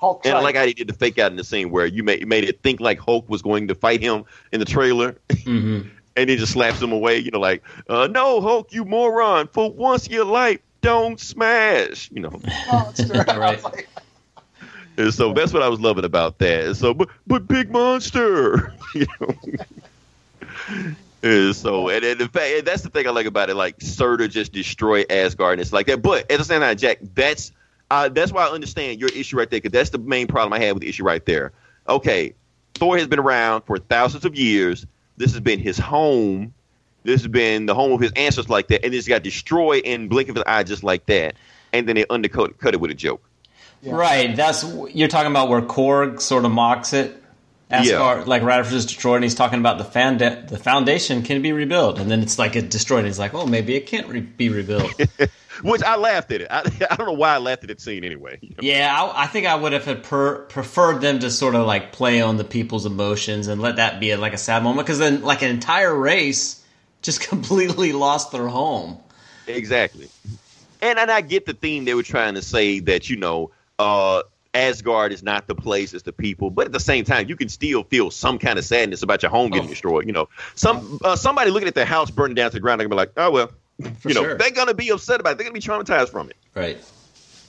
Hulk 0.00 0.22
And 0.24 0.36
I 0.36 0.40
like 0.40 0.56
how 0.56 0.66
he 0.66 0.72
did 0.74 0.88
the 0.88 0.92
fake 0.94 1.18
out 1.18 1.30
in 1.30 1.36
the 1.36 1.44
scene 1.44 1.70
where 1.70 1.86
you 1.86 2.02
made, 2.02 2.26
made 2.26 2.44
it 2.44 2.62
think 2.62 2.80
like 2.80 2.98
Hulk 2.98 3.28
was 3.28 3.42
going 3.42 3.68
to 3.68 3.74
fight 3.74 4.00
him 4.00 4.24
in 4.52 4.58
the 4.58 4.66
trailer. 4.66 5.16
hmm 5.44 5.80
and 6.20 6.30
he 6.30 6.36
just 6.36 6.52
slaps 6.52 6.80
him 6.80 6.92
away. 6.92 7.18
You 7.18 7.30
know, 7.30 7.40
like, 7.40 7.62
uh, 7.88 8.08
no, 8.10 8.40
Hulk, 8.40 8.72
you 8.72 8.84
moron! 8.84 9.48
For 9.48 9.70
once 9.70 10.06
in 10.06 10.12
your 10.12 10.24
life, 10.24 10.60
don't 10.82 11.18
smash. 11.20 12.10
You 12.12 12.20
know, 12.22 12.40
Oh, 12.70 12.88
it's 12.90 13.04
true. 13.06 13.24
I 13.28 13.52
was 13.52 13.64
Right. 13.64 13.64
like, 13.64 13.88
and 14.96 15.12
so 15.14 15.32
that's 15.32 15.52
what 15.52 15.62
I 15.62 15.68
was 15.68 15.80
loving 15.80 16.04
about 16.04 16.38
that. 16.38 16.64
And 16.66 16.76
so, 16.76 16.94
but 16.94 17.08
but 17.26 17.46
big 17.48 17.70
monster, 17.70 18.74
you 18.94 19.06
know. 19.20 19.34
And 21.22 21.54
so, 21.54 21.88
and, 21.88 22.04
and 22.04 22.20
in 22.20 22.28
fact, 22.28 22.52
and 22.58 22.66
that's 22.66 22.82
the 22.82 22.90
thing 22.90 23.06
I 23.06 23.10
like 23.10 23.26
about 23.26 23.50
it. 23.50 23.54
Like, 23.54 23.76
Surtur 23.80 24.28
just 24.28 24.52
destroyed 24.52 25.06
Asgard, 25.10 25.54
and 25.54 25.60
it's 25.60 25.72
like 25.72 25.86
that. 25.86 26.02
But 26.02 26.30
at 26.30 26.38
the 26.38 26.44
same 26.44 26.60
time, 26.60 26.76
Jack, 26.76 26.98
that's 27.14 27.50
uh, 27.90 28.08
that's 28.08 28.32
why 28.32 28.46
I 28.46 28.50
understand 28.50 29.00
your 29.00 29.10
issue 29.10 29.36
right 29.36 29.50
there, 29.50 29.58
because 29.60 29.72
that's 29.72 29.90
the 29.90 29.98
main 29.98 30.26
problem 30.28 30.52
I 30.52 30.64
had 30.64 30.72
with 30.72 30.82
the 30.82 30.88
issue 30.88 31.04
right 31.04 31.24
there. 31.24 31.52
Okay, 31.88 32.34
Thor 32.78 32.96
has 32.98 33.08
been 33.08 33.18
around 33.18 33.62
for 33.62 33.78
thousands 33.78 34.24
of 34.24 34.36
years. 34.36 34.86
This 35.18 35.32
has 35.32 35.40
been 35.40 35.58
his 35.58 35.78
home. 35.78 36.54
This 37.04 37.22
has 37.22 37.28
been 37.28 37.66
the 37.66 37.74
home 37.74 37.92
of 37.92 38.00
his 38.00 38.12
ancestors 38.12 38.48
like 38.48 38.68
that, 38.68 38.84
and 38.84 38.92
this 38.92 39.06
got 39.06 39.22
destroyed 39.22 39.82
in 39.84 40.08
blink 40.08 40.28
of 40.28 40.36
an 40.36 40.44
eye 40.46 40.62
just 40.62 40.82
like 40.82 41.06
that. 41.06 41.34
And 41.72 41.86
then 41.86 41.96
they 41.96 42.06
undercut 42.08 42.58
cut 42.58 42.74
it 42.74 42.80
with 42.80 42.90
a 42.90 42.94
joke. 42.94 43.22
Yeah. 43.82 43.94
Right. 43.94 44.34
That's 44.34 44.64
you're 44.94 45.08
talking 45.08 45.30
about 45.30 45.48
where 45.48 45.60
Korg 45.60 46.20
sort 46.20 46.44
of 46.44 46.50
mocks 46.50 46.92
it. 46.92 47.22
Asgard, 47.70 48.26
like 48.26 48.42
right 48.42 48.60
after 48.60 48.74
it's 48.74 48.86
destroyed, 48.86 49.16
and 49.16 49.24
he's 49.24 49.34
talking 49.34 49.58
about 49.58 49.76
the 49.76 49.84
founda- 49.84 50.48
the 50.48 50.56
foundation 50.56 51.22
can 51.22 51.42
be 51.42 51.52
rebuilt, 51.52 51.98
and 51.98 52.10
then 52.10 52.22
it's 52.22 52.38
like 52.38 52.56
it 52.56 52.70
destroyed. 52.70 53.00
And 53.00 53.08
he's 53.08 53.18
like, 53.18 53.34
oh, 53.34 53.44
maybe 53.44 53.74
it 53.76 53.86
can't 53.86 54.08
re- 54.08 54.20
be 54.20 54.48
rebuilt. 54.48 54.90
Which 55.62 55.82
I 55.82 55.96
laughed 55.96 56.30
at 56.32 56.40
it. 56.42 56.48
I, 56.50 56.58
I 56.90 56.96
don't 56.96 57.06
know 57.06 57.12
why 57.12 57.34
I 57.34 57.38
laughed 57.38 57.62
at 57.62 57.68
that 57.68 57.80
scene 57.80 58.04
anyway. 58.04 58.38
You 58.40 58.50
know? 58.50 58.54
yeah, 58.60 58.96
I, 59.02 59.24
I 59.24 59.26
think 59.26 59.46
I 59.46 59.54
would 59.54 59.72
have 59.72 60.02
per- 60.02 60.44
preferred 60.44 61.00
them 61.00 61.18
to 61.20 61.30
sort 61.30 61.54
of 61.54 61.66
like 61.66 61.92
play 61.92 62.20
on 62.20 62.36
the 62.36 62.44
people's 62.44 62.86
emotions 62.86 63.48
and 63.48 63.60
let 63.60 63.76
that 63.76 64.00
be 64.00 64.14
like 64.16 64.34
a 64.34 64.38
sad 64.38 64.62
moment, 64.62 64.86
because 64.86 64.98
then 64.98 65.22
like 65.22 65.42
an 65.42 65.50
entire 65.50 65.94
race 65.94 66.64
just 67.02 67.20
completely 67.28 67.92
lost 67.92 68.32
their 68.32 68.48
home. 68.48 68.98
Exactly. 69.46 70.08
And 70.80 70.98
and 70.98 71.10
I 71.10 71.20
get 71.22 71.46
the 71.46 71.54
theme 71.54 71.84
they 71.84 71.94
were 71.94 72.02
trying 72.02 72.34
to 72.34 72.42
say 72.42 72.78
that 72.80 73.08
you 73.10 73.16
know 73.16 73.50
uh, 73.78 74.22
Asgard 74.54 75.12
is 75.12 75.22
not 75.22 75.46
the 75.46 75.54
place, 75.54 75.92
it's 75.94 76.02
the 76.04 76.12
people. 76.12 76.50
But 76.50 76.66
at 76.66 76.72
the 76.72 76.80
same 76.80 77.04
time, 77.04 77.28
you 77.28 77.36
can 77.36 77.48
still 77.48 77.82
feel 77.84 78.10
some 78.10 78.38
kind 78.38 78.58
of 78.58 78.64
sadness 78.64 79.02
about 79.02 79.22
your 79.22 79.30
home 79.30 79.50
getting 79.50 79.66
Oh. 79.66 79.70
destroyed. 79.70 80.06
You 80.06 80.12
know, 80.12 80.28
some 80.54 80.98
uh, 81.04 81.16
somebody 81.16 81.50
looking 81.50 81.68
at 81.68 81.74
their 81.74 81.84
house 81.84 82.10
burning 82.10 82.34
down 82.34 82.50
to 82.50 82.54
the 82.56 82.60
ground, 82.60 82.80
they're 82.80 82.88
gonna 82.88 82.94
be 82.94 83.08
like, 83.08 83.12
oh 83.16 83.30
well. 83.30 83.50
For 83.98 84.08
you 84.08 84.14
know, 84.14 84.22
sure. 84.22 84.38
they're 84.38 84.50
gonna 84.50 84.74
be 84.74 84.90
upset 84.90 85.20
about 85.20 85.32
it. 85.32 85.38
They're 85.38 85.44
gonna 85.44 85.54
be 85.54 85.60
traumatized 85.60 86.10
from 86.10 86.30
it. 86.30 86.36
Right. 86.54 86.78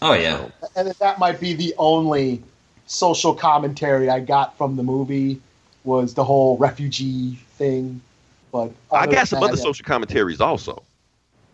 Oh 0.01 0.13
yeah. 0.13 0.47
and 0.75 0.88
that- 0.88 0.99
that 0.99 1.19
might 1.19 1.39
be 1.39 1.53
the 1.53 1.73
only 1.77 2.41
social 2.88 3.34
commentary 3.34 4.09
I 4.09 4.19
got 4.19 4.57
from 4.57 4.75
the 4.75 4.84
movie 4.84 5.41
was 5.84 6.13
the 6.13 6.23
whole 6.23 6.57
refugee 6.57 7.39
thing. 7.57 8.01
But 8.51 8.71
I 8.91 9.05
got 9.07 9.27
some 9.27 9.39
than 9.41 9.49
other 9.49 9.57
social 9.57 9.86
commentaries 9.86 10.41
also. 10.41 10.84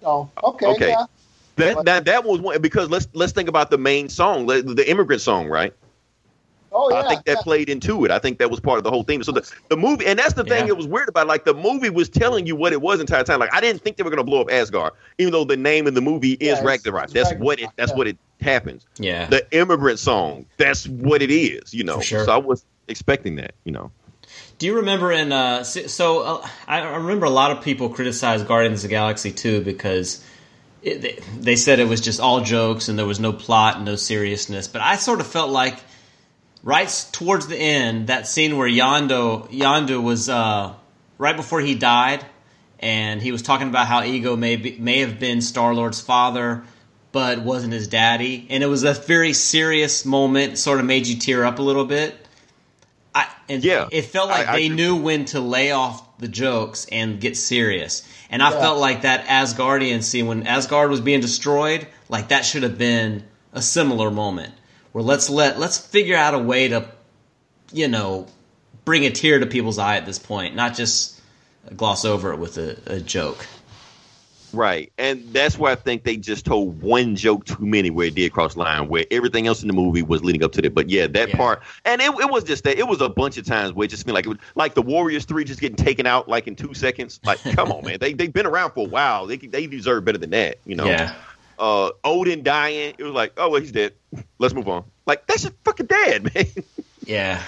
Oh, 0.04 0.30
okay, 0.44 0.66
Okay. 0.68 0.90
yeah. 0.90 1.06
That 1.58 1.86
that 1.86 2.06
that 2.06 2.24
was 2.26 2.40
one 2.42 2.62
because 2.62 2.90
let's 2.90 3.08
let's 3.14 3.32
think 3.32 3.48
about 3.50 3.70
the 3.70 3.78
main 3.78 4.10
song, 4.10 4.46
the, 4.46 4.62
the 4.62 4.90
immigrant 4.90 5.22
song, 5.22 5.48
right? 5.48 5.74
Oh, 6.78 6.90
yeah. 6.92 7.00
I 7.00 7.08
think 7.08 7.24
that 7.26 7.38
yeah. 7.38 7.42
played 7.44 7.70
into 7.70 8.04
it. 8.06 8.12
I 8.12 8.20
think 8.20 8.38
that 8.40 8.52
was 8.52 8.60
part 8.60 8.78
of 8.78 8.84
the 8.84 8.90
whole 8.92 9.04
theme. 9.04 9.24
So 9.24 9.32
the, 9.32 9.50
the 9.70 9.78
movie, 9.78 10.06
and 10.06 10.20
that's 10.20 10.34
the 10.34 10.44
thing 10.44 10.60
Yeah. 10.62 10.68
that 10.68 10.76
was 10.76 10.88
weird 10.88 11.08
about. 11.08 11.26
it, 11.26 11.30
Like 11.30 11.46
the 11.46 11.54
movie 11.54 11.90
was 11.90 12.10
telling 12.10 12.46
you 12.46 12.56
what 12.56 12.74
it 12.74 12.82
was 12.82 13.00
entire 13.00 13.24
time. 13.24 13.40
Like 13.40 13.54
I 13.54 13.62
didn't 13.62 13.82
think 13.82 13.96
they 13.98 14.04
were 14.04 14.10
going 14.10 14.18
to 14.18 14.24
blow 14.26 14.42
up 14.42 14.52
Asgard, 14.52 14.92
even 15.18 15.32
though 15.32 15.46
the 15.46 15.56
name 15.58 15.88
of 15.88 15.94
the 15.96 16.02
movie 16.02 16.34
is 16.34 16.40
Yeah, 16.42 16.52
it's- 16.52 16.66
Ragnarok. 16.66 17.06
it's 17.06 17.14
That's 17.14 17.34
what 17.40 17.60
it. 17.60 17.70
That's 17.78 17.92
yeah. 17.92 17.98
what 17.98 18.08
it 18.08 18.18
happens. 18.42 18.86
Yeah. 18.98 19.26
The 19.28 19.48
immigrant 19.52 20.00
song. 20.00 20.46
That's 20.58 20.86
what 20.88 21.22
it 21.22 21.32
is. 21.32 21.74
You 21.74 21.86
know. 21.86 22.02
Sure. 22.02 22.26
So 22.26 22.34
I 22.34 22.38
was 22.38 22.66
expecting 22.90 23.38
that. 23.38 23.54
You 23.64 23.72
know. 23.72 23.92
Do 24.58 24.66
you 24.66 24.76
remember 24.78 25.12
in 25.12 25.32
uh, 25.32 25.64
so 25.64 26.22
uh, 26.22 26.48
I 26.68 26.80
I 26.82 26.96
remember 26.98 27.26
a 27.26 27.30
lot 27.30 27.52
of 27.52 27.64
people 27.64 27.90
criticized 27.90 28.48
Guardians 28.48 28.84
of 28.84 28.90
the 28.90 28.94
Galaxy 28.96 29.32
2 29.32 29.62
because 29.62 30.24
it, 30.82 31.02
they, 31.02 31.20
they 31.40 31.56
said 31.56 31.80
it 31.80 31.88
was 31.88 32.02
just 32.02 32.20
all 32.20 32.42
jokes 32.42 32.90
and 32.90 32.98
there 33.00 33.06
was 33.06 33.20
no 33.20 33.34
plot 33.34 33.78
and 33.78 33.86
no 33.86 33.96
seriousness. 33.96 34.68
But 34.68 34.82
I 34.82 34.96
sort 34.98 35.20
of 35.20 35.28
felt 35.28 35.50
like 35.52 35.78
right 36.66 37.06
towards 37.14 37.48
the 37.48 37.56
end 37.58 38.08
that 38.08 38.28
scene 38.28 38.58
where 38.58 38.68
Yondo 38.68 39.48
Yondu 39.52 40.02
was 40.04 40.28
uh, 40.28 40.74
right 41.18 41.36
before 41.38 41.62
he 41.62 41.76
died 41.76 42.26
and 42.80 43.22
he 43.22 43.32
was 43.32 43.42
talking 43.42 43.70
about 43.70 43.88
how 43.88 44.04
Ego 44.04 44.36
may 44.36 44.58
be, 44.58 44.78
may 44.78 45.00
have 45.00 45.20
been 45.20 45.40
Star 45.42 45.74
Lord's 45.74 46.02
father 46.02 46.64
but 47.14 47.40
wasn't 47.40 47.72
his 47.72 47.88
daddy 47.88 48.46
and 48.50 48.64
it 48.64 48.68
was 48.68 48.84
a 48.84 48.94
very 48.94 49.32
serious 49.32 50.04
moment 50.06 50.58
sort 50.58 50.80
of 50.80 50.86
made 50.86 51.08
you 51.08 51.18
tear 51.18 51.46
up 51.46 51.60
a 51.60 51.62
little 51.62 51.86
bit. 51.86 52.16
I, 53.14 53.28
and 53.48 53.64
Yeah. 53.64 53.88
it 53.92 54.02
felt 54.06 54.28
like 54.30 54.48
I- 54.48 54.54
I 54.54 54.56
they 54.58 54.66
agree. 54.66 54.76
knew 54.76 54.96
when 54.98 55.24
to 55.26 55.40
lay 55.40 55.72
off 55.72 56.18
the 56.18 56.28
jokes 56.28 56.86
and 56.92 57.22
get 57.22 57.38
serious. 57.38 58.04
And 58.30 58.42
I 58.44 58.52
Yeah. 58.52 58.60
felt 58.60 58.80
like 58.80 59.04
that 59.04 59.26
Asgardian 59.28 60.02
scene 60.04 60.26
when 60.28 60.46
Asgard 60.48 60.90
was 60.90 61.00
being 61.00 61.22
destroyed, 61.22 61.88
like 62.10 62.30
that 62.30 62.44
should 62.44 62.64
have 62.64 62.78
been 62.78 63.24
a 63.54 63.62
similar 63.62 64.10
moment 64.12 64.54
where 64.96 65.04
let's 65.04 65.30
let 65.30 65.60
let's 65.60 65.78
figure 65.78 66.16
out 66.16 66.34
a 66.34 66.40
way 66.40 66.70
to, 66.70 66.88
you 67.74 67.90
know, 67.90 68.28
bring 68.86 69.06
a 69.06 69.12
tear 69.12 69.40
to 69.40 69.46
people's 69.46 69.78
eye 69.78 69.98
at 69.98 70.06
this 70.06 70.18
point, 70.18 70.56
not 70.56 70.74
just 70.74 71.20
gloss 71.76 72.06
over 72.06 72.32
it 72.32 72.38
with 72.38 72.58
a, 72.58 72.78
a 72.86 73.02
joke. 73.02 73.46
Right, 74.54 74.94
and 74.98 75.34
that's 75.34 75.58
why 75.60 75.74
I 75.74 75.76
think 75.76 76.06
they 76.06 76.16
just 76.16 76.46
told 76.46 76.82
one 76.82 77.18
joke 77.18 77.44
too 77.44 77.66
many 77.66 77.90
where 77.90 78.08
it 78.08 78.16
did 78.16 78.32
cross 78.32 78.56
line, 78.56 78.88
where 78.88 79.04
everything 79.12 79.48
else 79.48 79.62
in 79.62 79.68
the 79.68 79.74
movie 79.74 80.02
was 80.02 80.24
leading 80.24 80.46
up 80.46 80.54
to 80.54 80.62
that. 80.62 80.74
But 80.74 80.90
yeah, 80.90 81.08
that 81.08 81.28
Yeah. 81.28 81.36
part, 81.36 81.62
and 81.84 82.02
it, 82.02 82.12
it 82.18 82.30
was 82.30 82.46
just 82.46 82.64
that. 82.64 82.80
It 82.80 82.88
was 82.88 83.02
a 83.02 83.10
bunch 83.10 83.38
of 83.38 83.46
times 83.46 83.74
where 83.74 83.84
it 83.84 83.90
just 83.90 84.06
seemed 84.06 84.14
like 84.14 84.26
it 84.26 84.30
was 84.30 84.38
like 84.56 84.76
the 84.76 84.82
Warriors 84.82 85.26
three 85.26 85.44
just 85.44 85.60
getting 85.60 85.76
taken 85.76 86.08
out 86.08 86.30
like 86.30 86.48
in 86.48 86.56
two 86.56 86.74
seconds. 86.74 87.20
Like, 87.26 87.44
come 87.54 87.70
on, 87.74 87.84
man, 87.86 87.98
they 88.00 88.14
they've 88.14 88.32
been 88.32 88.46
around 88.46 88.72
for 88.72 88.86
a 88.86 88.90
while. 88.90 89.28
They 89.28 89.36
they 89.36 89.68
deserve 89.68 90.06
better 90.06 90.20
than 90.20 90.30
that, 90.30 90.60
you 90.66 90.76
know. 90.76 90.86
Yeah. 90.86 91.14
Uh, 91.58 91.92
Odin 92.04 92.44
dying, 92.44 92.96
it 92.98 93.04
was 93.04 93.14
like, 93.14 93.34
oh 93.38 93.50
well, 93.50 93.62
he's 93.62 93.72
dead. 93.72 93.94
Let's 94.40 94.54
move 94.54 94.68
on. 94.68 94.84
Like 95.06 95.28
that's 95.28 95.44
just 95.44 95.56
fucking 95.64 95.86
dead, 95.86 96.24
man. 96.36 96.46
Yeah. 97.06 97.42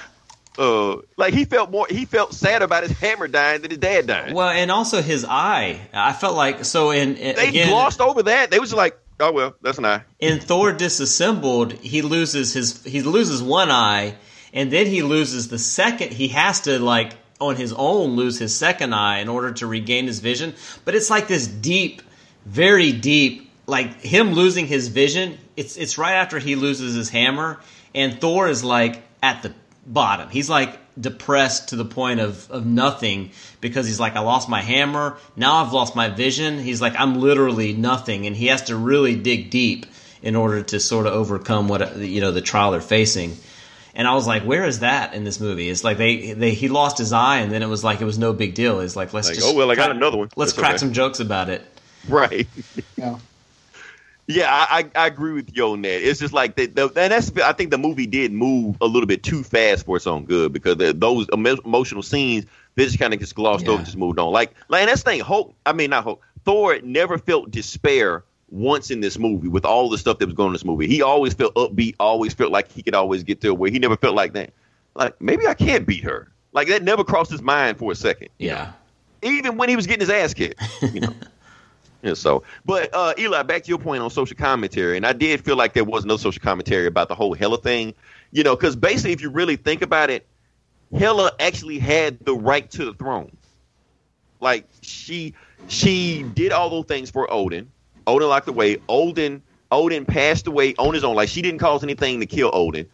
Uh, 0.57 0.97
like 1.17 1.33
he 1.35 1.45
felt 1.45 1.69
more, 1.69 1.85
he 1.87 2.05
felt 2.05 2.33
sad 2.33 2.63
about 2.63 2.81
his 2.83 2.91
hammer 2.97 3.27
dying 3.27 3.61
than 3.61 3.69
his 3.69 3.77
dad 3.79 4.07
dying. 4.07 4.33
Well, 4.33 4.49
and 4.49 4.71
also 4.71 5.01
his 5.03 5.23
eye. 5.23 5.79
I 5.93 6.13
felt 6.13 6.35
like 6.35 6.65
so 6.65 6.89
in 6.91 7.13
they 7.13 7.49
again 7.49 7.69
glossed 7.69 8.01
over 8.01 8.23
that. 8.23 8.49
They 8.49 8.57
was 8.59 8.73
like, 8.73 8.97
oh 9.19 9.31
well, 9.31 9.55
that's 9.61 9.77
an 9.77 9.85
eye. 9.85 10.03
in 10.19 10.39
Thor 10.39 10.71
disassembled, 10.73 11.73
he 11.73 12.01
loses 12.01 12.53
his 12.53 12.83
he 12.83 13.03
loses 13.03 13.43
one 13.43 13.69
eye, 13.69 14.15
and 14.51 14.71
then 14.71 14.87
he 14.87 15.03
loses 15.03 15.47
the 15.49 15.59
second. 15.59 16.11
He 16.11 16.29
has 16.29 16.61
to 16.61 16.79
like 16.79 17.13
on 17.39 17.55
his 17.55 17.71
own 17.73 18.15
lose 18.15 18.39
his 18.39 18.55
second 18.57 18.95
eye 18.95 19.19
in 19.19 19.29
order 19.29 19.51
to 19.51 19.67
regain 19.67 20.07
his 20.07 20.21
vision. 20.21 20.55
But 20.85 20.95
it's 20.95 21.11
like 21.11 21.27
this 21.27 21.45
deep, 21.45 22.01
very 22.45 22.91
deep, 22.91 23.46
like 23.67 24.01
him 24.01 24.31
losing 24.33 24.65
his 24.65 24.87
vision. 24.87 25.37
It's 25.55 25.77
it's 25.77 25.97
right 25.97 26.13
after 26.15 26.39
he 26.39 26.55
loses 26.55 26.95
his 26.95 27.09
hammer, 27.09 27.59
and 27.93 28.19
Thor 28.19 28.47
is 28.47 28.63
like 28.63 29.03
at 29.21 29.43
the 29.43 29.53
bottom. 29.85 30.29
He's 30.29 30.49
like 30.49 30.79
depressed 30.99 31.69
to 31.69 31.75
the 31.75 31.85
point 31.85 32.19
of, 32.19 32.49
of 32.49 32.65
nothing 32.65 33.31
because 33.61 33.85
he's 33.85 33.99
like, 33.99 34.15
I 34.15 34.19
lost 34.21 34.49
my 34.49 34.61
hammer. 34.61 35.17
Now 35.35 35.63
I've 35.63 35.71
lost 35.73 35.95
my 35.95 36.09
vision. 36.09 36.59
He's 36.59 36.81
like, 36.81 36.99
I'm 36.99 37.21
literally 37.21 37.73
nothing. 37.73 38.25
And 38.25 38.35
he 38.35 38.47
has 38.47 38.63
to 38.63 38.75
really 38.75 39.15
dig 39.15 39.49
deep 39.51 39.85
in 40.23 40.35
order 40.35 40.63
to 40.63 40.79
sort 40.79 41.05
of 41.05 41.13
overcome 41.13 41.67
what, 41.67 41.97
you 41.97 42.19
know, 42.19 42.31
the 42.31 42.41
trial 42.41 42.71
they're 42.71 42.81
facing. 42.81 43.37
And 43.93 44.07
I 44.07 44.15
was 44.15 44.25
like, 44.27 44.41
where 44.43 44.65
is 44.65 44.79
that 44.79 45.13
in 45.13 45.23
this 45.23 45.39
movie? 45.39 45.69
It's 45.69 45.83
like 45.83 45.97
they, 45.97 46.33
they 46.33 46.51
he 46.51 46.67
lost 46.67 46.97
his 46.97 47.13
eye 47.13 47.37
and 47.37 47.51
then 47.51 47.61
it 47.63 47.67
was 47.67 47.83
like 47.83 48.01
it 48.01 48.05
was 48.05 48.17
no 48.17 48.33
big 48.33 48.55
deal. 48.55 48.79
It's 48.79 48.95
like 48.95 49.13
let's 49.13 49.27
Like, 49.27 49.35
just 49.35 49.47
oh, 49.47 49.53
well, 49.55 49.69
I 49.71 49.75
got 49.75 49.85
crack- 49.85 49.97
another 49.97 50.17
one. 50.17 50.29
Let's 50.35 50.51
That's 50.53 50.59
crack 50.59 50.71
okay. 50.71 50.77
some 50.79 50.93
jokes 50.93 51.19
about 51.19 51.49
it. 51.49 51.63
Right. 52.09 52.47
Yeah. 52.95 53.19
Yeah, 54.29 54.53
I, 54.53 54.79
I, 54.95 55.03
I 55.03 55.07
agree 55.07 55.31
with 55.33 55.55
you 55.55 55.67
on 55.71 55.81
that. 55.83 56.05
It's 56.07 56.19
just 56.19 56.33
like 56.33 56.55
the, 56.57 56.65
the, 56.65 56.83
and 56.97 57.11
that's 57.13 57.31
I 57.37 57.53
think 57.53 57.71
the 57.71 57.77
movie 57.77 58.05
did 58.05 58.33
move 58.33 58.75
a 58.81 58.85
little 58.85 59.07
bit 59.07 59.23
too 59.23 59.41
fast 59.41 59.85
for 59.85 59.95
its 59.95 60.05
own 60.05 60.25
good 60.25 60.51
because 60.51 60.75
the, 60.77 60.91
those 60.93 61.27
emo- 61.33 61.61
emotional 61.63 62.03
scenes 62.03 62.45
they 62.75 62.83
just 62.85 62.99
kind 62.99 63.13
of 63.13 63.19
just 63.21 63.35
glossed 63.35 63.65
Yeah. 63.65 63.71
over, 63.71 63.83
just 63.83 63.95
moved 63.97 64.19
on. 64.19 64.31
Like, 64.33 64.53
like 64.67 64.81
and 64.81 64.89
that's 64.89 65.01
the 65.03 65.11
thing. 65.11 65.19
Hope 65.21 65.55
I 65.65 65.71
mean 65.73 65.91
not 65.91 66.03
Hulk. 66.03 66.21
Thor 66.43 66.77
never 66.83 67.17
felt 67.17 67.51
despair 67.51 68.23
once 68.49 68.91
in 68.91 68.99
this 68.99 69.17
movie 69.17 69.47
with 69.47 69.63
all 69.65 69.89
the 69.89 69.97
stuff 69.97 70.19
that 70.19 70.25
was 70.25 70.35
going 70.35 70.47
on 70.47 70.51
in 70.51 70.53
this 70.55 70.65
movie. 70.65 70.87
He 70.87 71.01
always 71.01 71.33
felt 71.33 71.55
upbeat, 71.55 71.95
always 71.99 72.33
felt 72.33 72.51
like 72.51 72.69
he 72.71 72.81
could 72.83 72.95
always 72.95 73.23
get 73.23 73.39
to 73.41 73.53
where 73.53 73.71
he 73.71 73.79
never 73.79 73.95
felt 73.97 74.15
like 74.15 74.33
that. 74.33 74.51
Like 74.93 75.21
maybe 75.21 75.47
I 75.47 75.53
can't 75.53 75.87
beat 75.87 76.03
her. 76.03 76.29
Like 76.51 76.67
that 76.67 76.83
never 76.83 77.03
crossed 77.05 77.31
his 77.31 77.41
mind 77.41 77.77
for 77.77 77.91
a 77.93 77.95
second 77.95 78.27
Yeah. 78.39 78.73
even 79.21 79.55
when 79.57 79.69
he 79.69 79.75
was 79.77 79.87
getting 79.87 80.01
his 80.01 80.09
ass 80.09 80.33
kicked. 80.33 80.61
You 80.81 80.99
know. 80.99 81.13
yeah, 82.03 82.13
so, 82.13 82.43
but 82.65 82.89
uh, 82.93 83.13
Eli, 83.17 83.41
back 83.43 83.63
to 83.63 83.69
your 83.69 83.79
point 83.79 84.03
on 84.03 84.09
social 84.09 84.37
commentary, 84.37 84.97
and 84.97 85.05
I 85.05 85.13
did 85.13 85.43
feel 85.43 85.55
like 85.55 85.73
there 85.73 85.83
was 85.83 86.05
no 86.05 86.17
social 86.17 86.41
commentary 86.41 86.85
about 86.85 87.07
the 87.07 87.15
whole 87.15 87.33
Hela 87.33 87.57
thing. 87.57 87.93
You 88.31 88.43
know, 88.43 88.55
because 88.55 88.75
basically, 88.75 89.13
if 89.13 89.21
you 89.21 89.29
really 89.29 89.55
think 89.55 89.81
about 89.81 90.09
it, 90.09 90.27
Hela 90.95 91.31
actually 91.39 91.79
had 91.79 92.19
the 92.23 92.35
right 92.35 92.69
to 92.71 92.85
the 92.85 92.93
throne. 92.93 93.35
Like 94.39 94.67
she 94.81 95.33
she 95.67 96.23
did 96.23 96.51
all 96.51 96.69
those 96.69 96.85
things 96.85 97.09
for 97.09 97.31
Odin. 97.31 97.71
Odin 98.05 98.29
locked 98.29 98.47
away. 98.47 98.77
Odin 98.87 99.41
Odin 99.71 100.05
passed 100.05 100.45
away 100.45 100.75
on 100.77 100.93
his 100.93 101.03
own. 101.03 101.15
Like 101.15 101.29
she 101.29 101.41
didn't 101.41 101.59
cause 101.59 101.83
anything 101.83 102.19
to 102.19 102.27
kill 102.27 102.51
Odin, 102.53 102.87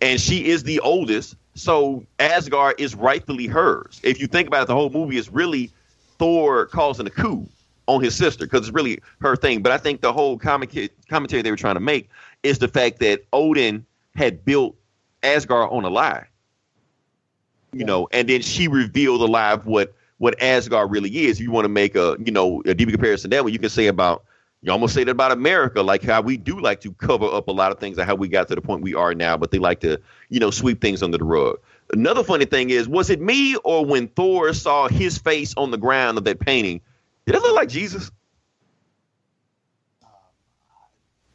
and 0.00 0.20
she 0.20 0.46
is 0.46 0.64
the 0.64 0.80
oldest. 0.80 1.36
So 1.54 2.04
Asgard 2.18 2.80
is 2.80 2.94
rightfully 2.96 3.46
hers. 3.46 4.00
If 4.02 4.20
you 4.20 4.26
think 4.26 4.48
about 4.48 4.62
it, 4.62 4.66
the 4.66 4.74
whole 4.74 4.90
movie 4.90 5.16
is 5.16 5.28
really 5.28 5.70
Thor 6.18 6.66
causing 6.66 7.06
a 7.06 7.10
coup 7.10 7.48
on 7.88 8.02
his 8.02 8.14
sister 8.14 8.46
because 8.46 8.68
it's 8.68 8.74
really 8.74 9.00
her 9.20 9.34
thing. 9.34 9.62
But 9.62 9.72
I 9.72 9.78
think 9.78 10.00
the 10.00 10.12
whole 10.12 10.38
comic 10.38 10.92
commentary 11.08 11.42
they 11.42 11.50
were 11.50 11.56
trying 11.56 11.74
to 11.74 11.80
make 11.80 12.08
is 12.44 12.60
the 12.60 12.68
fact 12.68 13.00
that 13.00 13.24
Odin 13.32 13.84
had 14.14 14.44
built 14.44 14.76
Asgard 15.22 15.70
on 15.72 15.84
a 15.84 15.88
lie 15.88 16.26
you 17.72 17.84
know, 17.84 18.08
and 18.12 18.28
then 18.28 18.42
she 18.42 18.68
revealed 18.68 19.20
alive 19.20 19.66
what 19.66 19.94
what 20.18 20.40
Asgard 20.42 20.90
really 20.90 21.26
is. 21.26 21.40
You 21.40 21.50
want 21.50 21.64
to 21.64 21.68
make 21.68 21.94
a 21.94 22.16
you 22.24 22.32
know 22.32 22.62
a 22.64 22.74
deeper 22.74 22.90
comparison 22.90 23.30
that 23.30 23.44
one, 23.44 23.52
you 23.52 23.58
can 23.58 23.70
say 23.70 23.86
about 23.86 24.24
you 24.62 24.72
almost 24.72 24.94
say 24.94 25.04
that 25.04 25.10
about 25.10 25.30
America, 25.30 25.82
like 25.82 26.02
how 26.02 26.20
we 26.20 26.36
do 26.36 26.60
like 26.60 26.80
to 26.80 26.92
cover 26.92 27.26
up 27.26 27.48
a 27.48 27.52
lot 27.52 27.70
of 27.70 27.78
things 27.78 27.98
and 27.98 28.06
how 28.06 28.14
we 28.14 28.28
got 28.28 28.48
to 28.48 28.54
the 28.54 28.60
point 28.60 28.82
we 28.82 28.94
are 28.94 29.14
now, 29.14 29.36
but 29.36 29.50
they 29.50 29.58
like 29.58 29.80
to 29.80 30.00
you 30.28 30.40
know 30.40 30.50
sweep 30.50 30.80
things 30.80 31.02
under 31.02 31.18
the 31.18 31.24
rug. 31.24 31.58
Another 31.92 32.22
funny 32.22 32.44
thing 32.44 32.70
is, 32.70 32.88
was 32.88 33.10
it 33.10 33.20
me 33.20 33.56
or 33.56 33.84
when 33.84 34.08
Thor 34.08 34.52
saw 34.52 34.88
his 34.88 35.16
face 35.18 35.54
on 35.56 35.70
the 35.70 35.78
ground 35.78 36.18
of 36.18 36.24
that 36.24 36.38
painting, 36.40 36.80
did 37.28 37.36
it 37.36 37.42
look 37.42 37.54
like 37.54 37.68
Jesus? 37.68 38.10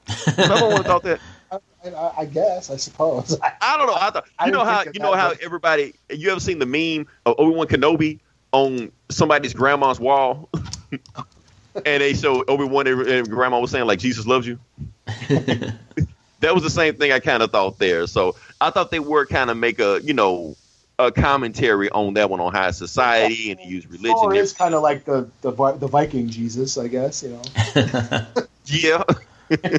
Someone 0.07 0.83
thought 0.83 1.03
that. 1.03 1.19
I, 1.51 1.59
I, 1.89 2.11
I 2.19 2.25
guess, 2.25 2.71
I 2.71 2.77
suppose. 2.77 3.37
I 3.61 3.77
don't 3.77 3.87
know. 3.87 3.95
I 3.95 4.09
thought 4.09 4.25
I 4.39 4.47
you 4.47 4.51
know 4.51 4.65
how 4.65 4.83
you 4.91 4.99
know 4.99 5.13
how 5.13 5.29
but- 5.29 5.41
everybody. 5.41 5.93
You 6.09 6.31
ever 6.31 6.39
seen 6.39 6.59
the 6.59 6.65
meme 6.65 7.07
of 7.25 7.35
Obi 7.37 7.55
Wan 7.55 7.67
Kenobi 7.67 8.19
on 8.51 8.91
somebody's 9.09 9.53
grandma's 9.53 9.99
wall, 9.99 10.49
and 11.85 12.01
they 12.01 12.13
show 12.13 12.43
Obi 12.47 12.63
Wan 12.65 12.87
and 12.87 13.29
grandma 13.29 13.59
was 13.59 13.71
saying 13.71 13.85
like 13.85 13.99
Jesus 13.99 14.25
loves 14.25 14.47
you. 14.47 14.59
that 15.05 16.53
was 16.53 16.63
the 16.63 16.69
same 16.69 16.95
thing 16.95 17.11
I 17.11 17.19
kind 17.19 17.43
of 17.43 17.51
thought 17.51 17.77
there. 17.77 18.07
So 18.07 18.35
I 18.59 18.69
thought 18.71 18.89
they 18.91 18.99
were 18.99 19.25
kind 19.25 19.49
of 19.51 19.57
make 19.57 19.79
a 19.79 19.99
you 20.03 20.13
know 20.13 20.55
a 20.99 21.11
commentary 21.11 21.89
on 21.89 22.13
that 22.13 22.29
one 22.29 22.39
on 22.39 22.51
high 22.53 22.71
society 22.71 23.51
and 23.51 23.59
use 23.61 23.85
religion. 23.87 24.15
Thor 24.15 24.33
is 24.35 24.53
kind 24.53 24.75
of 24.75 24.81
like 24.83 25.05
the, 25.05 25.27
the 25.41 25.51
the 25.51 25.87
Viking 25.87 26.29
Jesus, 26.29 26.77
I 26.77 26.87
guess. 26.87 27.23
You 27.23 27.29
know, 27.75 28.25
Yeah. 28.65 29.03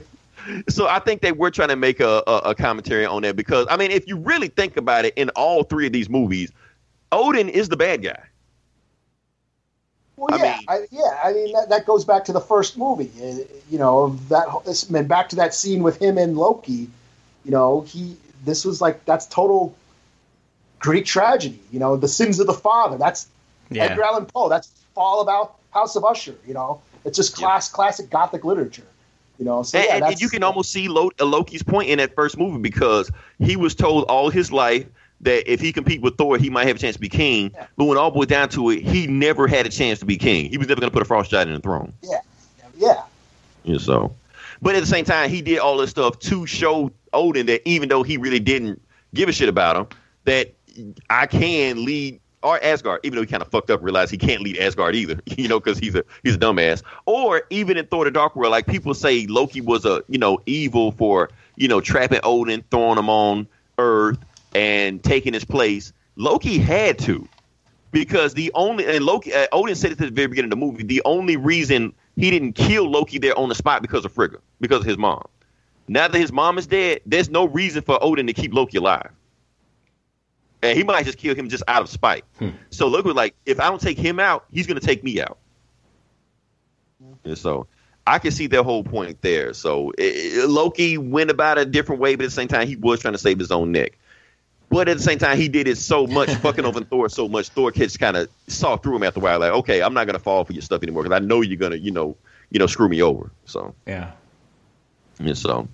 so 0.69 0.87
I 0.89 0.99
think 0.99 1.23
they 1.23 1.33
were 1.33 1.51
trying 1.51 1.69
to 1.71 1.77
make 1.77 2.01
a, 2.01 2.23
a, 2.27 2.37
a 2.51 2.55
commentary 2.55 3.07
on 3.07 3.23
that 3.23 3.37
because 3.37 3.67
I 3.71 3.77
mean, 3.77 3.91
if 3.91 4.07
you 4.09 4.19
really 4.19 4.49
think 4.49 4.77
about 4.77 5.05
it, 5.05 5.15
in 5.17 5.31
all 5.31 5.62
three 5.62 5.87
of 5.87 5.93
these 5.93 6.09
movies, 6.11 6.51
Odin 7.12 7.49
is 7.49 7.69
the 7.69 7.77
bad 7.77 8.03
guy. 8.03 8.23
Well, 10.17 10.33
I 10.33 10.37
yeah, 10.37 10.57
mean- 10.57 10.65
I, 10.69 10.87
yeah. 10.91 11.21
I 11.25 11.33
mean, 11.33 11.53
that, 11.55 11.69
that 11.71 11.87
goes 11.87 12.05
back 12.05 12.25
to 12.27 12.33
the 12.33 12.41
first 12.41 12.77
movie. 12.79 13.11
uh, 13.21 13.45
You 13.71 13.79
know, 13.79 14.11
that 14.29 14.49
whole- 14.49 14.61
this, 14.61 14.89
and 14.89 15.09
back 15.09 15.29
to 15.31 15.37
that 15.37 15.55
scene 15.55 15.83
with 15.83 16.01
him 16.01 16.19
and 16.19 16.37
Loki. 16.37 16.89
You 17.45 17.51
know, 17.51 17.83
he 17.83 18.17
this 18.45 18.65
was 18.65 18.81
like 18.81 19.05
that's 19.05 19.27
total 19.27 19.75
Greek 20.85 21.07
tragedy. 21.07 21.59
You 21.72 21.78
know, 21.80 21.97
the 21.97 22.09
sins 22.09 22.39
of 22.41 22.47
the 22.47 22.53
father. 22.55 22.99
That's 22.99 23.26
Yeah. 23.70 23.85
Edgar 23.85 24.03
Allan 24.05 24.26
Poe. 24.26 24.49
That's 24.49 24.68
all 24.97 25.20
about 25.22 25.55
House 25.70 25.97
of 25.97 26.05
Usher. 26.05 26.35
You 26.47 26.55
know, 26.55 26.80
it's 27.05 27.16
just 27.16 27.35
class 27.35 27.70
classic 27.70 28.11
Gothic 28.11 28.45
literature. 28.45 28.85
You 29.39 29.45
know, 29.47 29.62
so 29.64 29.78
and, 29.78 29.87
yeah, 29.89 29.95
and- 29.97 30.05
and 30.05 30.20
you 30.20 30.28
can 30.28 30.43
almost 30.45 30.70
see 30.70 30.87
uh, 30.89 31.24
Loki's 31.24 31.62
point 31.62 31.89
in 31.89 31.99
that 31.99 32.14
first 32.14 32.39
movie 32.39 32.59
because 32.59 33.11
he 33.41 33.57
was 33.57 33.74
told 33.74 34.05
all 34.05 34.28
his 34.30 34.53
life 34.53 34.87
that 35.22 35.51
if 35.51 35.61
he 35.61 35.72
compete 35.72 36.03
with 36.03 36.16
Thor, 36.18 36.37
he 36.39 36.51
might 36.51 36.66
have 36.68 36.76
a 36.76 36.78
chance 36.78 36.95
to 36.97 37.01
be 37.01 37.09
king. 37.09 37.51
Yeah. 37.55 37.66
But 37.76 37.87
when 37.87 37.97
all 37.99 38.11
boiled 38.11 38.28
down 38.28 38.51
to 38.51 38.70
it, 38.70 38.82
he 38.82 39.07
never 39.07 39.49
had 39.49 39.64
a 39.66 39.70
chance 39.70 39.99
to 40.01 40.05
be 40.05 40.18
king. 40.18 40.51
He 40.51 40.59
was 40.59 40.68
never 40.68 40.80
going 40.80 40.91
to 40.91 40.93
put 40.95 41.03
a 41.03 41.07
frost 41.07 41.30
giant 41.30 41.49
in 41.49 41.55
the 41.57 41.62
throne. 41.62 41.93
yeah, 42.03 42.18
yeah. 42.76 43.03
Yeah, 43.64 43.78
so, 43.78 44.14
but 44.61 44.74
at 44.76 44.80
the 44.80 44.87
same 44.87 45.07
time, 45.07 45.30
he 45.30 45.41
did 45.41 45.59
all 45.59 45.78
this 45.78 45.89
stuff 45.91 46.18
to 46.20 46.45
show 46.47 46.91
Odin 47.14 47.47
that 47.47 47.66
even 47.66 47.89
though 47.89 48.03
he 48.03 48.18
really 48.18 48.39
didn't 48.41 48.80
give 49.14 49.28
a 49.30 49.32
shit 49.32 49.49
about 49.49 49.76
him, 49.76 49.87
that 50.26 50.53
I 51.11 51.27
can 51.27 51.85
lead 51.85 52.20
or 52.45 52.62
Asgard, 52.62 53.01
even 53.03 53.16
though 53.16 53.22
he 53.22 53.27
kind 53.27 53.43
of 53.43 53.49
fucked 53.49 53.70
up, 53.70 53.83
realized 53.83 54.11
he 54.11 54.18
can't 54.18 54.43
lead 54.43 54.59
Asgard 54.59 54.95
either, 54.95 55.18
you 55.27 55.49
know, 55.49 55.59
because 55.59 55.79
he's 55.79 55.95
a 55.95 56.05
he's 56.22 56.35
a 56.35 56.39
dumbass. 56.39 56.83
Or 57.07 57.43
even 57.51 57.77
in 57.77 57.87
Thor: 57.87 58.05
The 58.05 58.11
Dark 58.11 58.37
World, 58.37 58.53
like 58.53 58.66
people 58.66 58.95
say, 58.95 59.27
Loki 59.27 59.61
was 59.61 59.85
a 59.85 60.03
you 60.09 60.18
know 60.18 60.39
evil 60.47 60.93
for 60.93 61.31
you 61.57 61.66
know 61.66 61.81
trapping 61.81 62.20
Odin, 62.22 62.62
throwing 62.70 62.99
him 62.99 63.09
on 63.09 63.49
Earth, 63.79 64.18
and 64.55 65.03
taking 65.03 65.33
his 65.33 65.45
place. 65.45 65.93
Loki 66.16 66.59
had 66.59 66.99
to 67.01 67.27
because 67.91 68.35
the 68.35 68.53
only 68.55 68.87
and 68.87 69.05
Loki 69.05 69.33
uh, 69.33 69.47
Odin 69.53 69.75
said 69.75 69.93
it 69.93 70.01
at 70.01 70.07
the 70.07 70.11
very 70.11 70.29
beginning 70.29 70.53
of 70.53 70.59
the 70.59 70.64
movie. 70.64 70.83
The 70.83 71.03
only 71.07 71.37
reason 71.37 71.95
he 72.16 72.31
didn't 72.31 72.53
kill 72.53 72.91
Loki 72.91 73.18
there 73.18 73.37
on 73.39 73.49
the 73.49 73.55
spot 73.55 73.81
because 73.81 74.05
of 74.05 74.12
Frigga, 74.12 74.39
because 74.61 74.81
of 74.81 74.87
his 74.87 74.99
mom. 74.99 75.25
Now 75.89 76.09
that 76.09 76.18
his 76.18 76.33
mom 76.33 76.59
is 76.59 76.66
dead, 76.66 77.01
there's 77.07 77.31
no 77.31 77.47
reason 77.47 77.83
for 77.83 77.99
Odin 78.03 78.27
to 78.27 78.33
keep 78.33 78.55
Loki 78.55 78.79
alive. 78.79 79.11
And 80.65 80.79
he 80.79 80.83
might 80.83 81.05
just 81.05 81.19
kill 81.19 81.35
him 81.35 81.49
just 81.49 81.62
out 81.69 81.83
of 81.83 81.89
spite. 81.91 82.25
So 82.71 82.89
Loki 82.89 83.09
was 83.09 83.17
like, 83.17 83.35
if 83.45 83.61
I 83.61 83.69
don't 83.69 83.81
take 83.81 83.99
him 83.99 84.19
out, 84.19 84.47
he's 84.51 84.67
going 84.67 84.81
to 84.81 84.87
take 84.87 85.05
me 85.05 85.21
out. 85.21 85.39
And 87.25 87.37
so 87.37 87.67
I 88.07 88.19
can 88.19 88.31
see 88.31 88.47
their 88.47 88.62
whole 88.62 88.83
point 88.83 89.21
there. 89.21 89.53
So 89.53 89.91
eh, 89.99 90.43
Loki 90.47 90.97
went 90.99 91.31
about 91.31 91.59
it 91.59 91.69
a 91.69 91.71
different 91.71 92.01
way, 92.01 92.15
but 92.17 92.25
at 92.25 92.29
the 92.29 92.35
same 92.35 92.49
time, 92.49 92.67
he 92.67 92.77
was 92.77 93.01
trying 93.01 93.12
to 93.15 93.19
save 93.19 93.39
his 93.39 93.51
own 93.51 93.73
neck. 93.73 93.99
But 94.71 94.89
at 94.89 94.97
the 94.97 95.03
same 95.03 95.19
time, 95.19 95.37
he 95.37 95.49
did 95.49 95.69
it 95.69 95.77
so 95.77 96.07
much, 96.07 96.31
fucking 96.37 96.65
over 96.65 96.81
Thor 96.81 97.09
so 97.09 97.29
much. 97.29 97.49
Thor 97.51 97.71
kids 97.71 97.97
kind 97.97 98.17
of 98.17 98.29
saw 98.49 98.77
through 98.77 98.97
him 98.97 99.03
after 99.03 99.21
a 99.21 99.23
while. 99.23 99.39
Like, 99.41 99.53
okay, 99.53 99.83
I'm 99.83 99.95
not 99.95 100.07
gonna 100.07 100.19
fall 100.19 100.45
for 100.45 100.53
your 100.53 100.62
stuff 100.62 100.83
anymore 100.83 101.03
because 101.03 101.15
I 101.15 101.25
know 101.25 101.43
you're 101.43 101.59
gonna, 101.59 101.77
you 101.77 101.91
know, 101.91 102.17
you 102.51 102.59
know, 102.59 102.67
screw 102.67 102.89
me 102.89 103.03
over. 103.03 103.31
So, 103.45 103.75
Yeah. 103.87 104.12
and 105.19 105.37
so. 105.37 105.69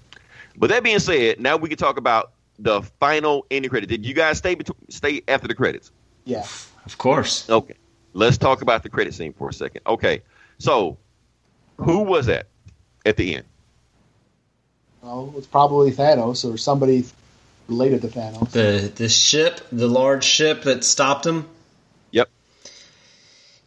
But 0.56 0.70
that 0.70 0.82
being 0.82 0.98
said, 0.98 1.40
now 1.40 1.56
we 1.56 1.68
can 1.68 1.78
talk 1.78 1.96
about 1.96 2.32
the 2.62 2.82
final 3.00 3.46
ending 3.50 3.70
credit. 3.70 3.88
Did 3.88 4.04
you 4.06 4.14
guys 4.14 4.38
stay 4.38 4.54
between, 4.54 4.76
stay 4.90 5.22
after 5.26 5.48
the 5.48 5.54
credits? 5.54 5.90
Yeah. 6.24 6.44
Of 6.86 6.98
course. 6.98 7.48
Okay, 7.48 7.74
let's 8.12 8.38
talk 8.38 8.62
about 8.62 8.82
the 8.82 8.88
credit 8.88 9.14
scene 9.14 9.32
for 9.32 9.48
a 9.48 9.52
second. 9.52 9.82
Okay, 9.86 10.22
so 10.58 10.98
who 11.78 12.00
was 12.02 12.26
that 12.26 12.46
at 13.04 13.16
the 13.16 13.36
end? 13.36 13.44
Well, 15.02 15.32
it's 15.36 15.46
probably 15.46 15.92
Thanos 15.92 16.44
or 16.50 16.56
somebody 16.58 17.04
related 17.68 18.02
to 18.02 18.08
Thanos. 18.08 18.50
The 18.50 18.92
the 18.94 19.08
ship, 19.08 19.60
the 19.72 19.88
large 19.88 20.24
ship 20.24 20.62
that 20.64 20.84
stopped 20.84 21.24
him. 21.26 21.48
Yep, 22.10 22.28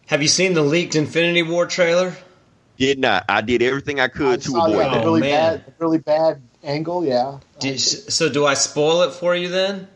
Have 0.08 0.22
you 0.22 0.28
seen 0.28 0.54
the 0.54 0.62
leaked 0.62 0.96
Infinity 0.96 1.44
War 1.44 1.66
trailer? 1.66 2.16
did 2.78 3.00
not. 3.00 3.26
I 3.30 3.42
did 3.42 3.62
everything 3.62 4.00
I 4.00 4.06
I 4.06 4.08
could 4.10 4.42
to 4.42 4.50
saw, 4.52 4.66
avoid 4.66 4.80
yeah, 4.80 4.92
Oh, 4.92 5.00
the 5.00 5.06
really 5.06 5.22
man. 5.22 5.58
bad, 5.58 5.74
really 5.80 5.98
bad 6.00 6.42
angle. 6.64 7.06
Yeah. 7.06 7.40
Did, 7.60 7.80
so 7.80 8.30
do 8.30 8.46
I 8.46 8.54
spoil 8.54 9.04
it 9.04 9.14
for 9.14 9.36
you 9.36 9.50
then? 9.50 9.88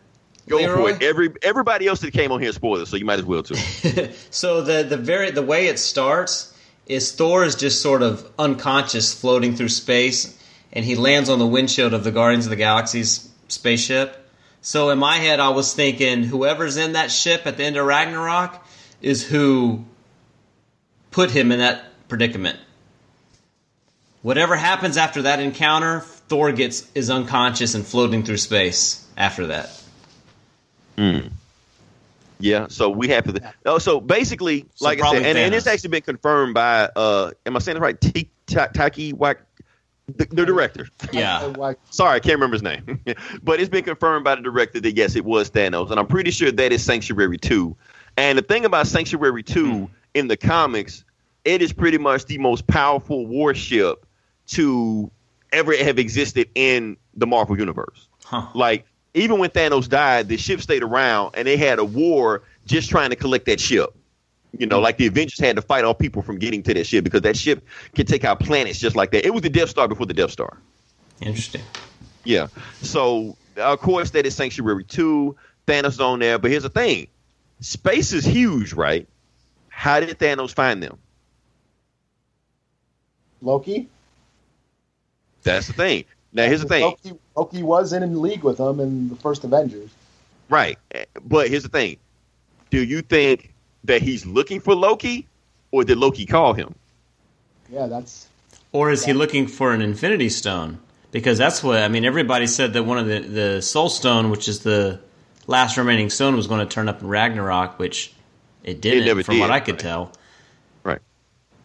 Go 0.47 0.57
Leroy? 0.57 0.93
for 0.93 0.95
it. 0.97 1.03
Every 1.03 1.33
everybody 1.41 1.87
else 1.87 1.99
that 2.01 2.13
came 2.13 2.31
on 2.31 2.41
here 2.41 2.51
spoiled 2.53 2.81
it, 2.81 2.87
so 2.87 2.95
you 2.95 3.05
might 3.05 3.19
as 3.19 3.25
well 3.25 3.43
too. 3.43 3.55
So 4.29 4.61
the 4.61 4.83
the 4.83 4.97
very 4.97 5.31
the 5.31 5.41
way 5.41 5.67
it 5.67 5.79
starts 5.79 6.53
is 6.85 7.11
Thor 7.11 7.43
is 7.43 7.55
just 7.55 7.81
sort 7.81 8.01
of 8.01 8.29
unconscious, 8.39 9.13
floating 9.13 9.55
through 9.55 9.69
space, 9.69 10.37
and 10.71 10.85
he 10.85 10.95
lands 10.95 11.29
on 11.29 11.39
the 11.39 11.47
windshield 11.47 11.93
of 11.93 12.03
the 12.03 12.11
Guardians 12.11 12.45
of 12.45 12.49
the 12.49 12.55
Galaxy's 12.55 13.29
spaceship. 13.49 14.25
So 14.61 14.89
in 14.89 14.99
my 14.99 15.17
head, 15.17 15.39
I 15.39 15.49
was 15.49 15.73
thinking 15.73 16.23
whoever's 16.23 16.77
in 16.77 16.93
that 16.93 17.11
ship 17.11 17.41
at 17.45 17.57
the 17.57 17.63
end 17.63 17.77
of 17.77 17.85
Ragnarok 17.85 18.65
is 19.01 19.25
who 19.25 19.85
put 21.11 21.31
him 21.31 21.51
in 21.51 21.59
that 21.59 21.83
predicament. 22.07 22.59
Whatever 24.21 24.55
happens 24.55 24.97
after 24.97 25.23
that 25.23 25.39
encounter, 25.39 26.03
Thor 26.27 26.51
gets 26.51 26.89
is 26.93 27.09
unconscious 27.09 27.73
and 27.75 27.85
floating 27.85 28.23
through 28.23 28.37
space 28.37 29.05
after 29.17 29.47
that. 29.47 29.69
Yeah, 32.39 32.67
so 32.69 32.89
we 32.89 33.07
have 33.09 33.23
to. 33.33 33.53
Oh, 33.65 33.79
so 33.79 33.99
basically, 33.99 34.65
So 34.75 34.85
like 34.85 35.01
I 35.01 35.11
said, 35.11 35.23
and, 35.25 35.37
and 35.37 35.55
it's 35.55 35.65
actually 35.65 35.89
been 35.89 36.01
confirmed 36.03 36.53
by. 36.53 36.89
uh 36.95 37.31
Am 37.45 37.55
I 37.55 37.59
saying 37.59 37.77
it 37.77 37.81
right? 37.81 37.99
T- 37.99 38.29
Ta- 38.45 38.67
Taki 38.67 39.11
Wak, 39.13 39.39
the, 40.07 40.25
the 40.25 40.45
director. 40.45 40.87
Yeah. 41.11 41.51
Sorry, 41.89 42.15
I 42.15 42.19
can't 42.19 42.35
remember 42.35 42.53
his 42.55 42.61
name, 42.63 43.01
but 43.43 43.59
it's 43.59 43.69
been 43.69 43.83
confirmed 43.83 44.23
by 44.23 44.35
the 44.35 44.41
director 44.43 44.79
that 44.79 44.95
yes, 44.95 45.15
it 45.15 45.25
was 45.25 45.49
Thanos, 45.49 45.89
and 45.89 45.99
I'm 45.99 46.05
pretty 46.07 46.29
sure 46.31 46.51
that 46.51 46.71
is 46.71 46.83
Sanctuary 46.83 47.37
Two. 47.39 47.75
And 48.17 48.37
the 48.37 48.43
thing 48.43 48.65
about 48.65 48.85
Sanctuary 48.87 49.41
Two 49.43 49.71
Hmm. 49.71 49.85
in 50.13 50.27
the 50.27 50.37
comics, 50.37 51.03
it 51.43 51.61
is 51.63 51.73
pretty 51.73 51.97
much 51.97 52.25
the 52.25 52.37
most 52.37 52.67
powerful 52.67 53.25
warship 53.25 54.05
to 54.49 55.09
ever 55.51 55.75
have 55.75 55.99
existed 55.99 56.49
in 56.55 56.97
the 57.15 57.27
Marvel 57.27 57.57
universe. 57.57 58.07
Huh. 58.23 58.47
Like 58.53 58.85
even 59.13 59.39
when 59.39 59.49
Thanos 59.49 59.87
died, 59.89 60.27
the 60.27 60.37
ship 60.37 60.61
stayed 60.61 60.83
around, 60.83 61.35
and 61.35 61.47
they 61.47 61.57
had 61.57 61.79
a 61.79 61.85
war 61.85 62.43
just 62.65 62.89
trying 62.89 63.09
to 63.09 63.15
collect 63.15 63.45
that 63.45 63.59
ship. 63.59 63.95
You 64.57 64.65
know, 64.65 64.77
hmm. 64.77 64.83
like 64.83 64.97
the 64.97 65.07
Avengers 65.07 65.39
had 65.39 65.55
to 65.55 65.61
fight 65.61 65.83
all 65.83 65.93
people 65.93 66.21
from 66.21 66.37
getting 66.39 66.63
to 66.63 66.73
that 66.73 66.85
ship 66.85 67.03
because 67.03 67.21
that 67.21 67.37
ship 67.37 67.65
can 67.95 68.05
take 68.05 68.23
out 68.23 68.39
planets 68.39 68.79
just 68.79 68.95
like 68.95 69.11
that. 69.11 69.25
It 69.25 69.33
was 69.33 69.41
the 69.41 69.49
Death 69.49 69.69
Star 69.69 69.87
before 69.87 70.05
the 70.05 70.13
Death 70.13 70.31
Star. 70.31 70.57
Interesting. 71.21 71.61
Yeah. 72.23 72.47
So 72.81 73.35
of 73.57 73.79
course 73.79 74.11
that 74.11 74.25
is 74.25 74.35
Sanctuary 74.35 74.83
Two. 74.83 75.35
Thanos 75.67 75.87
is 75.89 75.99
on 75.99 76.19
there, 76.19 76.39
but 76.39 76.51
here's 76.51 76.63
the 76.63 76.69
thing: 76.69 77.07
space 77.59 78.13
is 78.13 78.25
huge, 78.25 78.73
right? 78.73 79.07
How 79.69 79.99
did 79.99 80.17
Thanos 80.17 80.53
find 80.53 80.81
them? 80.81 80.97
Loki. 83.41 83.87
That's 85.47 85.67
the 85.67 85.73
thing. 85.73 86.05
Now 86.33 86.45
here's 86.45 86.61
the 86.61 86.67
thing, 86.67 86.83
Loki, 86.83 87.13
Loki 87.35 87.63
was 87.63 87.93
in 87.93 88.21
league 88.21 88.43
with 88.43 88.57
them 88.57 88.79
in 88.79 89.09
the 89.09 89.15
first 89.15 89.43
Avengers. 89.43 89.89
right? 90.49 90.77
But 91.23 91.49
here's 91.49 91.63
the 91.63 91.69
thing: 91.69 91.97
Do 92.69 92.83
you 92.83 93.01
think 93.01 93.53
that 93.85 94.01
he's 94.01 94.25
looking 94.25 94.59
for 94.59 94.75
Loki, 94.75 95.27
or 95.71 95.83
did 95.83 95.97
Loki 95.97 96.25
call 96.25 96.53
him? 96.53 96.75
Yeah, 97.71 97.87
that's 97.87 98.27
Or 98.71 98.91
is 98.91 99.05
he 99.05 99.13
looking 99.13 99.47
for 99.47 99.73
an 99.73 99.81
Infinity 99.81 100.29
Stone? 100.29 100.79
Because 101.11 101.37
that's 101.37 101.63
what 101.63 101.81
I 101.81 101.87
mean. 101.87 102.05
Everybody 102.05 102.47
said 102.47 102.73
that 102.73 102.83
one 102.83 102.97
of 102.97 103.07
the 103.07 103.19
the 103.19 103.61
Soul 103.61 103.89
Stone, 103.89 104.29
which 104.29 104.47
is 104.47 104.59
the 104.59 104.99
last 105.47 105.77
remaining 105.77 106.09
stone, 106.09 106.35
was 106.35 106.47
going 106.47 106.59
to 106.59 106.71
turn 106.71 106.89
up 106.89 107.01
in 107.01 107.07
Ragnarok, 107.07 107.79
which 107.79 108.13
it 108.63 108.81
didn't, 108.81 109.05
never 109.05 109.23
from 109.23 109.39
what 109.39 109.49
I 109.49 109.61
could 109.61 109.75
right. 109.75 109.79
tell. 109.79 110.11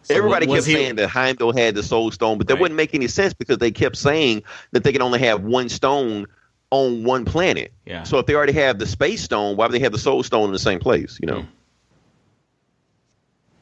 So 0.03 0.15
Everybody 0.15 0.47
kept 0.47 0.63
saying 0.63 0.95
that 0.95 1.07
Heimdall 1.07 1.53
had 1.53 1.75
the 1.75 1.83
Soul 1.83 2.11
Stone, 2.11 2.37
but 2.37 2.47
that 2.47 2.55
Right. 2.55 2.61
wouldn't 2.61 2.77
make 2.77 2.93
any 2.93 3.07
sense 3.07 3.33
because 3.33 3.57
they 3.57 3.71
kept 3.71 3.95
saying 3.95 4.43
that 4.71 4.83
they 4.83 4.91
can 4.91 5.01
only 5.01 5.19
have 5.19 5.43
one 5.43 5.69
stone 5.69 6.27
on 6.71 7.03
one 7.03 7.23
planet. 7.23 7.71
Yeah. 7.85 8.03
So 8.03 8.17
if 8.19 8.25
they 8.25 8.35
already 8.35 8.53
have 8.53 8.79
the 8.79 8.85
Space 8.85 9.23
Stone, 9.23 9.55
why 9.57 9.67
would 9.67 9.73
they 9.73 9.79
have 9.79 9.91
the 9.93 9.97
Soul 9.97 10.21
Stone 10.23 10.45
in 10.45 10.51
the 10.51 10.59
same 10.59 10.79
place? 10.79 11.17
You 11.21 11.27
know. 11.27 11.41
Hmm. 11.41 11.47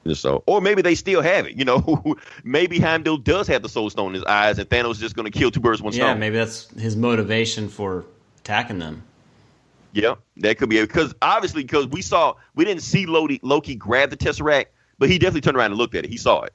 And 0.04 0.18
So, 0.18 0.44
or 0.48 0.62
maybe 0.62 0.82
they 0.82 0.96
still 0.96 1.22
have 1.22 1.46
it. 1.46 1.56
You 1.56 1.66
know, 1.66 2.16
maybe 2.44 2.80
Heimdall 2.80 3.18
does 3.18 3.48
have 3.48 3.62
the 3.62 3.70
Soul 3.70 3.90
Stone 3.90 4.10
in 4.10 4.14
his 4.16 4.24
eyes, 4.24 4.58
and 4.58 4.68
Thanos 4.68 4.94
is 4.94 4.98
just 5.00 5.16
going 5.16 5.32
to 5.32 5.38
kill 5.38 5.52
two 5.52 5.60
birds 5.60 5.80
with 5.80 5.86
one 5.86 5.94
Yeah, 5.94 6.06
stone. 6.06 6.16
Yeah, 6.16 6.20
maybe 6.20 6.38
that's 6.38 6.70
his 6.72 6.96
motivation 6.96 7.70
for 7.70 8.06
attacking 8.40 8.80
them. 8.80 9.04
Yeah, 9.94 10.16
that 10.38 10.58
could 10.58 10.70
be 10.70 10.78
it. 10.80 10.88
Because 10.88 11.14
obviously, 11.22 11.64
because 11.64 11.86
we 11.88 12.02
saw, 12.02 12.34
we 12.56 12.66
didn't 12.66 12.82
see 12.82 13.06
Loki, 13.06 13.40
Loki 13.44 13.76
grab 13.76 14.10
the 14.10 14.18
Tesseract, 14.18 14.68
but 15.02 15.10
he 15.10 15.18
definitely 15.18 15.42
turned 15.42 15.58
around 15.58 15.72
and 15.72 15.78
looked 15.80 15.96
at 15.96 16.06
it. 16.06 16.12
He 16.12 16.18
saw 16.18 16.44
it. 16.44 16.54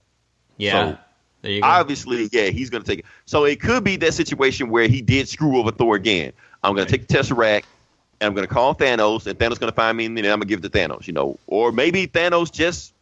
Yeah, 0.57 0.72
So, 0.92 0.99
there 1.42 1.51
you 1.51 1.61
go. 1.62 1.66
obviously, 1.66 2.28
yeah, 2.30 2.44
he's 2.44 2.70
going 2.70 2.82
to 2.84 2.88
take 2.88 3.01
it. 3.01 3.05
So 3.24 3.44
it 3.44 3.61
could 3.61 3.82
be 3.82 3.97
that 3.97 4.14
situation 4.14 4.70
where 4.70 4.86
he 4.86 5.03
did 5.03 5.28
screw 5.28 5.59
over 5.59 5.72
Thor 5.72 5.97
again. 5.97 6.32
I'm 6.62 6.76
going 6.76 6.86
to 6.86 6.90
take 6.90 7.09
the 7.09 7.12
Tesseract, 7.14 7.64
and 8.20 8.28
I'm 8.28 8.34
going 8.34 8.47
to 8.47 8.55
call 8.55 8.72
Thanos, 8.74 9.26
and 9.26 9.36
Thanos 9.36 9.53
is 9.53 9.59
going 9.59 9.72
to 9.72 9.74
find 9.76 9.99
me, 9.99 10.07
and 10.07 10.16
then 10.16 10.24
I'm 10.26 10.38
going 10.38 10.42
to 10.42 10.47
give 10.47 10.64
it 10.64 10.70
to 10.72 10.78
Thanos. 10.78 11.09
You 11.09 11.12
know, 11.12 11.38
or 11.49 11.72
maybe 11.72 12.07
Thanos 12.07 12.53
just, 12.53 12.94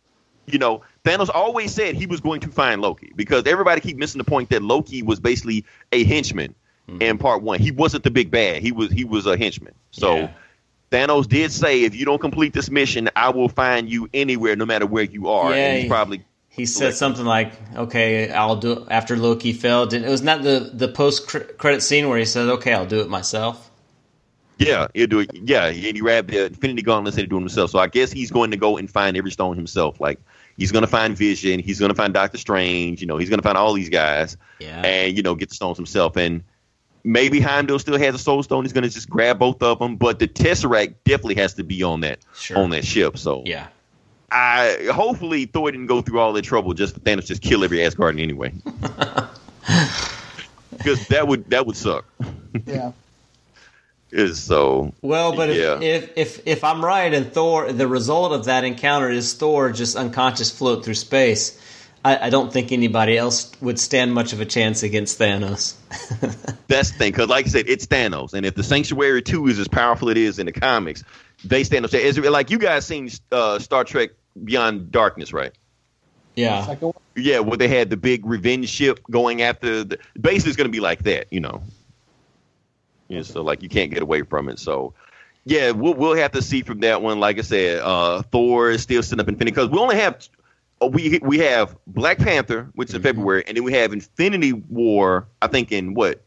you 0.46 0.58
know, 0.58 0.80
Thanos 1.04 1.28
always 1.32 1.74
said 1.74 1.94
he 1.94 2.06
was 2.06 2.20
going 2.20 2.40
to 2.40 2.48
find 2.48 2.80
Loki 2.80 3.12
because 3.14 3.46
everybody 3.46 3.82
keep 3.82 3.98
missing 3.98 4.18
the 4.18 4.24
point 4.24 4.48
that 4.48 4.62
Loki 4.62 5.02
was 5.02 5.20
basically 5.20 5.64
a 5.92 6.04
henchman 6.04 6.54
Hmm. 6.88 7.00
in 7.00 7.18
part 7.18 7.42
one. 7.42 7.60
He 7.60 7.70
wasn't 7.70 8.04
the 8.04 8.10
big 8.10 8.30
bad. 8.30 8.62
He 8.62 8.72
was 8.72 8.90
he 8.90 9.04
was 9.04 9.26
a 9.26 9.36
henchman. 9.36 9.74
So. 9.90 10.16
Yeah. 10.16 10.30
Thanos 10.90 11.26
did 11.28 11.50
say, 11.50 11.82
if 11.82 11.94
you 11.94 12.04
don't 12.04 12.20
complete 12.20 12.52
this 12.52 12.70
mission, 12.70 13.10
I 13.16 13.30
will 13.30 13.48
find 13.48 13.88
you 13.90 14.08
anywhere, 14.14 14.54
no 14.56 14.64
matter 14.66 14.86
where 14.86 15.04
you 15.04 15.28
are. 15.28 15.50
Yeah, 15.50 15.56
and 15.56 15.74
he's 15.76 15.82
he- 15.84 15.88
probably 15.88 16.24
He 16.50 16.66
said 16.66 16.94
something 16.94 17.24
like, 17.24 17.52
"Okay, 17.74 18.30
I'll 18.30 18.54
do 18.56 18.72
it 18.72 18.82
after 18.88 19.16
Loki 19.16 19.52
failed." 19.52 19.92
And 19.92 20.04
It 20.04 20.08
was 20.08 20.22
not 20.22 20.42
the 20.44 20.70
the 20.72 20.86
post 20.88 21.26
credit 21.58 21.82
scene 21.82 22.08
where 22.08 22.18
he 22.18 22.24
said, 22.24 22.48
"Okay, 22.48 22.72
I'll 22.72 22.86
do 22.86 23.00
it 23.00 23.08
myself." 23.08 23.70
Yeah, 24.58 24.86
he'll 24.94 25.08
do 25.08 25.18
it. 25.18 25.30
Yeah, 25.34 25.66
and 25.66 25.74
he 25.76 25.92
grabbed 25.94 26.30
the 26.30 26.46
Infinity 26.46 26.82
Gauntlet 26.82 27.14
and 27.14 27.22
he 27.22 27.26
do 27.26 27.36
it 27.38 27.40
himself. 27.40 27.70
So 27.72 27.80
I 27.80 27.88
guess 27.88 28.12
he's 28.12 28.30
going 28.30 28.52
to 28.52 28.56
go 28.56 28.76
and 28.76 28.88
find 28.88 29.16
every 29.16 29.32
stone 29.32 29.56
himself. 29.56 30.00
Like 30.00 30.20
he's 30.56 30.70
going 30.70 30.82
to 30.84 30.88
find 30.88 31.16
Vision, 31.18 31.58
he's 31.58 31.80
going 31.80 31.88
to 31.88 31.94
find 31.96 32.14
Doctor 32.14 32.38
Strange. 32.38 33.00
You 33.00 33.08
know, 33.08 33.16
he's 33.16 33.28
going 33.28 33.40
to 33.40 33.42
find 33.42 33.58
all 33.58 33.72
these 33.72 33.88
guys, 33.88 34.36
Yeah. 34.60 34.80
and 34.82 35.16
you 35.16 35.24
know, 35.24 35.34
get 35.34 35.48
the 35.48 35.56
stones 35.56 35.76
himself. 35.76 36.16
And 36.16 36.44
maybe 37.04 37.38
Heimdall 37.40 37.78
still 37.78 37.98
has 37.98 38.14
a 38.14 38.18
Soul 38.18 38.42
Stone. 38.42 38.64
He's 38.64 38.72
going 38.72 38.82
to 38.84 38.90
just 38.90 39.08
grab 39.08 39.38
both 39.38 39.62
of 39.62 39.78
them. 39.78 39.96
But 39.96 40.18
the 40.18 40.26
Tesseract 40.26 40.94
definitely 41.04 41.36
has 41.36 41.54
to 41.54 41.62
be 41.64 41.82
on 41.82 42.00
that 42.00 42.18
Sure. 42.36 42.58
on 42.58 42.70
that 42.70 42.84
ship. 42.84 43.16
So 43.18 43.42
Yeah. 43.44 43.66
I 44.32 44.88
hopefully 44.92 45.44
Thor 45.46 45.70
didn't 45.70 45.86
go 45.86 46.02
through 46.02 46.18
all 46.18 46.32
the 46.32 46.42
trouble 46.42 46.74
just 46.74 46.94
for 46.94 47.00
Thanos 47.00 47.26
just 47.26 47.40
kill 47.42 47.62
every 47.62 47.78
Asgardian 47.78 48.22
anyway. 48.22 48.52
Because 50.76 51.06
that 51.08 51.28
would 51.28 51.48
that 51.50 51.66
would 51.66 51.76
suck. 51.76 52.04
yeah. 52.66 52.92
Is 54.10 54.40
so 54.42 54.92
Well, 55.02 55.34
but 55.34 55.50
if, 55.50 55.82
if 55.82 56.10
if 56.16 56.46
if 56.46 56.64
I'm 56.64 56.84
right, 56.84 57.12
and 57.12 57.32
Thor, 57.32 57.72
the 57.72 57.88
result 57.88 58.32
of 58.32 58.44
that 58.44 58.62
encounter 58.64 59.08
is 59.10 59.34
Thor 59.34 59.72
just 59.72 59.96
unconscious 59.96 60.50
float 60.50 60.84
through 60.84 60.94
space. 60.94 61.58
I, 62.04 62.26
I 62.26 62.30
don't 62.30 62.52
think 62.52 62.70
anybody 62.70 63.16
else 63.16 63.50
would 63.62 63.78
stand 63.78 64.12
much 64.12 64.34
of 64.34 64.40
a 64.40 64.44
chance 64.44 64.82
against 64.82 65.18
Thanos. 65.18 65.74
That's 66.68 66.90
the 66.90 66.98
thing, 66.98 67.12
because 67.12 67.28
like 67.28 67.46
I 67.46 67.48
said, 67.48 67.64
it's 67.66 67.86
Thanos, 67.86 68.34
and 68.34 68.44
if 68.44 68.54
the 68.54 68.62
Sanctuary 68.62 69.22
Two 69.22 69.46
is 69.46 69.58
as 69.58 69.68
powerful 69.68 70.08
as 70.08 70.12
it 70.12 70.18
is 70.18 70.38
in 70.38 70.46
the 70.46 70.52
comics, 70.52 71.02
they 71.44 71.64
stand 71.64 71.84
up. 71.84 71.94
Is 71.94 72.18
it 72.18 72.24
like 72.30 72.50
you 72.50 72.58
guys 72.58 72.86
seen 72.86 73.10
uh, 73.32 73.58
Star 73.58 73.84
Trek 73.84 74.10
Beyond 74.42 74.90
Darkness, 74.90 75.32
right? 75.32 75.52
yeah, 76.34 76.74
Yeah, 77.16 77.38
where 77.40 77.56
they 77.56 77.68
had 77.68 77.90
the 77.90 77.96
big 77.96 78.26
revenge 78.26 78.68
ship 78.68 79.00
going 79.10 79.40
after. 79.42 79.84
The, 79.84 79.98
basically, 80.20 80.50
it's 80.50 80.56
going 80.56 80.68
to 80.68 80.72
be 80.72 80.80
like 80.80 81.04
that, 81.04 81.32
you 81.32 81.40
know. 81.40 81.62
Yeah, 83.08 83.22
so 83.22 83.42
like 83.42 83.62
you 83.62 83.68
can't 83.68 83.92
get 83.92 84.02
away 84.02 84.22
from 84.22 84.48
it. 84.48 84.58
So 84.58 84.94
yeah, 85.44 85.70
we'll 85.70 85.94
we'll 85.94 86.16
have 86.16 86.32
to 86.32 86.42
see 86.42 86.62
from 86.62 86.80
that 86.80 87.02
one. 87.02 87.20
Like 87.20 87.38
I 87.38 87.42
said, 87.42 87.80
uh, 87.80 88.22
Thor 88.22 88.70
is 88.70 88.82
still 88.82 89.02
sitting 89.02 89.20
up 89.20 89.28
Infinity 89.28 89.52
because 89.52 89.70
we 89.70 89.78
only 89.78 89.96
have 89.96 90.28
we 90.92 91.18
we 91.22 91.38
have 91.38 91.76
Black 91.86 92.18
Panther, 92.18 92.70
which 92.74 92.88
is 92.90 92.94
in 92.94 93.02
February, 93.02 93.44
and 93.46 93.56
then 93.56 93.64
we 93.64 93.72
have 93.72 93.92
Infinity 93.92 94.52
War. 94.52 95.26
I 95.42 95.46
think 95.48 95.72
in 95.72 95.94
what 95.94 96.22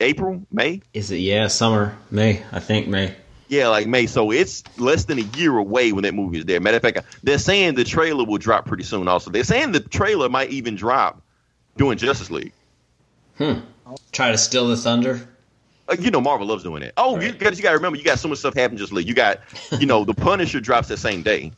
April, 0.00 0.42
May. 0.50 0.80
is 0.94 1.10
it? 1.10 1.16
Yeah, 1.18 1.46
summer, 1.48 1.96
May, 2.10 2.42
I 2.52 2.60
think 2.60 2.88
May. 2.88 3.14
Yeah, 3.48 3.68
like 3.68 3.86
May. 3.86 4.06
So 4.06 4.30
it's 4.30 4.64
less 4.78 5.04
than 5.04 5.18
a 5.18 5.22
year 5.36 5.56
away 5.58 5.92
when 5.92 6.02
that 6.04 6.14
movie 6.14 6.38
is 6.38 6.46
there. 6.46 6.58
Matter 6.60 6.78
of 6.78 6.82
fact, 6.82 7.00
they're 7.22 7.38
saying 7.38 7.74
the 7.74 7.84
trailer 7.84 8.24
will 8.24 8.38
drop 8.38 8.64
pretty 8.66 8.82
soon. 8.84 9.08
Also, 9.08 9.30
they're 9.30 9.44
saying 9.44 9.72
the 9.72 9.80
trailer 9.80 10.28
might 10.30 10.50
even 10.50 10.74
drop 10.74 11.20
doing 11.76 11.98
Justice 11.98 12.30
League. 12.30 12.52
Hmm. 13.38 13.60
Try 14.10 14.30
to 14.30 14.38
steal 14.38 14.68
the 14.68 14.76
thunder. 14.76 15.28
Uh, 15.88 15.96
you 15.98 16.10
know, 16.10 16.20
Marvel 16.20 16.46
loves 16.46 16.62
doing 16.62 16.80
that. 16.80 16.94
Oh, 16.96 17.20
you, 17.20 17.28
Right. 17.30 17.38
got 17.38 17.56
you 17.56 17.62
got 17.62 17.70
to 17.70 17.76
remember, 17.76 17.98
you 17.98 18.04
got 18.04 18.18
so 18.18 18.28
much 18.28 18.38
stuff 18.38 18.54
happening 18.54 18.78
Justice 18.78 18.94
League. 18.96 19.08
You 19.08 19.14
got, 19.14 19.40
you 19.78 19.86
know, 19.86 20.04
the 20.04 20.14
Punisher 20.14 20.60
drops 20.60 20.88
that 20.88 20.98
same 20.98 21.22
day. 21.22 21.52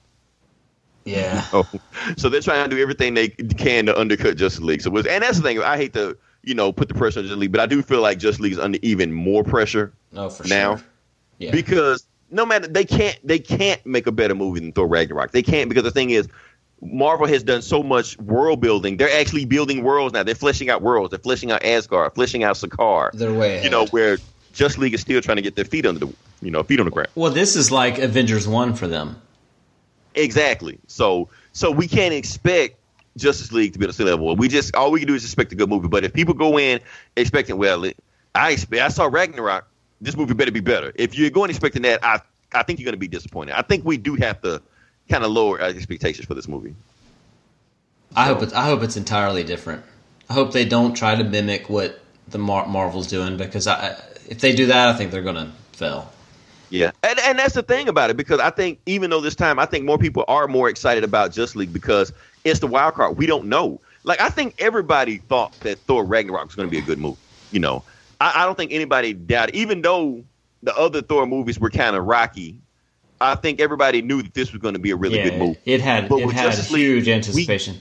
Yeah. 1.05 1.44
Oh, 1.52 1.68
so 2.16 2.28
they're 2.28 2.40
trying 2.40 2.68
to 2.68 2.74
do 2.76 2.81
everything 2.82 3.14
they 3.14 3.28
can 3.28 3.86
to 3.86 3.98
undercut 3.98 4.36
Justice 4.36 4.60
League. 4.62 4.82
So, 4.82 4.97
it's- 4.97 5.12
and 5.12 5.22
that's 5.22 5.36
the 5.39 5.43
thing. 5.43 5.60
I 5.62 5.76
hate 5.76 5.93
to, 5.94 6.16
you 6.43 6.55
know, 6.55 6.72
put 6.72 6.89
the 6.89 6.94
pressure 6.94 7.20
on 7.20 7.24
Justice 7.26 7.39
League, 7.39 7.52
but 7.52 7.60
I 7.60 7.66
do 7.66 7.82
feel 7.82 8.01
like 8.01 8.18
Justice 8.18 8.40
League 8.40 8.52
is 8.52 8.59
under 8.59 8.78
even 8.82 9.12
more 9.12 9.44
pressure 9.44 9.93
Oh, 10.16 10.28
for 10.31 10.47
Now? 10.48 10.76
sure. 10.76 10.85
Yeah. 11.39 11.51
because 11.51 12.06
no 12.31 12.47
matter 12.47 12.66
they 12.68 12.85
can't 12.85 13.18
they 13.24 13.39
can't 13.40 13.85
make 13.85 14.06
a 14.06 14.12
better 14.12 14.35
movie 14.35 14.60
than 14.60 14.72
Thor 14.72 14.86
Ragnarok. 14.86 15.32
They 15.32 15.43
can't 15.43 15.68
because 15.68 15.82
the 15.85 15.90
thing 15.90 16.10
is, 16.10 16.28
Marvel 16.81 17.26
has 17.26 17.43
done 17.43 17.60
so 17.62 17.82
much 17.82 18.16
world 18.18 18.60
building. 18.60 18.97
They're 18.98 19.10
actually 19.20 19.44
building 19.44 19.82
worlds 19.82 20.12
now. 20.14 20.22
They're 20.22 20.35
fleshing 20.35 20.68
out 20.70 20.81
worlds. 20.82 21.10
They're 21.10 21.18
fleshing 21.18 21.51
out 21.51 21.64
Asgard, 21.64 22.14
fleshing 22.14 22.44
out 22.44 22.56
Sakaar. 22.56 23.10
They're 23.12 23.32
way 23.32 23.62
You 23.64 23.70
know 23.70 23.86
where 23.86 24.18
Justice 24.52 24.78
League 24.78 24.94
is 24.94 25.01
still 25.01 25.20
trying 25.20 25.36
to 25.36 25.43
get 25.43 25.56
their 25.56 25.64
feet 25.64 25.86
under 25.86 26.06
the 26.06 26.12
you 26.40 26.51
know 26.51 26.62
feet 26.62 26.78
on 26.78 26.85
the 26.86 26.90
ground. 26.93 27.09
well, 27.14 27.32
this 27.32 27.56
is 27.56 27.70
like 27.72 27.98
Avengers 27.98 28.47
One 28.47 28.74
for 28.74 28.86
them. 28.86 29.20
Exactly. 30.15 30.78
So 30.86 31.28
so 31.53 31.70
we 31.70 31.89
can't 31.89 32.15
expect 32.15 32.77
Justice 33.16 33.53
League 33.53 33.73
to 33.74 33.78
be 33.78 33.85
at 33.85 33.89
the 33.89 33.93
same 33.93 34.07
level. 34.07 34.35
We 34.36 34.49
just 34.49 34.74
all 34.74 34.91
we 34.91 35.01
can 35.01 35.09
do 35.09 35.15
is 35.15 35.24
expect 35.24 35.53
a 35.53 35.55
good 35.55 35.69
movie. 35.69 35.89
But 35.89 36.05
if 36.05 36.12
people 36.12 36.35
go 36.35 36.59
in 36.59 36.81
expecting, 37.16 37.57
well, 37.57 37.85
I 38.35 38.53
expect 38.53 38.82
I 38.82 38.89
saw 38.89 39.07
Ragnarok. 39.07 39.66
This 40.01 40.16
movie 40.16 40.35
better 40.35 40.51
be 40.51 40.61
better. 40.61 40.93
If 40.97 41.16
you're 41.16 41.31
going 41.31 41.51
expecting 41.51 41.82
that, 41.82 42.05
I 42.05 42.20
I 42.53 42.62
think 42.62 42.78
you're 42.78 42.85
going 42.85 42.95
to 42.95 42.99
be 42.99 43.09
disappointed. 43.09 43.57
I 43.57 43.62
think 43.62 43.85
we 43.85 43.97
do 43.97 44.15
have 44.16 44.41
to 44.43 44.62
kind 45.09 45.24
of 45.24 45.31
lower 45.31 45.61
our 45.61 45.69
expectations 45.69 46.27
for 46.27 46.35
this 46.35 46.49
movie. 46.49 46.74
I 48.16 48.27
hope 48.27 48.43
it's 48.43 48.53
I 48.53 48.66
hope 48.66 48.82
it's 48.82 48.97
entirely 48.97 49.45
different. 49.45 49.85
I 50.28 50.35
hope 50.35 50.53
they 50.53 50.65
don't 50.65 50.95
try 50.95 51.15
to 51.15 51.24
mimic 51.24 51.69
what 51.69 52.01
the 52.28 52.39
Mar- 52.39 52.66
Marvel's 52.66 53.09
doing 53.09 53.36
because 53.36 53.66
I, 53.66 53.97
if 54.28 54.41
they 54.41 54.55
do 54.55 54.66
that, 54.66 54.89
I 54.89 54.93
think 54.95 55.11
they're 55.11 55.23
gonna 55.23 55.53
fail. 55.73 56.11
Yeah, 56.70 56.91
and 57.03 57.19
and 57.20 57.39
that's 57.39 57.55
the 57.55 57.62
thing 57.62 57.89
about 57.89 58.11
it 58.11 58.16
because 58.16 58.41
I 58.41 58.51
think 58.51 58.81
even 58.86 59.11
though 59.11 59.20
this 59.20 59.35
time 59.35 59.59
I 59.59 59.66
think 59.66 59.85
more 59.85 59.99
people 59.99 60.24
are 60.28 60.49
more 60.49 60.69
excited 60.69 61.05
about 61.05 61.32
Justice 61.32 61.57
League 61.57 61.73
because 61.73 62.12
it's 62.45 62.61
the 62.61 62.66
wild 62.66 62.95
card. 62.95 63.16
We 63.16 63.27
don't 63.27 63.47
know. 63.47 63.81
Like 64.05 64.20
I 64.20 64.28
think 64.28 64.55
everybody 64.59 65.19
thought 65.19 65.53
that 65.61 65.78
Thor 65.81 66.05
Ragnarok 66.05 66.47
was 66.47 66.55
going 66.55 66.69
to 66.69 66.70
be 66.70 66.78
a 66.78 66.82
good 66.82 66.99
movie. 66.99 67.19
You 67.53 67.61
know, 67.61 67.85
I, 68.20 68.43
I 68.43 68.45
don't 68.47 68.57
think 68.57 68.73
anybody 68.73 69.12
doubted, 69.12 69.55
even 69.55 69.82
though 69.82 70.24
the 70.62 70.77
other 70.77 71.03
Thor 71.03 71.27
movies 71.27 71.59
were 71.59 71.70
kind 71.70 71.95
of 71.97 72.05
rocky. 72.05 72.59
I 73.20 73.36
think 73.36 73.61
everybody 73.61 74.03
knew 74.03 74.23
that 74.23 74.35
this 74.35 74.53
was 74.53 74.61
going 74.61 74.74
to 74.74 74.81
be 74.81 74.91
a 74.91 74.97
really 74.97 75.19
yeah, 75.19 75.31
good 75.31 75.39
movie. 75.39 75.59
it 75.65 75.81
had 75.81 76.09
But 76.09 76.19
it 76.19 76.31
had 76.31 76.47
Justice 76.47 76.70
League, 76.73 76.82
huge 76.85 77.07
we- 77.07 77.12
anticipation. 77.12 77.81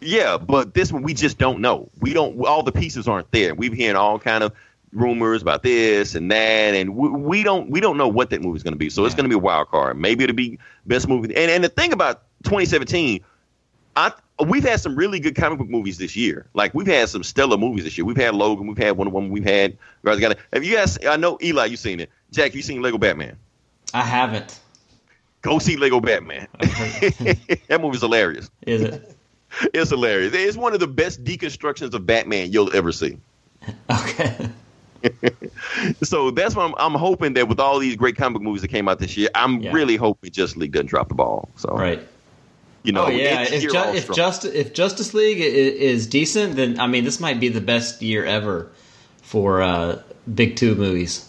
Yeah, 0.00 0.36
but 0.36 0.74
this 0.74 0.92
one 0.92 1.02
we 1.02 1.14
just 1.14 1.38
don't 1.38 1.60
know. 1.60 1.88
We 2.00 2.12
don't. 2.12 2.38
All 2.44 2.62
the 2.62 2.70
pieces 2.70 3.08
aren't 3.08 3.30
there. 3.32 3.54
We've 3.54 3.72
hearing 3.72 3.96
all 3.96 4.18
kind 4.18 4.44
of 4.44 4.52
rumors 4.92 5.42
about 5.42 5.62
this 5.62 6.14
and 6.14 6.30
that, 6.30 6.74
and 6.74 6.96
we, 6.96 7.08
we 7.08 7.42
don't 7.42 7.70
we 7.70 7.80
don't 7.80 7.96
know 7.96 8.08
what 8.08 8.30
that 8.30 8.42
movie's 8.42 8.62
going 8.62 8.72
to 8.72 8.78
be. 8.78 8.90
So 8.90 9.04
it's 9.04 9.14
going 9.14 9.24
to 9.24 9.28
be 9.28 9.34
a 9.34 9.38
wild 9.38 9.68
card. 9.68 9.98
Maybe 9.98 10.24
it'll 10.24 10.36
be 10.36 10.58
best 10.86 11.08
movie. 11.08 11.34
And 11.36 11.50
and 11.50 11.64
the 11.64 11.68
thing 11.68 11.92
about 11.92 12.22
2017, 12.44 13.20
I 13.96 14.12
we've 14.44 14.64
had 14.64 14.80
some 14.80 14.96
really 14.96 15.20
good 15.20 15.36
comic 15.36 15.58
book 15.58 15.68
movies 15.68 15.98
this 15.98 16.16
year. 16.16 16.46
Like 16.54 16.74
we've 16.74 16.86
had 16.86 17.08
some 17.08 17.22
stellar 17.22 17.56
movies 17.56 17.84
this 17.84 17.96
year. 17.96 18.04
We've 18.04 18.16
had 18.16 18.34
Logan. 18.34 18.66
We've 18.66 18.78
had 18.78 18.96
Wonder 18.96 19.12
Woman. 19.12 19.30
We've 19.30 19.44
had. 19.44 19.76
Guys, 20.04 20.20
got 20.20 20.36
Have 20.52 20.64
you 20.64 20.76
guys? 20.76 20.98
I 21.06 21.16
know 21.16 21.38
Eli. 21.42 21.66
You 21.66 21.76
seen 21.76 22.00
it? 22.00 22.10
Jack, 22.32 22.54
you 22.54 22.62
seen 22.62 22.82
Lego 22.82 22.98
Batman? 22.98 23.36
I 23.94 24.02
haven't. 24.02 24.60
Go 25.42 25.58
see 25.58 25.76
Lego 25.76 26.00
Batman. 26.00 26.48
that 26.58 27.78
movie's 27.80 28.00
hilarious. 28.00 28.50
Is 28.62 28.82
it? 28.82 29.12
It's 29.72 29.90
hilarious. 29.90 30.34
It's 30.34 30.56
one 30.56 30.74
of 30.74 30.80
the 30.80 30.88
best 30.88 31.24
deconstructions 31.24 31.94
of 31.94 32.04
Batman 32.04 32.52
you'll 32.52 32.74
ever 32.76 32.92
see. 32.92 33.18
Okay. 33.90 34.50
So 36.02 36.30
that's 36.30 36.54
what 36.54 36.64
I'm, 36.66 36.74
I'm 36.78 36.98
hoping 36.98 37.34
that 37.34 37.48
with 37.48 37.60
all 37.60 37.78
these 37.78 37.96
great 37.96 38.16
comic 38.16 38.42
movies 38.42 38.62
that 38.62 38.68
came 38.68 38.88
out 38.88 38.98
this 38.98 39.16
year, 39.16 39.28
I'm 39.34 39.60
Yeah. 39.60 39.72
really 39.72 39.96
hoping 39.96 40.30
Justice 40.30 40.56
League 40.56 40.72
doesn't 40.72 40.86
drop 40.88 41.08
the 41.08 41.14
ball. 41.14 41.48
So 41.56 41.70
Right. 41.70 42.00
you 42.82 42.92
know, 42.92 43.06
oh 43.06 43.08
yeah. 43.08 43.42
If, 43.42 43.62
ju- 43.62 43.70
if 43.74 44.10
just 44.12 44.44
if 44.44 44.72
Justice 44.74 45.14
League 45.14 45.38
is 45.40 46.06
decent, 46.06 46.56
then 46.56 46.78
I 46.80 46.86
mean 46.86 47.04
this 47.04 47.20
might 47.20 47.40
be 47.40 47.48
the 47.48 47.60
best 47.60 48.02
year 48.02 48.24
ever 48.24 48.70
for 49.22 49.62
uh, 49.62 50.00
big 50.32 50.56
two 50.56 50.74
movies. 50.74 51.28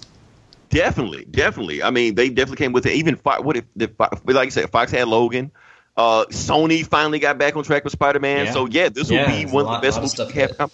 definitely, 0.70 1.26
definitely. 1.26 1.82
I 1.82 1.90
mean, 1.92 2.16
they 2.16 2.30
definitely 2.30 2.58
came 2.58 2.74
with 2.74 2.86
it. 2.86 2.94
Even 2.94 3.16
Fox, 3.16 3.42
what 3.42 3.58
if, 3.58 3.66
Fox- 3.98 4.22
like 4.26 4.48
I 4.48 4.50
said, 4.50 4.70
Fox 4.70 4.92
had 4.92 5.08
Logan. 5.08 5.52
Uh, 5.96 6.26
Sony 6.26 6.86
finally 6.86 7.18
got 7.18 7.40
back 7.40 7.56
on 7.56 7.64
track 7.64 7.84
with 7.84 7.94
Spider 7.94 8.20
Man. 8.20 8.46
Yeah. 8.46 8.52
So 8.52 8.68
yeah, 8.68 8.90
this 8.90 9.10
Yeah, 9.10 9.22
will 9.32 9.46
be 9.46 9.52
one 9.52 9.66
of 9.66 9.72
the 9.72 9.80
best 9.88 9.98
lot 9.98 10.04
movies 10.04 10.36
we 10.36 10.42
have. 10.42 10.72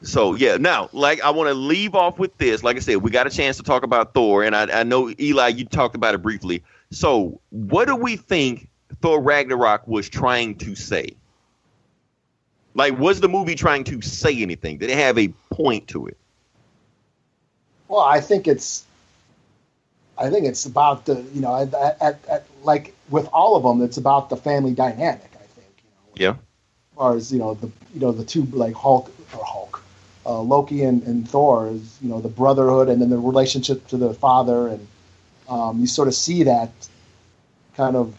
Hit. 0.00 0.06
come- 0.06 0.06
So, 0.06 0.32
so 0.32 0.34
yeah, 0.36 0.56
now 0.56 0.88
like 0.92 1.20
I 1.22 1.30
want 1.30 1.48
to 1.48 1.54
leave 1.54 1.94
off 1.94 2.18
with 2.18 2.36
this. 2.38 2.62
Like 2.62 2.76
I 2.76 2.80
said, 2.80 2.96
we 2.98 3.10
got 3.10 3.26
a 3.26 3.30
chance 3.30 3.56
to 3.58 3.62
talk 3.62 3.82
about 3.82 4.14
Thor, 4.14 4.42
and 4.44 4.54
I, 4.56 4.80
I 4.80 4.82
know 4.82 5.12
Eli, 5.18 5.48
you 5.48 5.64
talked 5.64 5.94
about 5.94 6.14
it 6.14 6.22
briefly. 6.22 6.62
So 6.90 7.40
what 7.50 7.86
do 7.86 7.96
we 7.96 8.16
think 8.16 8.68
Thor 9.02 9.20
Ragnarok 9.20 9.86
was 9.86 10.08
trying 10.08 10.56
to 10.58 10.74
say? 10.74 11.14
Like, 12.74 12.98
was 12.98 13.20
the 13.20 13.28
movie 13.28 13.56
trying 13.56 13.84
to 13.84 14.00
say 14.00 14.42
anything? 14.42 14.78
Did 14.78 14.90
it 14.90 14.96
have 14.96 15.18
a 15.18 15.28
point 15.50 15.88
to 15.88 16.06
it? 16.06 16.16
Well, 17.88 18.00
I 18.00 18.20
think 18.20 18.46
it's, 18.46 18.84
I 20.16 20.30
think 20.30 20.46
it's 20.46 20.66
about 20.66 21.06
the 21.06 21.20
you 21.34 21.40
know 21.40 21.56
at, 21.56 21.74
at, 22.00 22.24
at 22.28 22.46
like 22.62 22.94
with 23.08 23.26
all 23.32 23.56
of 23.56 23.64
them, 23.64 23.82
it's 23.82 23.96
about 23.96 24.30
the 24.30 24.36
family 24.36 24.72
dynamic. 24.72 25.30
I 25.34 25.44
think 25.46 25.72
you 25.78 26.26
know, 26.26 26.30
Yeah. 26.30 26.30
as 26.30 26.96
far 26.96 27.16
as 27.16 27.32
you 27.32 27.38
know 27.40 27.54
the 27.54 27.66
you 27.94 28.00
know 28.00 28.12
the 28.12 28.24
two 28.24 28.44
like 28.52 28.74
Hulk 28.74 29.10
or 29.36 29.44
Hulk, 29.44 29.69
uh, 30.26 30.40
Loki 30.40 30.82
and, 30.84 31.02
and 31.04 31.28
Thor 31.28 31.68
is 31.68 31.98
you 32.02 32.08
know 32.08 32.20
the 32.20 32.28
brotherhood 32.28 32.88
and 32.88 33.00
then 33.00 33.10
the 33.10 33.18
relationship 33.18 33.86
to 33.88 33.96
the 33.96 34.14
father 34.14 34.68
and 34.68 34.86
um, 35.48 35.80
you 35.80 35.86
sort 35.86 36.08
of 36.08 36.14
see 36.14 36.42
that 36.44 36.70
kind 37.76 37.96
of 37.96 38.14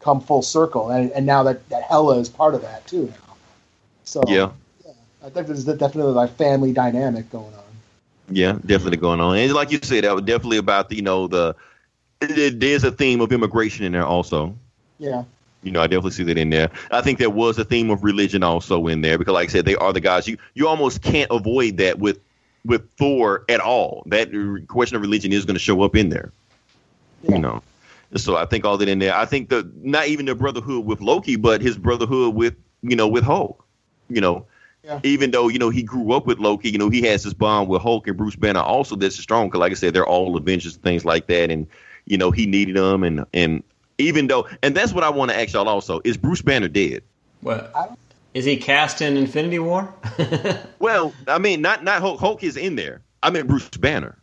come 0.00 0.20
full 0.20 0.42
circle 0.42 0.90
and, 0.90 1.10
and 1.12 1.24
now 1.24 1.42
that, 1.44 1.68
that 1.68 1.84
Hela 1.84 2.18
is 2.18 2.28
part 2.28 2.54
of 2.54 2.62
that 2.62 2.86
too 2.86 3.06
now. 3.06 3.36
So 4.04 4.22
Yeah. 4.26 4.50
yeah, 4.84 4.92
I 5.24 5.30
think 5.30 5.46
there's 5.46 5.64
definitely 5.64 6.12
like 6.12 6.30
family 6.36 6.72
dynamic 6.72 7.30
going 7.30 7.54
on. 7.54 7.62
Yeah, 8.30 8.58
definitely 8.66 8.98
going 8.98 9.20
on. 9.20 9.36
And 9.36 9.52
like 9.52 9.70
you 9.70 9.78
said, 9.82 10.04
that 10.04 10.14
was 10.14 10.24
definitely 10.24 10.58
about 10.58 10.88
the, 10.88 10.96
you 10.96 11.02
know 11.02 11.28
the 11.28 11.54
there's 12.20 12.84
a 12.84 12.92
theme 12.92 13.20
of 13.20 13.32
immigration 13.32 13.84
in 13.84 13.92
there 13.92 14.06
also. 14.06 14.56
Yeah. 14.98 15.24
You 15.62 15.70
know, 15.70 15.80
I 15.80 15.86
definitely 15.86 16.10
see 16.12 16.24
that 16.24 16.38
in 16.38 16.50
there. 16.50 16.70
I 16.90 17.00
think 17.00 17.18
there 17.18 17.30
was 17.30 17.58
a 17.58 17.64
theme 17.64 17.90
of 17.90 18.02
religion 18.04 18.42
also 18.42 18.86
in 18.88 19.00
there 19.00 19.18
because, 19.18 19.32
like 19.34 19.48
I 19.48 19.52
said, 19.52 19.64
they 19.64 19.76
are 19.76 19.92
the 19.92 20.00
guys. 20.00 20.26
You 20.26 20.36
you 20.54 20.66
almost 20.68 21.02
can't 21.02 21.30
avoid 21.30 21.76
that 21.78 21.98
with 21.98 22.18
with 22.64 22.88
Thor 22.98 23.44
at 23.48 23.60
all. 23.60 24.02
That 24.06 24.30
question 24.68 24.96
of 24.96 25.02
religion 25.02 25.32
is 25.32 25.44
going 25.44 25.54
to 25.54 25.60
show 25.60 25.82
up 25.82 25.96
in 25.96 26.08
there. 26.08 26.32
Yeah. 27.22 27.34
You 27.34 27.38
know, 27.40 27.62
so 28.14 28.36
I 28.36 28.44
think 28.44 28.64
all 28.64 28.76
that 28.78 28.88
in 28.88 28.98
there. 28.98 29.14
I 29.14 29.24
think 29.24 29.48
the 29.48 29.68
not 29.82 30.08
even 30.08 30.26
the 30.26 30.34
brotherhood 30.34 30.84
with 30.84 31.00
Loki, 31.00 31.36
but 31.36 31.60
his 31.60 31.76
brotherhood 31.78 32.34
with 32.34 32.54
you 32.82 32.96
know 32.96 33.08
with 33.08 33.24
Hulk. 33.24 33.64
You 34.08 34.20
know, 34.20 34.46
Yeah. 34.84 35.00
even 35.04 35.30
though 35.30 35.48
you 35.48 35.58
know 35.58 35.70
he 35.70 35.82
grew 35.82 36.12
up 36.12 36.26
with 36.26 36.38
Loki, 36.38 36.70
you 36.70 36.78
know 36.78 36.90
he 36.90 37.02
has 37.02 37.22
this 37.22 37.34
bond 37.34 37.68
with 37.68 37.82
Hulk 37.82 38.06
and 38.08 38.16
Bruce 38.16 38.36
Banner 38.36 38.60
also 38.60 38.96
that's 38.96 39.16
strong. 39.16 39.48
Because 39.48 39.60
like 39.60 39.72
I 39.72 39.76
said, 39.76 39.94
they're 39.94 40.06
all 40.06 40.36
Avengers 40.36 40.76
things 40.76 41.04
like 41.04 41.26
that, 41.28 41.50
and 41.50 41.66
you 42.06 42.18
know 42.18 42.30
he 42.30 42.46
needed 42.46 42.76
them, 42.76 43.02
and 43.04 43.24
and 43.32 43.62
even 43.98 44.26
though, 44.26 44.48
and 44.62 44.74
that's 44.74 44.92
what 44.92 45.04
I 45.04 45.10
want 45.10 45.30
to 45.30 45.38
ask 45.38 45.52
y'all 45.52 45.68
also: 45.68 46.00
is 46.04 46.16
Bruce 46.16 46.42
Banner 46.42 46.68
dead? 46.68 47.02
What 47.40 47.72
is 48.34 48.44
he 48.44 48.56
cast 48.56 49.00
in 49.02 49.16
Infinity 49.16 49.58
War? 49.58 49.92
Well, 50.78 51.12
I 51.28 51.38
mean, 51.38 51.60
not 51.62 51.84
not 51.84 52.00
Hulk. 52.00 52.18
Hulk 52.18 52.42
is 52.42 52.56
in 52.56 52.74
there. 52.76 53.02
I 53.22 53.30
mean 53.30 53.46
Bruce 53.46 53.68
Banner. 53.68 54.16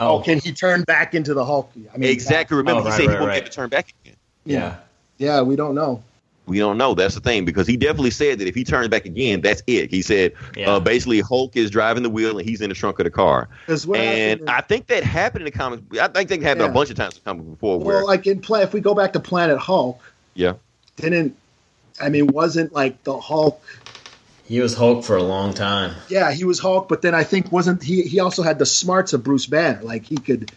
Oh. 0.00 0.18
oh, 0.18 0.22
can 0.22 0.38
he 0.38 0.52
turn 0.52 0.82
back 0.84 1.12
into 1.14 1.34
the 1.34 1.44
Hulk? 1.44 1.72
I 1.92 1.98
mean, 1.98 2.10
exactly. 2.10 2.56
Remember, 2.56 2.82
Oh, 2.82 2.84
he 2.84 2.90
right, 2.90 2.96
said 2.96 3.02
he 3.02 3.08
won't 3.08 3.26
right. 3.26 3.34
get 3.42 3.46
to 3.46 3.52
turn 3.52 3.68
back 3.68 3.92
again. 4.04 4.16
yeah. 4.44 4.60
that- 4.60 4.84
yeah, 5.18 5.42
we 5.42 5.56
don't 5.56 5.74
know. 5.74 6.00
We 6.48 6.58
don't 6.58 6.78
know. 6.78 6.94
That's 6.94 7.14
the 7.14 7.20
thing 7.20 7.44
because 7.44 7.66
he 7.66 7.76
definitely 7.76 8.10
said 8.10 8.38
that 8.38 8.48
if 8.48 8.54
he 8.54 8.64
turns 8.64 8.88
back 8.88 9.04
again, 9.04 9.40
that's 9.42 9.62
it. 9.66 9.90
He 9.90 10.02
said 10.02 10.32
Yeah. 10.56 10.70
uh, 10.72 10.80
basically 10.80 11.20
Hulk 11.20 11.56
is 11.56 11.70
driving 11.70 12.02
the 12.02 12.10
wheel 12.10 12.38
and 12.38 12.48
he's 12.48 12.60
in 12.60 12.70
the 12.70 12.74
trunk 12.74 12.98
of 12.98 13.04
the 13.04 13.10
car. 13.10 13.48
'Cause 13.66 13.86
what 13.86 14.00
And 14.00 14.40
happened- 14.40 14.50
I 14.50 14.60
think 14.62 14.86
that 14.88 15.04
happened 15.04 15.42
in 15.42 15.52
the 15.52 15.58
comics. 15.58 15.82
I 16.00 16.08
think 16.08 16.28
that 16.30 16.42
happened 16.42 16.62
Yeah. 16.62 16.70
a 16.70 16.72
bunch 16.72 16.90
of 16.90 16.96
times 16.96 17.16
in 17.16 17.22
comics 17.24 17.48
before. 17.48 17.78
Where 17.78 17.96
Well, 17.98 18.06
like 18.06 18.26
in 18.26 18.40
play, 18.40 18.62
if 18.62 18.72
we 18.72 18.80
go 18.80 18.94
back 18.94 19.12
to 19.12 19.20
Planet 19.20 19.58
Hulk, 19.58 20.00
yeah, 20.34 20.54
didn't 20.96 21.36
I 22.00 22.08
mean 22.08 22.28
wasn't 22.28 22.72
like 22.72 23.02
the 23.04 23.18
Hulk? 23.18 23.60
He 24.46 24.60
was 24.60 24.74
Hulk 24.74 25.04
for 25.04 25.16
a 25.16 25.22
long 25.22 25.52
time. 25.52 25.92
Yeah, 26.08 26.32
he 26.32 26.44
was 26.44 26.58
Hulk, 26.58 26.88
but 26.88 27.02
then 27.02 27.14
I 27.14 27.22
think 27.24 27.52
wasn't 27.52 27.82
he? 27.82 28.02
He 28.02 28.20
also 28.20 28.42
had 28.42 28.58
the 28.58 28.64
smarts 28.66 29.12
of 29.12 29.22
Bruce 29.22 29.44
Banner. 29.46 29.80
Like 29.82 30.06
he 30.06 30.16
could 30.16 30.50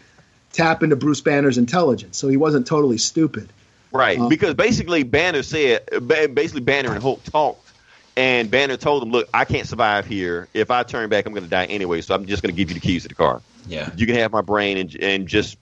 tap 0.54 0.82
into 0.82 0.96
Bruce 0.96 1.20
Banner's 1.20 1.58
intelligence, 1.58 2.16
so 2.16 2.28
he 2.28 2.36
wasn't 2.38 2.66
totally 2.66 2.96
stupid. 2.98 3.48
Right. 3.92 4.18
Uh, 4.18 4.28
because 4.28 4.54
basically 4.54 5.02
Banner 5.02 5.42
said, 5.42 5.86
basically 6.06 6.60
Banner 6.60 6.92
and 6.92 7.02
Hulk 7.02 7.22
talked, 7.24 7.70
and 8.16 8.50
Banner 8.50 8.76
told 8.76 9.02
him, 9.02 9.10
"Look, 9.10 9.28
I 9.32 9.44
can't 9.44 9.66
survive 9.68 10.06
here. 10.06 10.48
If 10.54 10.70
I 10.70 10.82
turn 10.82 11.08
back, 11.08 11.26
I'm 11.26 11.32
going 11.32 11.44
to 11.44 11.50
die 11.50 11.66
anyway. 11.66 12.00
So 12.00 12.14
I'm 12.14 12.26
just 12.26 12.42
going 12.42 12.54
to 12.54 12.56
give 12.56 12.70
you 12.70 12.74
the 12.74 12.80
keys 12.80 13.02
to 13.02 13.08
the 13.08 13.14
car." 13.14 13.40
Yeah. 13.66 13.90
You 13.96 14.06
can 14.06 14.16
have 14.16 14.32
my 14.32 14.40
brain 14.42 14.76
and 14.76 14.96
and 15.00 15.28
just 15.28 15.56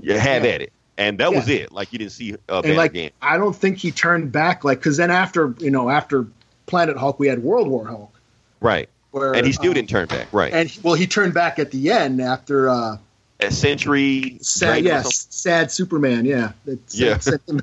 yeah, 0.00 0.16
have 0.16 0.44
Yeah. 0.44 0.50
at 0.50 0.62
it. 0.62 0.72
And 0.98 1.18
that 1.18 1.32
was 1.34 1.48
it. 1.48 1.72
Like 1.72 1.92
you 1.92 1.98
didn't 1.98 2.12
see 2.12 2.34
uh, 2.48 2.62
Banner 2.62 2.74
like 2.74 2.90
again. 2.92 3.10
I 3.20 3.36
don't 3.36 3.54
think 3.54 3.76
he 3.78 3.90
turned 3.90 4.32
back 4.32 4.64
like 4.64 4.78
because 4.78 4.96
then 4.96 5.10
after 5.10 5.54
you 5.58 5.70
know 5.70 5.90
after 5.90 6.26
Planet 6.66 6.96
Hulk 6.96 7.18
we 7.18 7.28
had 7.28 7.42
World 7.42 7.68
War 7.68 7.86
Hulk 7.86 8.12
Right. 8.60 8.88
where 9.10 9.34
And 9.34 9.46
he 9.46 9.52
still 9.52 9.70
uh, 9.70 9.74
didn't 9.74 9.90
turn 9.90 10.06
back. 10.06 10.26
Right. 10.32 10.52
and 10.54 10.74
well 10.82 10.94
he 10.94 11.06
turned 11.06 11.34
back 11.34 11.58
at 11.58 11.70
the 11.70 11.90
end 11.90 12.20
after 12.22 12.68
uh 12.70 12.96
At 13.38 13.52
Sentry. 13.52 14.38
sad 14.40 14.84
yes 14.84 15.26
sad 15.30 15.70
Superman 15.70 16.24
yeah 16.24 16.52
That 16.64 16.78
Yeah. 16.90 17.18
sent 17.18 17.44
them- 17.46 17.60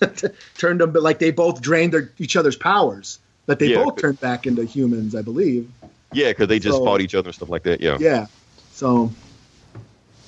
turned 0.56 0.80
them 0.80 0.92
but 0.92 1.02
like 1.02 1.18
they 1.18 1.30
both 1.30 1.60
drained 1.60 1.92
their, 1.92 2.10
each 2.18 2.36
other's 2.36 2.56
powers 2.56 3.18
but 3.46 3.58
they 3.58 3.66
Yeah. 3.68 3.84
both 3.84 3.96
turned 3.96 4.20
back 4.20 4.46
into 4.46 4.64
humans 4.64 5.14
I 5.14 5.22
believe 5.22 5.70
Yeah, 6.12 6.28
because 6.28 6.48
they 6.48 6.58
just 6.58 6.78
So- 6.78 6.84
fought 6.84 7.00
each 7.00 7.14
other 7.14 7.28
and 7.28 7.34
stuff 7.34 7.50
like 7.50 7.64
that. 7.64 7.80
Yeah. 7.80 7.98
yeah 8.00 8.26
so 8.72 9.10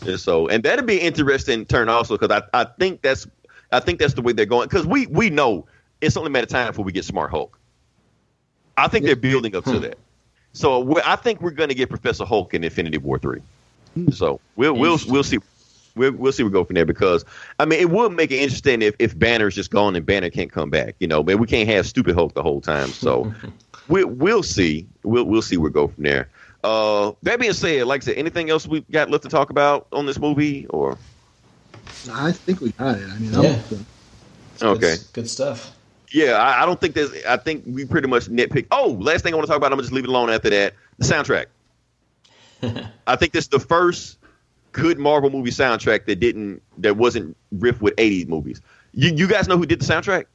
And 0.07 0.19
so, 0.19 0.49
and 0.49 0.63
that'd 0.63 0.87
be 0.87 0.99
an 1.01 1.07
interesting 1.07 1.65
turn 1.67 1.89
also 1.89 2.17
because 2.17 2.43
I, 2.43 2.61
I 2.61 2.65
think 2.65 3.03
that's 3.03 3.27
I 3.73 3.81
think 3.81 3.99
that's 3.99 4.15
the 4.15 4.23
way 4.23 4.33
they're 4.33 4.47
going 4.47 4.69
because 4.69 4.87
we 4.87 5.07
we 5.07 5.31
know 5.31 5.67
it's 6.01 6.17
only 6.17 6.29
a 6.29 6.31
matter 6.31 6.45
of 6.45 6.49
time 6.51 6.67
before 6.69 6.85
we 6.85 6.93
get 6.93 7.05
Smart 7.05 7.31
Hulk. 7.31 7.59
I 8.77 8.89
think 8.89 9.05
they're 9.05 9.17
building 9.17 9.55
up 9.55 9.65
to 9.65 9.73
hmm. 9.75 9.83
that. 9.83 9.99
So 10.53 11.01
I 11.05 11.17
think 11.17 11.41
we're 11.41 11.51
going 11.51 11.69
to 11.69 11.75
get 11.75 11.89
Professor 11.89 12.25
Hulk 12.25 12.55
in 12.55 12.65
Infinity 12.65 12.99
War 12.99 13.19
three. 13.19 13.41
So 14.13 14.41
we'll 14.57 14.75
we'll 14.75 14.99
we'll 15.09 15.23
see. 15.25 15.39
We'll, 15.97 16.13
we'll 16.13 16.31
see 16.33 16.45
where 16.45 16.51
we 16.51 16.53
go 16.53 16.65
from 16.65 16.75
there 16.75 16.87
because 16.87 17.25
I 17.59 17.65
mean 17.65 17.81
it 17.81 17.91
would 17.91 18.13
make 18.13 18.31
it 18.31 18.41
interesting 18.41 18.81
if, 18.81 18.95
if 19.01 19.19
Banner's 19.19 19.57
just 19.57 19.71
gone 19.71 19.97
and 19.97 20.07
Banner 20.07 20.31
can't 20.31 20.51
come 20.51 20.71
back, 20.71 20.95
you 21.01 21.09
know. 21.09 21.23
But 21.23 21.39
we 21.39 21.47
can't 21.49 21.69
have 21.69 21.87
stupid 21.87 22.15
Hulk 22.15 22.35
the 22.35 22.43
whole 22.43 22.61
time. 22.61 22.89
So 22.91 23.35
we 23.89 24.05
we'll 24.05 24.45
see. 24.45 24.87
We'll 25.03 25.25
we'll 25.25 25.43
see 25.43 25.57
where 25.57 25.71
we 25.71 25.75
go 25.75 25.89
from 25.89 26.05
there. 26.05 26.29
Uh, 26.63 27.13
that 27.23 27.41
being 27.41 27.53
said, 27.55 27.87
like 27.87 28.03
I 28.03 28.05
said, 28.05 28.17
anything 28.17 28.51
else 28.51 28.67
we 28.67 28.83
got 28.83 29.11
left 29.11 29.25
to 29.25 29.31
talk 29.31 29.51
about 29.51 29.89
on 29.93 30.07
this 30.07 30.19
movie 30.19 30.67
or 30.69 30.97
I 32.13 32.33
think 32.33 32.61
we 32.61 32.71
got 32.73 32.99
it 32.99 33.09
I 33.09 33.19
mean 33.19 33.33
Yeah. 33.33 33.39
I'm- 33.41 33.87
okay? 34.63 34.97
Good, 34.97 35.05
good 35.13 35.31
stuff. 35.31 35.75
Yeah, 36.13 36.33
I, 36.33 36.63
I 36.63 36.67
don't 36.67 36.81
think 36.81 36.95
there's. 36.95 37.13
I 37.25 37.37
think 37.37 37.65
we 37.67 37.85
pretty 37.85 38.09
much 38.09 38.27
nitpick. 38.27 38.67
Oh, 38.71 38.97
last 39.01 39.23
thing 39.23 39.33
I 39.33 39.37
want 39.37 39.47
to 39.47 39.49
talk 39.49 39.57
about. 39.59 39.73
I'm 39.73 39.77
gonna 39.79 39.83
just 39.83 39.93
leave 39.93 40.05
it 40.05 40.11
alone 40.11 40.29
after 40.31 40.51
that. 40.51 40.75
The 40.99 41.05
soundtrack. 41.05 41.47
I 43.07 43.17
think 43.17 43.33
this 43.33 43.45
is 43.45 43.49
the 43.49 43.61
first 43.61 44.19
good 44.73 44.99
Marvel 44.99 45.31
movie 45.31 45.51
soundtrack 45.51 46.07
that 46.07 46.17
didn't 46.21 46.63
that 46.79 46.97
wasn't 46.97 47.37
riff 47.53 47.81
with 47.83 47.97
80s 47.97 48.29
movies. 48.29 48.61
You 48.93 49.11
you 49.15 49.27
guys 49.27 49.49
know 49.49 49.57
who 49.57 49.67
did 49.67 49.81
the 49.81 49.85
soundtrack? 49.85 50.27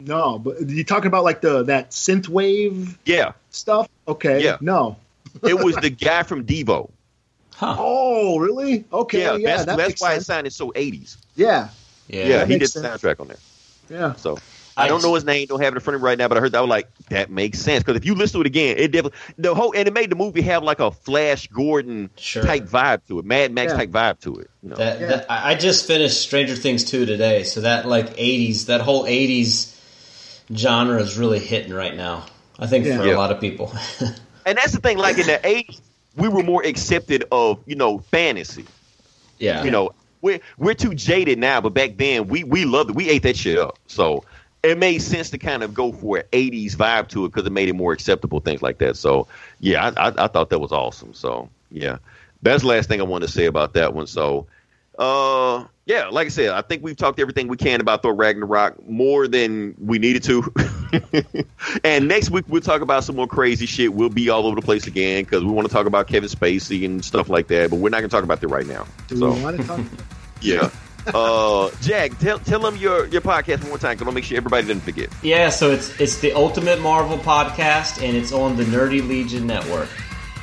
no 0.00 0.38
but 0.38 0.60
you 0.68 0.84
talking 0.84 1.08
about 1.08 1.24
like 1.24 1.40
the 1.40 1.64
that 1.64 1.90
synth 1.90 2.28
wave 2.28 2.96
Yeah, 3.04 3.32
stuff 3.50 3.88
okay 4.06 4.42
Yeah. 4.44 4.56
no 4.60 4.96
it 5.42 5.58
was 5.58 5.74
the 5.76 5.90
guy 5.90 6.22
from 6.22 6.44
Devo. 6.46 6.90
Huh. 7.54 7.74
oh 7.78 8.38
really 8.38 8.84
okay 8.92 9.22
Yeah, 9.22 9.34
yeah, 9.34 9.46
that's 9.56 9.64
that 9.66 9.76
that's 9.76 10.00
why 10.00 10.12
sense. 10.12 10.22
it 10.22 10.26
sounded 10.26 10.52
so 10.52 10.70
80s. 10.70 11.16
yeah 11.34 11.68
Yeah. 12.06 12.26
Yeah, 12.26 12.44
he 12.44 12.52
did 12.52 12.60
makes 12.60 12.72
the 12.74 12.80
soundtrack 12.80 13.18
on 13.20 13.26
there. 13.28 13.38
yeah 13.90 14.14
So 14.14 14.38
I 14.78 14.88
don't 14.88 15.02
know 15.02 15.14
his 15.14 15.24
name, 15.24 15.46
don't 15.46 15.60
have 15.60 15.72
it 15.74 15.76
in 15.76 15.80
front 15.80 15.96
of 15.96 16.02
me 16.02 16.06
right 16.06 16.16
now, 16.18 16.28
but 16.28 16.36
I 16.38 16.40
heard 16.40 16.52
that 16.52 16.58
I 16.58 16.60
was 16.60 16.70
like, 16.70 16.88
that 17.10 17.30
makes 17.30 17.58
sense. 17.58 17.82
Because 17.82 17.96
if 17.96 18.06
you 18.06 18.14
listen 18.14 18.34
to 18.38 18.40
it 18.42 18.46
again, 18.46 18.76
it 18.78 18.92
definitely 18.92 19.18
the 19.36 19.54
whole 19.54 19.72
and 19.76 19.86
it 19.88 19.92
made 19.94 20.10
the 20.10 20.16
movie 20.16 20.42
have 20.42 20.62
like 20.62 20.80
a 20.80 20.90
Flash 20.90 21.46
Gordon 21.48 22.10
Sure. 22.16 22.42
type 22.42 22.64
vibe 22.64 23.00
to 23.08 23.18
it, 23.18 23.24
Mad 23.24 23.52
Max 23.52 23.72
Yeah. 23.72 23.78
type 23.78 23.90
vibe 23.90 24.20
to 24.20 24.36
it. 24.36 24.50
You 24.62 24.68
know? 24.70 24.76
That, 24.76 25.00
Yeah. 25.00 25.06
that 25.08 25.26
I 25.30 25.52
I 25.52 25.54
just 25.56 25.86
finished 25.86 26.20
Stranger 26.20 26.54
Things 26.56 26.84
2 26.84 27.06
today, 27.06 27.42
so 27.42 27.60
that 27.62 27.86
like 27.86 28.16
80s, 28.16 28.66
that 28.66 28.80
whole 28.80 29.04
80s 29.04 29.74
genre 30.54 31.00
is 31.00 31.18
really 31.18 31.38
hitting 31.38 31.72
right 31.72 31.94
now. 31.96 32.24
I 32.58 32.66
think 32.66 32.84
Yeah. 32.86 32.96
for 32.98 33.06
Yeah. 33.06 33.14
a 33.14 33.18
lot 33.18 33.30
of 33.30 33.40
people. 33.40 33.72
and 34.46 34.56
that's 34.56 34.72
the 34.72 34.80
thing, 34.80 34.98
like 34.98 35.18
in 35.18 35.26
the 35.26 35.46
eighties, 35.46 35.80
we 36.16 36.28
were 36.28 36.42
more 36.42 36.62
accepted 36.64 37.24
of, 37.30 37.58
you 37.66 37.76
know, 37.76 37.98
fantasy. 38.10 38.64
yeah. 39.38 39.62
You 39.64 39.70
know, 39.70 39.90
we're 40.20 40.40
we're 40.56 40.74
too 40.74 40.94
jaded 40.94 41.38
now, 41.38 41.60
but 41.60 41.74
back 41.74 41.96
then 41.96 42.26
we 42.26 42.42
we 42.42 42.64
loved 42.64 42.90
it. 42.90 42.96
We 42.96 43.08
ate 43.08 43.22
that 43.22 43.36
shit 43.36 43.56
up. 43.58 43.78
So 43.86 44.24
it 44.62 44.78
made 44.78 44.98
sense 44.98 45.30
to 45.30 45.38
kind 45.38 45.62
of 45.62 45.74
go 45.74 45.92
for 45.92 46.18
an 46.18 46.24
eighties 46.32 46.76
vibe 46.76 47.08
to 47.08 47.24
it 47.24 47.28
because 47.28 47.46
it 47.46 47.52
made 47.52 47.68
it 47.68 47.74
more 47.74 47.92
acceptable, 47.92 48.40
things 48.40 48.62
like 48.62 48.78
that. 48.78 48.96
So 48.96 49.28
yeah, 49.60 49.92
I, 49.96 50.08
I 50.08 50.24
I 50.24 50.26
thought 50.28 50.50
that 50.50 50.58
was 50.58 50.72
awesome. 50.72 51.14
So 51.14 51.48
yeah. 51.70 51.98
That's 52.42 52.62
the 52.62 52.68
last 52.68 52.88
thing 52.88 53.00
I 53.00 53.04
want 53.04 53.22
to 53.22 53.28
say 53.28 53.46
about 53.46 53.74
that 53.74 53.94
one. 53.94 54.06
So 54.06 54.46
uh 54.98 55.64
yeah, 55.86 56.08
like 56.08 56.26
I 56.26 56.28
said, 56.28 56.50
I 56.50 56.60
think 56.60 56.82
we've 56.82 56.96
talked 56.96 57.18
everything 57.18 57.48
we 57.48 57.56
can 57.56 57.80
about 57.80 58.02
Thor 58.02 58.14
Ragnarok 58.14 58.86
more 58.86 59.26
than 59.26 59.74
we 59.78 59.98
needed 59.98 60.22
to. 60.24 60.52
and 61.84 62.06
next 62.06 62.30
week 62.30 62.44
we'll 62.48 62.60
talk 62.60 62.82
about 62.82 63.04
some 63.04 63.16
more 63.16 63.26
crazy 63.26 63.64
shit. 63.64 63.94
We'll 63.94 64.10
be 64.10 64.28
all 64.28 64.46
over 64.46 64.56
the 64.56 64.62
place 64.62 64.86
again 64.86 65.24
because 65.24 65.44
we 65.44 65.50
want 65.50 65.66
to 65.66 65.72
talk 65.72 65.86
about 65.86 66.08
Kevin 66.08 66.28
Spacey 66.28 66.84
and 66.84 67.02
stuff 67.02 67.28
like 67.28 67.46
that. 67.48 67.70
But 67.70 67.76
we're 67.76 67.88
not 67.88 68.00
going 68.00 68.10
to 68.10 68.14
talk 68.14 68.24
about 68.24 68.40
that 68.40 68.48
right 68.48 68.66
now. 68.66 68.86
do 69.06 69.16
So 69.16 69.32
we 69.32 69.42
want 69.42 69.60
to 69.60 69.66
talk 69.66 69.80
yeah, 70.42 70.70
uh, 71.14 71.70
Jack, 71.82 72.18
tell 72.18 72.38
tell 72.38 72.60
them 72.60 72.76
your 72.76 73.06
your 73.06 73.20
podcast 73.20 73.60
one 73.60 73.68
more 73.70 73.78
time. 73.78 73.96
Cause 73.96 74.02
I 74.02 74.04
want 74.04 74.10
to 74.10 74.12
make 74.12 74.24
sure 74.24 74.36
everybody 74.36 74.66
didn't 74.66 74.82
forget. 74.82 75.10
Yeah, 75.22 75.50
so 75.50 75.70
it's 75.70 75.98
it's 76.00 76.18
the 76.20 76.32
Ultimate 76.32 76.80
Marvel 76.80 77.18
podcast, 77.18 78.02
and 78.02 78.16
it's 78.16 78.32
on 78.32 78.56
the 78.56 78.64
Nerdy 78.64 79.06
Legion 79.06 79.46
Network. 79.46 79.88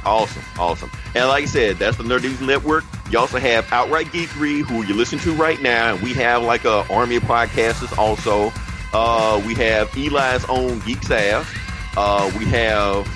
Awesome, 0.06 0.44
awesome. 0.60 0.92
And 1.16 1.28
like 1.30 1.44
I 1.44 1.48
said, 1.48 1.78
that's 1.78 1.98
the 1.98 2.04
Nerdies 2.04 2.40
Network. 2.46 2.84
You 3.10 3.18
also 3.18 3.40
have 3.40 3.72
Outright 3.72 4.08
Geekery, 4.08 4.62
who 4.64 4.84
you 4.84 4.94
listen 4.94 5.18
to 5.20 5.34
right 5.34 5.60
now. 5.62 5.96
We 5.96 6.14
have 6.14 6.44
like 6.44 6.64
a 6.66 6.86
army 6.92 7.16
of 7.16 7.24
podcasters 7.24 7.98
also. 7.98 8.52
Uh, 8.94 9.42
we 9.46 9.56
have 9.56 9.90
Eli's 9.98 10.46
own 10.46 10.80
Geek 10.82 11.02
Sav. 11.04 11.52
Uh, 11.98 12.32
we 12.38 12.46
have 12.46 13.08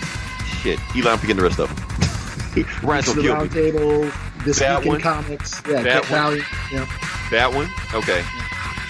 shit. 0.61 0.80
Eli, 0.95 1.11
I'm 1.11 1.17
forgetting 1.19 1.38
the 1.38 1.43
rest 1.43 1.59
of 1.59 1.69
them. 1.76 2.65
Ryan's 2.84 3.05
to 3.13 3.15
gonna 3.15 3.21
the 3.21 3.27
kill 3.27 3.35
round 3.35 3.53
me. 3.53 3.61
table 3.61 4.11
this 4.45 4.60
That 4.60 4.80
week 4.80 4.86
in 4.86 4.91
one. 4.94 5.02
comics 5.02 5.61
yeah 5.68 5.82
That 5.82 5.84
Get 5.84 6.10
one. 6.11 6.11
Valiant, 6.11 6.48
yeah. 6.72 7.28
That 7.32 7.53
one, 7.53 7.70
okay. 7.94 8.24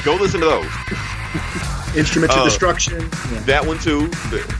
Go 0.06 0.16
listen 0.16 0.40
to 0.42 0.46
those. 0.46 0.66
instruments 1.98 2.36
Uh, 2.36 2.40
of 2.40 2.46
destruction 2.46 3.02
yeah. 3.34 3.40
That 3.50 3.66
one 3.66 3.80
too. 3.80 4.10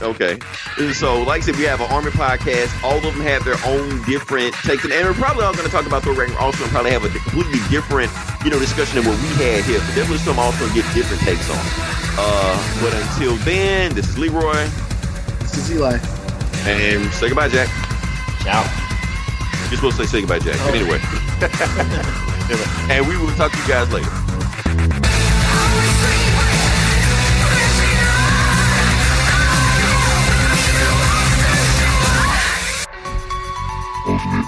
Okay. 0.02 0.36
And 0.78 0.94
so, 0.94 1.22
like 1.22 1.42
I 1.42 1.44
said, 1.46 1.56
we 1.56 1.62
have 1.64 1.80
an 1.80 1.86
Army 1.90 2.10
podcast. 2.10 2.70
All 2.82 2.96
of 2.96 3.02
them 3.02 3.20
have 3.22 3.44
their 3.44 3.56
own 3.64 4.02
different 4.04 4.52
takes, 4.66 4.82
and 4.84 4.92
we're 4.92 5.14
probably 5.14 5.44
all 5.44 5.52
going 5.54 5.64
to 5.64 5.70
talk 5.70 5.86
about 5.86 6.02
Thor 6.02 6.12
Ragnarok. 6.14 6.42
Also, 6.42 6.62
and 6.64 6.72
probably 6.72 6.90
have 6.90 7.04
a 7.04 7.08
completely 7.08 7.60
different, 7.70 8.10
you 8.44 8.50
know, 8.50 8.58
discussion 8.58 9.00
than 9.02 9.06
what 9.10 9.20
we 9.22 9.28
had 9.44 9.62
here. 9.64 9.78
But 9.78 9.94
definitely 9.94 10.18
some 10.18 10.38
also 10.38 10.66
get 10.74 10.84
different 10.94 11.22
takes 11.22 11.48
on. 11.50 11.58
Uh, 12.18 12.58
but 12.82 12.92
until 12.94 13.36
then, 13.46 13.94
this 13.94 14.08
is 14.08 14.18
Leroy, 14.18 14.66
this 15.40 15.56
is 15.56 15.70
Eli 15.72 15.98
and 16.66 17.10
say 17.14 17.28
goodbye, 17.28 17.48
Jack. 17.48 17.68
Ciao. 18.44 18.88
You're 19.70 19.76
supposed 19.76 19.98
to 19.98 20.06
say 20.08 20.20
goodbye, 20.22 20.40
by 20.40 20.44
Jack. 20.44 20.56
Oh. 20.58 20.74
Anyway. 20.74 20.98
and 22.90 23.06
we 23.06 23.16
will 23.16 23.30
talk 23.36 23.52
to 23.52 23.58
you 23.58 23.68
guys 23.68 23.92
later. 23.92 24.10
Ultimate 34.08 34.46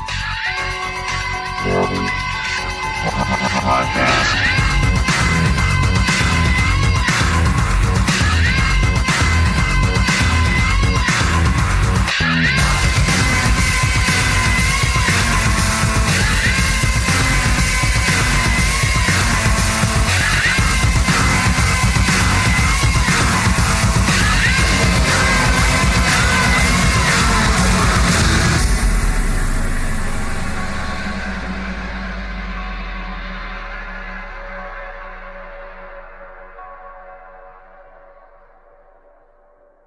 Marvel 1.69 2.09